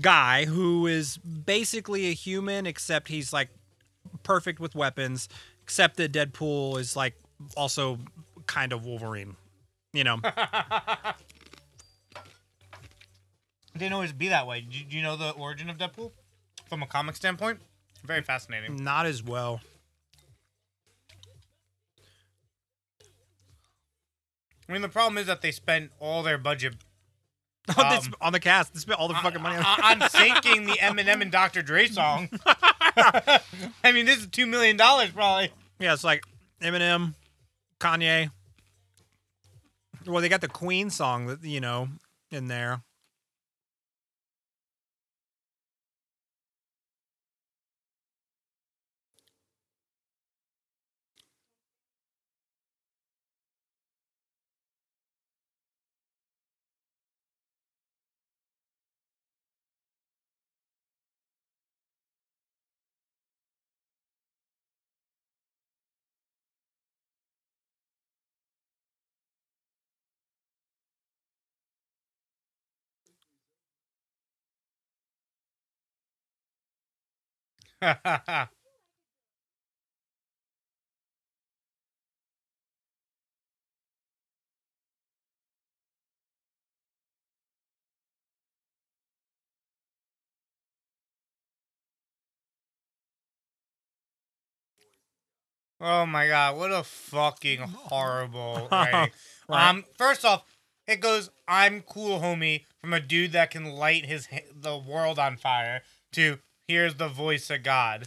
guy 0.00 0.44
who 0.44 0.86
is 0.86 1.16
basically 1.18 2.06
a 2.06 2.12
human, 2.12 2.66
except 2.66 3.08
he's 3.08 3.32
like 3.32 3.48
perfect 4.22 4.60
with 4.60 4.74
weapons. 4.74 5.28
Except 5.62 5.96
that 5.98 6.12
Deadpool 6.12 6.78
is 6.80 6.96
like 6.96 7.14
also 7.56 7.98
kind 8.46 8.72
of 8.72 8.84
Wolverine. 8.84 9.36
You 9.92 10.04
know, 10.04 10.18
It 10.24 10.32
didn't 13.78 13.92
always 13.92 14.12
be 14.12 14.28
that 14.28 14.46
way. 14.46 14.60
Do 14.62 14.76
you, 14.78 14.84
you 14.88 15.02
know 15.02 15.16
the 15.16 15.30
origin 15.30 15.70
of 15.70 15.78
Deadpool 15.78 16.12
from 16.68 16.82
a 16.82 16.86
comic 16.86 17.16
standpoint? 17.16 17.58
Very 18.04 18.22
fascinating. 18.22 18.82
not 18.82 19.06
as 19.06 19.22
well. 19.22 19.60
I 24.68 24.72
mean, 24.72 24.82
the 24.82 24.88
problem 24.88 25.18
is 25.18 25.26
that 25.26 25.40
they 25.42 25.50
spent 25.50 25.90
all 25.98 26.22
their 26.22 26.38
budget 26.38 26.74
on, 27.76 27.84
Um, 27.96 28.14
on 28.20 28.32
the 28.32 28.40
cast, 28.40 28.72
they 28.72 28.80
spent 28.80 28.98
all 29.00 29.08
the 29.08 29.14
fucking 29.14 29.42
money 29.42 29.56
on. 29.56 29.64
on, 29.64 30.02
on 30.02 30.08
syncing 30.08 30.66
the 30.66 30.78
Eminem 30.80 31.20
and 31.22 31.30
Dr. 31.32 31.62
Dre 31.62 31.86
song. 31.88 32.28
I 33.84 33.92
mean, 33.92 34.06
this 34.06 34.18
is 34.18 34.26
two 34.28 34.46
million 34.46 34.76
dollars 34.76 35.10
probably. 35.10 35.50
Yeah, 35.78 35.92
it's 35.92 36.04
like 36.04 36.24
Eminem, 36.62 37.14
Kanye. 37.78 38.30
Well, 40.06 40.20
they 40.22 40.28
got 40.28 40.40
the 40.40 40.48
Queen 40.48 40.90
song 40.90 41.26
that 41.26 41.44
you 41.44 41.60
know 41.60 41.88
in 42.30 42.48
there. 42.48 42.82
oh 95.80 96.06
my 96.06 96.26
god, 96.28 96.56
what 96.56 96.72
a 96.72 96.82
fucking 96.84 97.60
horrible. 97.60 98.68
Right. 99.48 99.68
Um, 99.68 99.84
first 99.98 100.24
off, 100.24 100.44
it 100.86 101.00
goes, 101.00 101.30
"I'm 101.48 101.82
cool, 101.82 102.20
homie," 102.20 102.64
from 102.80 102.92
a 102.92 103.00
dude 103.00 103.32
that 103.32 103.50
can 103.50 103.64
light 103.64 104.06
his 104.06 104.28
the 104.54 104.76
world 104.78 105.18
on 105.18 105.36
fire 105.36 105.82
to 106.12 106.38
here's 106.70 106.94
the 106.94 107.08
voice 107.08 107.50
of 107.50 107.62
God. 107.62 108.06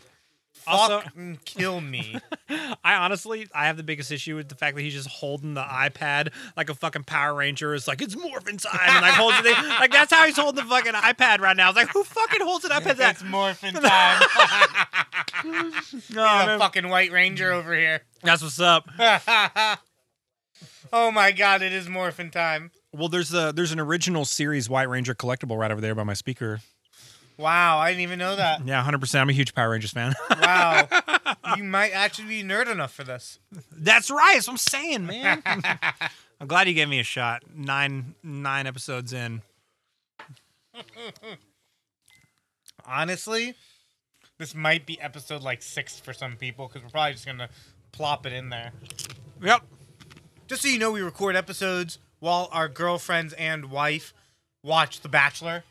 Also- 0.65 1.01
Fucking 1.01 1.39
kill 1.43 1.81
me. 1.81 2.15
I 2.83 2.95
honestly, 2.95 3.47
I 3.53 3.65
have 3.65 3.75
the 3.75 3.83
biggest 3.83 4.11
issue 4.11 4.37
with 4.37 4.47
the 4.47 4.55
fact 4.55 4.77
that 4.77 4.81
he's 4.81 4.93
just 4.93 5.09
holding 5.09 5.53
the 5.55 5.63
iPad 5.63 6.31
like 6.55 6.69
a 6.69 6.73
fucking 6.73 7.03
Power 7.03 7.33
Ranger. 7.35 7.75
It's 7.75 7.87
like 7.87 8.01
it's 8.01 8.15
morphin 8.15 8.57
time, 8.57 8.79
and 8.81 9.01
like 9.01 9.13
holds 9.13 9.37
it. 9.39 9.57
Like 9.83 9.91
that's 9.91 10.13
how 10.13 10.25
he's 10.25 10.37
holding 10.37 10.63
the 10.63 10.69
fucking 10.69 10.93
iPad 10.93 11.41
right 11.41 11.57
now. 11.57 11.67
It's 11.69 11.75
like 11.75 11.89
who 11.89 12.03
fucking 12.05 12.39
holds 12.41 12.63
an 12.63 12.71
iPad 12.71 12.95
that? 12.97 13.15
it's 13.15 13.23
morphin 13.23 13.73
time. 13.73 14.21
No, 15.43 15.51
the 15.91 16.21
oh, 16.21 16.45
man. 16.45 16.59
fucking 16.59 16.87
White 16.87 17.11
Ranger 17.11 17.51
over 17.51 17.75
here. 17.75 18.01
that's 18.21 18.41
what's 18.41 18.61
up. 18.61 18.87
oh 20.93 21.11
my 21.11 21.33
god, 21.33 21.61
it 21.61 21.73
is 21.73 21.89
morphin 21.89 22.31
time. 22.31 22.71
Well, 22.93 23.09
there's 23.09 23.33
a 23.33 23.51
there's 23.53 23.73
an 23.73 23.79
original 23.81 24.23
series 24.23 24.69
White 24.69 24.87
Ranger 24.87 25.15
collectible 25.15 25.57
right 25.57 25.71
over 25.71 25.81
there 25.81 25.95
by 25.95 26.03
my 26.03 26.13
speaker. 26.13 26.61
Wow, 27.37 27.79
I 27.79 27.89
didn't 27.91 28.01
even 28.01 28.19
know 28.19 28.35
that. 28.35 28.65
Yeah, 28.65 28.81
hundred 28.83 28.99
percent. 28.99 29.21
I'm 29.23 29.29
a 29.29 29.33
huge 29.33 29.53
Power 29.55 29.69
Rangers 29.71 29.91
fan. 29.91 30.13
Wow. 30.41 30.87
you 31.57 31.63
might 31.63 31.91
actually 31.91 32.27
be 32.27 32.43
nerd 32.43 32.69
enough 32.69 32.93
for 32.93 33.03
this. 33.03 33.39
That's 33.71 34.11
right. 34.11 34.33
That's 34.35 34.47
what 34.47 34.53
I'm 34.53 34.57
saying, 34.57 35.05
man. 35.05 35.41
I'm 36.41 36.47
glad 36.47 36.67
you 36.67 36.73
gave 36.73 36.89
me 36.89 36.99
a 36.99 37.03
shot. 37.03 37.43
Nine 37.55 38.15
nine 38.23 38.67
episodes 38.67 39.13
in. 39.13 39.41
Honestly, 42.85 43.55
this 44.37 44.53
might 44.53 44.85
be 44.85 44.99
episode 44.99 45.41
like 45.41 45.61
six 45.61 45.99
for 45.99 46.13
some 46.13 46.35
people 46.35 46.67
because 46.67 46.83
we're 46.83 46.89
probably 46.89 47.13
just 47.13 47.25
gonna 47.25 47.49
plop 47.91 48.25
it 48.25 48.33
in 48.33 48.49
there. 48.49 48.71
Yep. 49.41 49.61
Just 50.47 50.63
so 50.63 50.67
you 50.67 50.79
know, 50.79 50.91
we 50.91 51.01
record 51.01 51.35
episodes 51.35 51.99
while 52.19 52.49
our 52.51 52.67
girlfriends 52.67 53.33
and 53.33 53.71
wife 53.71 54.13
watch 54.63 54.99
The 55.01 55.09
Bachelor. 55.09 55.63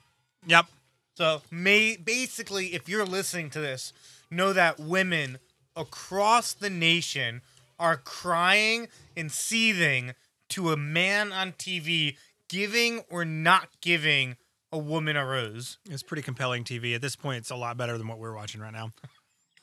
Yep. 0.46 0.66
So, 1.14 1.42
may 1.50 1.96
basically, 1.96 2.74
if 2.74 2.88
you're 2.88 3.04
listening 3.04 3.50
to 3.50 3.60
this, 3.60 3.92
know 4.30 4.52
that 4.52 4.80
women 4.80 5.38
across 5.76 6.54
the 6.54 6.70
nation 6.70 7.42
are 7.78 7.96
crying 7.96 8.88
and 9.16 9.30
seething 9.30 10.14
to 10.50 10.70
a 10.70 10.76
man 10.76 11.32
on 11.32 11.52
TV 11.52 12.16
giving 12.48 13.02
or 13.10 13.24
not 13.24 13.68
giving 13.80 14.36
a 14.70 14.78
woman 14.78 15.16
a 15.16 15.24
rose. 15.26 15.78
It's 15.90 16.02
pretty 16.02 16.22
compelling 16.22 16.64
TV. 16.64 16.94
At 16.94 17.02
this 17.02 17.16
point, 17.16 17.38
it's 17.38 17.50
a 17.50 17.56
lot 17.56 17.76
better 17.76 17.98
than 17.98 18.08
what 18.08 18.18
we're 18.18 18.34
watching 18.34 18.60
right 18.60 18.72
now. 18.72 18.92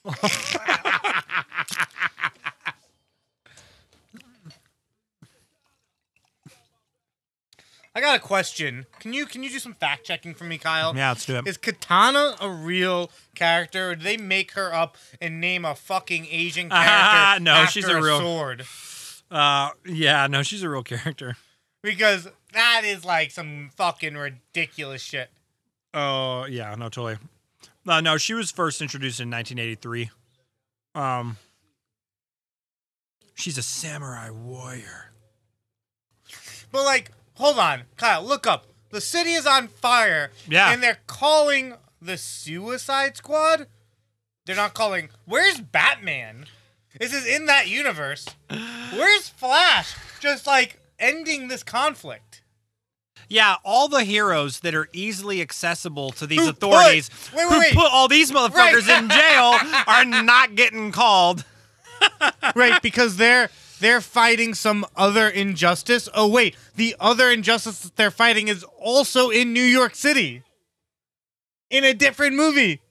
I 8.00 8.02
got 8.02 8.16
a 8.16 8.20
question. 8.22 8.86
Can 9.02 9.12
you 9.12 9.26
can 9.26 9.44
you 9.44 9.50
do 9.50 9.60
some 9.60 9.74
fact 9.74 10.06
checking 10.06 10.34
for 10.34 10.46
me, 10.46 10.58
Kyle? 10.58 10.96
Yeah, 10.96 11.10
let's 11.10 11.26
do 11.26 11.36
it. 11.36 11.46
Is 11.46 11.58
Katana 11.58 12.34
a 12.40 12.50
real 12.50 13.12
character, 13.36 13.90
or 13.90 13.96
do 13.98 14.06
they 14.06 14.16
make 14.16 14.54
her 14.54 14.74
up 14.74 14.96
and 15.20 15.42
name 15.42 15.66
a 15.66 15.76
fucking 15.76 16.26
Asian 16.32 16.70
character? 16.70 16.90
Ah, 16.94 17.38
no, 17.42 17.52
after 17.52 17.72
she's 17.74 17.90
a 17.90 18.02
real- 18.02 18.20
sword. 18.22 18.64
Uh, 19.30 19.72
yeah, 19.86 20.28
no, 20.28 20.44
she's 20.44 20.64
a 20.64 20.70
real 20.70 20.82
character. 20.82 21.36
Because 21.84 22.30
that 22.54 22.84
is 22.86 23.04
like 23.04 23.32
some 23.32 23.70
fucking 23.76 24.14
ridiculous 24.16 25.02
shit. 25.02 25.30
Oh, 25.94 26.46
yeah, 26.46 26.74
no, 26.76 26.86
totally. 26.86 27.18
Uh, 27.86 28.00
no, 28.00 28.16
she 28.16 28.34
was 28.34 28.50
first 28.50 28.82
introduced 28.82 29.20
in 29.20 29.30
1983. 29.30 30.10
Um, 30.96 31.36
she's 33.36 33.58
a 33.58 33.62
samurai 33.64 34.30
warrior. 34.30 35.12
But 36.72 36.86
like, 36.86 37.12
hold 37.40 37.58
on, 37.58 37.84
Kyle, 37.98 38.24
look 38.24 38.46
up. 38.46 38.68
The 38.92 39.02
city 39.02 39.34
is 39.34 39.46
on 39.48 39.68
fire. 39.68 40.32
Yeah. 40.48 40.72
And 40.72 40.82
they're 40.84 41.00
calling 41.08 41.74
the 42.02 42.18
Suicide 42.18 43.18
Squad. 43.18 43.68
They're 44.46 44.56
not 44.56 44.74
calling. 44.74 45.10
Where's 45.26 45.60
Batman? 45.60 46.46
This 47.00 47.14
is 47.14 47.26
in 47.26 47.46
that 47.46 47.68
universe. 47.68 48.26
Where's 48.50 49.30
Flash? 49.30 49.96
Just 50.20 50.48
like 50.48 50.80
ending 50.98 51.48
this 51.50 51.62
conflict. 51.64 52.42
Yeah, 53.28 53.58
all 53.64 53.88
the 53.88 54.04
heroes 54.04 54.62
that 54.62 54.74
are 54.74 54.90
easily 54.92 55.40
accessible 55.40 56.10
to 56.14 56.26
these 56.26 56.40
Who 56.40 56.50
authorities 56.50 57.10
put- 57.10 57.34
wait, 57.36 57.46
wait, 57.46 57.54
who 57.54 57.60
wait. 57.60 57.74
put 57.76 57.92
all 57.92 58.08
these 58.08 58.32
motherfuckers 58.32 58.88
Right. 58.88 59.04
in 59.04 59.10
jail 59.10 59.84
are 59.86 60.06
not 60.06 60.56
getting 60.56 60.92
called. 60.92 61.46
right 62.56 62.82
because 62.82 63.18
they're 63.18 63.50
they're 63.80 64.02
fighting 64.02 64.54
some 64.54 64.86
other 64.96 65.28
injustice. 65.28 66.08
Oh 66.14 66.28
wait 66.28 66.56
the 66.76 66.96
other 67.00 67.30
injustice 67.32 67.80
that 67.82 67.96
they're 67.96 68.12
fighting 68.12 68.48
is 68.48 68.64
also 68.80 69.30
in 69.30 69.54
new 69.54 69.64
york 69.64 69.96
city. 69.96 70.44
In 71.70 71.84
a 71.84 71.94
different 71.94 72.36
movie. 72.36 72.82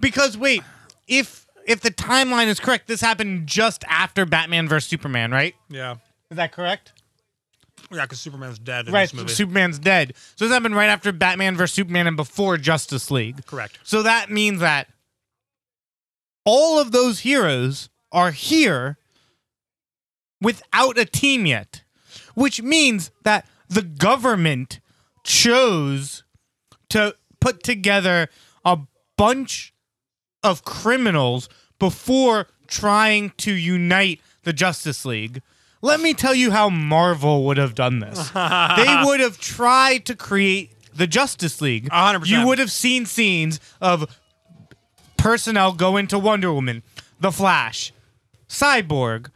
Because 0.00 0.36
wait 0.36 0.62
if 1.06 1.46
if 1.66 1.80
the 1.80 1.90
timeline 1.90 2.46
is 2.46 2.60
correct 2.60 2.86
this 2.86 3.00
happened 3.00 3.46
just 3.46 3.84
after 3.88 4.24
batman 4.26 4.68
vs 4.68 4.88
superman 4.88 5.30
right? 5.30 5.54
Yeah. 5.68 5.96
is 6.30 6.36
that 6.36 6.52
correct? 6.52 6.92
Yeah, 7.92 8.02
because 8.02 8.18
Superman's 8.18 8.58
dead 8.58 8.88
in 8.88 8.92
right 8.92 9.04
this 9.08 9.14
movie. 9.14 9.32
superman's 9.32 9.78
dead. 9.78 10.14
So 10.34 10.46
this 10.46 10.52
happened 10.52 10.74
right 10.74 10.88
after 10.88 11.12
batman 11.12 11.56
vs 11.56 11.74
superman 11.74 12.06
and 12.08 12.16
before 12.16 12.56
justice 12.56 13.10
league. 13.10 13.44
Correct. 13.46 13.78
so 13.84 14.02
that 14.02 14.30
means 14.30 14.60
that 14.60 14.88
all 16.44 16.78
of 16.78 16.92
those 16.92 17.20
heroes 17.20 17.88
are 18.12 18.30
here 18.30 18.98
without 20.40 20.98
a 20.98 21.04
team 21.04 21.46
yet, 21.46 21.82
which 22.34 22.62
means 22.62 23.10
that 23.24 23.46
the 23.68 23.82
government 23.82 24.80
chose 25.24 26.22
to 26.90 27.16
put 27.40 27.62
together 27.62 28.28
a 28.64 28.78
bunch 29.16 29.74
of 30.42 30.64
criminals 30.64 31.48
before 31.78 32.46
trying 32.68 33.30
to 33.38 33.52
unite 33.52 34.20
the 34.44 34.52
Justice 34.52 35.04
League. 35.04 35.42
Let 35.82 36.00
me 36.00 36.14
tell 36.14 36.34
you 36.34 36.50
how 36.50 36.70
Marvel 36.70 37.44
would 37.46 37.58
have 37.58 37.74
done 37.74 37.98
this. 38.00 38.30
they 38.30 39.02
would 39.04 39.20
have 39.20 39.38
tried 39.38 40.06
to 40.06 40.14
create 40.16 40.72
the 40.94 41.06
Justice 41.06 41.60
League. 41.60 41.88
100%. 41.90 42.26
You 42.26 42.46
would 42.46 42.58
have 42.58 42.70
seen 42.70 43.06
scenes 43.06 43.60
of 43.80 44.18
personnel 45.16 45.72
go 45.72 45.96
into 45.96 46.18
Wonder 46.18 46.52
Woman, 46.52 46.82
The 47.20 47.30
Flash, 47.30 47.92
Cyborg, 48.48 49.30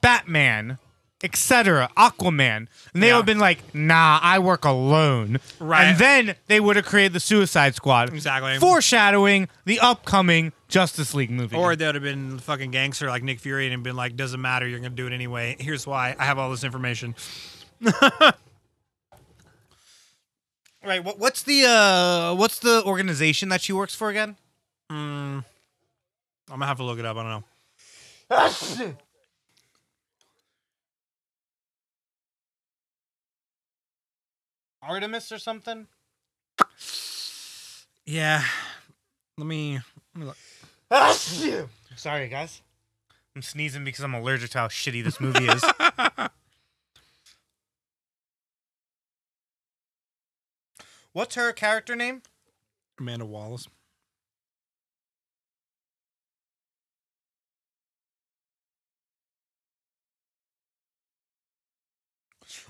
Batman, 0.00 0.78
etc., 1.22 1.90
Aquaman. 1.96 2.66
And 2.94 3.02
they 3.02 3.08
Yeah. 3.08 3.14
would 3.14 3.18
have 3.20 3.26
been 3.26 3.38
like, 3.38 3.74
nah, 3.74 4.18
I 4.22 4.38
work 4.38 4.64
alone. 4.64 5.38
Right. 5.58 5.84
And 5.84 5.98
then 5.98 6.34
they 6.46 6.60
would 6.60 6.76
have 6.76 6.86
created 6.86 7.12
the 7.12 7.20
Suicide 7.20 7.74
Squad. 7.74 8.08
Exactly. 8.14 8.58
Foreshadowing 8.58 9.48
the 9.66 9.78
upcoming 9.80 10.52
Justice 10.68 11.12
League 11.14 11.30
movie. 11.30 11.56
Or 11.56 11.76
they 11.76 11.84
would 11.86 11.94
have 11.94 12.04
been 12.04 12.38
fucking 12.38 12.70
gangster 12.70 13.08
like 13.10 13.22
Nick 13.22 13.38
Fury 13.40 13.70
and 13.70 13.82
been 13.82 13.96
like, 13.96 14.16
doesn't 14.16 14.40
matter, 14.40 14.66
you're 14.66 14.78
gonna 14.78 14.90
do 14.90 15.06
it 15.06 15.12
anyway. 15.12 15.56
Here's 15.60 15.86
why. 15.86 16.16
I 16.18 16.24
have 16.24 16.38
all 16.38 16.50
this 16.50 16.64
information. 16.64 17.14
right, 20.84 21.04
what, 21.04 21.18
what's 21.18 21.42
the 21.42 21.64
uh 21.66 22.34
what's 22.34 22.58
the 22.60 22.82
organization 22.84 23.48
that 23.50 23.60
she 23.60 23.72
works 23.72 23.94
for 23.94 24.08
again? 24.10 24.36
I'm 24.88 25.44
gonna 26.48 26.66
have 26.66 26.78
to 26.78 26.84
look 26.84 26.98
it 26.98 27.04
up. 27.04 27.16
I 27.16 27.22
don't 27.22 27.30
know. 27.30 27.44
Artemis 34.82 35.32
or 35.32 35.38
something? 35.38 35.88
Yeah. 38.06 38.44
Let 39.36 39.46
me. 39.46 39.80
Let 40.14 40.20
me 40.20 40.26
look. 40.26 40.36
Sorry, 41.96 42.28
guys. 42.28 42.62
I'm 43.34 43.42
sneezing 43.42 43.82
because 43.84 44.04
I'm 44.04 44.14
allergic 44.14 44.50
to 44.50 44.58
how 44.58 44.68
shitty 44.68 45.02
this 45.02 45.20
movie 45.20 45.46
is. 45.46 45.64
What's 51.12 51.34
her 51.34 51.52
character 51.52 51.96
name? 51.96 52.22
Amanda 52.98 53.26
Wallace. 53.26 53.66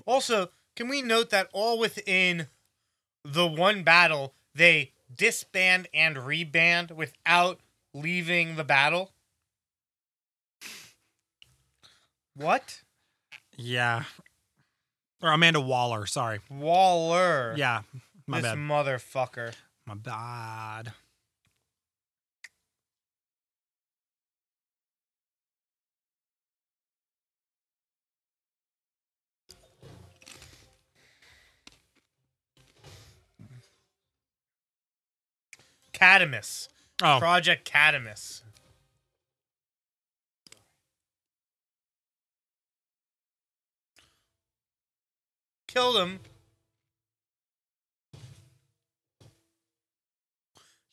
Also, 0.05 0.49
can 0.75 0.87
we 0.87 1.01
note 1.01 1.29
that 1.29 1.49
all 1.53 1.79
within 1.79 2.47
the 3.23 3.47
one 3.47 3.83
battle, 3.83 4.33
they 4.55 4.91
disband 5.13 5.87
and 5.93 6.15
reband 6.17 6.91
without 6.91 7.59
leaving 7.93 8.55
the 8.55 8.63
battle? 8.63 9.11
What? 12.35 12.81
Yeah. 13.57 14.03
Or 15.21 15.31
Amanda 15.31 15.61
Waller. 15.61 16.05
Sorry. 16.05 16.39
Waller. 16.49 17.53
Yeah. 17.57 17.81
My 18.25 18.41
this 18.41 18.51
bad. 18.51 18.57
motherfucker. 18.57 19.53
My 19.85 19.95
bad. 19.95 20.93
Catamus. 36.01 36.67
Oh, 37.03 37.17
Project 37.19 37.69
Catamus. 37.69 38.41
Killed 45.67 45.97
him. 45.97 46.19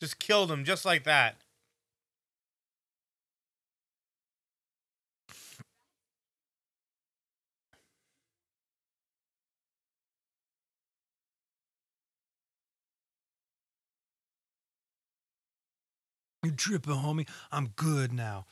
Just 0.01 0.19
killed 0.19 0.51
him 0.51 0.65
just 0.65 0.85
like 0.85 1.05
that. 1.05 1.37
You 16.49 16.55
tripping, 16.55 16.95
homie? 16.95 17.29
I'm 17.53 17.69
good 17.77 18.13
now. 18.13 18.47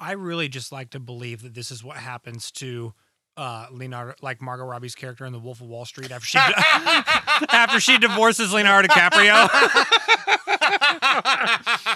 I 0.00 0.12
really 0.12 0.48
just 0.48 0.70
like 0.72 0.90
to 0.90 1.00
believe 1.00 1.42
that 1.42 1.54
this 1.54 1.70
is 1.70 1.82
what 1.82 1.96
happens 1.96 2.50
to 2.52 2.94
uh, 3.36 3.66
Leonardo, 3.70 4.14
like 4.20 4.40
Margot 4.42 4.64
Robbie's 4.64 4.94
character 4.94 5.24
in 5.24 5.32
The 5.32 5.38
Wolf 5.38 5.60
of 5.60 5.68
Wall 5.68 5.84
Street 5.84 6.10
after 6.10 6.26
she 6.26 6.38
after 7.50 7.80
she 7.80 7.98
divorces 7.98 8.52
Leonardo 8.52 8.88
DiCaprio. 8.88 9.48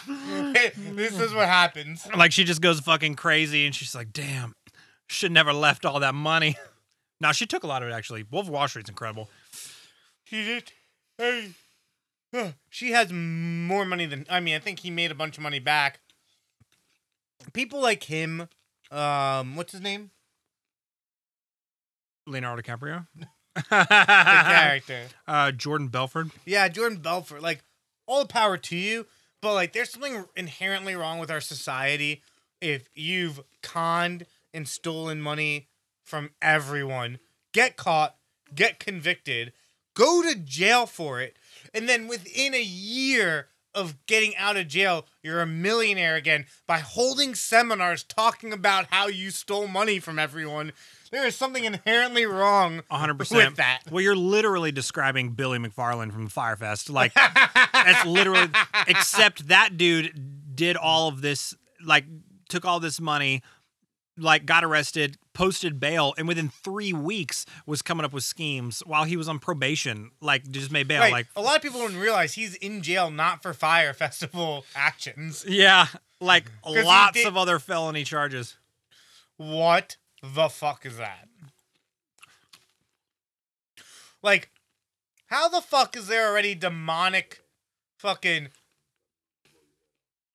this 0.94 1.18
is 1.18 1.34
what 1.34 1.46
happens. 1.48 2.07
like 2.16 2.32
she 2.32 2.44
just 2.44 2.61
goes 2.61 2.80
fucking 2.80 3.14
crazy, 3.16 3.66
and 3.66 3.74
she's 3.74 3.94
like, 3.94 4.12
"Damn, 4.12 4.55
should 5.09 5.32
never 5.32 5.53
left 5.53 5.84
all 5.84 6.00
that 6.00 6.14
money." 6.14 6.57
Now 7.20 7.30
she 7.30 7.46
took 7.46 7.62
a 7.62 7.68
lot 7.68 7.84
of 7.84 7.88
it 7.88 7.92
actually. 7.92 8.24
Wolf 8.28 8.46
of 8.48 8.53
Wall 8.53 8.66
Street's 8.66 8.90
incredible. 8.90 9.30
She 10.24 10.44
did. 10.44 10.72
Hey. 11.16 11.53
She 12.68 12.90
has 12.90 13.12
more 13.12 13.84
money 13.84 14.07
than 14.07 14.26
I 14.28 14.40
mean. 14.40 14.57
I 14.57 14.59
think 14.59 14.80
he 14.80 14.90
made 14.90 15.12
a 15.12 15.14
bunch 15.14 15.36
of 15.36 15.42
money 15.44 15.61
back. 15.61 16.00
People 17.53 17.80
like 17.80 18.05
him. 18.05 18.49
Um, 18.90 19.57
what's 19.57 19.72
his 19.72 19.80
name? 19.80 20.11
Leonardo 22.26 22.62
DiCaprio, 22.62 23.07
The 23.16 23.26
character. 23.68 25.07
uh, 25.26 25.51
Jordan 25.53 25.88
Belfort. 25.88 26.28
Yeah, 26.45 26.68
Jordan 26.68 26.99
Belfort. 26.99 27.43
Like, 27.43 27.64
all 28.07 28.20
the 28.22 28.28
power 28.28 28.57
to 28.57 28.76
you, 28.76 29.07
but 29.40 29.55
like, 29.55 29.72
there's 29.72 29.90
something 29.90 30.24
inherently 30.36 30.95
wrong 30.95 31.18
with 31.18 31.30
our 31.30 31.40
society 31.40 32.22
if 32.61 32.88
you've 32.95 33.40
conned 33.62 34.26
and 34.55 34.68
stolen 34.68 35.20
money 35.20 35.68
from 36.05 36.30
everyone. 36.40 37.18
Get 37.53 37.76
caught, 37.76 38.16
get 38.55 38.78
convicted, 38.78 39.53
go 39.95 40.22
to 40.22 40.34
jail 40.36 40.86
for 40.86 41.20
it, 41.20 41.36
and 41.74 41.88
then 41.88 42.07
within 42.09 42.55
a 42.55 42.62
year 42.62 43.49
of 43.75 44.05
getting 44.07 44.37
out 44.37 44.57
of 44.57 44.68
jail, 44.68 45.07
you're 45.23 45.41
a 45.41 45.47
millionaire 45.47 46.16
again 46.16 46.47
by 46.66 46.79
holding 46.79 47.35
seminars 47.35 48.03
talking 48.03 48.53
about 48.53 48.87
how 48.91 49.07
you 49.09 49.31
stole 49.31 49.66
money 49.66 49.99
from 49.99 50.18
everyone. 50.18 50.73
There 51.11 51.27
is 51.27 51.37
something 51.37 51.64
inherently 51.64 52.25
wrong 52.25 52.83
100% 52.91 53.18
with 53.18 53.57
that. 53.57 53.83
Well, 53.91 54.01
you're 54.01 54.16
literally 54.16 54.73
describing 54.73 55.31
Billy 55.31 55.59
McFarland 55.59 56.12
from 56.12 56.29
Fyre 56.29 56.57
Fest. 56.57 56.89
Like, 56.89 57.12
that's 57.73 58.07
literally, 58.07 58.49
except 58.89 59.49
that 59.49 59.77
dude 59.77 60.55
did 60.55 60.77
all 60.77 61.09
of 61.09 61.20
this, 61.20 61.55
like, 61.85 62.05
took 62.49 62.64
all 62.64 62.81
this 62.81 63.01
money, 63.01 63.43
like, 64.19 64.45
got 64.47 64.63
arrested, 64.65 65.17
posted 65.33 65.81
bail, 65.81 66.15
and 66.19 66.29
within 66.29 66.49
three 66.49 66.93
weeks 66.93 67.47
was 67.67 67.81
coming 67.83 68.05
up 68.05 68.13
with 68.13 68.25
schemes 68.25 68.83
while 68.87 69.05
he 69.05 69.17
was 69.17 69.29
on 69.29 69.39
probation. 69.39 70.11
Like, 70.21 70.49
just 70.51 70.71
made 70.71 70.87
bail. 70.89 71.01
Right. 71.01 71.13
Like, 71.13 71.27
a 71.37 71.41
lot 71.41 71.57
of 71.57 71.63
people 71.63 71.81
don't 71.81 71.97
realize 71.97 72.35
he's 72.35 72.55
in 72.57 72.83
jail 72.83 73.11
not 73.11 73.43
for 73.43 73.53
fire 73.55 73.93
festival 73.95 74.65
actions. 74.75 75.45
yeah, 75.49 75.87
like 76.21 76.51
lots 76.67 77.19
did- 77.19 77.27
of 77.27 77.37
other 77.37 77.59
felony 77.59 78.05
charges. 78.05 78.57
What 79.39 79.97
the 80.23 80.49
fuck 80.49 80.85
is 80.87 80.99
that? 80.99 81.27
Like, 84.23 84.51
How 85.27 85.49
the 85.49 85.61
fuck 85.61 85.97
is 85.97 86.07
there 86.07 86.29
already 86.29 86.55
demonic 86.55 87.43
fucking 87.99 88.49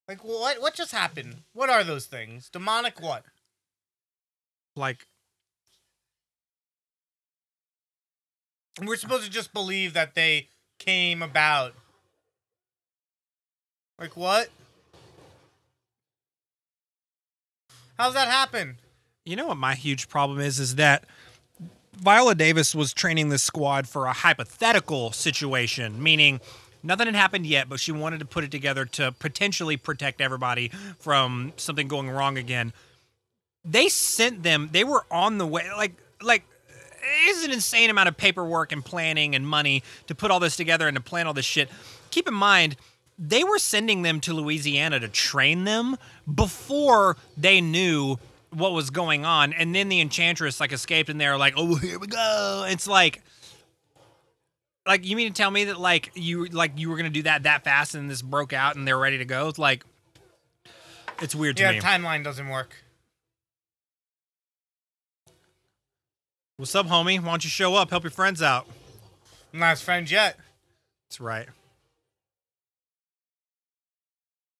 like 0.08 0.24
what 0.24 0.60
what 0.60 0.74
just 0.74 0.92
happened? 0.92 1.42
What 1.52 1.68
are 1.70 1.84
those 1.84 2.06
things? 2.06 2.48
Demonic 2.50 3.00
what? 3.00 3.24
Like 4.78 5.06
We're 8.80 8.96
supposed 8.96 9.24
to 9.24 9.30
just 9.30 9.52
believe 9.52 9.92
that 9.94 10.14
they 10.14 10.48
came 10.78 11.22
about. 11.22 11.74
Like 13.98 14.16
what? 14.16 14.48
How's 17.98 18.14
that 18.14 18.28
happen? 18.28 18.78
You 19.24 19.34
know 19.34 19.48
what 19.48 19.56
my 19.56 19.74
huge 19.74 20.08
problem 20.08 20.38
is 20.38 20.60
is 20.60 20.76
that 20.76 21.04
Viola 21.96 22.36
Davis 22.36 22.74
was 22.74 22.94
training 22.94 23.28
this 23.28 23.42
squad 23.42 23.88
for 23.88 24.06
a 24.06 24.12
hypothetical 24.12 25.10
situation, 25.10 26.00
meaning 26.00 26.40
nothing 26.84 27.06
had 27.06 27.16
happened 27.16 27.44
yet, 27.44 27.68
but 27.68 27.80
she 27.80 27.90
wanted 27.90 28.20
to 28.20 28.24
put 28.24 28.44
it 28.44 28.52
together 28.52 28.84
to 28.84 29.10
potentially 29.10 29.76
protect 29.76 30.20
everybody 30.20 30.70
from 31.00 31.52
something 31.56 31.88
going 31.88 32.08
wrong 32.08 32.38
again. 32.38 32.72
They 33.70 33.88
sent 33.88 34.42
them, 34.42 34.70
they 34.72 34.84
were 34.84 35.04
on 35.10 35.38
the 35.38 35.46
way 35.46 35.68
like 35.76 35.92
like 36.22 36.44
it's 37.02 37.44
an 37.44 37.52
insane 37.52 37.90
amount 37.90 38.08
of 38.08 38.16
paperwork 38.16 38.72
and 38.72 38.84
planning 38.84 39.34
and 39.34 39.46
money 39.46 39.82
to 40.06 40.14
put 40.14 40.30
all 40.30 40.40
this 40.40 40.56
together 40.56 40.88
and 40.88 40.96
to 40.96 41.02
plan 41.02 41.26
all 41.26 41.34
this 41.34 41.44
shit. 41.44 41.68
Keep 42.10 42.28
in 42.28 42.34
mind, 42.34 42.76
they 43.18 43.44
were 43.44 43.58
sending 43.58 44.02
them 44.02 44.20
to 44.20 44.32
Louisiana 44.34 44.98
to 45.00 45.08
train 45.08 45.64
them 45.64 45.96
before 46.32 47.16
they 47.36 47.60
knew 47.60 48.16
what 48.50 48.72
was 48.72 48.90
going 48.90 49.24
on. 49.24 49.52
And 49.52 49.74
then 49.74 49.88
the 49.88 50.00
Enchantress 50.00 50.60
like 50.60 50.72
escaped 50.72 51.10
and 51.10 51.20
they're 51.20 51.36
like, 51.36 51.54
oh, 51.56 51.74
here 51.76 51.98
we 51.98 52.06
go. 52.06 52.64
It's 52.68 52.86
like, 52.86 53.22
like 54.86 55.04
you 55.04 55.14
mean 55.16 55.28
to 55.28 55.34
tell 55.34 55.50
me 55.50 55.64
that 55.64 55.78
like 55.78 56.10
you 56.14 56.46
like 56.46 56.78
you 56.78 56.88
were 56.90 56.96
gonna 56.96 57.10
do 57.10 57.22
that 57.24 57.42
that 57.42 57.64
fast 57.64 57.94
and 57.94 58.10
this 58.10 58.22
broke 58.22 58.52
out 58.52 58.76
and 58.76 58.88
they're 58.88 58.98
ready 58.98 59.18
to 59.18 59.24
go? 59.26 59.48
It's 59.48 59.58
like, 59.58 59.84
it's 61.20 61.34
weird 61.34 61.56
to 61.58 61.62
Yeah, 61.62 61.72
me. 61.72 61.80
timeline 61.80 62.24
doesn't 62.24 62.48
work. 62.48 62.74
What's 66.58 66.74
up, 66.74 66.88
homie? 66.88 67.20
Why 67.20 67.30
don't 67.30 67.44
you 67.44 67.50
show 67.50 67.76
up? 67.76 67.90
Help 67.90 68.02
your 68.02 68.10
friends 68.10 68.42
out. 68.42 68.66
Last 69.54 69.84
friends 69.84 70.10
yet. 70.10 70.36
That's 71.08 71.20
right. 71.20 71.46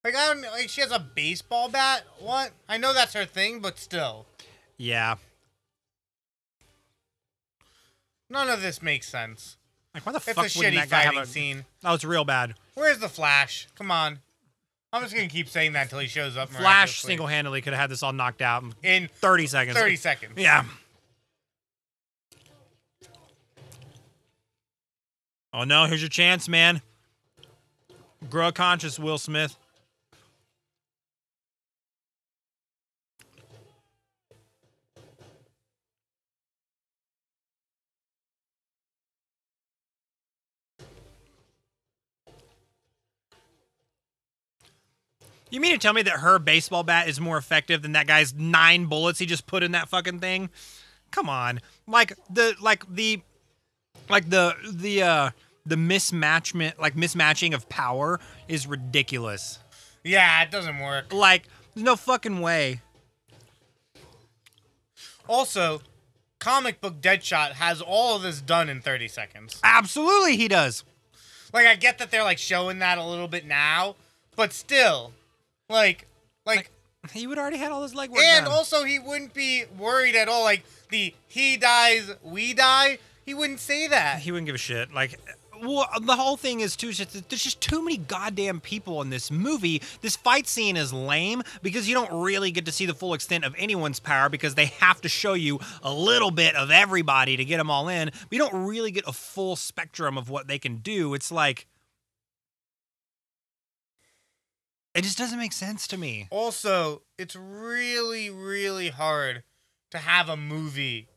Like 0.04 0.14
I 0.14 0.28
don't 0.28 0.42
like 0.42 0.68
she 0.68 0.80
has 0.80 0.92
a 0.92 1.00
baseball 1.00 1.68
bat. 1.68 2.04
What? 2.20 2.52
I 2.68 2.76
know 2.78 2.94
that's 2.94 3.14
her 3.14 3.24
thing, 3.24 3.58
but 3.58 3.80
still, 3.80 4.26
Yeah. 4.76 5.16
none 8.30 8.48
of 8.48 8.62
this 8.62 8.80
makes 8.80 9.08
sense. 9.08 9.56
Like, 9.92 10.06
why 10.06 10.12
the 10.12 10.18
It's 10.18 10.26
fuck 10.26 10.36
a 10.36 10.40
wouldn't 10.42 10.54
shitty 10.76 10.76
that 10.76 10.88
guy 10.90 10.96
have 10.98 11.06
fighting 11.14 11.22
a? 11.22 11.26
scene. 11.26 11.64
Oh, 11.84 11.94
it's 11.94 12.04
real 12.04 12.24
bad. 12.24 12.54
Where's 12.74 13.00
the 13.00 13.08
Flash? 13.08 13.66
Come 13.74 13.90
on. 13.90 14.20
I'm 14.92 15.02
just 15.02 15.16
gonna 15.16 15.26
keep 15.28 15.48
saying 15.48 15.72
that 15.72 15.82
until 15.82 15.98
he 15.98 16.06
shows 16.06 16.36
up. 16.36 16.48
Flash 16.50 16.60
miraculously. 16.62 17.08
single-handedly 17.08 17.60
could 17.62 17.72
have 17.72 17.80
had 17.80 17.90
this 17.90 18.04
all 18.04 18.12
knocked 18.12 18.40
out 18.40 18.62
in 18.62 18.74
in 18.84 19.08
30 19.08 19.48
seconds. 19.48 19.76
30 19.76 19.96
seconds. 19.96 20.32
Yeah. 20.36 20.64
Oh 25.52 25.64
no, 25.64 25.86
here's 25.86 26.02
your 26.02 26.10
chance, 26.10 26.48
man. 26.48 26.82
Grow 28.28 28.52
conscious, 28.52 28.98
Will 28.98 29.18
Smith. 29.18 29.56
You 45.50 45.60
mean 45.60 45.72
to 45.72 45.78
tell 45.78 45.94
me 45.94 46.02
that 46.02 46.20
her 46.20 46.38
baseball 46.38 46.82
bat 46.82 47.08
is 47.08 47.18
more 47.20 47.38
effective 47.38 47.80
than 47.80 47.92
that 47.92 48.06
guy's 48.06 48.34
nine 48.34 48.84
bullets 48.84 49.18
he 49.18 49.24
just 49.24 49.46
put 49.46 49.62
in 49.62 49.72
that 49.72 49.88
fucking 49.88 50.20
thing? 50.20 50.50
Come 51.10 51.30
on. 51.30 51.60
Like 51.86 52.12
the 52.28 52.54
like 52.60 52.84
the 52.86 53.22
like 54.10 54.28
the 54.30 54.54
the 54.72 55.02
uh 55.02 55.30
the 55.66 55.76
mismatchment 55.76 56.78
like 56.78 56.94
mismatching 56.94 57.54
of 57.54 57.68
power 57.68 58.18
is 58.48 58.66
ridiculous. 58.66 59.58
Yeah, 60.04 60.42
it 60.42 60.50
doesn't 60.50 60.78
work. 60.78 61.12
Like 61.12 61.44
there's 61.74 61.84
no 61.84 61.96
fucking 61.96 62.40
way. 62.40 62.80
Also, 65.28 65.82
comic 66.38 66.80
book 66.80 67.00
Deadshot 67.00 67.52
has 67.52 67.82
all 67.82 68.16
of 68.16 68.22
this 68.22 68.40
done 68.40 68.68
in 68.68 68.80
30 68.80 69.08
seconds. 69.08 69.60
Absolutely 69.62 70.36
he 70.36 70.48
does. 70.48 70.84
Like 71.52 71.66
I 71.66 71.74
get 71.76 71.98
that 71.98 72.10
they're 72.10 72.24
like 72.24 72.38
showing 72.38 72.78
that 72.78 72.98
a 72.98 73.04
little 73.04 73.28
bit 73.28 73.46
now, 73.46 73.96
but 74.36 74.52
still, 74.52 75.12
like, 75.68 76.06
like, 76.46 76.70
He 77.12 77.26
would 77.26 77.38
already 77.38 77.56
had 77.58 77.72
all 77.72 77.82
his 77.82 77.94
legwork 77.94 78.20
and 78.22 78.44
done. 78.46 78.54
also 78.54 78.84
he 78.84 78.98
wouldn't 78.98 79.34
be 79.34 79.64
worried 79.78 80.14
at 80.14 80.28
all. 80.28 80.44
Like 80.44 80.64
the 80.90 81.14
he 81.26 81.56
dies, 81.56 82.10
we 82.22 82.54
die. 82.54 82.98
He 83.28 83.34
wouldn't 83.34 83.60
say 83.60 83.86
that. 83.88 84.20
he 84.20 84.32
wouldn't 84.32 84.46
give 84.46 84.54
a 84.54 84.58
shit. 84.58 84.90
Like, 84.90 85.20
well, 85.62 85.86
the 86.00 86.16
whole 86.16 86.38
thing 86.38 86.60
is 86.60 86.76
too. 86.76 86.92
Just, 86.94 87.28
there's 87.28 87.42
just 87.42 87.60
too 87.60 87.84
many 87.84 87.98
goddamn 87.98 88.58
people 88.58 89.02
in 89.02 89.10
this 89.10 89.30
movie. 89.30 89.82
This 90.00 90.16
fight 90.16 90.46
scene 90.46 90.78
is 90.78 90.94
lame 90.94 91.42
because 91.62 91.86
you 91.86 91.94
don't 91.94 92.22
really 92.22 92.50
get 92.50 92.64
to 92.64 92.72
see 92.72 92.86
the 92.86 92.94
full 92.94 93.12
extent 93.12 93.44
of 93.44 93.54
anyone's 93.58 94.00
power 94.00 94.30
because 94.30 94.54
they 94.54 94.64
have 94.80 95.02
to 95.02 95.10
show 95.10 95.34
you 95.34 95.60
a 95.82 95.92
little 95.92 96.30
bit 96.30 96.54
of 96.54 96.70
everybody 96.70 97.36
to 97.36 97.44
get 97.44 97.58
them 97.58 97.70
all 97.70 97.90
in. 97.90 98.08
But 98.08 98.32
you 98.32 98.38
don't 98.38 98.66
really 98.66 98.92
get 98.92 99.04
a 99.06 99.12
full 99.12 99.56
spectrum 99.56 100.16
of 100.16 100.30
what 100.30 100.48
they 100.48 100.58
can 100.58 100.76
do. 100.76 101.12
It's 101.12 101.30
like. 101.30 101.66
It 104.94 105.02
just 105.02 105.18
doesn't 105.18 105.38
make 105.38 105.52
sense 105.52 105.86
to 105.88 105.98
me. 105.98 106.28
Also, 106.30 107.02
it's 107.18 107.36
really, 107.36 108.30
really 108.30 108.88
hard 108.88 109.42
to 109.90 109.98
have 109.98 110.30
a 110.30 110.36
movie 110.38 111.08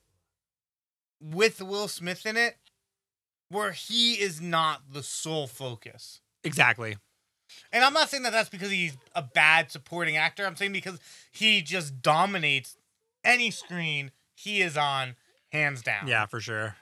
with 1.21 1.61
Will 1.61 1.87
Smith 1.87 2.25
in 2.25 2.37
it 2.37 2.57
where 3.49 3.71
he 3.71 4.13
is 4.13 4.41
not 4.41 4.81
the 4.91 5.03
sole 5.03 5.47
focus. 5.47 6.21
Exactly. 6.43 6.97
And 7.73 7.83
I'm 7.83 7.93
not 7.93 8.09
saying 8.09 8.23
that 8.23 8.31
that's 8.31 8.49
because 8.49 8.71
he's 8.71 8.97
a 9.13 9.21
bad 9.21 9.71
supporting 9.71 10.15
actor. 10.15 10.45
I'm 10.45 10.55
saying 10.55 10.71
because 10.71 10.99
he 11.31 11.61
just 11.61 12.01
dominates 12.01 12.77
any 13.23 13.51
screen 13.51 14.11
he 14.33 14.61
is 14.61 14.77
on, 14.77 15.15
hands 15.51 15.81
down. 15.81 16.07
Yeah, 16.07 16.25
for 16.25 16.39
sure. 16.39 16.75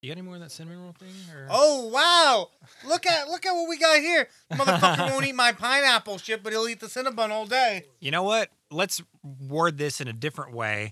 You 0.00 0.10
got 0.10 0.18
any 0.18 0.22
more 0.22 0.34
of 0.34 0.40
that 0.40 0.50
cinnamon 0.50 0.82
roll 0.82 0.94
thing? 0.98 1.08
Or? 1.32 1.46
Oh 1.48 1.86
wow! 1.86 2.48
Look 2.88 3.06
at 3.06 3.28
look 3.28 3.46
at 3.46 3.52
what 3.52 3.68
we 3.68 3.78
got 3.78 4.00
here. 4.00 4.28
Motherfucker 4.52 5.12
won't 5.12 5.26
eat 5.26 5.34
my 5.34 5.52
pineapple 5.52 6.18
shit, 6.18 6.42
but 6.42 6.52
he'll 6.52 6.66
eat 6.66 6.80
the 6.80 6.86
Cinnabon 6.86 7.30
all 7.30 7.46
day. 7.46 7.84
You 8.00 8.10
know 8.10 8.24
what? 8.24 8.48
Let's 8.68 9.00
word 9.22 9.78
this 9.78 10.00
in 10.00 10.08
a 10.08 10.12
different 10.12 10.54
way. 10.54 10.90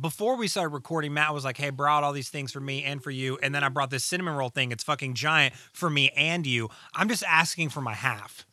Before 0.00 0.36
we 0.36 0.48
started 0.48 0.70
recording, 0.70 1.14
Matt 1.14 1.32
was 1.34 1.44
like, 1.44 1.56
"Hey, 1.56 1.70
brought 1.70 2.02
all 2.02 2.12
these 2.12 2.28
things 2.28 2.50
for 2.50 2.60
me 2.60 2.82
and 2.82 3.02
for 3.02 3.10
you," 3.10 3.38
and 3.42 3.54
then 3.54 3.62
I 3.62 3.68
brought 3.68 3.90
this 3.90 4.04
cinnamon 4.04 4.34
roll 4.34 4.48
thing. 4.48 4.72
It's 4.72 4.82
fucking 4.82 5.14
giant 5.14 5.54
for 5.72 5.88
me 5.88 6.10
and 6.16 6.46
you. 6.46 6.68
I'm 6.94 7.08
just 7.08 7.22
asking 7.28 7.68
for 7.68 7.80
my 7.80 7.94
half. 7.94 8.44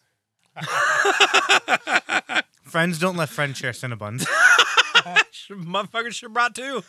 Friends 2.63 2.99
don't 2.99 3.17
let 3.17 3.29
friends 3.29 3.57
share 3.57 3.71
Cinnabons. 3.71 4.25
Should- 5.31 5.57
Motherfuckers 5.57 6.13
should 6.13 6.33
brought 6.33 6.53
two. 6.55 6.83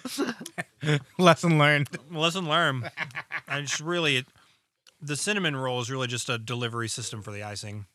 Lesson 1.19 1.59
learned. 1.59 1.89
Lesson 2.11 2.47
learned. 2.49 2.91
I 3.49 3.61
just 3.63 3.81
really, 3.81 4.25
the 5.01 5.17
cinnamon 5.17 5.57
roll 5.57 5.81
is 5.81 5.91
really 5.91 6.07
just 6.09 6.29
a 6.29 6.39
delivery 6.39 6.89
system 6.89 7.23
for 7.23 7.31
the 7.33 7.43
icing. 7.43 7.87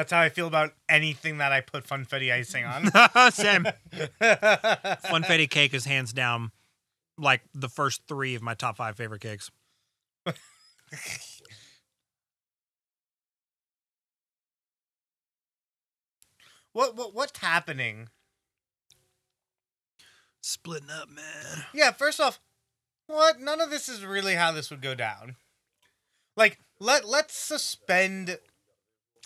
That's 0.00 0.12
how 0.12 0.20
I 0.20 0.30
feel 0.30 0.46
about 0.46 0.72
anything 0.88 1.36
that 1.38 1.52
I 1.52 1.60
put 1.60 1.86
funfetti 1.86 2.32
icing 2.32 2.64
on. 2.64 2.86
Same. 3.32 3.66
Funfetti 4.22 5.50
cake 5.50 5.74
is 5.74 5.84
hands 5.84 6.14
down 6.14 6.52
like 7.18 7.42
the 7.52 7.68
first 7.68 8.00
three 8.08 8.34
of 8.34 8.40
my 8.40 8.54
top 8.54 8.78
five 8.78 8.96
favorite 8.96 9.20
cakes. 9.20 9.50
what 16.72 16.96
what 16.96 17.14
what's 17.14 17.38
happening? 17.40 18.08
Splitting 20.40 20.88
up, 20.88 21.10
man. 21.10 21.66
Yeah, 21.74 21.90
first 21.90 22.22
off, 22.22 22.40
what? 23.06 23.38
None 23.38 23.60
of 23.60 23.68
this 23.68 23.86
is 23.86 24.02
really 24.02 24.36
how 24.36 24.50
this 24.50 24.70
would 24.70 24.80
go 24.80 24.94
down. 24.94 25.36
Like, 26.38 26.58
let 26.78 27.06
let's 27.06 27.36
suspend. 27.36 28.38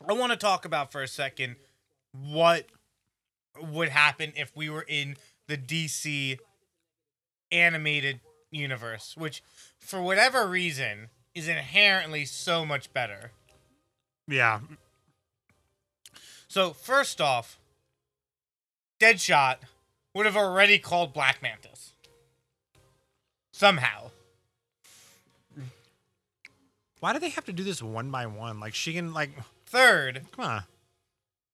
I 0.08 0.12
want 0.12 0.32
to 0.32 0.38
talk 0.38 0.64
about 0.64 0.90
for 0.92 1.02
a 1.02 1.08
second 1.08 1.56
what 2.12 2.66
would 3.60 3.90
happen 3.90 4.32
if 4.36 4.56
we 4.56 4.68
were 4.68 4.84
in 4.86 5.16
the 5.46 5.56
DC 5.56 6.38
animated 7.52 8.20
universe, 8.50 9.14
which, 9.16 9.42
for 9.78 10.02
whatever 10.02 10.46
reason, 10.46 11.08
is 11.34 11.48
inherently 11.48 12.24
so 12.24 12.64
much 12.64 12.92
better. 12.92 13.32
Yeah. 14.26 14.60
So 16.48 16.72
first 16.72 17.20
off, 17.20 17.58
Deadshot 19.00 19.56
would 20.14 20.26
have 20.26 20.36
already 20.36 20.78
called 20.78 21.12
Black 21.12 21.42
Mantis. 21.42 21.92
somehow. 23.52 24.10
Why 27.00 27.12
do 27.12 27.18
they 27.18 27.28
have 27.30 27.44
to 27.44 27.52
do 27.52 27.62
this 27.62 27.82
one 27.82 28.10
by 28.10 28.26
one? 28.26 28.58
Like 28.60 28.74
she 28.74 28.92
can 28.94 29.12
like 29.12 29.30
Third, 29.74 30.26
come 30.36 30.44
on. 30.44 30.62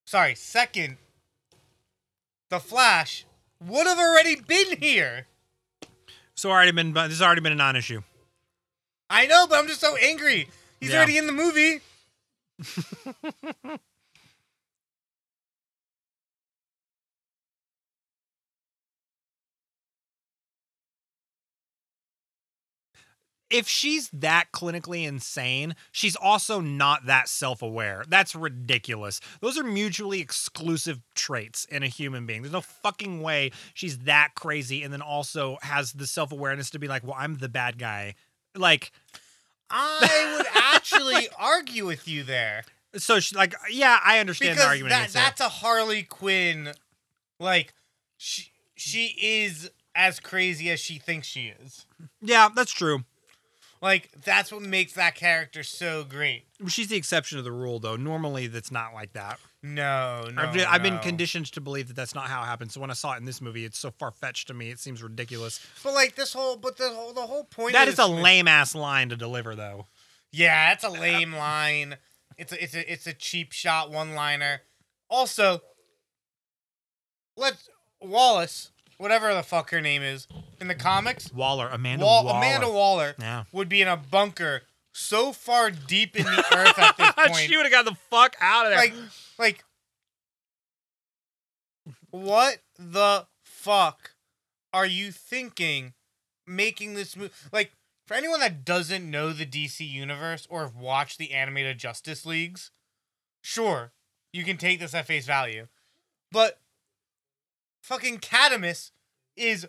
sorry, 0.05 0.35
second, 0.35 0.99
the 2.51 2.61
Flash 2.61 3.25
would 3.65 3.87
have 3.87 3.99
already 3.99 4.37
been 4.37 4.77
here. 4.79 5.27
So 6.35 6.51
already 6.51 6.73
been 6.73 6.93
this 6.93 7.05
has 7.05 7.23
already 7.23 7.41
been 7.41 7.53
a 7.53 7.57
non-issue. 7.57 8.03
I 9.09 9.27
know, 9.27 9.47
but 9.49 9.59
I'm 9.59 9.67
just 9.67 9.81
so 9.81 9.97
angry. 9.97 10.49
He's 10.81 10.91
Yeah. 10.91 10.97
already 10.99 11.17
in 11.17 11.27
the 11.27 11.33
movie. 11.33 11.81
if 23.51 23.69
she's 23.69 24.09
that 24.11 24.47
clinically 24.53 25.07
insane, 25.07 25.75
she's 25.91 26.17
also 26.17 26.61
not 26.61 27.07
that 27.07 27.29
self 27.29 27.63
aware. 27.63 28.05
That's 28.09 28.35
ridiculous. 28.35 29.21
Those 29.41 29.59
are 29.59 29.65
mutually 29.65 30.21
exclusive 30.21 31.01
traits 31.15 31.65
in 31.67 31.83
a 31.83 31.89
human 31.89 32.27
being. 32.27 32.43
There's 32.43 32.53
no 32.53 32.61
fucking 32.61 33.21
way 33.21 33.51
she's 33.75 33.99
that 33.99 34.31
crazy 34.37 34.83
and 34.83 34.93
then 34.93 35.03
also 35.03 35.59
has 35.63 35.93
the 35.93 36.07
self 36.07 36.33
awareness 36.33 36.71
to 36.71 36.79
be 36.79 36.89
like, 36.89 37.03
well, 37.03 37.17
I'm 37.19 37.39
the 37.39 37.49
bad 37.49 37.79
guy. 37.79 38.15
Like, 38.55 38.93
I 39.69 40.35
would 40.39 40.47
actually 40.55 41.29
argue 41.39 41.87
with 41.87 42.07
you 42.07 42.23
there. 42.23 42.63
so 42.97 43.19
she, 43.19 43.35
like, 43.35 43.55
yeah, 43.71 43.99
I 44.05 44.19
understand 44.19 44.59
the 44.59 44.65
argument. 44.65 44.91
that. 44.95 45.13
that's 45.13 45.41
a 45.41 45.49
Harley 45.49 46.05
Quinn. 46.05 46.73
Like, 47.41 47.75
she, 48.17 48.51
she 48.77 49.17
is 49.21 49.71
as 49.95 50.21
crazy 50.21 50.71
as 50.71 50.79
she 50.79 50.99
thinks 50.99 51.27
she 51.27 51.53
is. 51.63 51.87
yeah, 52.21 52.49
that's 52.55 52.73
true. 52.73 53.05
Like, 53.83 54.11
that's 54.25 54.53
what 54.53 54.61
makes 54.61 54.93
that 54.93 55.15
character 55.15 55.63
so 55.63 56.05
great. 56.05 56.45
She's 56.69 56.89
the 56.89 56.97
exception 56.97 57.39
to 57.39 57.43
the 57.43 57.53
rule, 57.53 57.79
though. 57.79 57.97
Normally, 57.97 58.47
that's 58.47 58.71
not 58.71 58.93
like 58.93 59.15
that. 59.15 59.39
No, 59.63 60.29
no. 60.33 60.43
I've, 60.43 60.67
I've 60.69 60.83
been 60.83 60.99
conditioned 60.99 61.47
to 61.53 61.61
believe 61.63 61.89
that 61.89 61.97
that's 61.97 62.15
not 62.15 62.27
how 62.27 62.43
it 62.43 62.47
happens. 62.47 62.75
So 62.75 62.81
when 62.81 62.91
I 62.91 62.95
saw 62.95 63.15
it 63.15 63.19
in 63.19 63.25
this 63.25 63.41
movie, 63.41 63.65
it's 63.65 63.79
so 63.79 63.91
far 63.91 64.11
fetched 64.11 64.49
to 64.49 64.55
me. 64.55 64.71
It 64.71 64.79
seems 64.79 65.03
ridiculous. 65.03 65.67
But 65.83 65.95
like 65.95 66.15
this 66.15 66.35
whole, 66.35 66.57
but 66.57 66.77
the 66.77 66.91
whole, 66.91 67.15
the 67.15 67.23
whole 67.23 67.45
point. 67.45 67.73
That 67.73 67.89
is 67.89 67.95
is 67.95 68.01
a 68.01 68.07
lame 68.07 68.49
ass 68.49 68.75
line 68.75 69.09
to 69.09 69.17
deliver, 69.17 69.55
though. 69.55 69.87
Yeah, 70.31 70.73
it's 70.73 70.85
a 70.85 70.91
lame 70.91 71.35
line. 71.35 71.97
It's 72.37 72.53
a, 72.53 72.63
it's 72.63 72.75
a, 72.75 72.93
it's 72.93 73.07
a 73.07 73.15
cheap 73.15 73.53
shot 73.53 73.91
one 73.91 74.15
liner. 74.15 74.61
Also, 75.09 75.63
let's 77.37 77.69
Wallace, 78.01 78.71
whatever 79.01 79.35
the 79.35 79.43
fuck 79.43 79.71
her 79.71 79.81
name 79.81 80.03
is 80.03 80.29
in 80.61 80.69
the 80.69 80.75
comics, 80.75 81.33
Waller, 81.33 81.69
Amanda 81.69 82.05
Wall, 82.05 82.25
Waller. 82.25 82.37
Amanda 82.39 82.71
Waller 82.71 83.15
Yeah. 83.19 83.45
would 83.53 83.69
be 83.69 83.81
in 83.83 83.89
a 83.89 83.97
bunker 83.97 84.63
so 84.93 85.33
far 85.33 85.71
deep 85.71 86.17
in 86.17 86.25
the 86.25 86.45
earth 86.55 86.79
at 86.79 86.97
this 86.97 87.11
point. 87.17 87.37
she 87.37 87.57
would 87.57 87.65
have 87.65 87.73
got 87.73 87.85
the 87.87 87.97
fuck 88.11 88.37
out 88.41 88.67
of 88.67 88.71
there. 88.73 88.79
like, 88.79 88.95
like, 89.39 89.65
what 92.11 92.59
the 92.79 93.27
fuck 93.45 94.13
are 94.73 94.87
you 94.87 95.11
thinking? 95.13 95.95
Making 96.47 96.95
this 96.95 97.17
movie 97.17 97.33
like 97.53 97.71
for 98.09 98.15
anyone 98.15 98.41
that 98.41 98.65
doesn't 98.65 99.09
know 99.09 99.33
the 99.33 99.47
DC 99.47 99.89
universe 99.89 100.49
or 100.51 100.63
have 100.63 100.75
watched 100.75 101.19
the 101.19 101.31
animated 101.33 101.79
Justice 101.79 102.27
Leagues, 102.27 102.73
sure, 103.41 103.93
you 104.33 104.43
can 104.43 104.57
take 104.57 104.81
this 104.81 104.93
at 104.95 105.07
face 105.07 105.27
value, 105.27 105.69
but 106.33 106.59
fucking 107.81 108.19
Cadmus 108.19 108.93
is 109.37 109.67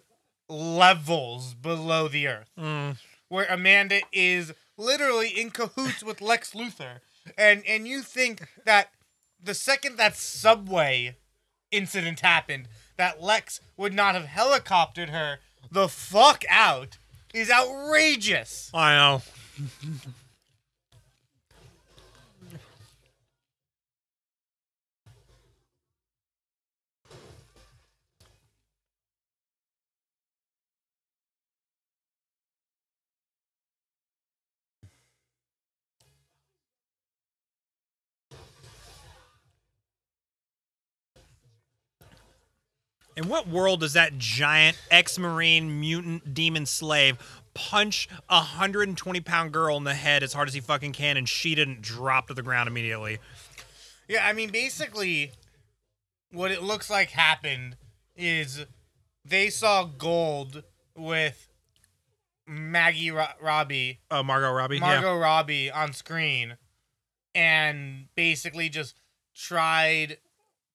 levels 0.49 1.53
below 1.53 2.07
the 2.07 2.28
earth 2.28 2.49
Mm. 2.57 2.97
where 3.30 3.45
Amanda 3.45 4.01
is 4.12 4.53
literally 4.78 5.30
in 5.30 5.49
cahoots 5.51 6.03
with 6.03 6.22
Lex 6.22 6.51
Luthor. 6.53 6.99
And 7.38 7.66
and 7.66 7.88
you 7.88 8.01
think 8.01 8.47
that 8.66 8.91
the 9.41 9.53
second 9.53 9.97
that 9.97 10.16
subway 10.18 11.16
incident 11.72 12.20
happened, 12.20 12.68
that 12.97 13.22
Lex 13.22 13.62
would 13.78 13.93
not 13.93 14.16
have 14.16 14.26
helicoptered 14.26 15.09
her 15.09 15.39
the 15.72 15.88
fuck 15.88 16.43
out 16.49 16.97
is 17.34 17.49
outrageous. 17.49 18.70
I 18.74 18.95
know. 18.95 19.22
In 43.18 43.28
what 43.28 43.47
world 43.47 43.82
does 43.82 43.93
that 43.93 44.18
giant 44.18 44.80
ex-marine 44.89 45.80
mutant 45.80 46.34
demon 46.34 46.66
slave 46.66 47.18
punch 47.53 48.07
a 48.30 48.36
120 48.38 49.20
pound 49.22 49.51
girl 49.51 49.76
in 49.78 49.84
the 49.84 49.93
head 49.93 50.24
as 50.24 50.34
hard 50.34 50.47
as 50.47 50.53
he 50.53 50.62
fucking 50.62 50.93
can 50.93 51.18
and 51.18 51.28
she 51.28 51.53
didn't 51.53 51.82
drop 51.82 52.28
to 52.30 52.34
the 52.34 52.41
ground 52.41 52.68
immediately? 52.70 53.20
Yeah, 54.07 54.26
I 54.26 54.34
mean 54.34 54.49
basically 54.51 55.32
what 56.32 56.51
it 56.51 56.64
looks 56.64 56.89
like 56.89 57.09
happened 57.12 57.76
is 58.16 58.66
they 59.26 59.49
saw 59.49 59.84
gold 59.84 60.64
with 60.95 61.49
Maggie 62.47 63.12
Ro- 63.12 63.26
Robbie 63.41 63.99
Oh, 64.09 64.24
Margot 64.24 64.51
Robbie. 64.51 64.80
Margot 64.80 65.18
Robbie 65.18 65.70
on 65.70 65.91
screen 65.93 66.57
and 67.36 68.07
basically 68.16 68.70
just 68.70 68.95
tried 69.36 70.18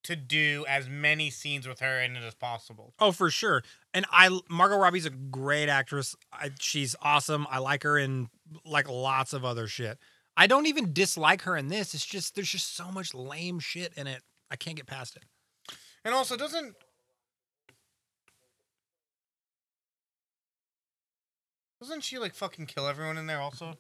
to 0.07 0.17
do 0.17 0.65
as 0.69 0.89
many 0.89 1.31
scenes 1.31 1.67
with 1.69 1.81
her 1.81 2.01
in 2.01 2.17
it 2.17 2.23
as 2.25 2.35
possible. 2.35 2.95
Oh, 2.99 3.13
for 3.13 3.31
sure. 3.31 3.63
And 3.95 4.07
I 4.11 4.39
Margot 4.49 4.77
Robbie's 4.77 5.07
a 5.07 5.11
great 5.11 5.69
actress. 5.69 6.17
I, 6.33 6.51
she's 6.59 6.97
awesome. 7.03 7.47
I 7.51 7.59
like 7.59 7.83
her 7.83 7.99
in 7.99 8.29
like 8.65 8.89
lots 8.89 9.33
of 9.33 9.45
other 9.45 9.67
shit. 9.67 9.99
I 10.37 10.47
don't 10.47 10.67
even 10.67 10.93
dislike 10.93 11.43
her 11.43 11.57
in 11.57 11.69
this. 11.69 11.95
It's 11.95 12.05
just 12.05 12.35
there's 12.35 12.51
just 12.51 12.77
so 12.77 12.91
much 12.91 13.15
lame 13.15 13.59
shit 13.59 13.93
in 13.97 14.07
it. 14.07 14.23
I 14.51 14.57
can't 14.57 14.77
get 14.77 14.87
past 14.87 15.17
it. 15.17 15.25
And 16.05 16.15
also 16.15 16.37
doesn't 16.37 16.75
Doesn't 21.81 22.03
she 22.03 22.19
like 22.19 22.35
fucking 22.35 22.67
kill 22.67 22.87
everyone 22.87 23.19
in 23.19 23.27
there 23.27 23.41
also? 23.41 23.75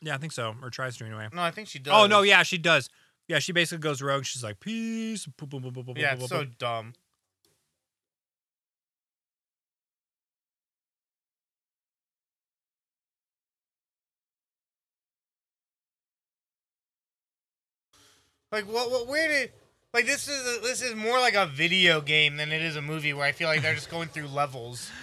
Yeah, 0.00 0.14
I 0.14 0.18
think 0.18 0.32
so. 0.32 0.54
Or 0.62 0.70
tries 0.70 0.96
to 0.98 1.04
anyway. 1.04 1.28
No, 1.32 1.42
I 1.42 1.50
think 1.50 1.68
she 1.68 1.78
does. 1.78 1.92
Oh 1.94 2.06
no, 2.06 2.22
yeah, 2.22 2.42
she 2.42 2.58
does. 2.58 2.88
Yeah, 3.28 3.38
she 3.40 3.52
basically 3.52 3.82
goes 3.82 4.00
rogue. 4.00 4.24
She's 4.24 4.42
like, 4.42 4.58
peace. 4.58 5.26
boop, 5.26 5.48
boop, 5.48 5.62
boop, 5.62 5.72
boop, 5.72 5.84
boop, 5.84 5.98
Yeah, 5.98 6.14
it's 6.14 6.28
so 6.28 6.44
dumb. 6.58 6.94
Like 18.50 18.64
what? 18.64 18.90
What? 18.90 19.06
Where 19.06 19.28
did? 19.28 19.52
Like 19.92 20.06
this 20.06 20.26
is 20.26 20.56
a, 20.56 20.60
this 20.62 20.80
is 20.80 20.94
more 20.94 21.18
like 21.18 21.34
a 21.34 21.46
video 21.46 22.00
game 22.00 22.38
than 22.38 22.50
it 22.50 22.62
is 22.62 22.76
a 22.76 22.82
movie 22.82 23.12
where 23.12 23.26
I 23.26 23.32
feel 23.32 23.48
like 23.48 23.60
they're 23.60 23.74
just 23.74 23.90
going 23.90 24.08
through 24.08 24.28
levels. 24.28 24.90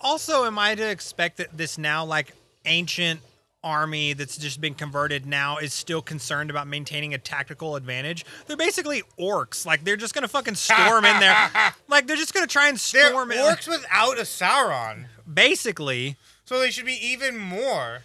Also, 0.00 0.44
am 0.44 0.60
I 0.60 0.76
to 0.76 0.88
expect 0.88 1.38
that 1.38 1.56
this 1.56 1.76
now 1.76 2.04
like 2.04 2.32
ancient 2.66 3.18
army 3.64 4.12
that's 4.12 4.36
just 4.36 4.60
been 4.60 4.74
converted 4.74 5.26
now 5.26 5.58
is 5.58 5.72
still 5.72 6.00
concerned 6.00 6.48
about 6.50 6.66
maintaining 6.68 7.12
a 7.14 7.18
tactical 7.18 7.76
advantage? 7.76 8.24
They're 8.46 8.56
basically 8.56 9.02
orcs. 9.18 9.66
Like 9.66 9.84
they're 9.84 9.96
just 9.96 10.14
gonna 10.14 10.28
fucking 10.28 10.54
storm 10.54 11.04
in 11.04 11.18
there. 11.20 11.50
Like 11.88 12.06
they're 12.06 12.16
just 12.16 12.34
gonna 12.34 12.46
try 12.46 12.68
and 12.68 12.78
storm 12.78 13.28
They're 13.30 13.38
in. 13.50 13.56
orcs 13.56 13.66
without 13.68 14.18
a 14.18 14.22
Sauron, 14.22 15.06
Basically, 15.32 16.16
so 16.44 16.58
they 16.60 16.70
should 16.70 16.86
be 16.86 16.98
even 17.04 17.36
more. 17.38 18.02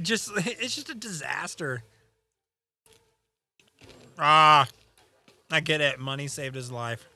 just 0.00 0.30
it's 0.36 0.74
just 0.74 0.90
a 0.90 0.94
disaster. 0.94 1.82
Ah, 4.18 4.68
I 5.50 5.60
get 5.60 5.80
it. 5.80 5.98
Money 5.98 6.28
saved 6.28 6.54
his 6.54 6.70
life. 6.70 7.08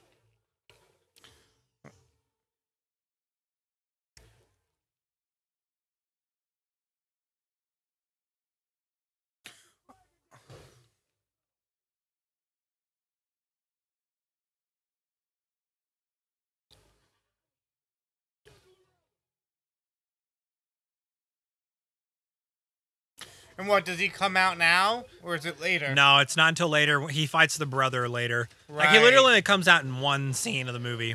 And 23.57 23.69
what 23.69 23.85
does 23.85 24.01
he 24.01 24.09
come 24.09 24.37
out 24.37 24.59
now, 24.59 25.05
or 25.23 25.37
is 25.37 25.47
it 25.47 25.61
later? 25.61 25.95
No, 25.95 26.19
it's 26.19 26.37
not 26.37 26.49
until 26.49 26.69
later. 26.69 27.07
He 27.09 27.27
fights 27.27 27.57
the 27.57 27.67
brother 27.67 28.09
later. 28.09 28.49
Right. 28.69 28.87
Like 28.87 28.89
he 28.91 28.99
literally 28.99 29.41
comes 29.43 29.69
out 29.69 29.85
in 29.85 30.01
one 30.01 30.33
scene 30.33 30.67
of 30.67 30.75
the 30.75 30.81
movie. 30.81 31.15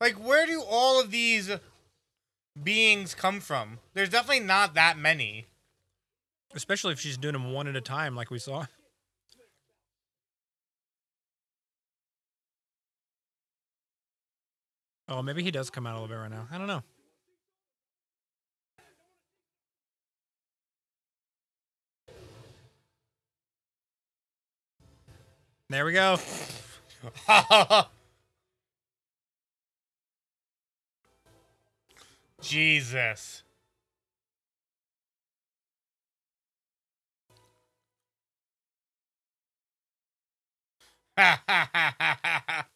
Like, 0.00 0.14
where 0.14 0.46
do 0.46 0.60
all 0.68 1.00
of 1.00 1.12
these 1.12 1.48
beings 2.60 3.14
come 3.14 3.38
from? 3.38 3.78
There's 3.94 4.08
definitely 4.08 4.44
not 4.44 4.74
that 4.74 4.98
many. 4.98 5.46
Especially 6.54 6.92
if 6.92 6.98
she's 6.98 7.16
doing 7.16 7.34
them 7.34 7.52
one 7.52 7.68
at 7.68 7.76
a 7.76 7.80
time, 7.80 8.16
like 8.16 8.28
we 8.28 8.40
saw. 8.40 8.66
Oh, 15.12 15.20
maybe 15.20 15.42
he 15.42 15.50
does 15.50 15.68
come 15.68 15.86
out 15.86 15.92
a 15.92 16.00
little 16.00 16.08
bit 16.08 16.14
right 16.14 16.30
now. 16.30 16.48
I 16.50 16.56
don't 16.56 16.66
know. 16.66 16.82
There 25.68 25.84
we 25.84 25.92
go. 25.92 26.16
Jesus. 32.40 33.42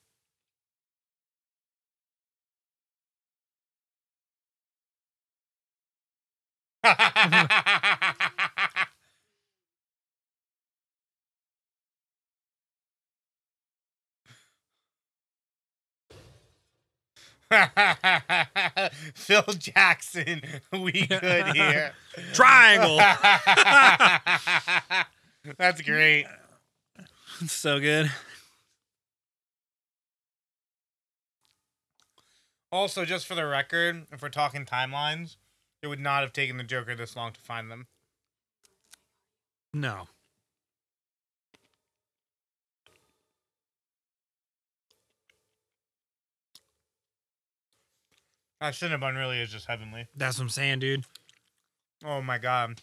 Phil 19.15 19.43
Jackson, 19.59 20.43
we 20.73 21.07
good 21.07 21.55
here. 21.55 21.93
Triangle. 22.33 22.99
That's 25.59 25.81
great. 25.83 26.27
so 27.47 27.79
good. 27.81 28.11
Also, 32.73 33.05
just 33.05 33.27
for 33.27 33.35
the 33.37 33.47
record, 33.47 34.07
if 34.13 34.23
we're 34.23 34.29
talking 34.29 34.65
timelines, 34.65 35.37
it 35.87 35.89
would 35.89 36.01
not 36.01 36.23
have 36.23 36.33
taken 36.33 36.57
the 36.57 36.65
Joker 36.65 36.97
this 36.97 37.15
long 37.15 37.33
to 37.33 37.41
find 37.41 37.71
them. 37.71 37.87
No. 39.73 40.09
That 48.61 48.75
Cinnabon 48.75 49.17
really 49.17 49.39
is 49.39 49.53
just 49.53 49.67
heavenly. 49.67 50.09
That's 50.17 50.39
what 50.39 50.45
I'm 50.45 50.49
saying, 50.49 50.81
dude. 50.81 51.05
Oh 52.05 52.21
my 52.21 52.39
god. 52.39 52.83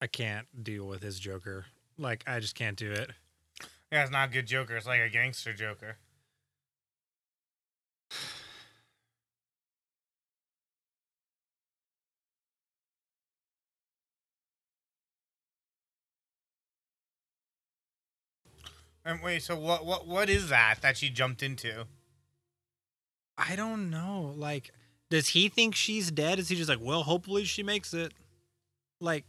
I 0.00 0.06
can't 0.06 0.46
deal 0.62 0.86
with 0.86 1.02
his 1.02 1.18
Joker. 1.18 1.66
Like, 1.98 2.24
I 2.26 2.40
just 2.40 2.54
can't 2.54 2.76
do 2.76 2.90
it. 2.90 3.10
Yeah, 3.92 4.02
it's 4.02 4.10
not 4.10 4.30
a 4.30 4.32
good 4.32 4.46
Joker. 4.46 4.76
It's 4.76 4.86
like 4.86 5.00
a 5.00 5.08
gangster 5.08 5.52
Joker. 5.52 5.96
And 19.04 19.22
wait, 19.22 19.42
so 19.42 19.56
what? 19.56 19.84
What? 19.84 20.06
What 20.06 20.28
is 20.28 20.50
that 20.50 20.76
that 20.82 20.96
she 20.96 21.08
jumped 21.08 21.42
into? 21.42 21.86
I 23.36 23.56
don't 23.56 23.90
know. 23.90 24.34
Like, 24.36 24.72
does 25.08 25.28
he 25.28 25.48
think 25.48 25.74
she's 25.74 26.10
dead? 26.10 26.38
Is 26.38 26.48
he 26.48 26.56
just 26.56 26.68
like, 26.68 26.80
well, 26.80 27.02
hopefully 27.02 27.44
she 27.44 27.62
makes 27.62 27.94
it? 27.94 28.12
Like, 29.00 29.24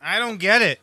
I 0.00 0.18
don't 0.18 0.38
get 0.38 0.62
it. 0.62 0.80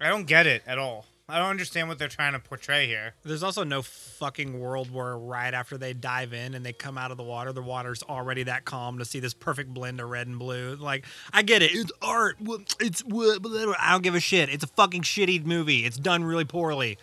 I 0.00 0.08
don't 0.08 0.26
get 0.26 0.46
it 0.46 0.62
at 0.66 0.78
all. 0.78 1.04
I 1.30 1.38
don't 1.38 1.50
understand 1.50 1.88
what 1.88 1.98
they're 1.98 2.08
trying 2.08 2.32
to 2.32 2.40
portray 2.40 2.86
here. 2.86 3.14
there's 3.24 3.44
also 3.44 3.62
no 3.62 3.82
fucking 3.82 4.58
world 4.58 4.90
where 4.90 5.16
right 5.16 5.54
after 5.54 5.78
they 5.78 5.92
dive 5.92 6.32
in 6.32 6.54
and 6.54 6.66
they 6.66 6.72
come 6.72 6.98
out 6.98 7.12
of 7.12 7.16
the 7.16 7.22
water, 7.22 7.52
the 7.52 7.62
water's 7.62 8.02
already 8.02 8.42
that 8.44 8.64
calm 8.64 8.98
to 8.98 9.04
see 9.04 9.20
this 9.20 9.32
perfect 9.32 9.72
blend 9.72 10.00
of 10.00 10.08
red 10.10 10.26
and 10.26 10.38
blue. 10.38 10.74
Like, 10.74 11.04
I 11.32 11.42
get 11.42 11.62
it. 11.62 11.70
It's 11.72 11.92
art. 12.02 12.36
It's. 12.80 13.04
I 13.08 13.92
don't 13.92 14.02
give 14.02 14.16
a 14.16 14.20
shit. 14.20 14.48
It's 14.48 14.64
a 14.64 14.68
fucking 14.68 15.02
shitty 15.02 15.44
movie. 15.44 15.84
It's 15.84 15.96
done 15.96 16.24
really 16.24 16.44
poorly. 16.44 16.98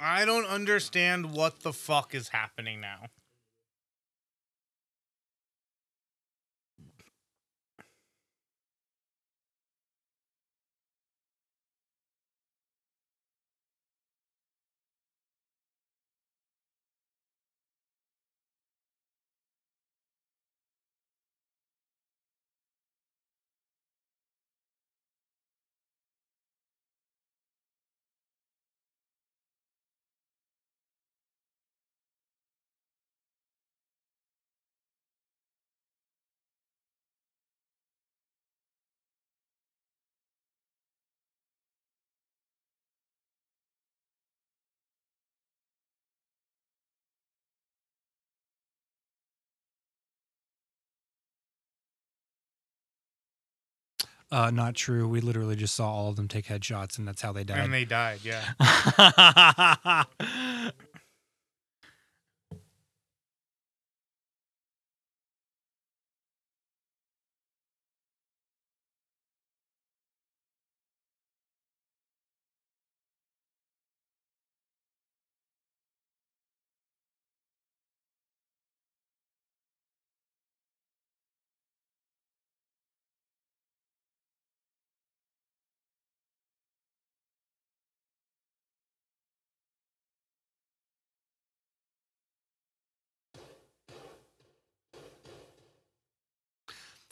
I 0.00 0.24
don't 0.24 0.46
understand 0.46 1.32
what 1.32 1.60
the 1.60 1.74
fuck 1.74 2.14
is 2.14 2.28
happening 2.28 2.80
now. 2.80 3.08
Uh, 54.32 54.50
not 54.50 54.74
true. 54.74 55.08
We 55.08 55.20
literally 55.20 55.56
just 55.56 55.74
saw 55.74 55.90
all 55.90 56.08
of 56.10 56.16
them 56.16 56.28
take 56.28 56.46
headshots, 56.46 56.98
and 56.98 57.08
that's 57.08 57.20
how 57.20 57.32
they 57.32 57.42
died. 57.42 57.58
And 57.58 57.74
they 57.74 57.84
died, 57.84 58.20
yeah. 58.22 58.44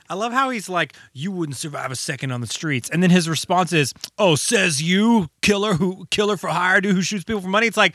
I 0.08 0.14
love 0.14 0.32
how 0.32 0.50
he's 0.50 0.68
like, 0.68 0.94
"You 1.12 1.30
wouldn't 1.30 1.56
survive 1.56 1.90
a 1.90 1.96
second 1.96 2.32
on 2.32 2.40
the 2.40 2.46
streets," 2.46 2.88
and 2.90 3.02
then 3.02 3.10
his 3.10 3.28
response 3.28 3.72
is, 3.72 3.92
"Oh, 4.18 4.34
says 4.34 4.82
you, 4.82 5.30
killer 5.42 5.74
who 5.74 6.06
killer 6.10 6.36
for 6.36 6.48
hire, 6.48 6.80
dude 6.80 6.94
who 6.94 7.02
shoots 7.02 7.24
people 7.24 7.42
for 7.42 7.48
money." 7.48 7.66
It's 7.66 7.76
like 7.76 7.94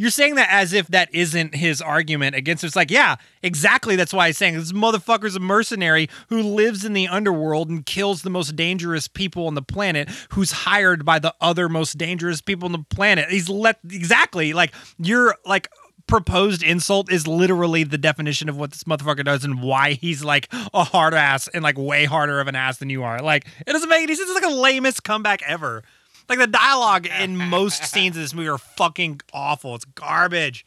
you're 0.00 0.08
saying 0.08 0.36
that 0.36 0.48
as 0.50 0.72
if 0.72 0.86
that 0.88 1.14
isn't 1.14 1.54
his 1.54 1.82
argument 1.82 2.34
against. 2.34 2.64
It's 2.64 2.74
like, 2.74 2.90
yeah, 2.90 3.16
exactly. 3.42 3.96
That's 3.96 4.14
why 4.14 4.28
he's 4.28 4.38
saying 4.38 4.54
this 4.54 4.72
motherfucker's 4.72 5.36
a 5.36 5.40
mercenary 5.40 6.08
who 6.30 6.40
lives 6.40 6.86
in 6.86 6.94
the 6.94 7.06
underworld 7.06 7.68
and 7.68 7.84
kills 7.84 8.22
the 8.22 8.30
most 8.30 8.56
dangerous 8.56 9.08
people 9.08 9.46
on 9.46 9.56
the 9.56 9.62
planet, 9.62 10.08
who's 10.30 10.52
hired 10.52 11.04
by 11.04 11.18
the 11.18 11.34
other 11.42 11.68
most 11.68 11.98
dangerous 11.98 12.40
people 12.40 12.64
on 12.64 12.72
the 12.72 12.84
planet. 12.88 13.28
He's 13.28 13.50
let 13.50 13.78
exactly 13.84 14.54
like 14.54 14.72
you're 14.98 15.36
like 15.44 15.68
proposed 16.10 16.62
insult 16.62 17.10
is 17.10 17.26
literally 17.26 17.84
the 17.84 17.96
definition 17.96 18.48
of 18.48 18.56
what 18.58 18.72
this 18.72 18.84
motherfucker 18.84 19.24
does 19.24 19.44
and 19.44 19.62
why 19.62 19.92
he's 19.92 20.22
like 20.22 20.52
a 20.74 20.84
hard 20.84 21.14
ass 21.14 21.48
and 21.48 21.62
like 21.62 21.78
way 21.78 22.04
harder 22.04 22.40
of 22.40 22.48
an 22.48 22.56
ass 22.56 22.78
than 22.78 22.90
you 22.90 23.02
are. 23.02 23.22
Like 23.22 23.46
it 23.66 23.72
doesn't 23.72 23.88
make 23.88 24.02
any 24.02 24.14
sense. 24.14 24.28
It's 24.28 24.42
like 24.42 24.52
a 24.52 24.54
lamest 24.54 25.04
comeback 25.04 25.42
ever. 25.46 25.82
Like 26.28 26.38
the 26.38 26.46
dialogue 26.46 27.06
in 27.06 27.36
most 27.48 27.84
scenes 27.86 28.16
of 28.16 28.22
this 28.22 28.34
movie 28.34 28.48
are 28.48 28.58
fucking 28.58 29.22
awful. 29.32 29.74
It's 29.74 29.84
garbage. 29.84 30.66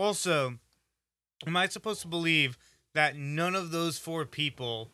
Also, 0.00 0.54
am 1.46 1.56
I 1.58 1.68
supposed 1.68 2.00
to 2.00 2.08
believe 2.08 2.56
that 2.94 3.16
none 3.16 3.54
of 3.54 3.70
those 3.70 3.98
four 3.98 4.24
people 4.24 4.88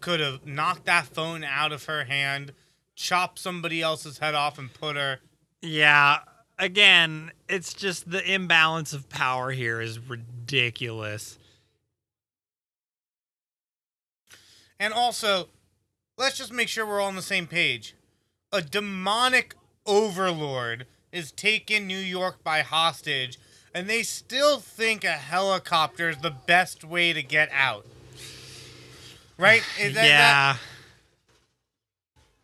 could 0.00 0.20
have 0.20 0.44
knocked 0.44 0.84
that 0.84 1.06
phone 1.06 1.42
out 1.42 1.72
of 1.72 1.86
her 1.86 2.04
hand, 2.04 2.52
chopped 2.94 3.38
somebody 3.38 3.80
else's 3.80 4.18
head 4.18 4.34
off, 4.34 4.58
and 4.58 4.70
put 4.74 4.96
her? 4.96 5.20
Yeah. 5.62 6.18
Again, 6.58 7.32
it's 7.48 7.72
just 7.72 8.10
the 8.10 8.22
imbalance 8.22 8.92
of 8.92 9.08
power 9.08 9.50
here 9.50 9.80
is 9.80 9.98
ridiculous. 9.98 11.38
And 14.78 14.92
also, 14.92 15.48
let's 16.18 16.36
just 16.36 16.52
make 16.52 16.68
sure 16.68 16.84
we're 16.84 17.00
all 17.00 17.08
on 17.08 17.16
the 17.16 17.22
same 17.22 17.46
page. 17.46 17.94
A 18.52 18.60
demonic 18.60 19.54
overlord 19.86 20.84
is 21.10 21.32
taking 21.32 21.86
New 21.86 21.96
York 21.96 22.44
by 22.44 22.60
hostage, 22.60 23.38
and 23.74 23.88
they 23.90 24.02
still 24.02 24.58
think 24.58 25.04
a 25.04 25.12
helicopter 25.12 26.08
is 26.08 26.18
the 26.18 26.30
best 26.30 26.84
way 26.84 27.12
to 27.12 27.22
get 27.22 27.50
out. 27.52 27.84
Right? 29.36 29.62
Is 29.80 29.94
that- 29.94 30.06
yeah. 30.06 30.56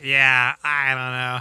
Yeah, 0.02 0.55
I 0.65 0.89
don't 0.94 1.12
know. 1.12 1.40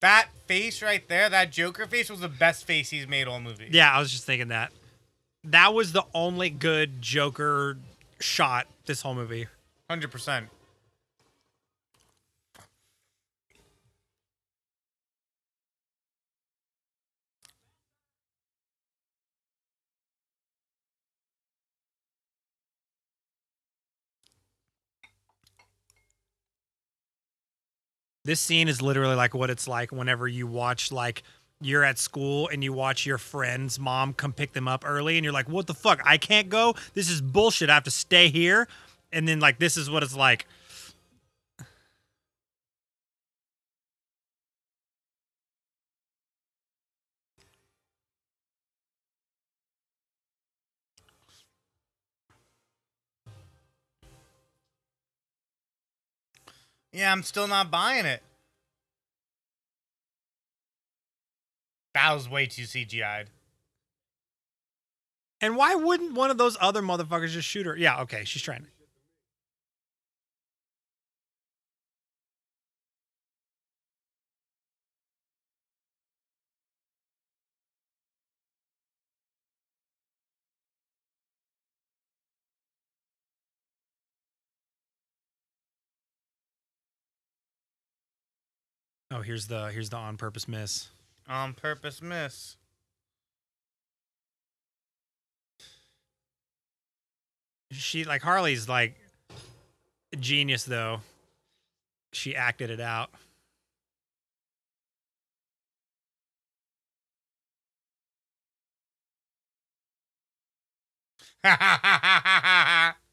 That 0.00 0.28
face 0.46 0.82
right 0.82 1.06
there, 1.08 1.28
that 1.30 1.50
Joker 1.50 1.86
face, 1.86 2.10
was 2.10 2.20
the 2.20 2.28
best 2.28 2.66
face 2.66 2.90
he's 2.90 3.06
made 3.06 3.26
all 3.26 3.40
movie. 3.40 3.68
Yeah, 3.70 3.90
I 3.92 3.98
was 4.00 4.10
just 4.10 4.24
thinking 4.24 4.48
that. 4.48 4.72
That 5.44 5.72
was 5.74 5.92
the 5.92 6.04
only 6.14 6.50
good 6.50 7.00
Joker 7.00 7.78
shot 8.20 8.66
this 8.86 9.02
whole 9.02 9.14
movie. 9.14 9.46
hundred 9.88 10.10
percent. 10.10 10.48
This 28.24 28.40
scene 28.40 28.68
is 28.68 28.80
literally 28.80 29.16
like 29.16 29.34
what 29.34 29.50
it's 29.50 29.68
like 29.68 29.92
whenever 29.92 30.26
you 30.26 30.46
watch 30.46 30.90
like 30.90 31.22
you're 31.60 31.84
at 31.84 31.98
school 31.98 32.48
and 32.48 32.64
you 32.64 32.72
watch 32.72 33.04
your 33.04 33.18
friend's 33.18 33.78
mom 33.78 34.14
come 34.14 34.32
pick 34.32 34.54
them 34.54 34.66
up 34.66 34.82
early 34.86 35.18
and 35.18 35.24
you're 35.24 35.32
like, 35.32 35.48
"What 35.48 35.66
the 35.66 35.74
fuck? 35.74 36.00
I 36.06 36.16
can't 36.16 36.48
go. 36.48 36.74
This 36.94 37.10
is 37.10 37.20
bullshit. 37.20 37.68
I 37.68 37.74
have 37.74 37.84
to 37.84 37.90
stay 37.90 38.28
here." 38.28 38.66
And 39.12 39.28
then 39.28 39.40
like 39.40 39.58
this 39.58 39.76
is 39.76 39.90
what 39.90 40.02
it's 40.02 40.16
like. 40.16 40.46
Yeah, 56.94 57.10
I'm 57.10 57.24
still 57.24 57.48
not 57.48 57.72
buying 57.72 58.06
it. 58.06 58.22
That 61.94 62.12
was 62.14 62.28
way 62.28 62.46
too 62.46 62.62
CGI'd. 62.62 63.30
And 65.40 65.56
why 65.56 65.74
wouldn't 65.74 66.14
one 66.14 66.30
of 66.30 66.38
those 66.38 66.56
other 66.60 66.82
motherfuckers 66.82 67.30
just 67.30 67.48
shoot 67.48 67.66
her? 67.66 67.76
Yeah, 67.76 68.00
okay, 68.02 68.22
she's 68.24 68.42
trying 68.42 68.62
to. 68.62 68.68
Oh, 89.14 89.22
here's 89.22 89.46
the 89.46 89.68
here's 89.68 89.90
the 89.90 89.96
on 89.96 90.16
purpose 90.16 90.48
miss. 90.48 90.88
On 91.28 91.54
purpose 91.54 92.02
miss. 92.02 92.56
She 97.70 98.02
like 98.02 98.22
Harley's 98.22 98.68
like 98.68 98.96
genius 100.18 100.64
though. 100.64 100.98
She 102.12 102.34
acted 102.34 102.70
it 102.70 102.80
out. 102.80 103.10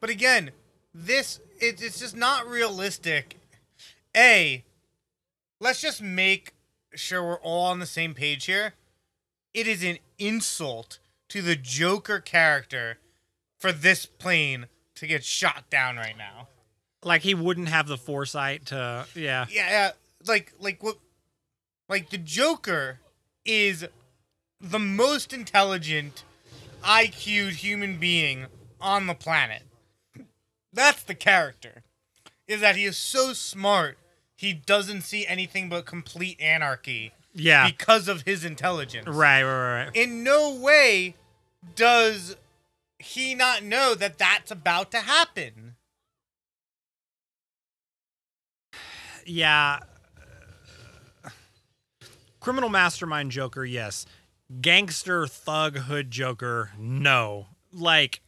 But 0.00 0.10
again, 0.10 0.50
this 0.94 1.40
it, 1.60 1.82
it's 1.82 2.00
just 2.00 2.16
not 2.16 2.46
realistic. 2.46 3.36
A, 4.16 4.64
let's 5.60 5.80
just 5.80 6.02
make 6.02 6.54
sure 6.94 7.22
we're 7.22 7.40
all 7.40 7.66
on 7.66 7.78
the 7.78 7.86
same 7.86 8.14
page 8.14 8.46
here. 8.46 8.74
It 9.54 9.66
is 9.66 9.82
an 9.82 9.98
insult 10.18 10.98
to 11.28 11.42
the 11.42 11.56
Joker 11.56 12.20
character 12.20 12.98
for 13.58 13.72
this 13.72 14.06
plane 14.06 14.66
to 14.94 15.06
get 15.06 15.24
shot 15.24 15.68
down 15.70 15.96
right 15.96 16.16
now. 16.16 16.48
Like 17.04 17.22
he 17.22 17.34
wouldn't 17.34 17.68
have 17.68 17.86
the 17.86 17.98
foresight 17.98 18.66
to 18.66 19.06
yeah. 19.14 19.46
Yeah, 19.48 19.70
yeah, 19.70 19.90
like 20.26 20.52
like 20.58 20.82
what 20.82 20.96
like 21.88 22.10
the 22.10 22.18
Joker 22.18 22.98
is 23.44 23.86
the 24.60 24.78
most 24.78 25.32
intelligent 25.32 26.24
IQ'd 26.82 27.56
human 27.56 27.98
being 27.98 28.46
on 28.80 29.06
the 29.06 29.14
planet. 29.14 29.62
That's 30.78 31.02
the 31.02 31.14
character. 31.16 31.82
Is 32.46 32.60
that 32.60 32.76
he 32.76 32.84
is 32.84 32.96
so 32.96 33.32
smart 33.32 33.98
he 34.36 34.52
doesn't 34.52 35.02
see 35.02 35.26
anything 35.26 35.68
but 35.68 35.84
complete 35.84 36.40
anarchy 36.40 37.10
Yeah. 37.34 37.66
because 37.66 38.06
of 38.06 38.22
his 38.22 38.44
intelligence. 38.44 39.08
right, 39.08 39.42
right, 39.42 39.84
right. 39.86 39.96
In 39.96 40.22
no 40.22 40.54
way 40.54 41.16
does 41.74 42.36
he 43.00 43.34
not 43.34 43.64
know 43.64 43.96
that 43.96 44.16
that's 44.18 44.52
about 44.52 44.92
to 44.92 44.98
happen. 44.98 45.74
Yeah. 49.26 49.80
Criminal 52.38 52.68
mastermind 52.70 53.32
Joker, 53.32 53.64
yes. 53.64 54.06
Gangster 54.60 55.26
thug 55.26 55.76
hood 55.78 56.10
Joker, 56.12 56.70
no. 56.78 57.48
Like 57.72 58.20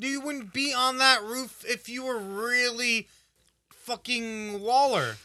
You 0.00 0.20
wouldn't 0.20 0.52
be 0.52 0.72
on 0.72 0.98
that 0.98 1.22
roof 1.22 1.64
if 1.66 1.88
you 1.88 2.04
were 2.04 2.18
really 2.18 3.08
fucking 3.70 4.60
Waller. 4.60 5.16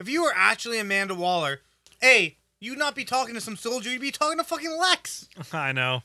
If 0.00 0.08
you 0.08 0.22
were 0.22 0.32
actually 0.34 0.78
Amanda 0.78 1.14
Waller, 1.14 1.60
A, 2.02 2.36
you'd 2.60 2.78
not 2.78 2.94
be 2.94 3.04
talking 3.04 3.34
to 3.34 3.40
some 3.40 3.56
soldier, 3.56 3.90
you'd 3.90 4.00
be 4.00 4.10
talking 4.10 4.38
to 4.38 4.44
fucking 4.44 4.76
Lex. 4.78 5.28
I 5.52 5.72
know. 5.72 6.02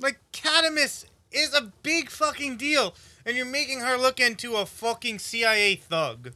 Like, 0.00 0.20
Cadmus 0.30 1.06
is 1.32 1.52
a 1.54 1.72
big 1.82 2.08
fucking 2.08 2.56
deal, 2.56 2.94
and 3.26 3.36
you're 3.36 3.44
making 3.44 3.80
her 3.80 3.96
look 3.96 4.20
into 4.20 4.56
a 4.56 4.64
fucking 4.64 5.18
CIA 5.18 5.74
thug. 5.74 6.32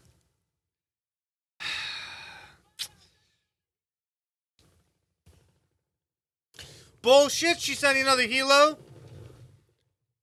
Bullshit, 7.02 7.60
she's 7.60 7.80
sending 7.80 8.04
another 8.04 8.26
helo. 8.26 8.78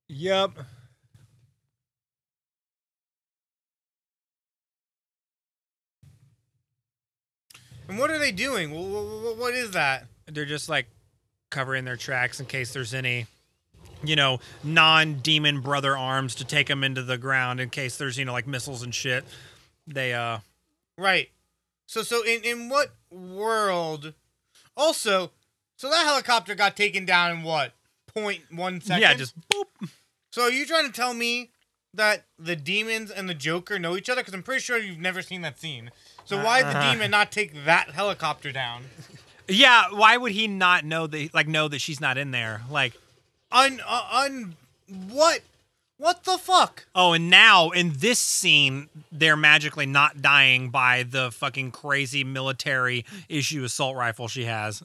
Yep. 0.08 0.52
And 7.88 7.98
what 7.98 8.10
are 8.10 8.18
they 8.18 8.32
doing? 8.32 8.70
Wh- 8.70 8.74
wh- 8.74 9.34
wh- 9.34 9.38
What 9.38 9.54
is 9.54 9.72
that? 9.72 10.06
They're 10.26 10.44
just 10.44 10.68
like 10.68 10.86
covering 11.50 11.84
their 11.84 11.96
tracks 11.96 12.40
in 12.40 12.46
case 12.46 12.72
there's 12.72 12.94
any 12.94 13.26
you 14.02 14.16
know, 14.16 14.40
non-demon 14.64 15.60
brother 15.60 15.94
arms 15.94 16.34
to 16.36 16.44
take 16.44 16.68
them 16.68 16.82
into 16.82 17.02
the 17.02 17.18
ground 17.18 17.60
in 17.60 17.68
case 17.68 17.98
there's, 17.98 18.16
you 18.16 18.24
know, 18.24 18.32
like 18.32 18.46
missiles 18.46 18.82
and 18.82 18.94
shit. 18.94 19.24
They 19.86 20.14
uh 20.14 20.38
Right. 20.96 21.30
So 21.86 22.02
so 22.02 22.24
in 22.24 22.42
in 22.42 22.68
what 22.70 22.94
world? 23.10 24.14
Also, 24.76 25.32
so 25.80 25.88
that 25.88 26.04
helicopter 26.04 26.54
got 26.54 26.76
taken 26.76 27.06
down 27.06 27.30
in 27.38 27.42
what? 27.42 27.72
Point 28.06 28.42
one 28.50 28.80
second. 28.82 29.00
yeah, 29.02 29.14
just 29.14 29.34
boop. 29.48 29.88
So 30.30 30.42
are 30.42 30.50
you 30.50 30.66
trying 30.66 30.86
to 30.86 30.92
tell 30.92 31.14
me 31.14 31.50
that 31.94 32.24
the 32.38 32.54
demons 32.54 33.10
and 33.10 33.28
the 33.28 33.34
Joker 33.34 33.78
know 33.78 33.96
each 33.96 34.10
other? 34.10 34.20
Because 34.20 34.34
I'm 34.34 34.42
pretty 34.42 34.60
sure 34.60 34.76
you've 34.78 34.98
never 34.98 35.22
seen 35.22 35.40
that 35.42 35.58
scene. 35.58 35.90
So 36.24 36.36
why 36.36 36.62
the 36.62 36.68
Uh-huh. 36.68 36.92
demon 36.92 37.10
not 37.10 37.32
take 37.32 37.64
that 37.64 37.90
helicopter 37.90 38.52
down? 38.52 38.84
Yeah, 39.48 39.86
why 39.92 40.16
would 40.16 40.32
he 40.32 40.46
not 40.48 40.84
know 40.84 41.06
that 41.06 41.32
like 41.34 41.48
know 41.48 41.66
that 41.68 41.80
she's 41.80 42.00
not 42.00 42.18
in 42.18 42.30
there? 42.30 42.62
Like 42.70 42.92
Un 43.50 43.80
uh, 43.86 44.08
un 44.12 44.56
what? 45.08 45.40
What 45.96 46.24
the 46.24 46.38
fuck? 46.38 46.86
Oh, 46.94 47.12
and 47.12 47.28
now 47.30 47.70
in 47.70 47.92
this 47.96 48.18
scene, 48.18 48.88
they're 49.12 49.36
magically 49.36 49.86
not 49.86 50.22
dying 50.22 50.70
by 50.70 51.02
the 51.02 51.30
fucking 51.30 51.72
crazy 51.72 52.24
military 52.24 53.04
issue 53.28 53.64
assault 53.64 53.96
rifle 53.96 54.26
she 54.28 54.44
has. 54.44 54.82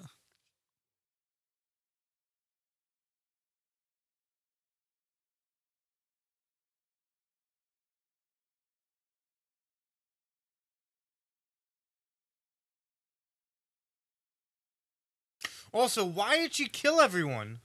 Also, 15.75 16.05
why 16.05 16.37
did 16.37 16.55
she 16.55 16.67
kill 16.67 17.01
everyone? 17.01 17.59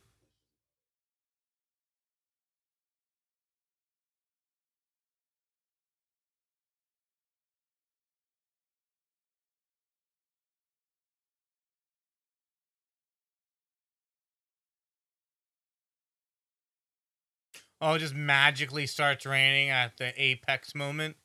Oh, 17.81 17.95
it 17.95 17.99
just 18.01 18.15
magically 18.15 18.87
starts 18.87 19.27
raining 19.27 19.71
at 19.71 19.97
the 19.97 20.13
apex 20.21 20.75
moment. 20.75 21.17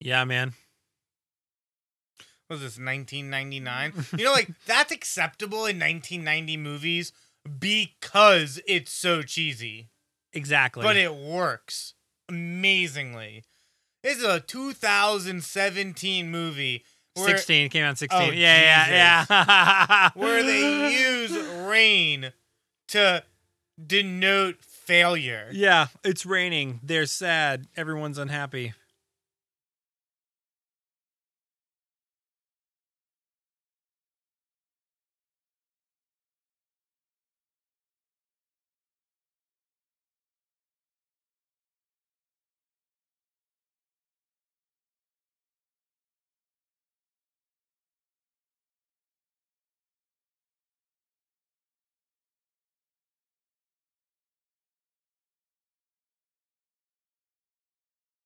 Yeah, 0.00 0.24
man. 0.24 0.54
What 2.48 2.54
was 2.54 2.62
this 2.62 2.78
1999? 2.84 3.92
you 4.18 4.24
know, 4.24 4.32
like 4.32 4.50
that's 4.66 4.90
acceptable 4.92 5.58
in 5.66 5.78
1990 5.78 6.56
movies 6.56 7.12
because 7.58 8.60
it's 8.66 8.90
so 8.92 9.22
cheesy, 9.22 9.88
Exactly. 10.32 10.82
but 10.82 10.96
it 10.96 11.14
works 11.14 11.94
amazingly. 12.28 13.44
This 14.02 14.18
is 14.18 14.24
a 14.24 14.40
2017 14.40 16.30
movie 16.30 16.84
where, 17.14 17.28
16 17.36 17.68
came 17.70 17.84
out 17.84 17.98
16. 17.98 18.20
Oh, 18.20 18.32
yeah, 18.32 18.60
yeah, 18.88 19.26
yeah. 19.28 20.10
where 20.14 20.42
they 20.42 20.92
use 20.92 21.36
rain 21.66 22.32
to 22.88 23.22
denote 23.84 24.56
failure. 24.62 25.48
Yeah, 25.52 25.88
it's 26.04 26.24
raining. 26.24 26.80
They're 26.82 27.06
sad. 27.06 27.66
Everyone's 27.76 28.18
unhappy. 28.18 28.72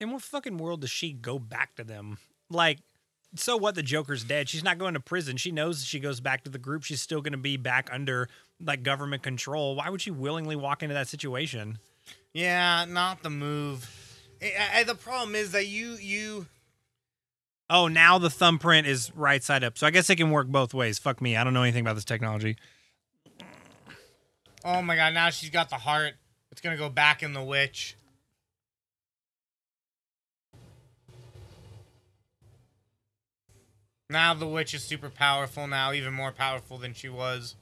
In 0.03 0.11
what 0.11 0.23
fucking 0.23 0.59
world 0.59 0.81
does 0.81 0.91
she 0.91 1.13
go 1.13 1.39
back 1.39 1.77
to 1.77 1.85
them? 1.85 2.19
Like, 2.51 2.81
so 3.37 3.57
what? 3.57 3.77
The 3.77 3.85
Joker's 3.85 4.25
dead. 4.25 4.49
She's 4.49 4.65
not 4.65 4.77
going 4.77 4.95
to 4.95 5.01
prison. 5.01 5.37
She 5.37 5.53
knows 5.53 5.85
she 5.85 6.01
goes 6.01 6.19
back 6.21 6.43
to 6.43 6.51
the 6.51 6.59
group, 6.59 6.83
she's 6.83 7.01
still 7.01 7.23
going 7.23 7.33
to 7.33 7.39
be 7.39 7.57
back 7.57 7.89
under 7.93 8.29
like 8.61 8.83
government 8.83 9.23
control. 9.23 9.77
Why 9.77 9.89
would 9.91 10.01
she 10.03 10.11
willingly 10.11 10.57
walk 10.57 10.83
into 10.83 10.95
that 10.95 11.07
situation? 11.07 11.79
Yeah, 12.33 12.85
not 12.89 13.23
the 13.23 13.31
move. 13.31 13.89
I- 14.43 14.81
I- 14.81 14.85
the 14.85 14.97
problem 14.97 15.37
is 15.37 15.53
that 15.53 15.67
you 15.69 15.93
you 15.95 16.47
Oh, 17.71 17.87
now 17.87 18.19
the 18.19 18.29
thumbprint 18.29 18.87
is 18.89 19.13
right 19.15 19.43
side 19.43 19.63
up. 19.65 19.79
So 19.79 19.87
I 19.87 19.91
guess 19.91 20.11
it 20.11 20.17
can 20.17 20.31
work 20.33 20.49
both 20.49 20.75
ways. 20.75 20.99
Fuck 20.99 21.23
me. 21.23 21.37
I 21.37 21.45
don't 21.45 21.55
know 21.55 21.63
anything 21.63 21.81
about 21.83 21.95
this 21.95 22.05
technology. 22.05 22.57
Oh 24.65 24.83
my 24.83 24.97
god, 24.97 25.15
now 25.15 25.31
she's 25.31 25.51
got 25.51 25.71
the 25.71 25.77
heart. 25.77 26.15
It's 26.51 26.61
gonna 26.61 26.77
go 26.77 26.89
back 26.91 27.23
in 27.23 27.33
the 27.35 27.43
witch. 27.43 27.97
Now 34.13 34.35
the 34.35 34.47
witch 34.47 34.75
is 34.75 34.85
super 34.85 35.09
powerful 35.09 35.67
now, 35.67 35.93
even 35.93 36.13
more 36.13 36.33
powerful 36.33 36.77
than 36.79 36.93
she 36.93 37.09
was. 37.09 37.55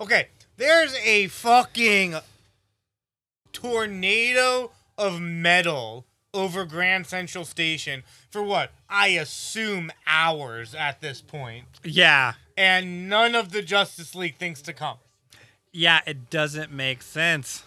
Okay, 0.00 0.28
there's 0.56 0.94
a 1.04 1.28
fucking 1.28 2.16
tornado 3.52 4.70
of 4.96 5.20
metal 5.20 6.06
over 6.34 6.64
Grand 6.64 7.06
Central 7.06 7.44
Station 7.44 8.02
for 8.30 8.42
what 8.42 8.72
I 8.88 9.08
assume 9.08 9.92
hours 10.06 10.74
at 10.74 11.00
this 11.02 11.20
point, 11.20 11.66
Yeah. 11.84 12.34
and 12.56 13.08
none 13.08 13.34
of 13.34 13.52
the 13.52 13.60
Justice 13.62 14.14
League 14.14 14.36
thinks 14.36 14.62
to 14.62 14.72
come. 14.72 14.96
Yeah, 15.72 16.00
it 16.06 16.30
doesn't 16.30 16.72
make 16.72 17.02
sense. 17.02 17.64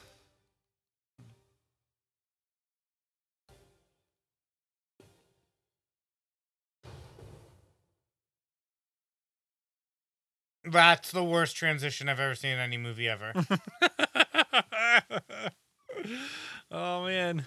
That's 10.66 11.12
the 11.12 11.24
worst 11.24 11.56
transition 11.56 12.10
I've 12.10 12.20
ever 12.20 12.36
seen 12.36 12.52
in 12.52 12.60
any 12.60 12.78
movie 12.78 13.08
ever. 13.08 13.34
oh 16.72 17.06
man. 17.06 17.46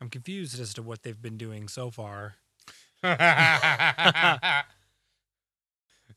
I'm 0.00 0.08
confused 0.08 0.58
as 0.60 0.72
to 0.74 0.82
what 0.82 1.02
they've 1.02 1.20
been 1.20 1.36
doing 1.36 1.68
so 1.68 1.90
far. 1.90 2.36
yeah, 3.02 4.64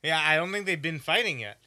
I 0.03 0.35
don't 0.35 0.51
think 0.51 0.65
they've 0.65 0.81
been 0.81 0.99
fighting 0.99 1.39
yet. 1.39 1.57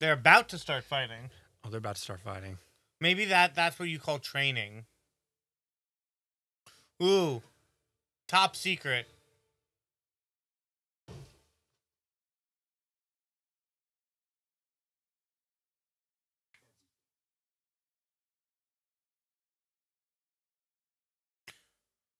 They're 0.00 0.12
about 0.12 0.48
to 0.50 0.58
start 0.58 0.84
fighting. 0.84 1.30
Oh, 1.64 1.70
they're 1.70 1.78
about 1.78 1.96
to 1.96 2.02
start 2.02 2.20
fighting. 2.20 2.58
Maybe 3.00 3.24
that 3.26 3.54
that's 3.54 3.78
what 3.78 3.88
you 3.88 3.98
call 3.98 4.18
training. 4.18 4.84
Ooh. 7.02 7.42
Top 8.26 8.56
secret. 8.56 9.06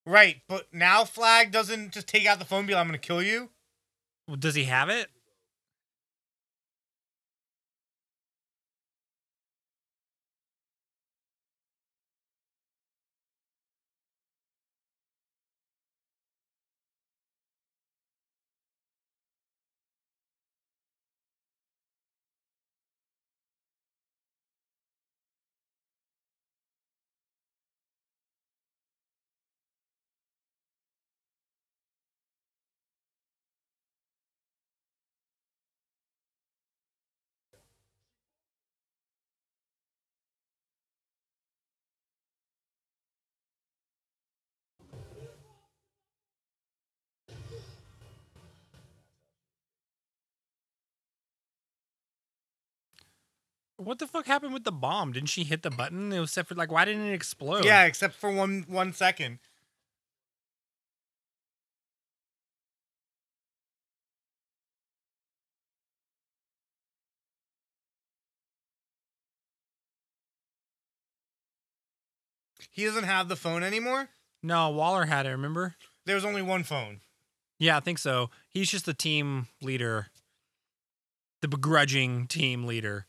Right, 0.08 0.40
but 0.48 0.72
now 0.72 1.04
Flag 1.04 1.52
doesn't 1.52 1.92
just 1.92 2.06
take 2.06 2.24
out 2.24 2.38
the 2.38 2.46
phone 2.46 2.60
and 2.60 2.68
be 2.68 2.72
like, 2.72 2.80
I'm 2.80 2.88
gonna 2.88 2.96
kill 2.96 3.22
you. 3.22 3.50
Well, 4.26 4.38
does 4.38 4.54
he 4.54 4.64
have 4.64 4.88
it? 4.88 5.08
What 53.78 54.00
the 54.00 54.08
fuck 54.08 54.26
happened 54.26 54.52
with 54.52 54.64
the 54.64 54.72
bomb? 54.72 55.12
Didn't 55.12 55.28
she 55.28 55.44
hit 55.44 55.62
the 55.62 55.70
button? 55.70 56.12
It 56.12 56.18
was 56.18 56.32
set 56.32 56.48
for 56.48 56.56
like, 56.56 56.70
why 56.72 56.84
didn't 56.84 57.06
it 57.06 57.14
explode? 57.14 57.64
Yeah, 57.64 57.84
except 57.84 58.14
for 58.14 58.30
one 58.30 58.64
one 58.68 58.92
second. 58.92 59.38
He 72.70 72.84
doesn't 72.84 73.04
have 73.04 73.28
the 73.28 73.34
phone 73.34 73.64
anymore. 73.64 74.08
No, 74.40 74.70
Waller 74.70 75.06
had 75.06 75.26
it. 75.26 75.30
Remember? 75.30 75.74
There 76.06 76.14
was 76.14 76.24
only 76.24 76.42
one 76.42 76.62
phone. 76.62 77.00
Yeah, 77.58 77.76
I 77.76 77.80
think 77.80 77.98
so. 77.98 78.30
He's 78.48 78.70
just 78.70 78.86
the 78.86 78.94
team 78.94 79.48
leader, 79.60 80.08
the 81.42 81.48
begrudging 81.48 82.28
team 82.28 82.64
leader. 82.64 83.07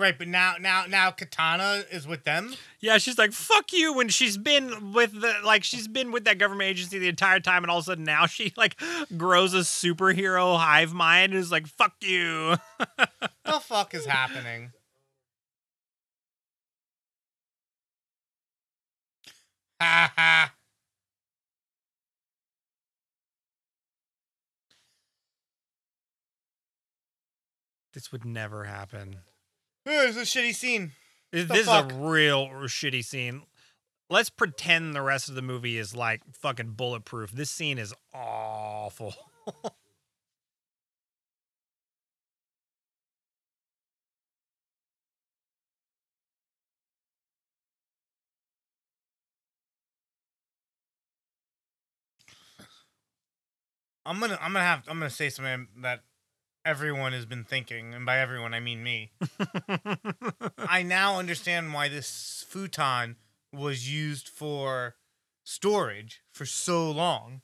Right, 0.00 0.16
but 0.16 0.28
now 0.28 0.54
now 0.58 0.84
now 0.88 1.10
Katana 1.10 1.84
is 1.92 2.06
with 2.06 2.24
them. 2.24 2.54
Yeah, 2.80 2.96
she's 2.96 3.18
like, 3.18 3.32
fuck 3.32 3.70
you 3.70 3.92
when 3.92 4.08
she's 4.08 4.38
been 4.38 4.94
with 4.94 5.12
the 5.20 5.34
like 5.44 5.62
she's 5.62 5.86
been 5.88 6.10
with 6.10 6.24
that 6.24 6.38
government 6.38 6.70
agency 6.70 6.98
the 6.98 7.08
entire 7.08 7.38
time 7.38 7.64
and 7.64 7.70
all 7.70 7.80
of 7.80 7.84
a 7.84 7.84
sudden 7.84 8.04
now 8.04 8.24
she 8.24 8.50
like 8.56 8.80
grows 9.18 9.52
a 9.52 9.58
superhero 9.58 10.58
hive 10.58 10.94
mind 10.94 11.32
and 11.34 11.38
is 11.38 11.52
like, 11.52 11.66
fuck 11.66 11.92
you. 12.00 12.56
the 13.44 13.60
fuck 13.60 13.92
is 13.94 14.06
happening? 14.06 14.72
Ha 19.82 20.12
ha. 20.16 20.54
This 27.92 28.10
would 28.12 28.24
never 28.24 28.64
happen. 28.64 29.18
Ooh, 29.88 29.92
is 29.92 30.16
a 30.16 30.22
shitty 30.22 30.54
scene. 30.54 30.92
This, 31.32 31.48
this 31.48 31.60
is 31.60 31.66
fuck? 31.66 31.92
a 31.92 31.94
real 31.94 32.48
shitty 32.48 33.04
scene. 33.04 33.42
Let's 34.08 34.30
pretend 34.30 34.94
the 34.94 35.02
rest 35.02 35.28
of 35.28 35.36
the 35.36 35.42
movie 35.42 35.78
is 35.78 35.94
like 35.94 36.22
fucking 36.32 36.72
bulletproof. 36.72 37.30
This 37.30 37.50
scene 37.50 37.78
is 37.78 37.94
awful. 38.12 39.14
I'm 54.06 54.18
gonna 54.18 54.38
I'm 54.40 54.52
gonna 54.52 54.64
have 54.64 54.82
I'm 54.88 54.98
gonna 54.98 55.10
say 55.10 55.28
something 55.30 55.68
that 55.82 56.00
everyone 56.64 57.12
has 57.12 57.26
been 57.26 57.44
thinking, 57.44 57.94
and 57.94 58.04
by 58.06 58.18
everyone 58.18 58.54
I 58.54 58.60
mean 58.60 58.82
me. 58.82 59.12
I 60.58 60.82
now 60.82 61.18
understand 61.18 61.72
why 61.72 61.88
this 61.88 62.44
futon 62.48 63.16
was 63.52 63.90
used 63.92 64.28
for 64.28 64.96
storage 65.44 66.22
for 66.32 66.44
so 66.46 66.90
long. 66.90 67.40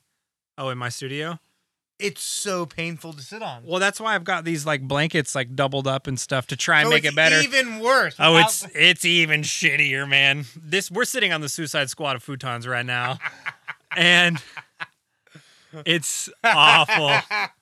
oh, 0.57 0.69
in 0.69 0.77
my 0.77 0.89
studio? 0.89 1.39
It's 1.99 2.21
so 2.21 2.67
painful 2.67 3.13
to 3.13 3.21
sit 3.23 3.41
on. 3.41 3.63
Well, 3.65 3.79
that's 3.79 3.99
why 3.99 4.13
I've 4.13 4.23
got 4.23 4.45
these 4.45 4.67
like 4.67 4.81
blankets 4.83 5.33
like 5.33 5.55
doubled 5.55 5.87
up 5.87 6.05
and 6.05 6.19
stuff 6.19 6.45
to 6.47 6.55
try 6.55 6.81
and 6.81 6.87
So 6.87 6.91
make 6.91 7.03
it's 7.05 7.13
it 7.13 7.15
better. 7.15 7.39
Even 7.39 7.79
worse. 7.79 8.15
Oh, 8.19 8.33
without 8.33 8.45
it's 8.49 8.61
the- 8.61 8.89
it's 8.89 9.05
even 9.05 9.41
shittier, 9.41 10.07
man. 10.07 10.45
This 10.55 10.91
we're 10.91 11.05
sitting 11.05 11.33
on 11.33 11.41
the 11.41 11.49
Suicide 11.49 11.89
Squad 11.89 12.15
of 12.15 12.23
futons 12.23 12.67
right 12.67 12.85
now, 12.85 13.17
and 13.97 14.37
it's 15.87 16.29
awful. 16.43 17.11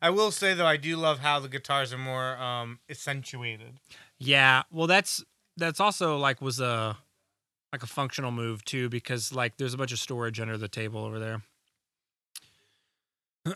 I 0.00 0.10
will 0.10 0.30
say 0.30 0.54
though, 0.54 0.66
I 0.66 0.76
do 0.76 0.96
love 0.96 1.20
how 1.20 1.40
the 1.40 1.48
guitars 1.48 1.92
are 1.92 1.98
more 1.98 2.36
um 2.38 2.78
accentuated. 2.88 3.80
Yeah, 4.18 4.62
well, 4.70 4.86
that's 4.86 5.24
that's 5.56 5.80
also 5.80 6.16
like 6.18 6.40
was 6.40 6.60
a 6.60 6.96
like 7.72 7.82
a 7.82 7.86
functional 7.86 8.30
move 8.30 8.64
too 8.64 8.88
because 8.88 9.32
like 9.32 9.56
there's 9.56 9.74
a 9.74 9.78
bunch 9.78 9.92
of 9.92 9.98
storage 9.98 10.40
under 10.40 10.56
the 10.56 10.68
table 10.68 11.04
over 11.04 11.18
there. 11.18 11.42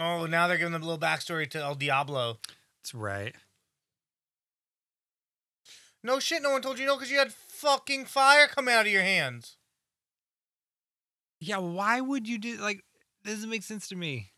Oh, 0.00 0.26
now 0.26 0.46
they're 0.46 0.58
giving 0.58 0.74
a 0.74 0.78
little 0.78 0.98
backstory 0.98 1.50
to 1.50 1.58
El 1.58 1.74
Diablo. 1.74 2.38
That's 2.78 2.94
right. 2.94 3.34
No 6.04 6.20
shit, 6.20 6.42
no 6.42 6.50
one 6.52 6.62
told 6.62 6.78
you 6.78 6.86
no 6.86 6.94
because 6.94 7.10
you 7.10 7.18
had 7.18 7.32
fucking 7.32 8.04
fire 8.04 8.46
coming 8.46 8.72
out 8.74 8.86
of 8.86 8.92
your 8.92 9.02
hands. 9.02 9.57
Yeah, 11.40 11.58
why 11.58 12.00
would 12.00 12.28
you 12.28 12.38
do 12.38 12.56
like? 12.56 12.82
This 13.24 13.34
doesn't 13.34 13.50
make 13.50 13.62
sense 13.62 13.88
to 13.88 13.96
me. 13.96 14.32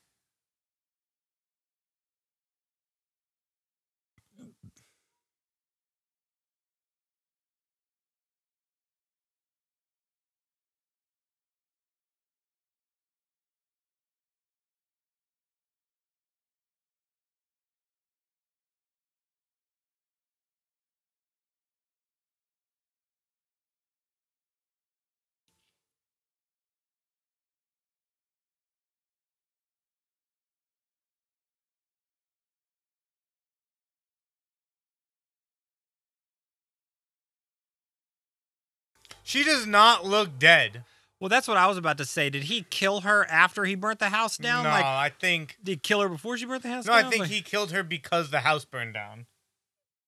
She 39.31 39.45
does 39.45 39.65
not 39.67 40.05
look 40.05 40.39
dead. 40.41 40.83
Well, 41.21 41.29
that's 41.29 41.47
what 41.47 41.57
I 41.57 41.67
was 41.69 41.77
about 41.79 41.99
to 41.99 42.05
say. 42.05 42.31
Did 42.31 42.45
he 42.45 42.63
kill 42.69 43.03
her 43.03 43.25
after 43.31 43.65
he 43.65 43.75
burnt 43.77 44.01
the 44.01 44.09
house 44.09 44.37
down? 44.37 44.65
no, 44.65 44.71
Like, 44.71 44.85
I 44.85 45.11
think. 45.21 45.57
did 45.63 45.71
he 45.73 45.77
kill 45.77 46.01
her 46.01 46.09
before 46.09 46.37
she 46.37 46.47
burnt 46.47 46.63
the 46.65 46.69
house 46.71 46.87
down? 46.87 46.97
No, 46.97 47.01
down? 47.03 47.07
I 47.07 47.11
think 47.11 47.21
Like- 47.21 47.31
he 47.31 47.41
killed 47.43 47.71
her 47.73 47.83
because 47.85 48.31
the 48.31 48.41
house 48.41 48.65
burned 48.65 48.95
down. 48.95 49.27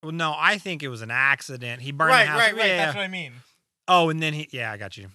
Well, 0.03 0.11
no, 0.13 0.35
I 0.37 0.59
think 0.59 0.83
it 0.83 0.89
was 0.89 1.03
an 1.03 1.13
accident. 1.13 1.83
He 1.83 1.93
burned 1.93 2.11
right, 2.11 2.25
the 2.25 2.31
house. 2.31 2.41
right, 2.41 2.57
right. 2.57 2.67
Yeah, 2.67 2.77
That's 2.79 2.95
yeah. 2.97 3.01
what 3.01 3.05
I 3.05 3.09
mean. 3.09 3.33
Oh, 3.87 4.09
and 4.09 4.21
then 4.21 4.33
he. 4.35 4.49
Yeah, 4.51 4.73
I 4.73 4.77
got 4.77 4.97
you. 4.97 5.11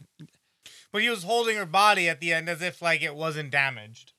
But 0.93 1.01
he 1.01 1.09
was 1.09 1.23
holding 1.23 1.57
her 1.57 1.65
body 1.65 2.07
at 2.07 2.21
the 2.21 2.31
end 2.31 2.47
as 2.47 2.61
if 2.61 2.81
like 2.81 3.01
it 3.01 3.13
wasn't 3.15 3.51
damaged. 3.51 4.13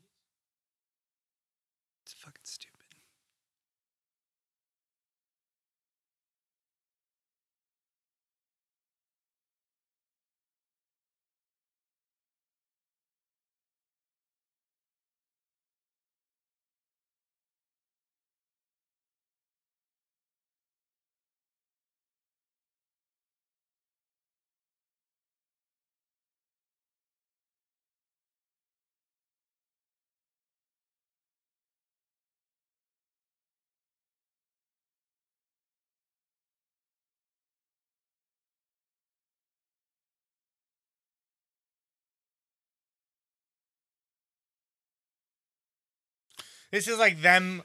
This 46.71 46.89
is 46.89 46.99
like 46.99 47.23
them 47.23 47.63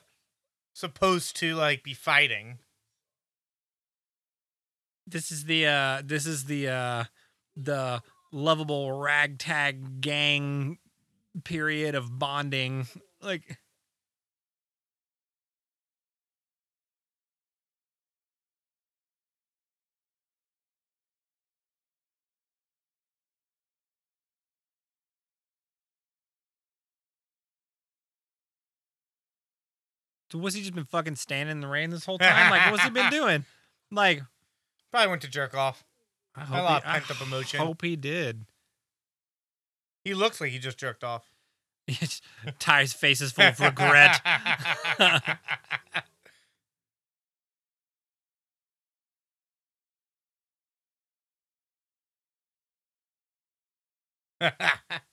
supposed 0.74 1.36
to 1.38 1.56
like 1.56 1.84
be 1.84 1.94
fighting. 1.94 2.60
This 5.06 5.32
is 5.32 5.46
the. 5.46 5.68
uh 5.68 6.02
This 6.04 6.26
is 6.26 6.46
the. 6.46 6.70
uh 6.70 7.04
The 7.56 8.02
lovable 8.32 8.92
ragtag 8.94 10.02
gang 10.02 10.80
period 11.44 11.96
of 11.96 12.18
bonding. 12.18 12.88
Like. 13.22 13.58
So 30.34 30.40
what's 30.40 30.56
he 30.56 30.62
just 30.62 30.74
been 30.74 30.86
fucking 30.86 31.16
standing 31.18 31.52
in 31.52 31.62
the 31.62 31.68
rain 31.68 31.92
this 31.92 32.06
whole 32.06 32.18
time? 32.18 32.50
Like, 32.50 32.72
what's 32.72 32.84
he 32.84 32.90
been 32.90 33.12
doing? 33.12 33.46
Like, 33.92 34.24
Probably 34.90 35.08
went 35.08 35.22
to 35.22 35.28
jerk 35.28 35.54
off. 35.54 35.84
I 36.36 36.42
A 36.42 36.46
hope, 36.46 36.64
lot 36.64 36.84
he, 36.84 36.90
of 36.90 36.96
I 36.96 37.00
pent-up 37.02 37.22
emotion. 37.28 37.60
hope 37.60 37.84
he 37.84 37.96
did. 37.96 38.46
He 40.04 40.16
looks 40.16 40.42
like 40.42 40.50
he 40.50 40.58
just 40.58 40.80
jerked 40.80 41.04
off. 41.04 41.30
Ty's 42.58 42.94
face 42.94 43.22
is 43.22 43.32
full 43.32 43.46
of 43.46 43.60
regret. 43.60 44.22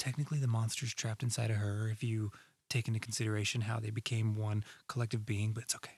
technically, 0.00 0.38
the 0.38 0.48
monster's 0.48 0.92
trapped 0.92 1.22
inside 1.22 1.50
of 1.50 1.56
her 1.58 1.88
if 1.88 2.02
you 2.02 2.32
take 2.68 2.88
into 2.88 2.98
consideration 2.98 3.60
how 3.60 3.78
they 3.78 3.90
became 3.90 4.34
one 4.34 4.64
collective 4.88 5.24
being, 5.24 5.52
but 5.52 5.62
it's 5.62 5.76
okay. 5.76 5.92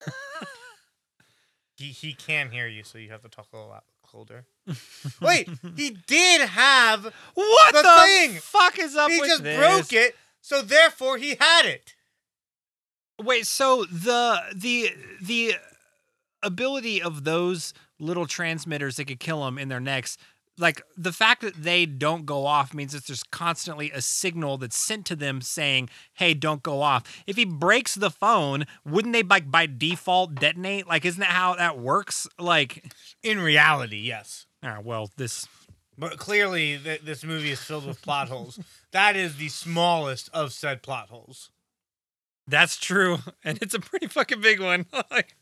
he 1.76 1.86
he 1.86 2.12
can 2.14 2.50
hear 2.50 2.66
you, 2.66 2.84
so 2.84 2.98
you 2.98 3.10
have 3.10 3.22
to 3.22 3.28
talk 3.28 3.48
a 3.52 3.56
lot 3.58 3.84
colder. 4.02 4.44
Wait, 5.20 5.48
he 5.76 5.96
did 6.06 6.42
have. 6.42 7.04
What 7.34 7.74
The 7.74 7.82
the, 7.82 8.00
thing! 8.04 8.38
fuck 8.40 8.78
is 8.78 8.94
up 8.96 9.10
He 9.10 9.20
with 9.20 9.28
just 9.30 9.42
this? 9.42 9.58
broke 9.58 9.92
it, 9.92 10.16
so 10.40 10.62
therefore 10.62 11.18
he 11.18 11.36
had 11.40 11.66
it. 11.66 11.94
Wait, 13.20 13.46
so 13.46 13.84
the 13.84 14.40
the 14.54 14.90
the 15.20 15.54
ability 16.42 17.00
of 17.02 17.24
those 17.24 17.72
little 18.00 18.26
transmitters 18.26 18.96
that 18.96 19.04
could 19.06 19.20
kill 19.20 19.44
them 19.44 19.58
in 19.58 19.68
their 19.68 19.80
necks, 19.80 20.18
like 20.58 20.82
the 20.96 21.12
fact 21.12 21.40
that 21.42 21.54
they 21.62 21.86
don't 21.86 22.26
go 22.26 22.44
off 22.46 22.74
means 22.74 22.92
that 22.92 23.06
there's 23.06 23.22
constantly 23.24 23.90
a 23.90 24.02
signal 24.02 24.58
that's 24.58 24.76
sent 24.76 25.06
to 25.06 25.16
them 25.16 25.40
saying, 25.40 25.88
"Hey, 26.14 26.34
don't 26.34 26.62
go 26.62 26.82
off." 26.82 27.22
If 27.26 27.36
he 27.36 27.44
breaks 27.44 27.94
the 27.94 28.10
phone, 28.10 28.66
wouldn't 28.84 29.12
they 29.14 29.22
like 29.22 29.50
by 29.50 29.66
default 29.66 30.34
detonate? 30.34 30.86
Like, 30.86 31.04
isn't 31.04 31.20
that 31.20 31.30
how 31.30 31.54
that 31.54 31.78
works? 31.78 32.26
Like, 32.38 32.92
In 33.22 33.40
reality, 33.40 33.98
yes. 33.98 34.46
ah, 34.62 34.78
well, 34.82 35.10
this 35.16 35.48
But 35.98 36.18
clearly, 36.18 36.78
th- 36.78 37.02
this 37.02 37.24
movie 37.24 37.50
is 37.50 37.60
filled 37.62 37.86
with 37.86 38.02
plot 38.02 38.28
holes. 38.28 38.58
That 38.92 39.16
is 39.16 39.36
the 39.36 39.48
smallest 39.48 40.28
of 40.34 40.52
said 40.52 40.82
plot 40.82 41.08
holes. 41.08 41.50
that's 42.46 42.76
true, 42.76 43.18
and 43.44 43.58
it's 43.62 43.74
a 43.74 43.80
pretty 43.80 44.06
fucking 44.06 44.40
big 44.40 44.60
one. 44.60 44.86
Like, 45.10 45.34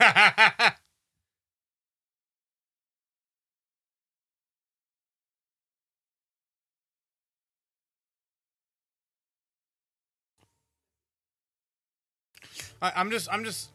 I'm 12.82 13.10
just, 13.10 13.28
I'm 13.32 13.44
just 13.44 13.70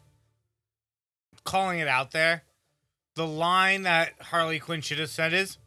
calling 1.44 1.78
it 1.80 1.88
out 1.88 2.12
there. 2.12 2.42
The 3.14 3.26
line 3.26 3.82
that 3.82 4.12
Harley 4.20 4.58
Quinn 4.58 4.80
should 4.80 4.98
have 4.98 5.10
said 5.10 5.32
is, 5.32 5.58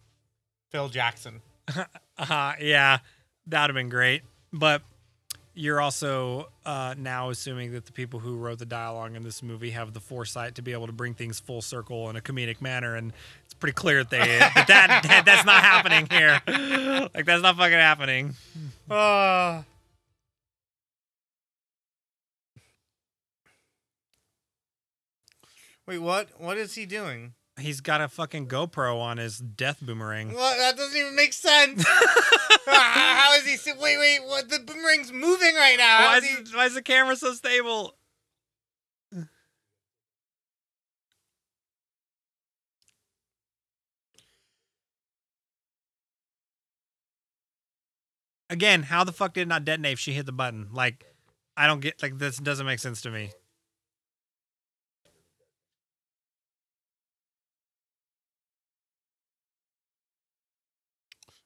"Phil 0.71 0.89
Jackson." 0.89 1.41
Uh, 2.17 2.53
yeah, 2.61 2.99
that'd 3.45 3.75
have 3.75 3.75
been 3.75 3.89
great. 3.89 4.21
But 4.53 4.81
you're 5.55 5.79
also 5.79 6.49
uh, 6.65 6.93
now 6.97 7.29
assuming 7.29 7.71
that 7.71 7.85
the 7.85 7.91
people 7.93 8.19
who 8.19 8.35
wrote 8.35 8.59
the 8.59 8.65
dialogue 8.65 9.15
in 9.15 9.23
this 9.23 9.41
movie 9.41 9.71
have 9.71 9.93
the 9.93 10.01
foresight 10.01 10.55
to 10.55 10.61
be 10.61 10.73
able 10.73 10.85
to 10.85 10.93
bring 10.93 11.13
things 11.13 11.39
full 11.39 11.61
circle 11.61 12.09
in 12.09 12.17
a 12.17 12.21
comedic 12.21 12.61
manner, 12.61 12.95
and 12.95 13.13
it's 13.45 13.53
pretty 13.53 13.73
clear 13.73 14.03
that 14.03 14.09
they 14.09 14.17
that, 14.39 14.65
that, 14.67 15.03
that 15.03 15.23
that's 15.25 15.45
not 15.45 15.63
happening 15.63 16.07
here. 16.11 16.41
Like 17.15 17.25
that's 17.25 17.41
not 17.41 17.55
fucking 17.55 17.73
happening. 17.73 18.35
Uh, 18.89 19.63
wait, 25.87 25.99
what? 25.99 26.29
What 26.37 26.57
is 26.57 26.75
he 26.75 26.85
doing? 26.85 27.33
He's 27.59 27.79
got 27.79 28.01
a 28.01 28.09
fucking 28.09 28.47
GoPro 28.47 28.99
on 28.99 29.17
his 29.17 29.37
death 29.39 29.79
boomerang. 29.81 30.33
Well, 30.33 30.57
That 30.57 30.75
doesn't 30.75 30.97
even 30.99 31.15
make 31.15 31.31
sense. 31.33 31.85
How 32.67 33.33
is 33.35 33.45
he? 33.45 33.71
Wait, 33.71 33.97
wait. 33.97 34.19
What? 34.25 34.49
The 34.49 34.59
boomerang's 34.59 35.11
moving 35.13 35.55
right 35.55 35.77
now. 35.77 35.99
Why 36.07 36.17
is 36.17 36.23
is, 36.25 36.49
he- 36.51 36.55
why 36.57 36.65
is 36.65 36.73
the 36.73 36.81
camera 36.81 37.15
so 37.15 37.33
stable? 37.33 37.95
Again, 48.49 48.83
how 48.83 49.03
the 49.03 49.11
fuck 49.11 49.33
did 49.33 49.41
it 49.41 49.47
not 49.47 49.65
detonate 49.65 49.93
if 49.93 49.99
she 49.99 50.13
hit 50.13 50.25
the 50.25 50.31
button? 50.31 50.69
Like, 50.71 51.03
I 51.57 51.67
don't 51.67 51.79
get 51.79 52.01
like 52.01 52.17
this 52.19 52.37
doesn't 52.37 52.65
make 52.65 52.79
sense 52.79 53.01
to 53.01 53.11
me. 53.11 53.31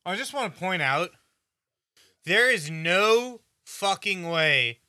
I 0.06 0.16
just 0.16 0.34
want 0.34 0.54
to 0.54 0.60
point 0.60 0.82
out 0.82 1.12
there 2.26 2.50
is 2.50 2.70
no 2.70 3.42
fucking 3.66 4.28
way 4.30 4.80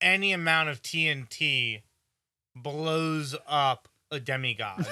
any 0.00 0.32
amount 0.32 0.68
of 0.68 0.82
TNT 0.82 1.82
blows 2.54 3.34
up 3.46 3.88
a 4.10 4.20
demigod. 4.20 4.86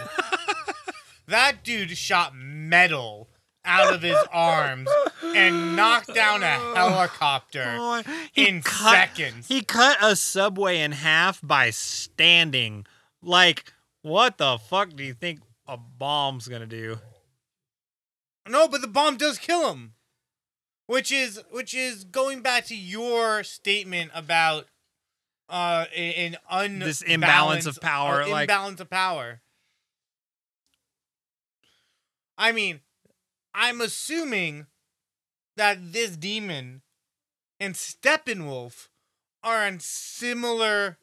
that 1.28 1.62
dude 1.62 1.96
shot 1.96 2.34
metal 2.34 3.28
out 3.64 3.94
of 3.94 4.02
his 4.02 4.18
arms 4.30 4.88
and 5.22 5.74
knocked 5.76 6.14
down 6.14 6.42
a 6.42 6.46
helicopter 6.74 7.64
Oh, 7.78 8.02
he 8.32 8.48
in 8.48 8.62
cut- 8.62 8.92
seconds. 8.92 9.48
He 9.48 9.62
cut 9.62 9.96
a 10.02 10.16
subway 10.16 10.80
in 10.80 10.92
half 10.92 11.40
by 11.42 11.70
standing. 11.70 12.86
Like, 13.22 13.72
what 14.02 14.36
the 14.38 14.58
fuck 14.58 14.90
do 14.94 15.02
you 15.02 15.14
think 15.14 15.40
a 15.66 15.76
bomb's 15.78 16.46
gonna 16.48 16.66
do? 16.66 16.98
No, 18.48 18.68
but 18.68 18.80
the 18.80 18.86
bomb 18.88 19.16
does 19.16 19.38
kill 19.38 19.70
him. 19.72 19.94
Which 20.86 21.10
is 21.10 21.40
which 21.50 21.72
is 21.72 22.04
going 22.04 22.42
back 22.42 22.66
to 22.66 22.76
your 22.76 23.42
statement 23.42 24.10
about 24.14 24.66
uh 25.48 25.86
an 25.96 26.36
un 26.50 26.78
This 26.78 27.00
imbalance 27.00 27.64
of 27.66 27.80
power, 27.80 28.22
uh, 28.22 28.28
like- 28.28 28.42
imbalance 28.50 28.80
of 28.80 28.90
power. 28.90 29.40
I 32.36 32.52
mean, 32.52 32.80
I'm 33.54 33.80
assuming 33.80 34.66
that 35.56 35.92
this 35.92 36.16
demon 36.16 36.82
and 37.60 37.74
Steppenwolf 37.74 38.88
are 39.42 39.64
on 39.64 39.78
similar 39.80 40.98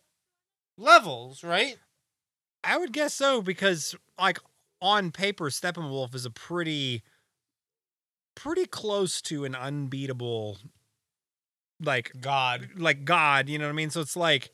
levels, 0.78 1.44
right? 1.44 1.78
I 2.64 2.78
would 2.78 2.92
guess 2.92 3.14
so 3.14 3.42
because, 3.42 3.96
like, 4.20 4.40
on 4.82 5.12
paper, 5.12 5.46
Steppenwolf 5.46 6.14
is 6.14 6.26
a 6.26 6.30
pretty, 6.30 7.02
pretty 8.36 8.66
close 8.66 9.22
to 9.24 9.46
an 9.46 9.56
unbeatable, 9.56 10.58
like, 11.80 12.12
God. 12.20 12.70
like 12.78 13.06
God. 13.06 13.50
You 13.50 13.60
know 13.60 13.66
what 13.66 13.72
I 13.72 13.76
mean? 13.76 13.90
So 13.90 14.02
it's 14.02 14.16
like, 14.16 14.52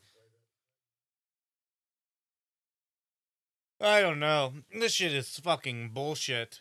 I 3.80 4.00
don't 4.00 4.18
know. 4.18 4.54
This 4.72 4.92
shit 4.92 5.12
is 5.12 5.38
fucking 5.38 5.90
bullshit. 5.90 6.60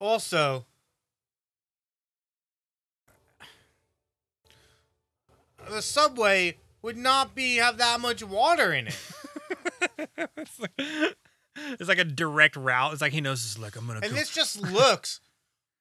Also, 0.00 0.66
the 5.70 5.82
subway 5.82 6.58
would 6.82 6.96
not 6.96 7.34
be 7.34 7.56
have 7.56 7.78
that 7.78 8.00
much 8.00 8.22
water 8.22 8.72
in 8.72 8.88
it. 8.88 8.98
it's 10.36 10.60
like, 10.60 10.72
it's 10.76 11.88
like 11.88 11.98
a 11.98 12.04
direct 12.04 12.56
route. 12.56 12.92
It's 12.92 13.02
like 13.02 13.12
he 13.12 13.20
knows. 13.20 13.44
It's 13.44 13.58
like 13.58 13.76
I'm 13.76 13.86
gonna. 13.86 14.00
And 14.02 14.10
go. 14.12 14.16
this 14.16 14.30
just 14.30 14.60
looks 14.72 15.20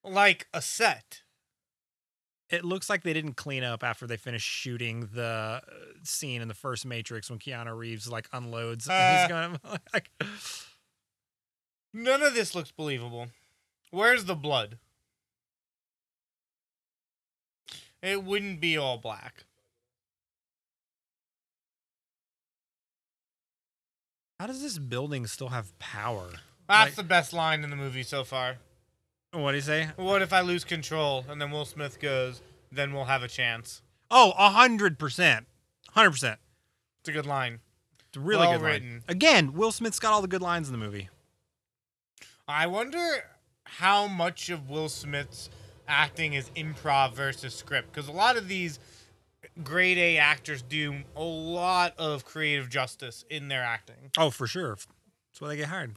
like 0.04 0.48
a 0.54 0.62
set. 0.62 1.22
it 2.50 2.64
looks 2.66 2.90
like 2.90 3.04
they 3.04 3.14
didn't 3.14 3.36
clean 3.36 3.64
up 3.64 3.84
after 3.84 4.08
they 4.08 4.18
finished 4.18 4.48
shooting 4.48 5.10
the 5.14 5.24
uh, 5.24 5.60
scene 6.04 6.42
in 6.42 6.48
the 6.48 6.54
first 6.54 6.86
Matrix 6.86 7.30
when 7.30 7.40
Keanu 7.40 7.78
Reeves 7.78 8.08
like 8.10 8.28
unloads. 8.34 8.88
Uh. 8.90 9.20
He's 9.20 9.28
going 9.30 9.60
like, 9.94 10.10
None 11.94 12.22
of 12.22 12.34
this 12.34 12.54
looks 12.54 12.72
believable. 12.72 13.28
Where's 13.92 14.26
the 14.26 14.36
blood? 14.36 14.78
It 18.02 18.24
wouldn't 18.24 18.62
be 18.62 18.78
all 18.78 18.98
black. 18.98 19.46
How 24.40 24.48
does 24.48 24.62
this 24.62 24.78
building 24.80 25.28
still 25.28 25.50
have 25.50 25.78
power? 25.80 26.30
That's 26.68 26.90
Like- 26.92 26.96
the 26.96 27.04
best 27.04 27.34
line 27.34 27.64
in 27.64 27.70
the 27.70 27.76
movie 27.76 28.04
so 28.04 28.24
far. 28.24 28.58
What 29.32 29.52
do 29.52 29.58
you 29.58 29.62
say? 29.62 29.90
What 29.96 30.22
if 30.22 30.34
I 30.34 30.42
lose 30.42 30.64
control 30.64 31.26
and 31.30 31.40
then 31.42 31.52
Will 31.52 31.66
Smith 31.66 32.00
goes, 32.00 32.42
then 32.72 32.94
we'll 32.94 33.06
have 33.06 33.22
a 33.22 33.28
chance? 33.28 33.82
Oh, 34.10 34.32
a 34.38 34.50
hundred 34.50 34.98
percent, 34.98 35.46
hundred 35.92 36.12
percent. 36.12 36.40
It's 37.02 37.10
a 37.10 37.12
good 37.12 37.28
line. 37.28 37.60
It's 38.08 38.18
a 38.18 38.20
really 38.20 38.48
Well 38.48 38.54
good 38.58 38.64
line. 38.64 38.72
written. 38.74 39.04
Again, 39.08 39.54
Will 39.54 39.72
Smith's 39.72 40.00
got 40.00 40.14
all 40.14 40.22
the 40.24 40.28
good 40.28 40.42
lines 40.42 40.68
in 40.68 40.72
the 40.72 40.80
movie. 40.84 41.10
I 42.48 42.66
wonder 42.66 43.24
how 43.66 44.08
much 44.08 44.50
of 44.50 44.68
Will 44.70 44.90
Smith's 44.90 45.50
acting 45.88 46.34
is 46.34 46.50
improv 46.56 47.14
versus 47.14 47.54
script 47.54 47.92
because 47.94 48.08
a 48.08 48.12
lot 48.12 48.36
of 48.38 48.48
these 48.48 48.80
grade 49.64 49.98
A 49.98 50.18
actors 50.18 50.62
do 50.62 51.04
a 51.16 51.24
lot 51.24 51.94
of 51.98 52.26
creative 52.26 52.70
justice 52.70 53.26
in 53.30 53.48
their 53.48 53.64
acting. 53.64 54.12
Oh, 54.18 54.30
for 54.30 54.48
sure. 54.48 54.76
That's 54.76 55.40
why 55.40 55.50
they 55.50 55.58
get 55.58 55.68
hired. 55.68 55.96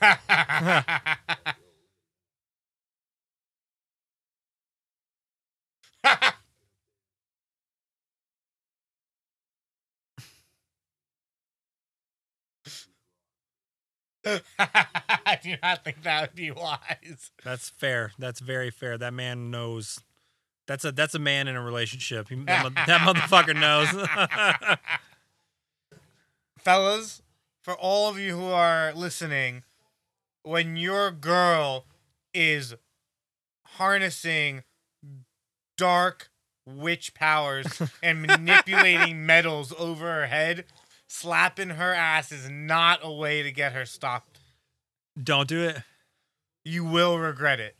I 14.24 15.38
do 15.42 15.54
not 15.62 15.84
think 15.84 16.02
that 16.02 16.20
would 16.22 16.34
be 16.34 16.50
wise. 16.50 17.30
That's 17.44 17.68
fair. 17.68 18.12
That's 18.18 18.40
very 18.40 18.70
fair. 18.70 18.98
That 18.98 19.14
man 19.14 19.50
knows. 19.50 20.00
That's 20.66 20.84
a 20.84 20.92
that's 20.92 21.14
a 21.14 21.18
man 21.18 21.48
in 21.48 21.56
a 21.56 21.62
relationship. 21.62 22.28
He, 22.28 22.36
that, 22.44 22.72
that 22.86 23.00
motherfucker 23.06 23.58
knows. 23.58 23.88
Fellas, 26.58 27.22
for 27.62 27.74
all 27.74 28.08
of 28.08 28.18
you 28.18 28.36
who 28.36 28.46
are 28.46 28.92
listening, 28.94 29.64
when 30.44 30.76
your 30.76 31.10
girl 31.10 31.86
is 32.32 32.74
harnessing 33.66 34.62
dark 35.76 36.30
witch 36.64 37.12
powers 37.14 37.82
and 38.02 38.22
manipulating 38.22 39.26
metals 39.26 39.74
over 39.76 40.04
her 40.04 40.26
head, 40.26 40.64
slapping 41.12 41.68
her 41.68 41.92
ass 41.92 42.32
is 42.32 42.48
not 42.48 43.00
a 43.02 43.12
way 43.12 43.42
to 43.42 43.52
get 43.52 43.74
her 43.74 43.84
stopped. 43.84 44.40
Don't 45.22 45.46
do 45.46 45.62
it. 45.64 45.76
You 46.64 46.84
will 46.84 47.18
regret 47.18 47.60
it. 47.60 47.76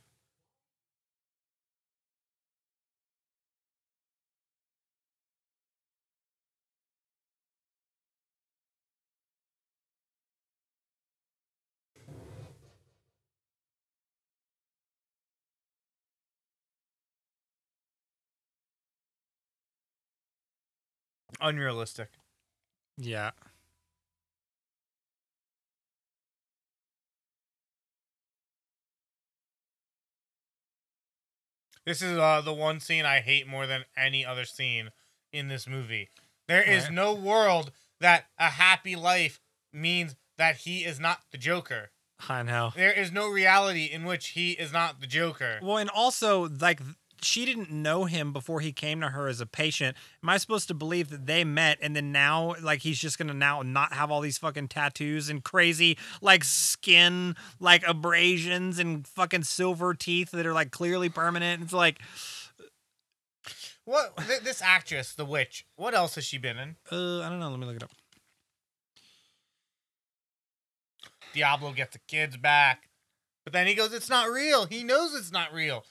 Unrealistic. 21.41 22.11
Yeah. 23.03 23.33
This 31.85 32.01
is 32.01 32.17
uh, 32.17 32.41
the 32.43 32.53
one 32.53 32.79
scene 32.81 33.05
I 33.05 33.21
hate 33.21 33.47
more 33.47 33.67
than 33.67 33.85
any 33.97 34.25
other 34.25 34.45
scene 34.45 34.91
in 35.33 35.49
this 35.49 35.67
movie. 35.67 36.11
There 36.47 36.63
is 36.63 36.85
Right. 36.85 36.93
no 36.93 37.13
world 37.13 37.73
that 38.01 38.27
a 38.39 38.51
happy 38.51 38.95
life 38.95 39.41
means 39.73 40.15
that 40.39 40.59
he 40.59 40.85
is 40.85 41.01
not 41.01 41.23
the 41.33 41.39
Joker. 41.39 41.91
I 42.29 42.43
know. 42.43 42.73
There 42.77 42.93
is 42.93 43.11
no 43.11 43.29
reality 43.29 43.87
in 43.87 44.05
which 44.05 44.29
he 44.29 44.53
is 44.53 44.73
not 44.73 45.01
the 45.01 45.09
Joker. 45.09 45.59
Well, 45.61 45.79
and 45.79 45.91
also 45.91 46.49
like 46.49 46.81
she 47.25 47.45
didn't 47.45 47.71
know 47.71 48.05
him 48.05 48.33
before 48.33 48.61
he 48.61 48.73
came 48.73 49.01
to 49.01 49.09
her 49.09 49.29
as 49.29 49.41
a 49.41 49.47
patient. 49.47 49.97
Am 50.23 50.29
I 50.29 50.37
supposed 50.39 50.69
to 50.69 50.75
believe 50.75 51.09
that 51.11 51.27
they 51.27 51.45
met 51.45 51.79
and 51.81 51.95
then 51.95 52.13
now 52.13 52.55
like 52.63 52.81
he's 52.83 52.99
just 52.99 53.19
gonna 53.19 53.35
now 53.35 53.63
not 53.63 53.93
have 53.93 54.11
all 54.11 54.21
these 54.21 54.39
fucking 54.39 54.69
tattoos 54.69 55.29
and 55.29 55.43
crazy 55.45 55.97
like 56.21 56.45
skin 56.45 57.37
like 57.61 57.83
abrasions 57.87 58.79
and 58.79 59.07
fucking 59.07 59.45
silver 59.45 59.95
teeth 59.95 60.31
that 60.33 60.47
are 60.47 60.53
like 60.53 60.71
clearly 60.71 61.09
permanent? 61.09 61.63
It's 61.63 61.73
like 61.73 62.01
What 63.85 64.17
th- 64.17 64.41
this 64.43 64.63
actress, 64.63 65.13
the 65.15 65.25
witch? 65.25 65.65
What 65.77 65.95
else 65.95 66.15
has 66.17 66.25
she 66.25 66.39
been 66.39 66.59
in? 66.59 66.77
uh 66.91 67.21
I 67.23 67.29
don't 67.29 67.41
know. 67.41 67.51
Let 67.51 67.59
me 67.59 67.67
look 67.67 67.77
it 67.77 67.83
up. 67.83 67.91
Diablo 71.35 71.73
gets 71.73 71.93
the 71.95 72.01
kids 72.09 72.37
back, 72.37 72.91
but 73.45 73.53
then 73.53 73.67
he 73.67 73.75
goes, 73.75 73.93
"It's 73.95 74.11
not 74.11 74.29
real." 74.29 74.67
He 74.67 74.85
knows 74.85 75.15
it's 75.15 75.33
not 75.33 75.53
real. 75.53 75.85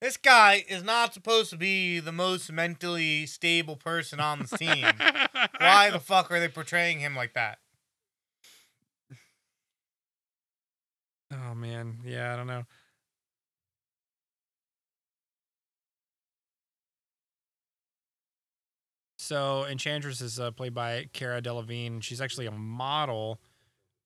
This 0.00 0.16
guy 0.16 0.64
is 0.68 0.82
not 0.82 1.14
supposed 1.14 1.50
to 1.50 1.56
be 1.56 1.98
the 1.98 2.12
most 2.12 2.52
mentally 2.52 3.26
stable 3.26 3.76
person 3.76 4.20
on 4.20 4.40
the 4.40 4.48
scene. 4.58 4.84
Why 5.58 5.90
the 5.90 6.00
fuck 6.00 6.30
are 6.30 6.40
they 6.40 6.48
portraying 6.48 7.00
him 7.00 7.16
like 7.16 7.34
that? 7.34 7.58
Oh 11.32 11.54
man, 11.54 11.98
yeah, 12.04 12.32
I 12.32 12.36
don't 12.36 12.46
know. 12.46 12.64
So 19.16 19.64
Enchantress 19.64 20.20
is 20.20 20.38
uh, 20.38 20.50
played 20.50 20.74
by 20.74 21.06
Cara 21.14 21.40
Delevingne. 21.40 22.02
She's 22.02 22.20
actually 22.20 22.44
a 22.44 22.50
model. 22.50 23.40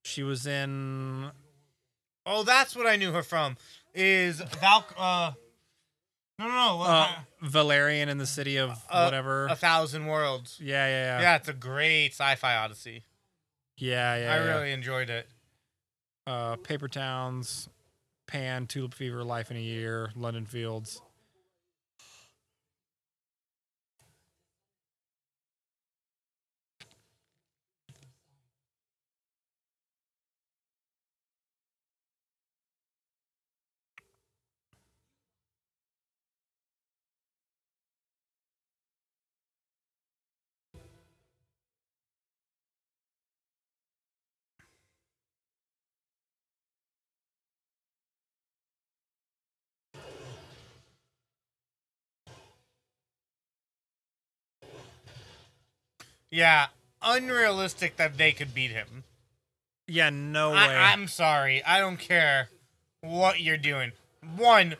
She 0.03 0.23
was 0.23 0.47
in 0.47 1.29
Oh, 2.25 2.43
that's 2.43 2.75
what 2.75 2.87
I 2.87 2.95
knew 2.95 3.11
her 3.11 3.23
from. 3.23 3.57
Is 3.93 4.39
Val? 4.39 4.85
Uh, 4.97 5.31
no, 6.39 6.47
no, 6.47 6.77
no. 6.77 6.81
uh, 6.83 7.11
Valerian 7.41 8.09
in 8.09 8.17
the 8.17 8.25
City 8.25 8.57
of 8.57 8.71
Uh, 8.89 9.03
whatever. 9.03 9.45
A 9.47 9.55
Thousand 9.55 10.07
Worlds. 10.07 10.57
yeah, 10.61 10.87
yeah, 10.87 11.17
yeah, 11.17 11.21
Yeah, 11.21 11.35
it's 11.35 11.47
a 11.47 11.53
great 11.53 12.13
sci-fi 12.13 12.55
odyssey. 12.55 13.03
yeah, 13.77 14.15
yeah. 14.15 14.33
I 14.33 14.37
yeah. 14.37 14.43
really 14.55 14.71
enjoyed 14.71 15.09
it. 15.09 15.27
uh, 16.27 16.55
Paper 16.57 16.87
Towns, 16.87 17.69
Pan, 18.27 18.67
Tulip 18.67 18.93
Fever, 18.93 19.23
Life 19.23 19.49
in 19.51 19.57
a 19.57 19.61
Year, 19.61 20.11
London 20.15 20.45
Fields. 20.45 21.01
Yeah, 56.31 56.67
unrealistic 57.01 57.97
that 57.97 58.17
they 58.17 58.31
could 58.31 58.53
beat 58.53 58.71
him. 58.71 59.03
Yeah, 59.87 60.09
no 60.09 60.51
way. 60.51 60.57
I, 60.57 60.93
I'm 60.93 61.07
sorry. 61.07 61.63
I 61.63 61.79
don't 61.79 61.97
care 61.97 62.49
what 63.01 63.41
you're 63.41 63.57
doing. 63.57 63.91
One, 64.35 64.75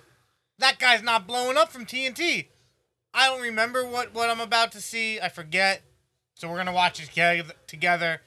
that 0.59 0.77
guy's 0.77 1.01
not 1.01 1.25
blowing 1.25 1.57
up 1.57 1.71
from 1.71 1.85
TNT. 1.85 2.47
I 3.13 3.27
don't 3.27 3.41
remember 3.41 3.85
what, 3.85 4.13
what 4.13 4.29
I'm 4.29 4.39
about 4.39 4.71
to 4.73 4.81
see. 4.81 5.19
I 5.19 5.29
forget. 5.29 5.81
So 6.35 6.47
we're 6.47 6.55
going 6.55 6.67
to 6.67 6.73
watch 6.73 7.01
it 7.01 7.09
toge- 7.09 7.51
together. 7.65 8.21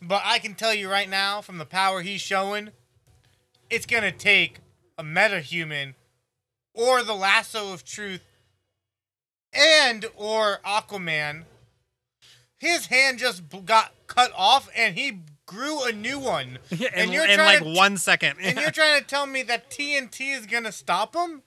But 0.00 0.22
I 0.24 0.38
can 0.38 0.54
tell 0.54 0.74
you 0.74 0.88
right 0.88 1.08
now, 1.08 1.40
from 1.40 1.58
the 1.58 1.64
power 1.64 2.02
he's 2.02 2.20
showing, 2.20 2.70
it's 3.68 3.86
going 3.86 4.02
to 4.04 4.12
take 4.12 4.58
a 4.96 5.02
metahuman 5.02 5.94
or 6.74 7.02
the 7.02 7.14
lasso 7.14 7.72
of 7.72 7.84
truth 7.84 8.22
and 9.52 10.06
or 10.16 10.60
Aquaman. 10.64 11.44
His 12.62 12.86
hand 12.86 13.18
just 13.18 13.42
got 13.66 13.92
cut 14.06 14.30
off 14.36 14.68
and 14.76 14.94
he 14.96 15.18
grew 15.46 15.82
a 15.82 15.90
new 15.90 16.20
one. 16.20 16.60
Yeah, 16.70 16.90
and 16.94 17.08
in, 17.08 17.12
you're 17.12 17.26
in 17.26 17.38
like 17.40 17.58
to- 17.58 17.74
one 17.74 17.96
second. 17.98 18.36
and 18.40 18.56
you're 18.56 18.70
trying 18.80 19.00
to 19.00 19.04
tell 19.04 19.26
me 19.26 19.42
that 19.42 19.68
TNT 19.68 20.38
is 20.38 20.46
gonna 20.46 20.70
stop 20.70 21.16
him? 21.16 21.42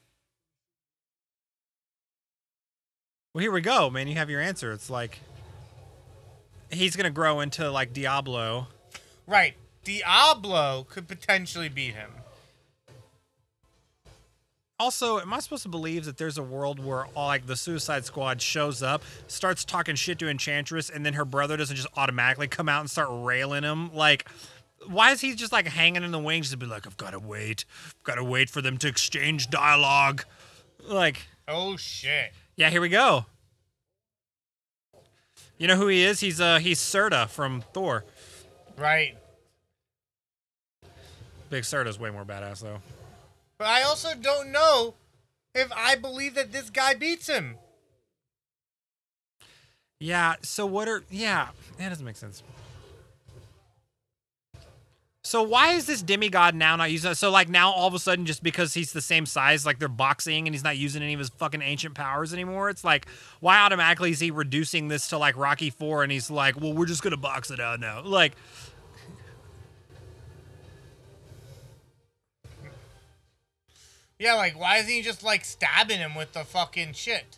well, 3.34 3.42
here 3.42 3.52
we 3.54 3.62
go, 3.62 3.90
man. 3.90 4.10
You 4.10 4.16
have 4.16 4.30
your 4.30 4.42
answer. 4.42 4.74
It's 4.74 4.90
like 4.90 5.20
he's 6.70 6.98
gonna 6.98 7.10
grow 7.12 7.40
into 7.40 7.72
like 7.72 7.94
Diablo. 7.94 8.68
Right. 9.26 9.54
Diablo 9.86 10.86
could 10.90 11.08
potentially 11.08 11.70
beat 11.70 11.94
him. 11.94 12.12
Also, 14.78 15.20
am 15.20 15.34
I 15.34 15.40
supposed 15.40 15.64
to 15.64 15.70
believe 15.70 16.04
that 16.06 16.18
there's 16.18 16.38
a 16.38 16.44
world 16.44 16.80
where 16.84 17.06
all 17.16 17.28
like 17.28 17.46
the 17.46 17.56
Suicide 17.56 18.04
Squad 18.04 18.42
shows 18.42 18.84
up, 18.84 19.04
starts 19.28 19.64
talking 19.64 19.96
shit 19.96 20.20
to 20.20 20.28
Enchantress, 20.30 20.90
and 20.90 21.06
then 21.06 21.14
her 21.14 21.24
brother 21.24 21.56
doesn't 21.56 21.78
just 21.78 21.88
automatically 21.96 22.48
come 22.50 22.68
out 22.68 22.82
and 22.82 22.90
start 22.90 23.08
railing 23.12 23.64
him? 23.64 23.94
Like, 23.96 24.28
why 24.88 25.12
is 25.12 25.22
he 25.22 25.34
just 25.34 25.54
like 25.54 25.66
hanging 25.68 26.04
in 26.04 26.12
the 26.12 26.20
wings 26.20 26.50
to 26.52 26.58
be 26.58 26.66
like, 26.66 26.86
I've 26.86 26.98
got 26.98 27.12
to 27.12 27.20
wait, 27.20 27.64
I've 27.86 28.04
got 28.04 28.16
to 28.16 28.24
wait 28.24 28.50
for 28.50 28.62
them 28.62 28.78
to 28.80 28.88
exchange 28.90 29.50
dialogue? 29.50 30.26
Like, 30.86 31.26
Oh 31.48 31.78
shit. 31.78 32.34
yeah, 32.58 32.70
here 32.70 32.82
we 32.82 32.90
go. 32.90 33.26
You 35.58 35.70
know 35.70 35.78
who 35.78 35.88
he 35.88 36.04
is? 36.04 36.20
He's 36.20 36.42
uh 36.42 36.60
he's 36.60 36.80
Surtur 36.80 37.28
from 37.28 37.64
Thor. 37.74 38.04
Right. 38.78 39.16
Big 41.50 41.64
Surtur's 41.64 41.98
way 41.98 42.10
more 42.10 42.26
badass 42.26 42.62
though. 42.62 42.82
But 43.58 43.68
I 43.68 43.84
also 43.84 44.14
don't 44.20 44.52
know 44.52 44.96
if 45.54 45.72
I 45.76 45.96
believe 45.96 46.36
that 46.36 46.52
this 46.52 46.70
guy 46.70 46.94
beats 46.94 47.28
him. 47.28 47.58
Yeah. 50.00 50.36
So 50.42 50.66
what 50.66 50.88
are? 50.88 51.04
Yeah, 51.10 51.50
that 51.78 51.90
doesn't 51.90 52.06
make 52.06 52.18
sense. 52.18 52.44
So 55.24 55.42
why 55.42 55.72
is 55.72 55.88
this 55.88 56.04
demigod 56.04 56.54
now 56.54 56.76
not 56.76 56.92
using? 56.92 57.16
So 57.16 57.32
like 57.32 57.50
now 57.50 57.72
all 57.72 57.88
of 57.88 57.96
a 57.96 58.00
sudden, 58.00 58.28
just 58.28 58.44
because 58.44 58.76
he's 58.76 58.94
the 58.94 59.02
same 59.02 59.26
size, 59.26 59.66
like 59.66 59.80
they're 59.80 59.88
boxing 59.88 60.48
and 60.48 60.54
he's 60.54 60.64
not 60.64 60.78
using 60.78 61.02
any 61.02 61.14
of 61.14 61.20
his 61.20 61.30
fucking 61.30 61.64
ancient 61.64 61.96
powers 61.96 62.32
anymore. 62.32 62.70
It's 62.70 62.84
like 62.84 63.08
why 63.40 63.58
automatically 63.58 64.12
is 64.12 64.20
he 64.20 64.30
reducing 64.30 64.88
this 64.88 65.08
to 65.08 65.18
like 65.18 65.36
Rocky 65.36 65.72
Four 65.72 66.04
and 66.04 66.12
he's 66.12 66.30
like, 66.30 66.62
well, 66.62 66.74
we're 66.74 66.86
just 66.86 67.02
gonna 67.02 67.18
box 67.18 67.50
it 67.50 67.60
out 67.60 67.80
now. 67.80 68.04
Like, 68.04 68.34
Yeah, 74.20 74.36
like 74.36 74.58
why 74.60 74.78
isn't 74.78 74.92
he 74.92 75.02
just 75.02 75.24
like 75.24 75.44
stabbing 75.44 76.00
him 76.00 76.16
with 76.16 76.34
the 76.34 76.44
fucking 76.44 76.94
shit? 76.94 77.38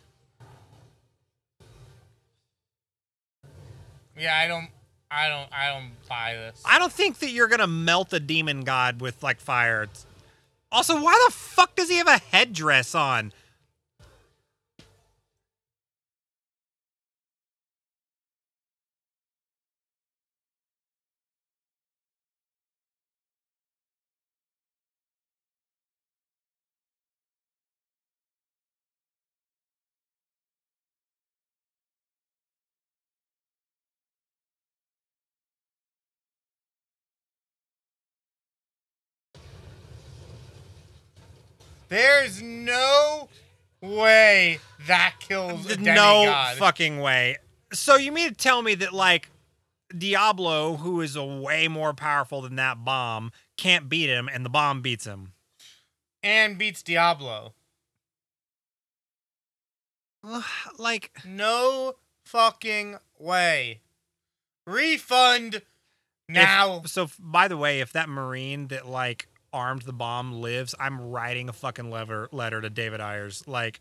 Yeah, 4.16 4.36
I 4.36 4.46
don't 4.48 4.68
I 5.10 5.28
don't 5.28 5.48
I 5.52 5.72
don't 5.72 5.92
buy 6.08 6.34
this. 6.34 6.62
I 6.64 6.78
don't 6.78 6.92
think 6.92 7.18
that 7.18 7.30
you're 7.30 7.48
gonna 7.48 7.66
melt 7.66 8.12
a 8.12 8.20
demon 8.20 8.62
god 8.62 9.00
with 9.00 9.22
like 9.22 9.40
fire. 9.40 9.88
Also, 10.70 11.00
why 11.00 11.26
the 11.26 11.32
fuck 11.32 11.74
does 11.76 11.88
he 11.88 11.96
have 11.96 12.08
a 12.08 12.18
headdress 12.18 12.94
on? 12.94 13.32
There's 41.88 42.42
no 42.42 43.28
way 43.80 44.58
that 44.86 45.14
kills 45.20 45.70
a 45.70 45.76
no 45.78 46.52
fucking 46.56 47.00
way. 47.00 47.36
So 47.72 47.96
you 47.96 48.12
mean 48.12 48.28
to 48.30 48.34
tell 48.34 48.62
me 48.62 48.74
that 48.76 48.92
like 48.92 49.28
Diablo, 49.96 50.76
who 50.76 51.00
is 51.00 51.16
a 51.16 51.24
way 51.24 51.68
more 51.68 51.94
powerful 51.94 52.42
than 52.42 52.56
that 52.56 52.84
bomb, 52.84 53.32
can't 53.56 53.88
beat 53.88 54.08
him, 54.08 54.28
and 54.32 54.44
the 54.44 54.50
bomb 54.50 54.82
beats 54.82 55.04
him? 55.06 55.32
and 56.22 56.58
beats 56.58 56.82
Diablo. 56.82 57.54
like, 60.78 61.12
No 61.24 61.94
fucking 62.24 62.96
way. 63.18 63.80
Refund 64.66 65.62
now. 66.28 66.82
if- 66.84 66.90
so 66.90 67.08
by 67.18 67.48
the 67.48 67.56
way, 67.56 67.80
if 67.80 67.92
that 67.92 68.08
Marine 68.08 68.68
that 68.68 68.86
like 68.86 69.28
armed 69.52 69.82
the 69.82 69.92
bomb 69.92 70.40
lives, 70.40 70.74
I'm 70.78 71.00
writing 71.00 71.48
a 71.48 71.52
fucking 71.52 71.90
letter 71.90 72.28
letter 72.32 72.60
to 72.60 72.70
David 72.70 73.00
Ayers. 73.00 73.46
Like, 73.46 73.80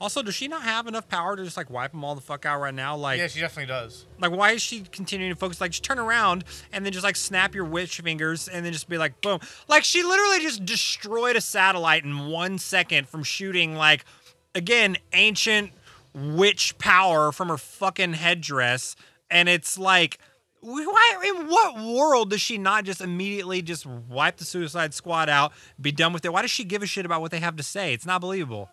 Also, 0.00 0.22
does 0.22 0.34
she 0.34 0.48
not 0.48 0.62
have 0.62 0.86
enough 0.86 1.08
power 1.08 1.36
to 1.36 1.44
just 1.44 1.58
like 1.58 1.68
wipe 1.68 1.90
them 1.90 2.02
all 2.04 2.14
the 2.14 2.22
fuck 2.22 2.46
out 2.46 2.58
right 2.58 2.72
now? 2.74 2.96
Like, 2.96 3.18
yeah, 3.18 3.26
she 3.26 3.40
definitely 3.40 3.66
does. 3.66 4.06
like 4.18 4.32
why 4.32 4.52
is 4.52 4.62
she 4.62 4.80
continuing 4.80 5.30
to 5.30 5.38
focus? 5.38 5.60
Like, 5.60 5.72
just 5.72 5.84
turn 5.84 5.98
around 5.98 6.44
and 6.72 6.86
then 6.86 6.92
just 6.92 7.04
like 7.04 7.16
snap 7.16 7.54
your 7.54 7.66
witch 7.66 8.00
fingers 8.00 8.48
and 8.48 8.64
then 8.64 8.72
just 8.72 8.88
be 8.88 8.96
like, 8.96 9.20
boom. 9.20 9.40
Like, 9.68 9.84
she 9.84 10.02
literally 10.02 10.40
just 10.40 10.64
destroyed 10.64 11.36
a 11.36 11.40
satellite 11.42 12.04
in 12.04 12.28
one 12.28 12.56
second 12.58 13.08
from 13.08 13.22
shooting 13.22 13.74
like, 13.74 14.06
again, 14.54 14.96
ancient 15.12 15.72
witch 16.14 16.78
power 16.78 17.30
from 17.30 17.48
her 17.48 17.58
fucking 17.58 18.14
headdress, 18.14 18.96
and 19.30 19.48
it's 19.48 19.78
like. 19.78 20.18
Why 20.62 21.34
in 21.38 21.46
what 21.46 21.78
world 21.78 22.28
does 22.28 22.42
she 22.42 22.58
not 22.58 22.84
just 22.84 23.00
immediately 23.00 23.62
just 23.62 23.86
wipe 23.86 24.36
the 24.36 24.44
Suicide 24.44 24.92
Squad 24.92 25.30
out, 25.30 25.52
be 25.80 25.90
done 25.90 26.12
with 26.12 26.22
it? 26.26 26.34
Why 26.34 26.42
does 26.42 26.50
she 26.50 26.64
give 26.64 26.82
a 26.82 26.86
shit 26.86 27.06
about 27.06 27.22
what 27.22 27.30
they 27.30 27.40
have 27.40 27.56
to 27.56 27.62
say? 27.62 27.94
It's 27.94 28.04
not 28.04 28.20
believable. 28.20 28.68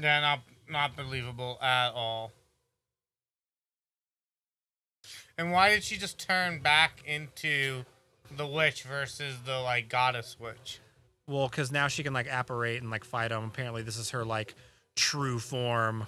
Yeah, 0.00 0.20
not 0.20 0.40
not 0.68 0.96
believable 0.96 1.58
at 1.62 1.90
all. 1.90 2.32
And 5.36 5.52
why 5.52 5.70
did 5.70 5.82
she 5.82 5.96
just 5.96 6.18
turn 6.18 6.60
back 6.60 7.02
into 7.06 7.84
the 8.36 8.46
witch 8.46 8.84
versus 8.84 9.36
the 9.44 9.58
like 9.60 9.88
goddess 9.88 10.36
witch? 10.38 10.80
Well, 11.26 11.48
because 11.48 11.72
now 11.72 11.88
she 11.88 12.02
can 12.02 12.12
like 12.12 12.28
apparate 12.30 12.82
and 12.82 12.90
like 12.90 13.04
fight 13.04 13.28
them. 13.28 13.44
Apparently, 13.44 13.82
this 13.82 13.96
is 13.96 14.10
her 14.10 14.24
like 14.24 14.54
true 14.96 15.38
form. 15.38 16.06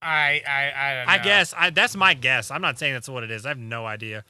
I 0.00 0.42
I 0.46 0.72
I 0.74 0.94
don't 0.94 1.06
know. 1.06 1.12
I 1.12 1.18
guess 1.18 1.54
I 1.56 1.70
that's 1.70 1.94
my 1.94 2.14
guess. 2.14 2.50
I'm 2.50 2.62
not 2.62 2.78
saying 2.78 2.94
that's 2.94 3.08
what 3.08 3.22
it 3.22 3.30
is. 3.30 3.46
I 3.46 3.50
have 3.50 3.58
no 3.58 3.86
idea. 3.86 4.24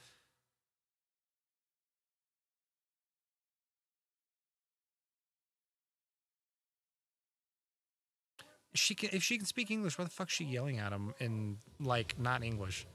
She 8.75 8.95
can 8.95 9.09
if 9.13 9.23
she 9.23 9.37
can 9.37 9.45
speak 9.45 9.69
English, 9.69 9.97
why 9.97 10.05
the 10.05 10.09
fuck's 10.09 10.33
she 10.33 10.45
yelling 10.45 10.79
at 10.79 10.91
him 10.91 11.13
in 11.19 11.57
like 11.79 12.19
not 12.19 12.43
English? 12.43 12.85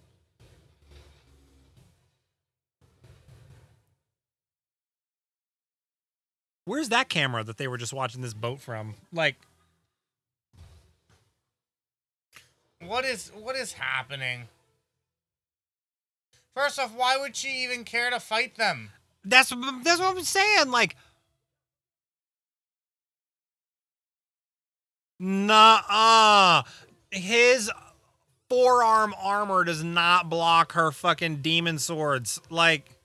Where's 6.65 6.91
that 6.91 7.09
camera 7.09 7.43
that 7.45 7.57
they 7.57 7.69
were 7.69 7.79
just 7.79 7.93
watching 7.93 8.21
this 8.21 8.35
boat 8.35 8.61
from? 8.61 8.95
Like 9.13 9.37
What 12.81 13.05
is 13.05 13.33
what 13.35 13.57
is 13.57 13.73
happening? 13.73 14.49
First 16.55 16.79
off, 16.79 16.95
why 16.95 17.17
would 17.17 17.37
she 17.37 17.65
even 17.65 17.85
care 17.85 18.11
to 18.11 18.21
fight 18.21 18.57
them? 18.57 18.91
That's 19.25 19.51
that's 19.51 20.01
what 20.01 20.17
I'm 20.17 20.23
saying. 20.23 20.71
Like, 20.71 20.97
nah, 25.19 26.63
his 27.11 27.71
forearm 28.49 29.15
armor 29.21 29.65
does 29.65 29.85
not 29.85 30.29
block 30.29 30.73
her 30.73 30.91
fucking 30.91 31.37
demon 31.37 31.79
swords. 31.79 32.41
Like, 32.51 32.98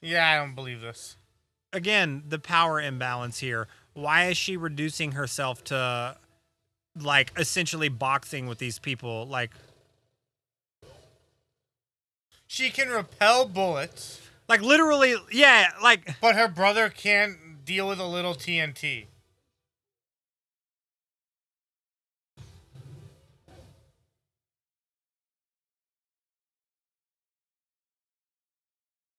Yeah, 0.00 0.28
I 0.30 0.36
don't 0.36 0.54
believe 0.54 0.80
this. 0.80 1.16
again, 1.72 2.22
the 2.28 2.38
power 2.38 2.80
imbalance 2.80 3.38
here. 3.38 3.66
Why 3.94 4.26
is 4.26 4.36
she 4.36 4.56
reducing 4.56 5.12
herself 5.12 5.64
to 5.64 6.16
like 6.98 7.32
essentially 7.36 7.88
boxing 7.88 8.46
with 8.46 8.58
these 8.58 8.78
people? 8.78 9.26
Like, 9.26 9.50
She 12.46 12.70
can 12.70 12.88
repel 12.90 13.46
bullets, 13.46 14.20
like 14.48 14.60
literally, 14.60 15.16
yeah, 15.32 15.70
like 15.82 16.20
but 16.20 16.36
her 16.36 16.48
brother 16.48 16.88
can't 16.88 17.64
deal 17.64 17.88
with 17.88 17.98
a 17.98 18.06
little 18.06 18.34
TNT. 18.34 19.06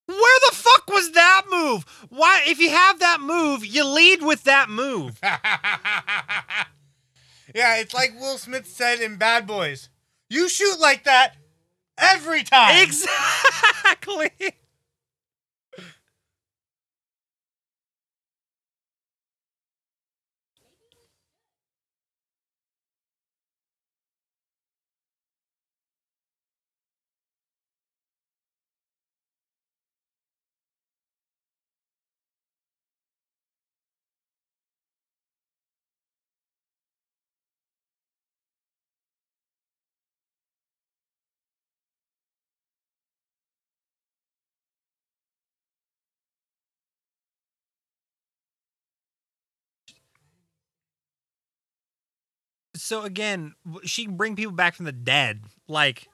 Where 0.08 0.40
the 0.50 0.56
fuck 0.56 0.90
was 0.90 1.12
that 1.12 1.44
move? 1.50 1.84
Why, 2.10 2.42
if 2.48 2.60
you 2.60 2.70
have 2.70 3.00
that 3.00 3.20
move, 3.22 3.66
you 3.66 3.86
lead 3.86 4.22
with 4.24 4.46
that 4.46 4.70
move. 4.70 5.20
yeah, 5.24 5.36
it's 7.54 7.94
like 7.94 8.18
Will 8.20 8.38
Smith 8.38 8.68
said 8.68 9.02
in 9.02 9.18
Bad 9.18 9.46
Boys. 9.46 9.90
You 10.30 10.48
shoot 10.48 10.80
like 10.80 11.04
that 11.04 11.36
every 11.98 12.44
time. 12.44 12.84
Exactly. 12.84 14.32
So 52.88 53.04
again, 53.04 53.54
she 53.84 54.06
can 54.06 54.16
bring 54.16 54.38
people 54.38 54.54
back 54.54 54.74
from 54.74 54.86
the 54.86 54.94
dead. 54.94 55.42
Like, 55.68 56.08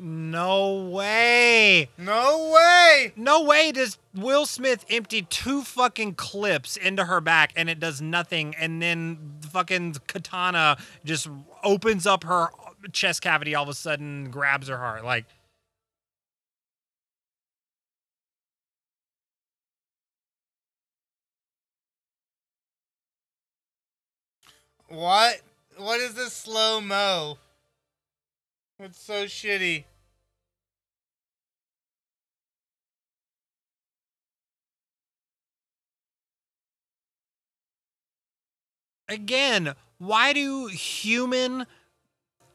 no 0.00 0.88
way. 0.88 1.90
no 1.98 2.50
way. 2.54 3.12
No 3.16 3.42
way 3.42 3.70
does 3.72 3.98
Will 4.14 4.46
Smith 4.46 4.84
empty 4.88 5.22
two 5.22 5.62
fucking 5.62 6.14
clips 6.14 6.76
into 6.76 7.04
her 7.04 7.20
back 7.20 7.52
and 7.54 7.68
it 7.68 7.78
does 7.78 8.00
nothing, 8.00 8.54
and 8.58 8.80
then 8.80 9.36
the 9.40 9.48
fucking 9.48 9.96
katana 10.06 10.78
just 11.04 11.28
opens 11.62 12.06
up 12.06 12.24
her 12.24 12.48
chest 12.92 13.22
cavity 13.22 13.54
all 13.54 13.64
of 13.64 13.68
a 13.68 13.74
sudden, 13.74 14.30
grabs 14.30 14.68
her 14.68 14.78
heart. 14.78 15.04
Like, 15.04 15.26
What? 24.90 25.40
What 25.76 26.00
is 26.00 26.14
this 26.14 26.32
slow 26.32 26.80
mo? 26.80 27.38
It's 28.80 29.00
so 29.00 29.26
shitty. 29.26 29.84
Again, 39.10 39.74
why 39.98 40.32
do 40.32 40.68
human 40.68 41.66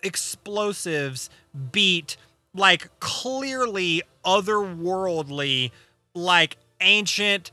explosives 0.02 1.30
beat 1.72 2.16
like 2.54 2.90
clearly 3.02 4.02
otherworldly, 4.24 5.72
like 6.14 6.56
ancient, 6.80 7.52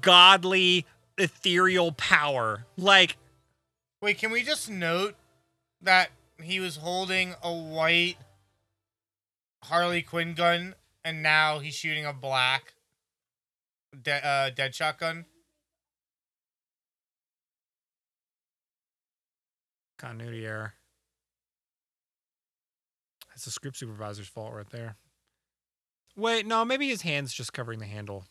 godly, 0.00 0.86
ethereal 1.18 1.90
power? 1.90 2.64
Like, 2.76 3.16
Wait, 4.00 4.18
can 4.18 4.30
we 4.30 4.44
just 4.44 4.70
note 4.70 5.16
that 5.82 6.10
he 6.40 6.60
was 6.60 6.76
holding 6.76 7.34
a 7.42 7.52
white 7.52 8.16
Harley 9.64 10.02
Quinn 10.02 10.34
gun, 10.34 10.76
and 11.04 11.20
now 11.20 11.58
he's 11.58 11.74
shooting 11.74 12.04
a 12.04 12.12
black 12.12 12.74
de- 14.00 14.24
uh, 14.24 14.50
Deadshot 14.50 14.98
gun. 14.98 15.24
Continuity 19.98 20.44
error. 20.46 20.74
That's 23.30 23.44
the 23.44 23.50
script 23.50 23.76
supervisor's 23.76 24.28
fault 24.28 24.52
right 24.54 24.68
there. 24.70 24.96
Wait, 26.16 26.46
no, 26.46 26.64
maybe 26.64 26.88
his 26.88 27.02
hand's 27.02 27.32
just 27.32 27.52
covering 27.52 27.78
the 27.78 27.86
handle 27.86 28.24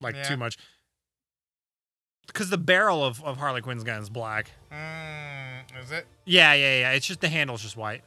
like 0.00 0.14
Yeah. 0.14 0.22
too 0.24 0.36
much. 0.36 0.56
Because 2.26 2.50
the 2.50 2.58
barrel 2.58 3.04
of, 3.04 3.22
of 3.24 3.36
Harley 3.38 3.60
Quinn's 3.62 3.84
gun 3.84 4.00
is 4.00 4.08
black. 4.10 4.50
Mm, 4.70 5.82
is 5.82 5.90
it? 5.90 6.06
Yeah, 6.24 6.52
yeah, 6.54 6.80
yeah. 6.80 6.90
It's 6.92 7.06
just 7.06 7.20
the 7.20 7.28
handle's 7.28 7.62
just 7.62 7.76
white. 7.76 8.02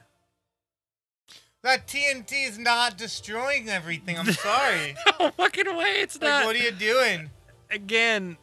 That 1.64 1.88
TNT 1.88 2.48
is 2.48 2.58
not 2.60 2.98
destroying 2.98 3.70
everything. 3.70 4.18
I'm 4.20 4.32
sorry. 4.32 4.96
no 5.20 5.32
fucking 5.32 5.66
way, 5.76 5.96
it's 6.02 6.16
like, 6.22 6.30
not. 6.30 6.46
what 6.46 6.56
are 6.56 6.60
you 6.60 6.72
doing? 6.72 7.30
again, 7.72 8.38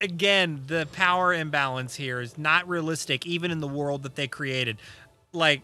again, 0.00 0.64
the 0.66 0.86
power 0.92 1.32
imbalance 1.32 1.96
here 1.96 2.20
is 2.20 2.38
not 2.38 2.68
realistic, 2.68 3.26
even 3.26 3.50
in 3.50 3.60
the 3.60 3.68
world 3.68 4.02
that 4.04 4.14
they 4.14 4.28
created. 4.28 4.78
Like, 5.32 5.62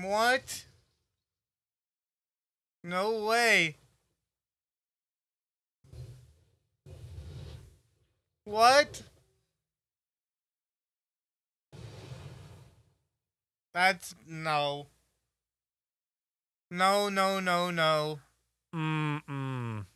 What? 0.00 0.64
No 2.84 3.24
way. 3.24 3.76
What? 8.44 9.02
That's 13.72 14.14
no. 14.26 14.86
No, 16.70 17.08
no, 17.08 17.38
no, 17.40 17.70
no. 17.70 18.20
mm 18.74 19.86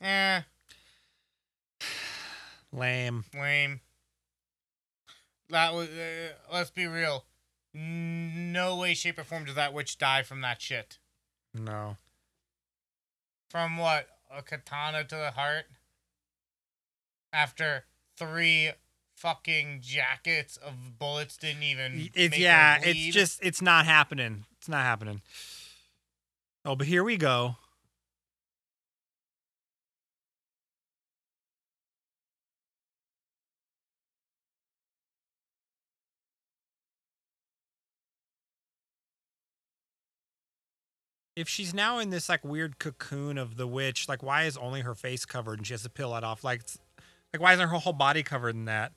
Eh, 0.00 0.42
Lame. 2.72 3.24
lame. 3.34 3.80
That 5.50 5.72
was. 5.74 5.88
Uh, 5.88 6.32
let's 6.52 6.70
be 6.70 6.86
real. 6.86 7.24
No 7.72 8.76
way, 8.76 8.94
shape, 8.94 9.18
or 9.18 9.24
form 9.24 9.44
does 9.44 9.54
that 9.54 9.72
witch 9.72 9.98
die 9.98 10.22
from 10.22 10.40
that 10.40 10.60
shit. 10.60 10.98
No. 11.54 11.96
From 13.50 13.76
what? 13.76 14.08
A 14.34 14.42
katana 14.42 15.04
to 15.04 15.14
the 15.14 15.30
heart? 15.30 15.66
After 17.32 17.84
three 18.16 18.72
fucking 19.14 19.80
jackets 19.82 20.56
of 20.56 20.98
bullets 20.98 21.36
didn't 21.36 21.62
even. 21.62 22.10
It's 22.14 22.32
make 22.32 22.34
her 22.34 22.40
yeah, 22.40 22.78
it's 22.82 23.14
just 23.14 23.40
it's 23.42 23.62
not 23.62 23.86
happening. 23.86 24.44
It's 24.58 24.68
not 24.68 24.82
happening. 24.82 25.22
Oh, 26.64 26.74
but 26.74 26.86
here 26.86 27.04
we 27.04 27.16
go. 27.16 27.56
If 41.36 41.50
she's 41.50 41.74
now 41.74 41.98
in 41.98 42.08
this 42.08 42.30
like 42.30 42.42
weird 42.44 42.78
cocoon 42.78 43.36
of 43.36 43.56
the 43.58 43.66
witch, 43.66 44.08
like 44.08 44.22
why 44.22 44.44
is 44.44 44.56
only 44.56 44.80
her 44.80 44.94
face 44.94 45.26
covered 45.26 45.58
and 45.58 45.66
she 45.66 45.74
has 45.74 45.82
to 45.82 45.90
peel 45.90 46.12
that 46.12 46.24
off? 46.24 46.42
Like, 46.42 46.62
like 47.32 47.42
why 47.42 47.52
isn't 47.52 47.68
her 47.68 47.76
whole 47.76 47.92
body 47.92 48.22
covered 48.22 48.54
in 48.56 48.64
that? 48.64 48.92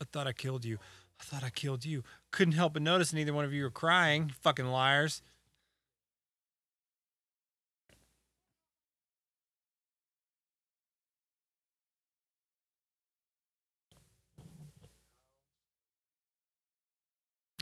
I 0.00 0.04
thought 0.12 0.26
I 0.26 0.32
killed 0.32 0.64
you. 0.64 0.78
I 1.20 1.24
thought 1.24 1.44
I 1.44 1.50
killed 1.50 1.84
you. 1.84 2.02
Couldn't 2.32 2.54
help 2.54 2.74
but 2.74 2.82
notice 2.82 3.12
neither 3.12 3.32
one 3.32 3.44
of 3.44 3.52
you 3.52 3.62
were 3.62 3.70
crying. 3.70 4.32
Fucking 4.40 4.66
liars. 4.66 5.22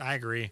I 0.01 0.13
agree. 0.15 0.51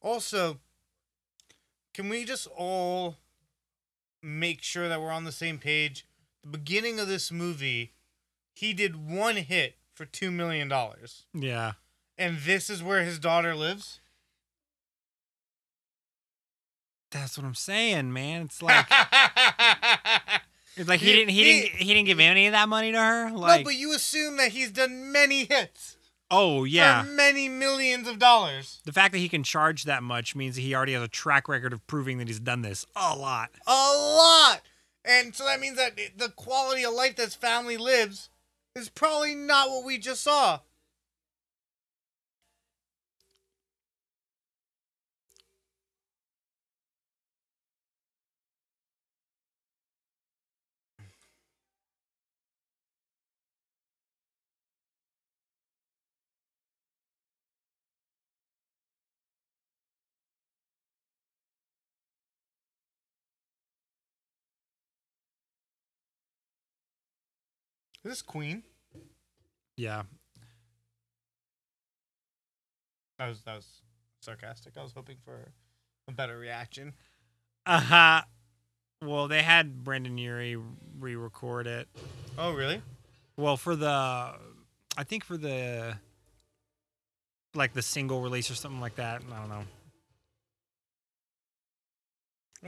Also, 0.00 0.58
can 1.94 2.08
we 2.08 2.24
just 2.24 2.46
all 2.56 3.16
make 4.22 4.62
sure 4.62 4.88
that 4.88 5.00
we're 5.00 5.10
on 5.12 5.24
the 5.24 5.32
same 5.32 5.58
page? 5.58 6.06
The 6.42 6.48
beginning 6.48 6.98
of 6.98 7.06
this 7.08 7.30
movie, 7.30 7.92
he 8.54 8.72
did 8.72 8.96
one 9.08 9.36
hit 9.36 9.76
for 9.94 10.04
two 10.06 10.30
million 10.30 10.68
dollars, 10.68 11.24
Yeah. 11.34 11.72
and 12.16 12.38
this 12.38 12.70
is 12.70 12.82
where 12.82 13.02
his 13.04 13.18
daughter 13.18 13.54
lives. 13.54 14.00
That's 17.10 17.36
what 17.36 17.44
I'm 17.46 17.54
saying, 17.56 18.12
man. 18.12 18.42
It's 18.42 18.62
like 18.62 18.86
it's 20.76 20.88
like 20.88 21.00
he, 21.00 21.06
He- 21.06 21.12
didn't 21.12 21.30
he, 21.30 21.36
he- 21.44 21.44
didn't 21.62 21.76
he 21.78 21.94
didn't 21.94 22.06
give 22.06 22.20
any 22.20 22.46
of 22.46 22.52
that 22.52 22.68
money 22.68 22.92
to 22.92 22.98
her. 22.98 23.30
Like 23.32 23.60
no, 23.60 23.64
but 23.64 23.74
you 23.74 23.94
assume 23.94 24.36
that 24.36 24.52
he's 24.52 24.70
done 24.70 25.10
many 25.12 25.44
hits 25.44 25.96
oh 26.30 26.64
yeah, 26.64 27.02
for 27.02 27.10
many 27.10 27.48
millions 27.48 28.08
of 28.08 28.18
dollars. 28.18 28.80
the 28.84 28.92
fact 28.92 29.12
that 29.12 29.18
he 29.18 29.28
can 29.28 29.42
charge 29.42 29.84
that 29.84 30.02
much 30.02 30.34
means 30.34 30.54
that 30.54 30.62
he 30.62 30.74
already 30.74 30.92
has 30.92 31.02
a 31.02 31.08
track 31.08 31.48
record 31.48 31.72
of 31.72 31.86
proving 31.86 32.18
that 32.18 32.28
he's 32.28 32.40
done 32.40 32.62
this 32.62 32.86
a 32.96 33.16
lot. 33.16 33.50
A 33.66 33.70
lot. 33.70 34.62
And 35.04 35.34
so 35.34 35.44
that 35.44 35.60
means 35.60 35.76
that 35.76 35.98
the 36.16 36.28
quality 36.28 36.84
of 36.84 36.92
life 36.92 37.16
that 37.16 37.24
this 37.24 37.34
family 37.34 37.76
lives 37.76 38.28
is 38.76 38.88
probably 38.88 39.34
not 39.34 39.68
what 39.70 39.84
we 39.84 39.98
just 39.98 40.22
saw. 40.22 40.60
This 68.04 68.22
Queen? 68.22 68.62
Yeah, 69.76 70.02
That 73.18 73.28
was 73.28 73.42
that 73.42 73.56
was 73.56 73.66
sarcastic. 74.20 74.74
I 74.78 74.82
was 74.82 74.92
hoping 74.92 75.16
for 75.24 75.52
a 76.08 76.12
better 76.12 76.38
reaction. 76.38 76.94
uh 77.66 77.80
huh. 77.80 78.22
Well, 79.02 79.28
they 79.28 79.42
had 79.42 79.82
Brendon 79.84 80.18
Urie 80.18 80.58
re-record 80.98 81.66
it. 81.66 81.88
Oh, 82.36 82.52
really? 82.52 82.82
Well, 83.38 83.56
for 83.56 83.74
the, 83.74 83.88
I 83.88 85.04
think 85.04 85.24
for 85.24 85.38
the, 85.38 85.96
like 87.54 87.72
the 87.72 87.80
single 87.80 88.20
release 88.20 88.50
or 88.50 88.54
something 88.54 88.80
like 88.80 88.96
that. 88.96 89.22
I 89.32 89.38
don't 89.38 89.48
know. 89.48 89.64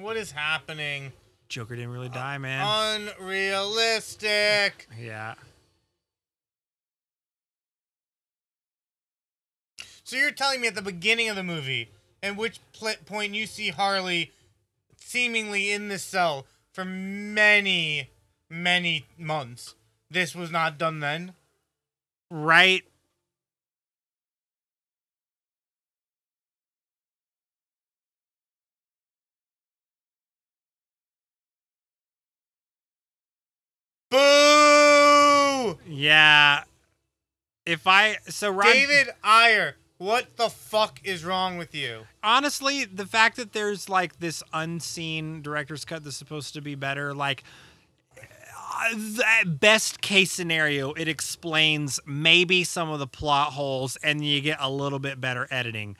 What 0.02 0.16
is 0.16 0.32
happening? 0.32 1.12
Joker 1.52 1.76
didn't 1.76 1.92
really 1.92 2.08
die, 2.08 2.38
man. 2.38 3.10
Unrealistic. 3.10 4.88
yeah. 4.98 5.34
So 10.02 10.16
you're 10.16 10.30
telling 10.30 10.62
me 10.62 10.68
at 10.68 10.74
the 10.74 10.80
beginning 10.80 11.28
of 11.28 11.36
the 11.36 11.42
movie, 11.42 11.90
at 12.22 12.36
which 12.36 12.58
pl- 12.72 12.94
point 13.04 13.34
you 13.34 13.46
see 13.46 13.68
Harley 13.68 14.32
seemingly 14.96 15.70
in 15.70 15.88
this 15.88 16.02
cell 16.02 16.46
for 16.72 16.86
many, 16.86 18.08
many 18.48 19.04
months, 19.18 19.74
this 20.10 20.34
was 20.34 20.50
not 20.50 20.78
done 20.78 21.00
then? 21.00 21.34
Right. 22.30 22.84
Boo! 34.12 35.78
Yeah. 35.88 36.64
If 37.64 37.86
I 37.86 38.18
so 38.28 38.50
Ron, 38.50 38.70
David 38.70 39.08
Ayer, 39.24 39.76
what 39.96 40.36
the 40.36 40.50
fuck 40.50 41.00
is 41.02 41.24
wrong 41.24 41.56
with 41.56 41.74
you? 41.74 42.02
honestly, 42.22 42.84
the 42.84 43.06
fact 43.06 43.36
that 43.36 43.54
there's 43.54 43.88
like 43.88 44.18
this 44.18 44.42
unseen 44.52 45.40
director's 45.40 45.86
cut 45.86 46.04
that's 46.04 46.16
supposed 46.16 46.52
to 46.54 46.60
be 46.60 46.74
better, 46.74 47.14
like 47.14 47.42
uh, 48.18 48.94
that 48.94 49.44
best 49.60 50.02
case 50.02 50.30
scenario, 50.30 50.92
it 50.92 51.08
explains 51.08 51.98
maybe 52.04 52.64
some 52.64 52.90
of 52.90 52.98
the 52.98 53.06
plot 53.06 53.52
holes 53.54 53.96
and 54.02 54.24
you 54.24 54.40
get 54.42 54.58
a 54.60 54.70
little 54.70 54.98
bit 54.98 55.20
better 55.20 55.48
editing. 55.50 55.96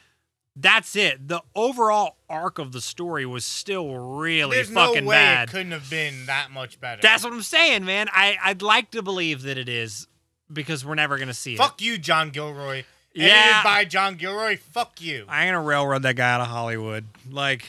That's 0.55 0.97
it. 0.97 1.29
The 1.29 1.41
overall 1.55 2.17
arc 2.29 2.59
of 2.59 2.73
the 2.73 2.81
story 2.83 3.25
was 3.25 3.45
still 3.45 3.97
really 4.19 4.57
There's 4.57 4.71
no 4.71 4.93
way 4.93 5.01
bad. 5.01 5.49
it 5.49 5.53
couldn't 5.53 5.73
have 5.73 5.89
been 5.89 6.27
that 6.27 6.51
much 6.51 6.79
better. 6.79 7.01
That's 7.01 7.25
what 7.25 7.33
I'm 7.33 7.43
saying, 7.43 7.85
man. 7.87 8.09
I, 8.13 8.37
I'd 8.43 8.61
like 8.61 8.91
to 8.91 9.03
believe 9.03 9.43
that 9.43 9.57
it 9.57 9.69
is 9.69 10.07
because 10.53 10.85
we're 10.85 10.95
never 10.95 11.17
gonna 11.19 11.33
see 11.33 11.55
it. 11.55 11.59
Fuck 11.59 11.81
you, 11.81 11.97
John 11.97 12.29
Gilroy. 12.31 12.85
it. 13.15 13.23
Edited 13.23 13.65
by 13.65 13.85
John 13.87 14.17
Gilroy. 14.17 14.59
Fuck 14.59 15.01
you. 15.01 15.25
I'm 15.29 15.49
gonna 15.49 15.63
railroad 15.63 16.03
that 16.03 16.17
guy 16.17 16.31
out 16.33 16.43
of 16.43 16.49
Hollywood. 16.49 17.07
Like, 17.31 17.65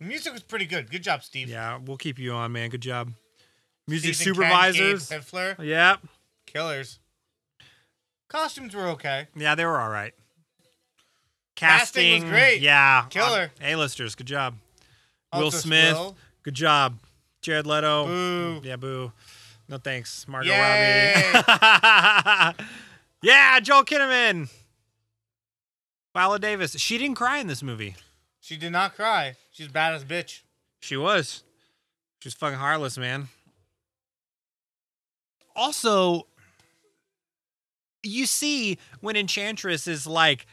The 0.00 0.06
music 0.06 0.32
was 0.32 0.42
pretty 0.42 0.66
good. 0.66 0.90
Good 0.90 1.02
job, 1.02 1.22
Steve. 1.22 1.48
yeah, 1.48 1.78
we'll 1.84 1.96
keep 1.96 2.18
you 2.18 2.32
on, 2.32 2.52
man. 2.52 2.70
Good 2.70 2.80
job. 2.82 3.12
Music 3.86 4.08
and 4.08 4.16
supervisors. 4.16 5.08
Ken, 5.08 5.22
Gabe 5.32 5.66
Yep. 5.66 6.00
Killers. 6.54 7.00
Costumes 8.28 8.74
were 8.74 8.88
okay. 8.90 9.26
Yeah, 9.36 9.54
they 9.54 9.64
were 9.64 9.80
all 9.80 9.90
right. 9.90 10.14
Casting 11.56 12.22
was 12.22 12.30
great. 12.30 12.60
Yeah. 12.60 13.06
Killer. 13.10 13.50
Uh, 13.62 13.66
A-listers. 13.66 14.14
Good 14.14 14.26
job. 14.26 14.56
Will 15.34 15.50
Smith. 15.50 15.96
Good 16.42 16.54
job. 16.54 16.98
Jared 17.42 17.66
Leto. 17.66 18.06
Boo. 18.06 18.60
Yeah, 18.64 18.76
boo. 18.76 19.12
No 19.68 19.78
thanks. 19.78 20.26
Margot 20.28 20.50
Yay. 20.50 21.32
Robbie. 21.34 22.64
yeah, 23.22 23.60
Joel 23.60 23.84
Kinnaman. 23.84 24.50
Viola 26.14 26.38
Davis. 26.38 26.72
She 26.78 26.98
didn't 26.98 27.16
cry 27.16 27.38
in 27.38 27.46
this 27.46 27.62
movie. 27.62 27.96
She 28.40 28.56
did 28.56 28.72
not 28.72 28.94
cry. 28.94 29.36
She's 29.50 29.68
bad 29.68 29.94
as 29.94 30.04
bitch. 30.04 30.40
She 30.80 30.96
was. 30.96 31.42
She 32.20 32.28
was 32.28 32.34
fucking 32.34 32.58
heartless, 32.58 32.98
man. 32.98 33.28
Also, 35.56 36.26
you 38.04 38.26
see 38.26 38.78
when 39.00 39.16
Enchantress 39.16 39.86
is 39.86 40.06
like 40.06 40.46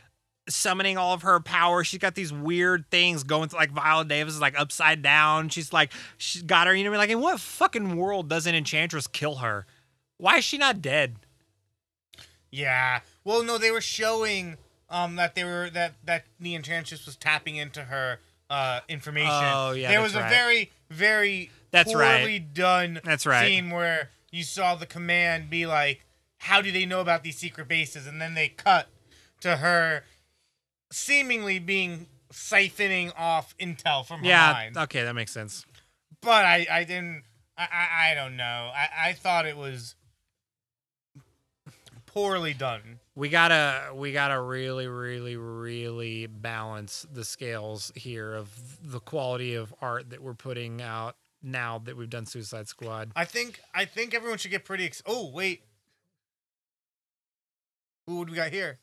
summoning 0.49 0.97
all 0.97 1.13
of 1.13 1.21
her 1.21 1.39
power, 1.39 1.83
she's 1.83 1.99
got 1.99 2.15
these 2.15 2.33
weird 2.33 2.89
things 2.89 3.23
going 3.23 3.49
to 3.49 3.55
like 3.55 3.71
Viola 3.71 4.05
Davis 4.05 4.33
is 4.35 4.41
like 4.41 4.59
upside 4.59 5.01
down. 5.01 5.49
She's 5.49 5.71
like, 5.71 5.91
she's 6.17 6.41
got 6.41 6.67
her, 6.67 6.75
you 6.75 6.83
know, 6.83 6.91
like, 6.97 7.09
in 7.09 7.19
what 7.21 7.39
fucking 7.39 7.95
world 7.95 8.29
does 8.29 8.47
an 8.47 8.55
Enchantress 8.55 9.07
kill 9.07 9.35
her? 9.35 9.65
Why 10.17 10.37
is 10.37 10.43
she 10.43 10.57
not 10.57 10.81
dead? 10.81 11.15
Yeah. 12.51 12.99
Well, 13.23 13.43
no, 13.43 13.57
they 13.57 13.71
were 13.71 13.81
showing 13.81 14.57
um 14.89 15.15
that 15.15 15.35
they 15.35 15.43
were 15.43 15.69
that 15.69 15.93
that 16.05 16.25
the 16.39 16.53
enchantress 16.55 17.05
was 17.05 17.15
tapping 17.15 17.55
into 17.55 17.81
her 17.83 18.19
uh 18.49 18.81
information. 18.89 19.31
Oh, 19.31 19.71
yeah, 19.71 19.89
There 19.89 20.01
was 20.01 20.15
a 20.15 20.19
right. 20.19 20.29
very 20.29 20.71
very 20.89 21.49
That's 21.71 21.91
poorly 21.93 22.03
right. 22.05 22.53
done 22.53 22.99
That's 23.03 23.25
right. 23.25 23.45
scene 23.47 23.69
where 23.69 24.09
you 24.31 24.43
saw 24.43 24.75
the 24.75 24.85
command 24.85 25.49
be 25.49 25.65
like, 25.65 26.03
"How 26.41 26.61
do 26.61 26.71
they 26.71 26.85
know 26.85 27.01
about 27.01 27.23
these 27.23 27.37
secret 27.37 27.67
bases?" 27.67 28.05
And 28.07 28.21
then 28.21 28.33
they 28.33 28.49
cut 28.49 28.89
to 29.41 29.57
her 29.57 30.03
seemingly 30.91 31.57
being 31.59 32.07
siphoning 32.31 33.11
off 33.17 33.55
intel 33.57 34.05
from 34.05 34.19
her 34.21 34.25
Yeah, 34.27 34.51
mind. 34.53 34.77
okay, 34.77 35.03
that 35.03 35.13
makes 35.15 35.31
sense. 35.31 35.65
but 36.21 36.45
I, 36.45 36.67
I 36.71 36.83
didn't. 36.83 37.23
I, 37.57 37.67
I, 37.71 38.11
I 38.11 38.15
don't 38.15 38.37
know. 38.37 38.71
I, 38.73 39.09
I 39.09 39.13
thought 39.13 39.45
it 39.45 39.57
was 39.57 39.95
poorly 42.05 42.53
done. 42.53 42.99
we 43.15 43.29
gotta 43.29 43.91
we 43.95 44.11
gotta 44.11 44.39
really 44.39 44.87
really 44.87 45.37
really 45.37 46.27
balance 46.27 47.05
the 47.11 47.23
scales 47.23 47.91
here 47.95 48.33
of 48.33 48.49
the 48.83 48.99
quality 48.99 49.55
of 49.55 49.73
art 49.81 50.09
that 50.09 50.21
we're 50.21 50.33
putting 50.33 50.81
out 50.81 51.15
now 51.41 51.79
that 51.79 51.95
we've 51.95 52.09
done 52.09 52.25
suicide 52.25 52.67
squad 52.67 53.11
I 53.15 53.25
think. 53.25 53.59
I 53.73 53.85
think 53.85 54.13
everyone 54.13 54.37
should 54.37 54.51
get 54.51 54.65
pretty. 54.65 54.85
Ex- 54.85 55.01
oh 55.05 55.29
wait. 55.31 55.63
Who 58.11 58.17
would 58.17 58.29
we 58.29 58.35
got 58.35 58.51
here? 58.51 58.77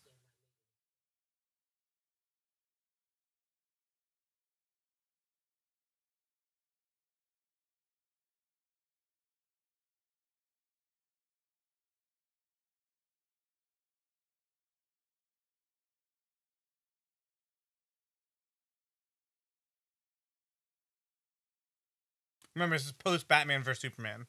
Remember, 22.54 22.76
this 22.76 22.86
is 22.86 22.92
post 22.92 23.28
Batman 23.28 23.62
vs 23.62 23.82
Superman. 23.82 24.26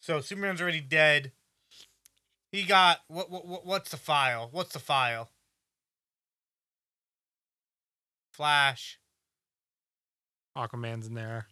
So 0.00 0.22
Superman's 0.22 0.62
already 0.62 0.80
dead. 0.80 1.32
He 2.50 2.62
got 2.64 3.00
what, 3.08 3.30
what? 3.30 3.46
What? 3.46 3.66
What's 3.66 3.90
the 3.90 3.96
file? 3.96 4.48
What's 4.50 4.72
the 4.72 4.78
file? 4.78 5.30
Flash. 8.32 8.98
Aquaman's 10.56 11.06
in 11.06 11.14
there. 11.14 11.46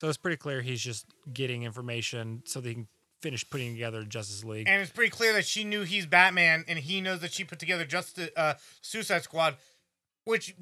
So 0.00 0.08
it's 0.08 0.16
pretty 0.18 0.36
clear 0.36 0.60
he's 0.62 0.80
just 0.80 1.06
getting 1.32 1.62
information 1.64 2.42
so 2.44 2.60
he 2.60 2.74
can 2.74 2.88
finish 3.20 3.48
putting 3.48 3.72
together 3.72 4.04
Justice 4.04 4.44
League. 4.44 4.68
And 4.68 4.80
it's 4.80 4.92
pretty 4.92 5.10
clear 5.10 5.32
that 5.32 5.44
she 5.44 5.64
knew 5.64 5.82
he's 5.82 6.06
Batman, 6.06 6.64
and 6.68 6.78
he 6.78 7.00
knows 7.00 7.20
that 7.20 7.32
she 7.32 7.42
put 7.44 7.58
together 7.58 7.84
Justice 7.84 8.30
uh, 8.36 8.54
Suicide 8.80 9.24
Squad, 9.24 9.56
which 10.24 10.54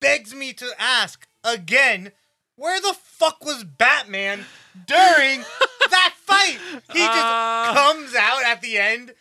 begs 0.00 0.34
me 0.34 0.52
to 0.54 0.70
ask 0.78 1.26
again: 1.44 2.12
Where 2.56 2.80
the 2.80 2.94
fuck 2.94 3.44
was 3.44 3.62
Batman 3.64 4.46
during 4.86 5.40
that 5.90 6.14
fight? 6.24 6.58
He 6.92 6.98
just 6.98 7.18
Uh. 7.26 7.74
comes 7.74 8.14
out 8.14 8.42
at 8.44 8.62
the 8.62 8.78
end 8.78 9.12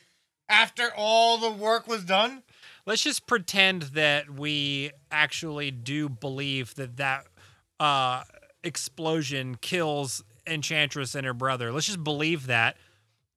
after 0.47 0.91
all 0.95 1.37
the 1.37 1.51
work 1.51 1.87
was 1.87 2.05
done. 2.05 2.43
Let's 2.85 3.03
just 3.03 3.27
pretend 3.27 3.83
that 3.93 4.29
we 4.29 4.91
actually 5.11 5.71
do 5.71 6.07
believe 6.09 6.73
that 6.75 6.97
that 6.97 7.25
uh, 7.79 8.23
explosion 8.63 9.55
kills 9.55 10.23
Enchantress 10.47 11.15
and 11.15 11.25
her 11.25 11.33
brother. 11.33 11.71
Let's 11.71 11.87
just 11.87 12.03
believe 12.03 12.47
that. 12.47 12.77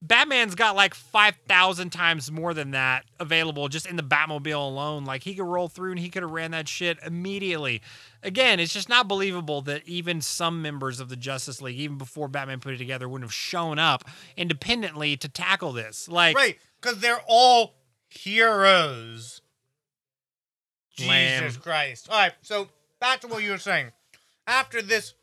Batman's 0.02 0.55
got 0.55 0.76
like 0.76 0.92
5,000 0.92 1.88
times 1.88 2.30
more 2.30 2.52
than 2.52 2.72
that 2.72 3.06
available 3.18 3.68
just 3.68 3.86
in 3.86 3.96
the 3.96 4.02
Batmobile 4.02 4.55
alone. 4.55 5.06
Like 5.06 5.22
he 5.22 5.34
could 5.34 5.46
roll 5.46 5.68
through 5.68 5.92
and 5.92 5.98
he 5.98 6.10
could 6.10 6.22
have 6.22 6.30
ran 6.30 6.51
that 6.51 6.68
shit 6.68 6.98
immediately. 7.02 7.80
Again, 8.22 8.60
it's 8.60 8.72
just 8.74 8.90
not 8.90 9.09
believable 9.09 9.62
that 9.62 9.88
even 9.88 10.20
some 10.20 10.60
members 10.60 11.01
of 11.01 11.09
the 11.09 11.16
Justice 11.16 11.62
League, 11.62 11.78
even 11.78 11.96
before 11.96 12.28
Batman 12.28 12.60
put 12.60 12.74
it 12.74 12.78
together, 12.78 13.09
wouldn't 13.09 13.24
have 13.24 13.34
shown 13.34 13.78
up 13.78 14.05
independently 14.36 15.16
to 15.16 15.28
tackle 15.28 15.72
this. 15.72 16.06
Like, 16.06 16.36
Right, 16.36 16.59
because 16.82 16.98
they're 17.01 17.22
all 17.26 17.74
heroes. 18.10 19.40
Lamb. 21.01 21.44
Jesus 21.44 21.56
Christ. 21.56 22.09
All 22.10 22.18
right, 22.18 22.32
so 22.42 22.68
back 23.01 23.20
to 23.22 23.26
what 23.26 23.42
you 23.42 23.52
were 23.52 23.59
saying. 23.59 23.90
After 24.47 24.83
this 24.83 25.15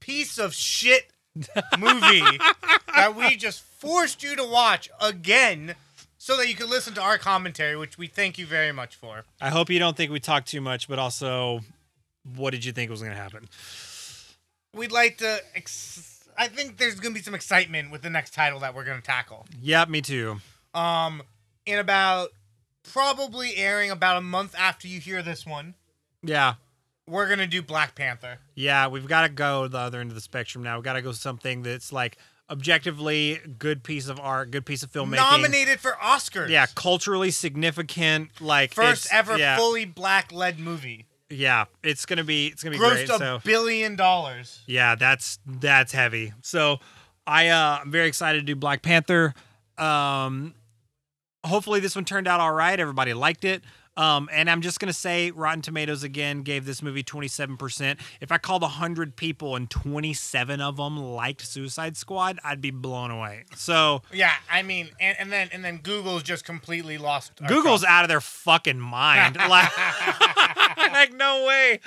piece 0.00 0.38
of 0.38 0.54
shit 0.54 1.10
movie 1.78 2.38
that 2.94 3.14
we 3.16 3.36
just 3.36 3.62
forced 3.62 4.22
you 4.22 4.36
to 4.36 4.44
watch 4.44 4.88
again 5.00 5.74
so 6.18 6.36
that 6.36 6.48
you 6.48 6.54
could 6.54 6.68
listen 6.68 6.94
to 6.94 7.00
our 7.00 7.18
commentary, 7.18 7.76
which 7.76 7.98
we 7.98 8.06
thank 8.06 8.38
you 8.38 8.46
very 8.46 8.72
much 8.72 8.96
for. 8.96 9.24
I 9.40 9.50
hope 9.50 9.70
you 9.70 9.78
don't 9.78 9.96
think 9.96 10.10
we 10.10 10.20
talked 10.20 10.48
too 10.48 10.60
much, 10.60 10.88
but 10.88 10.98
also, 10.98 11.60
what 12.34 12.50
did 12.50 12.64
you 12.64 12.72
think 12.72 12.90
was 12.90 13.00
going 13.00 13.12
to 13.14 13.18
happen? 13.18 13.48
We'd 14.74 14.92
like 14.92 15.18
to. 15.18 15.40
Ex- 15.54 16.28
I 16.36 16.48
think 16.48 16.76
there's 16.78 16.96
going 17.00 17.14
to 17.14 17.18
be 17.20 17.24
some 17.24 17.34
excitement 17.34 17.90
with 17.90 18.02
the 18.02 18.10
next 18.10 18.34
title 18.34 18.60
that 18.60 18.74
we're 18.74 18.84
going 18.84 18.98
to 18.98 19.06
tackle. 19.06 19.46
Yeah, 19.62 19.84
me 19.86 20.02
too. 20.02 20.40
Um, 20.74 21.22
in 21.64 21.78
about 21.78 22.30
probably 22.92 23.56
airing 23.56 23.90
about 23.90 24.16
a 24.16 24.20
month 24.20 24.54
after 24.58 24.86
you 24.88 25.00
hear 25.00 25.22
this 25.22 25.46
one, 25.46 25.74
Yeah. 26.22 26.54
We're 27.08 27.26
going 27.26 27.38
to 27.38 27.46
do 27.46 27.62
Black 27.62 27.94
Panther. 27.94 28.38
Yeah, 28.54 28.88
we've 28.88 29.06
got 29.06 29.22
to 29.22 29.28
go 29.28 29.68
the 29.68 29.78
other 29.78 30.00
end 30.00 30.10
of 30.10 30.14
the 30.14 30.20
spectrum 30.20 30.64
now. 30.64 30.76
We've 30.76 30.84
got 30.84 30.94
to 30.94 31.02
go 31.02 31.12
something 31.12 31.62
that's 31.62 31.92
like 31.92 32.18
objectively 32.50 33.40
good 33.58 33.82
piece 33.82 34.08
of 34.08 34.18
art, 34.20 34.50
good 34.50 34.64
piece 34.66 34.82
of 34.82 34.92
filmmaking. 34.92 35.16
Nominated 35.16 35.80
for 35.80 35.92
Oscars. 36.02 36.48
Yeah, 36.48 36.66
culturally 36.74 37.30
significant. 37.30 38.30
Like 38.40 38.74
First 38.74 39.08
ever 39.12 39.36
yeah, 39.38 39.56
fully 39.56 39.84
black 39.84 40.32
led 40.32 40.58
movie. 40.58 41.06
Yeah, 41.28 41.64
it's 41.82 42.06
gonna 42.06 42.22
be 42.22 42.46
it's 42.46 42.62
gonna 42.62 42.76
be 42.76 42.82
Grossed 42.82 43.06
great. 43.06 43.10
a 43.10 43.18
So 43.18 43.40
billion 43.44 43.96
dollars. 43.96 44.60
yeah, 44.66 44.94
that's 44.94 45.40
that's 45.44 45.92
heavy. 45.92 46.32
So 46.42 46.78
I 47.26 47.48
uh, 47.48 47.78
I'm 47.82 47.90
very 47.90 48.06
excited 48.06 48.38
to 48.38 48.44
do 48.44 48.54
Black 48.54 48.82
Panther. 48.82 49.34
Um, 49.76 50.54
hopefully 51.44 51.80
this 51.80 51.96
one 51.96 52.04
turned 52.04 52.28
out 52.28 52.38
all 52.38 52.52
right. 52.52 52.78
Everybody 52.78 53.12
liked 53.12 53.44
it. 53.44 53.62
Um, 53.96 54.28
and 54.32 54.50
I'm 54.50 54.60
just 54.60 54.78
gonna 54.78 54.92
say, 54.92 55.30
Rotten 55.30 55.62
Tomatoes 55.62 56.02
again 56.02 56.42
gave 56.42 56.66
this 56.66 56.82
movie 56.82 57.02
27%. 57.02 57.98
If 58.20 58.30
I 58.30 58.38
called 58.38 58.62
100 58.62 59.16
people 59.16 59.56
and 59.56 59.70
27 59.70 60.60
of 60.60 60.76
them 60.76 60.98
liked 60.98 61.40
Suicide 61.42 61.96
Squad, 61.96 62.38
I'd 62.44 62.60
be 62.60 62.70
blown 62.70 63.10
away. 63.10 63.44
So 63.56 64.02
Yeah, 64.12 64.32
I 64.50 64.62
mean, 64.62 64.90
and, 65.00 65.16
and 65.18 65.32
then 65.32 65.48
and 65.52 65.64
then 65.64 65.78
Google's 65.78 66.22
just 66.22 66.44
completely 66.44 66.98
lost. 66.98 67.32
Google's 67.48 67.84
out 67.84 68.04
of 68.04 68.08
their 68.08 68.20
fucking 68.20 68.78
mind. 68.80 69.36
like, 69.48 69.70
like 70.76 71.12
no 71.14 71.44
way. 71.46 71.80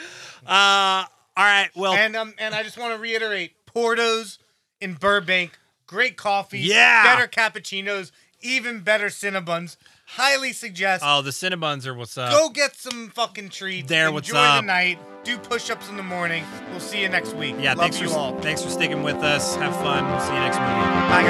Uh, 0.46 1.06
all 1.38 1.46
right. 1.46 1.70
Well, 1.76 1.94
and 1.94 2.16
um 2.16 2.34
and 2.38 2.56
I 2.56 2.64
just 2.64 2.78
want 2.78 2.94
to 2.96 3.00
reiterate, 3.00 3.54
Porto's 3.66 4.40
in 4.82 4.94
Burbank, 4.96 5.58
great 5.88 6.18
coffee, 6.18 6.60
Yeah. 6.60 7.04
better 7.04 7.28
cappuccinos, 7.28 8.12
even 8.42 8.80
better 8.82 9.08
Cinnabons. 9.08 9.78
Highly 10.16 10.54
suggest. 10.54 11.04
oh, 11.06 11.22
the 11.22 11.30
Cinnabons 11.32 11.86
are 11.86 11.94
what's 11.94 12.18
up. 12.18 12.32
Go 12.32 12.50
get 12.50 12.76
some 12.76 13.10
fucking 13.10 13.50
treats. 13.50 13.88
There, 13.88 14.12
what's 14.12 14.30
up? 14.34 14.36
Enjoy 14.36 14.42
what's 14.50 14.62
the 14.62 14.66
night. 14.68 15.00
Do 15.24 15.38
push-ups 15.38 15.90
in 15.90 15.98
the 15.98 16.04
morning. 16.04 16.44
We'll 16.72 16.80
see 16.80 17.02
you 17.02 17.10
next 17.10 17.34
week. 17.36 17.56
Yeah, 17.60 17.72
Love 17.74 17.80
thanks 17.80 18.02
you 18.02 18.10
for 18.10 18.16
all. 18.18 18.40
thanks 18.42 18.64
for 18.64 18.70
sticking 18.70 19.04
with 19.04 19.18
us. 19.18 19.56
Have 19.58 19.76
fun. 19.76 20.10
We'll 20.10 20.20
see 20.22 20.34
you 20.34 20.40
next 20.40 20.58
movie. 20.58 20.68
Bye 21.10 21.24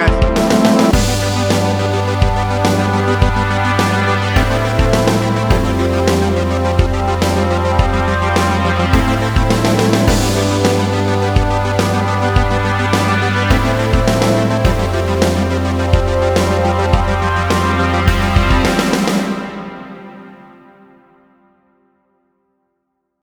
guys. 0.60 0.68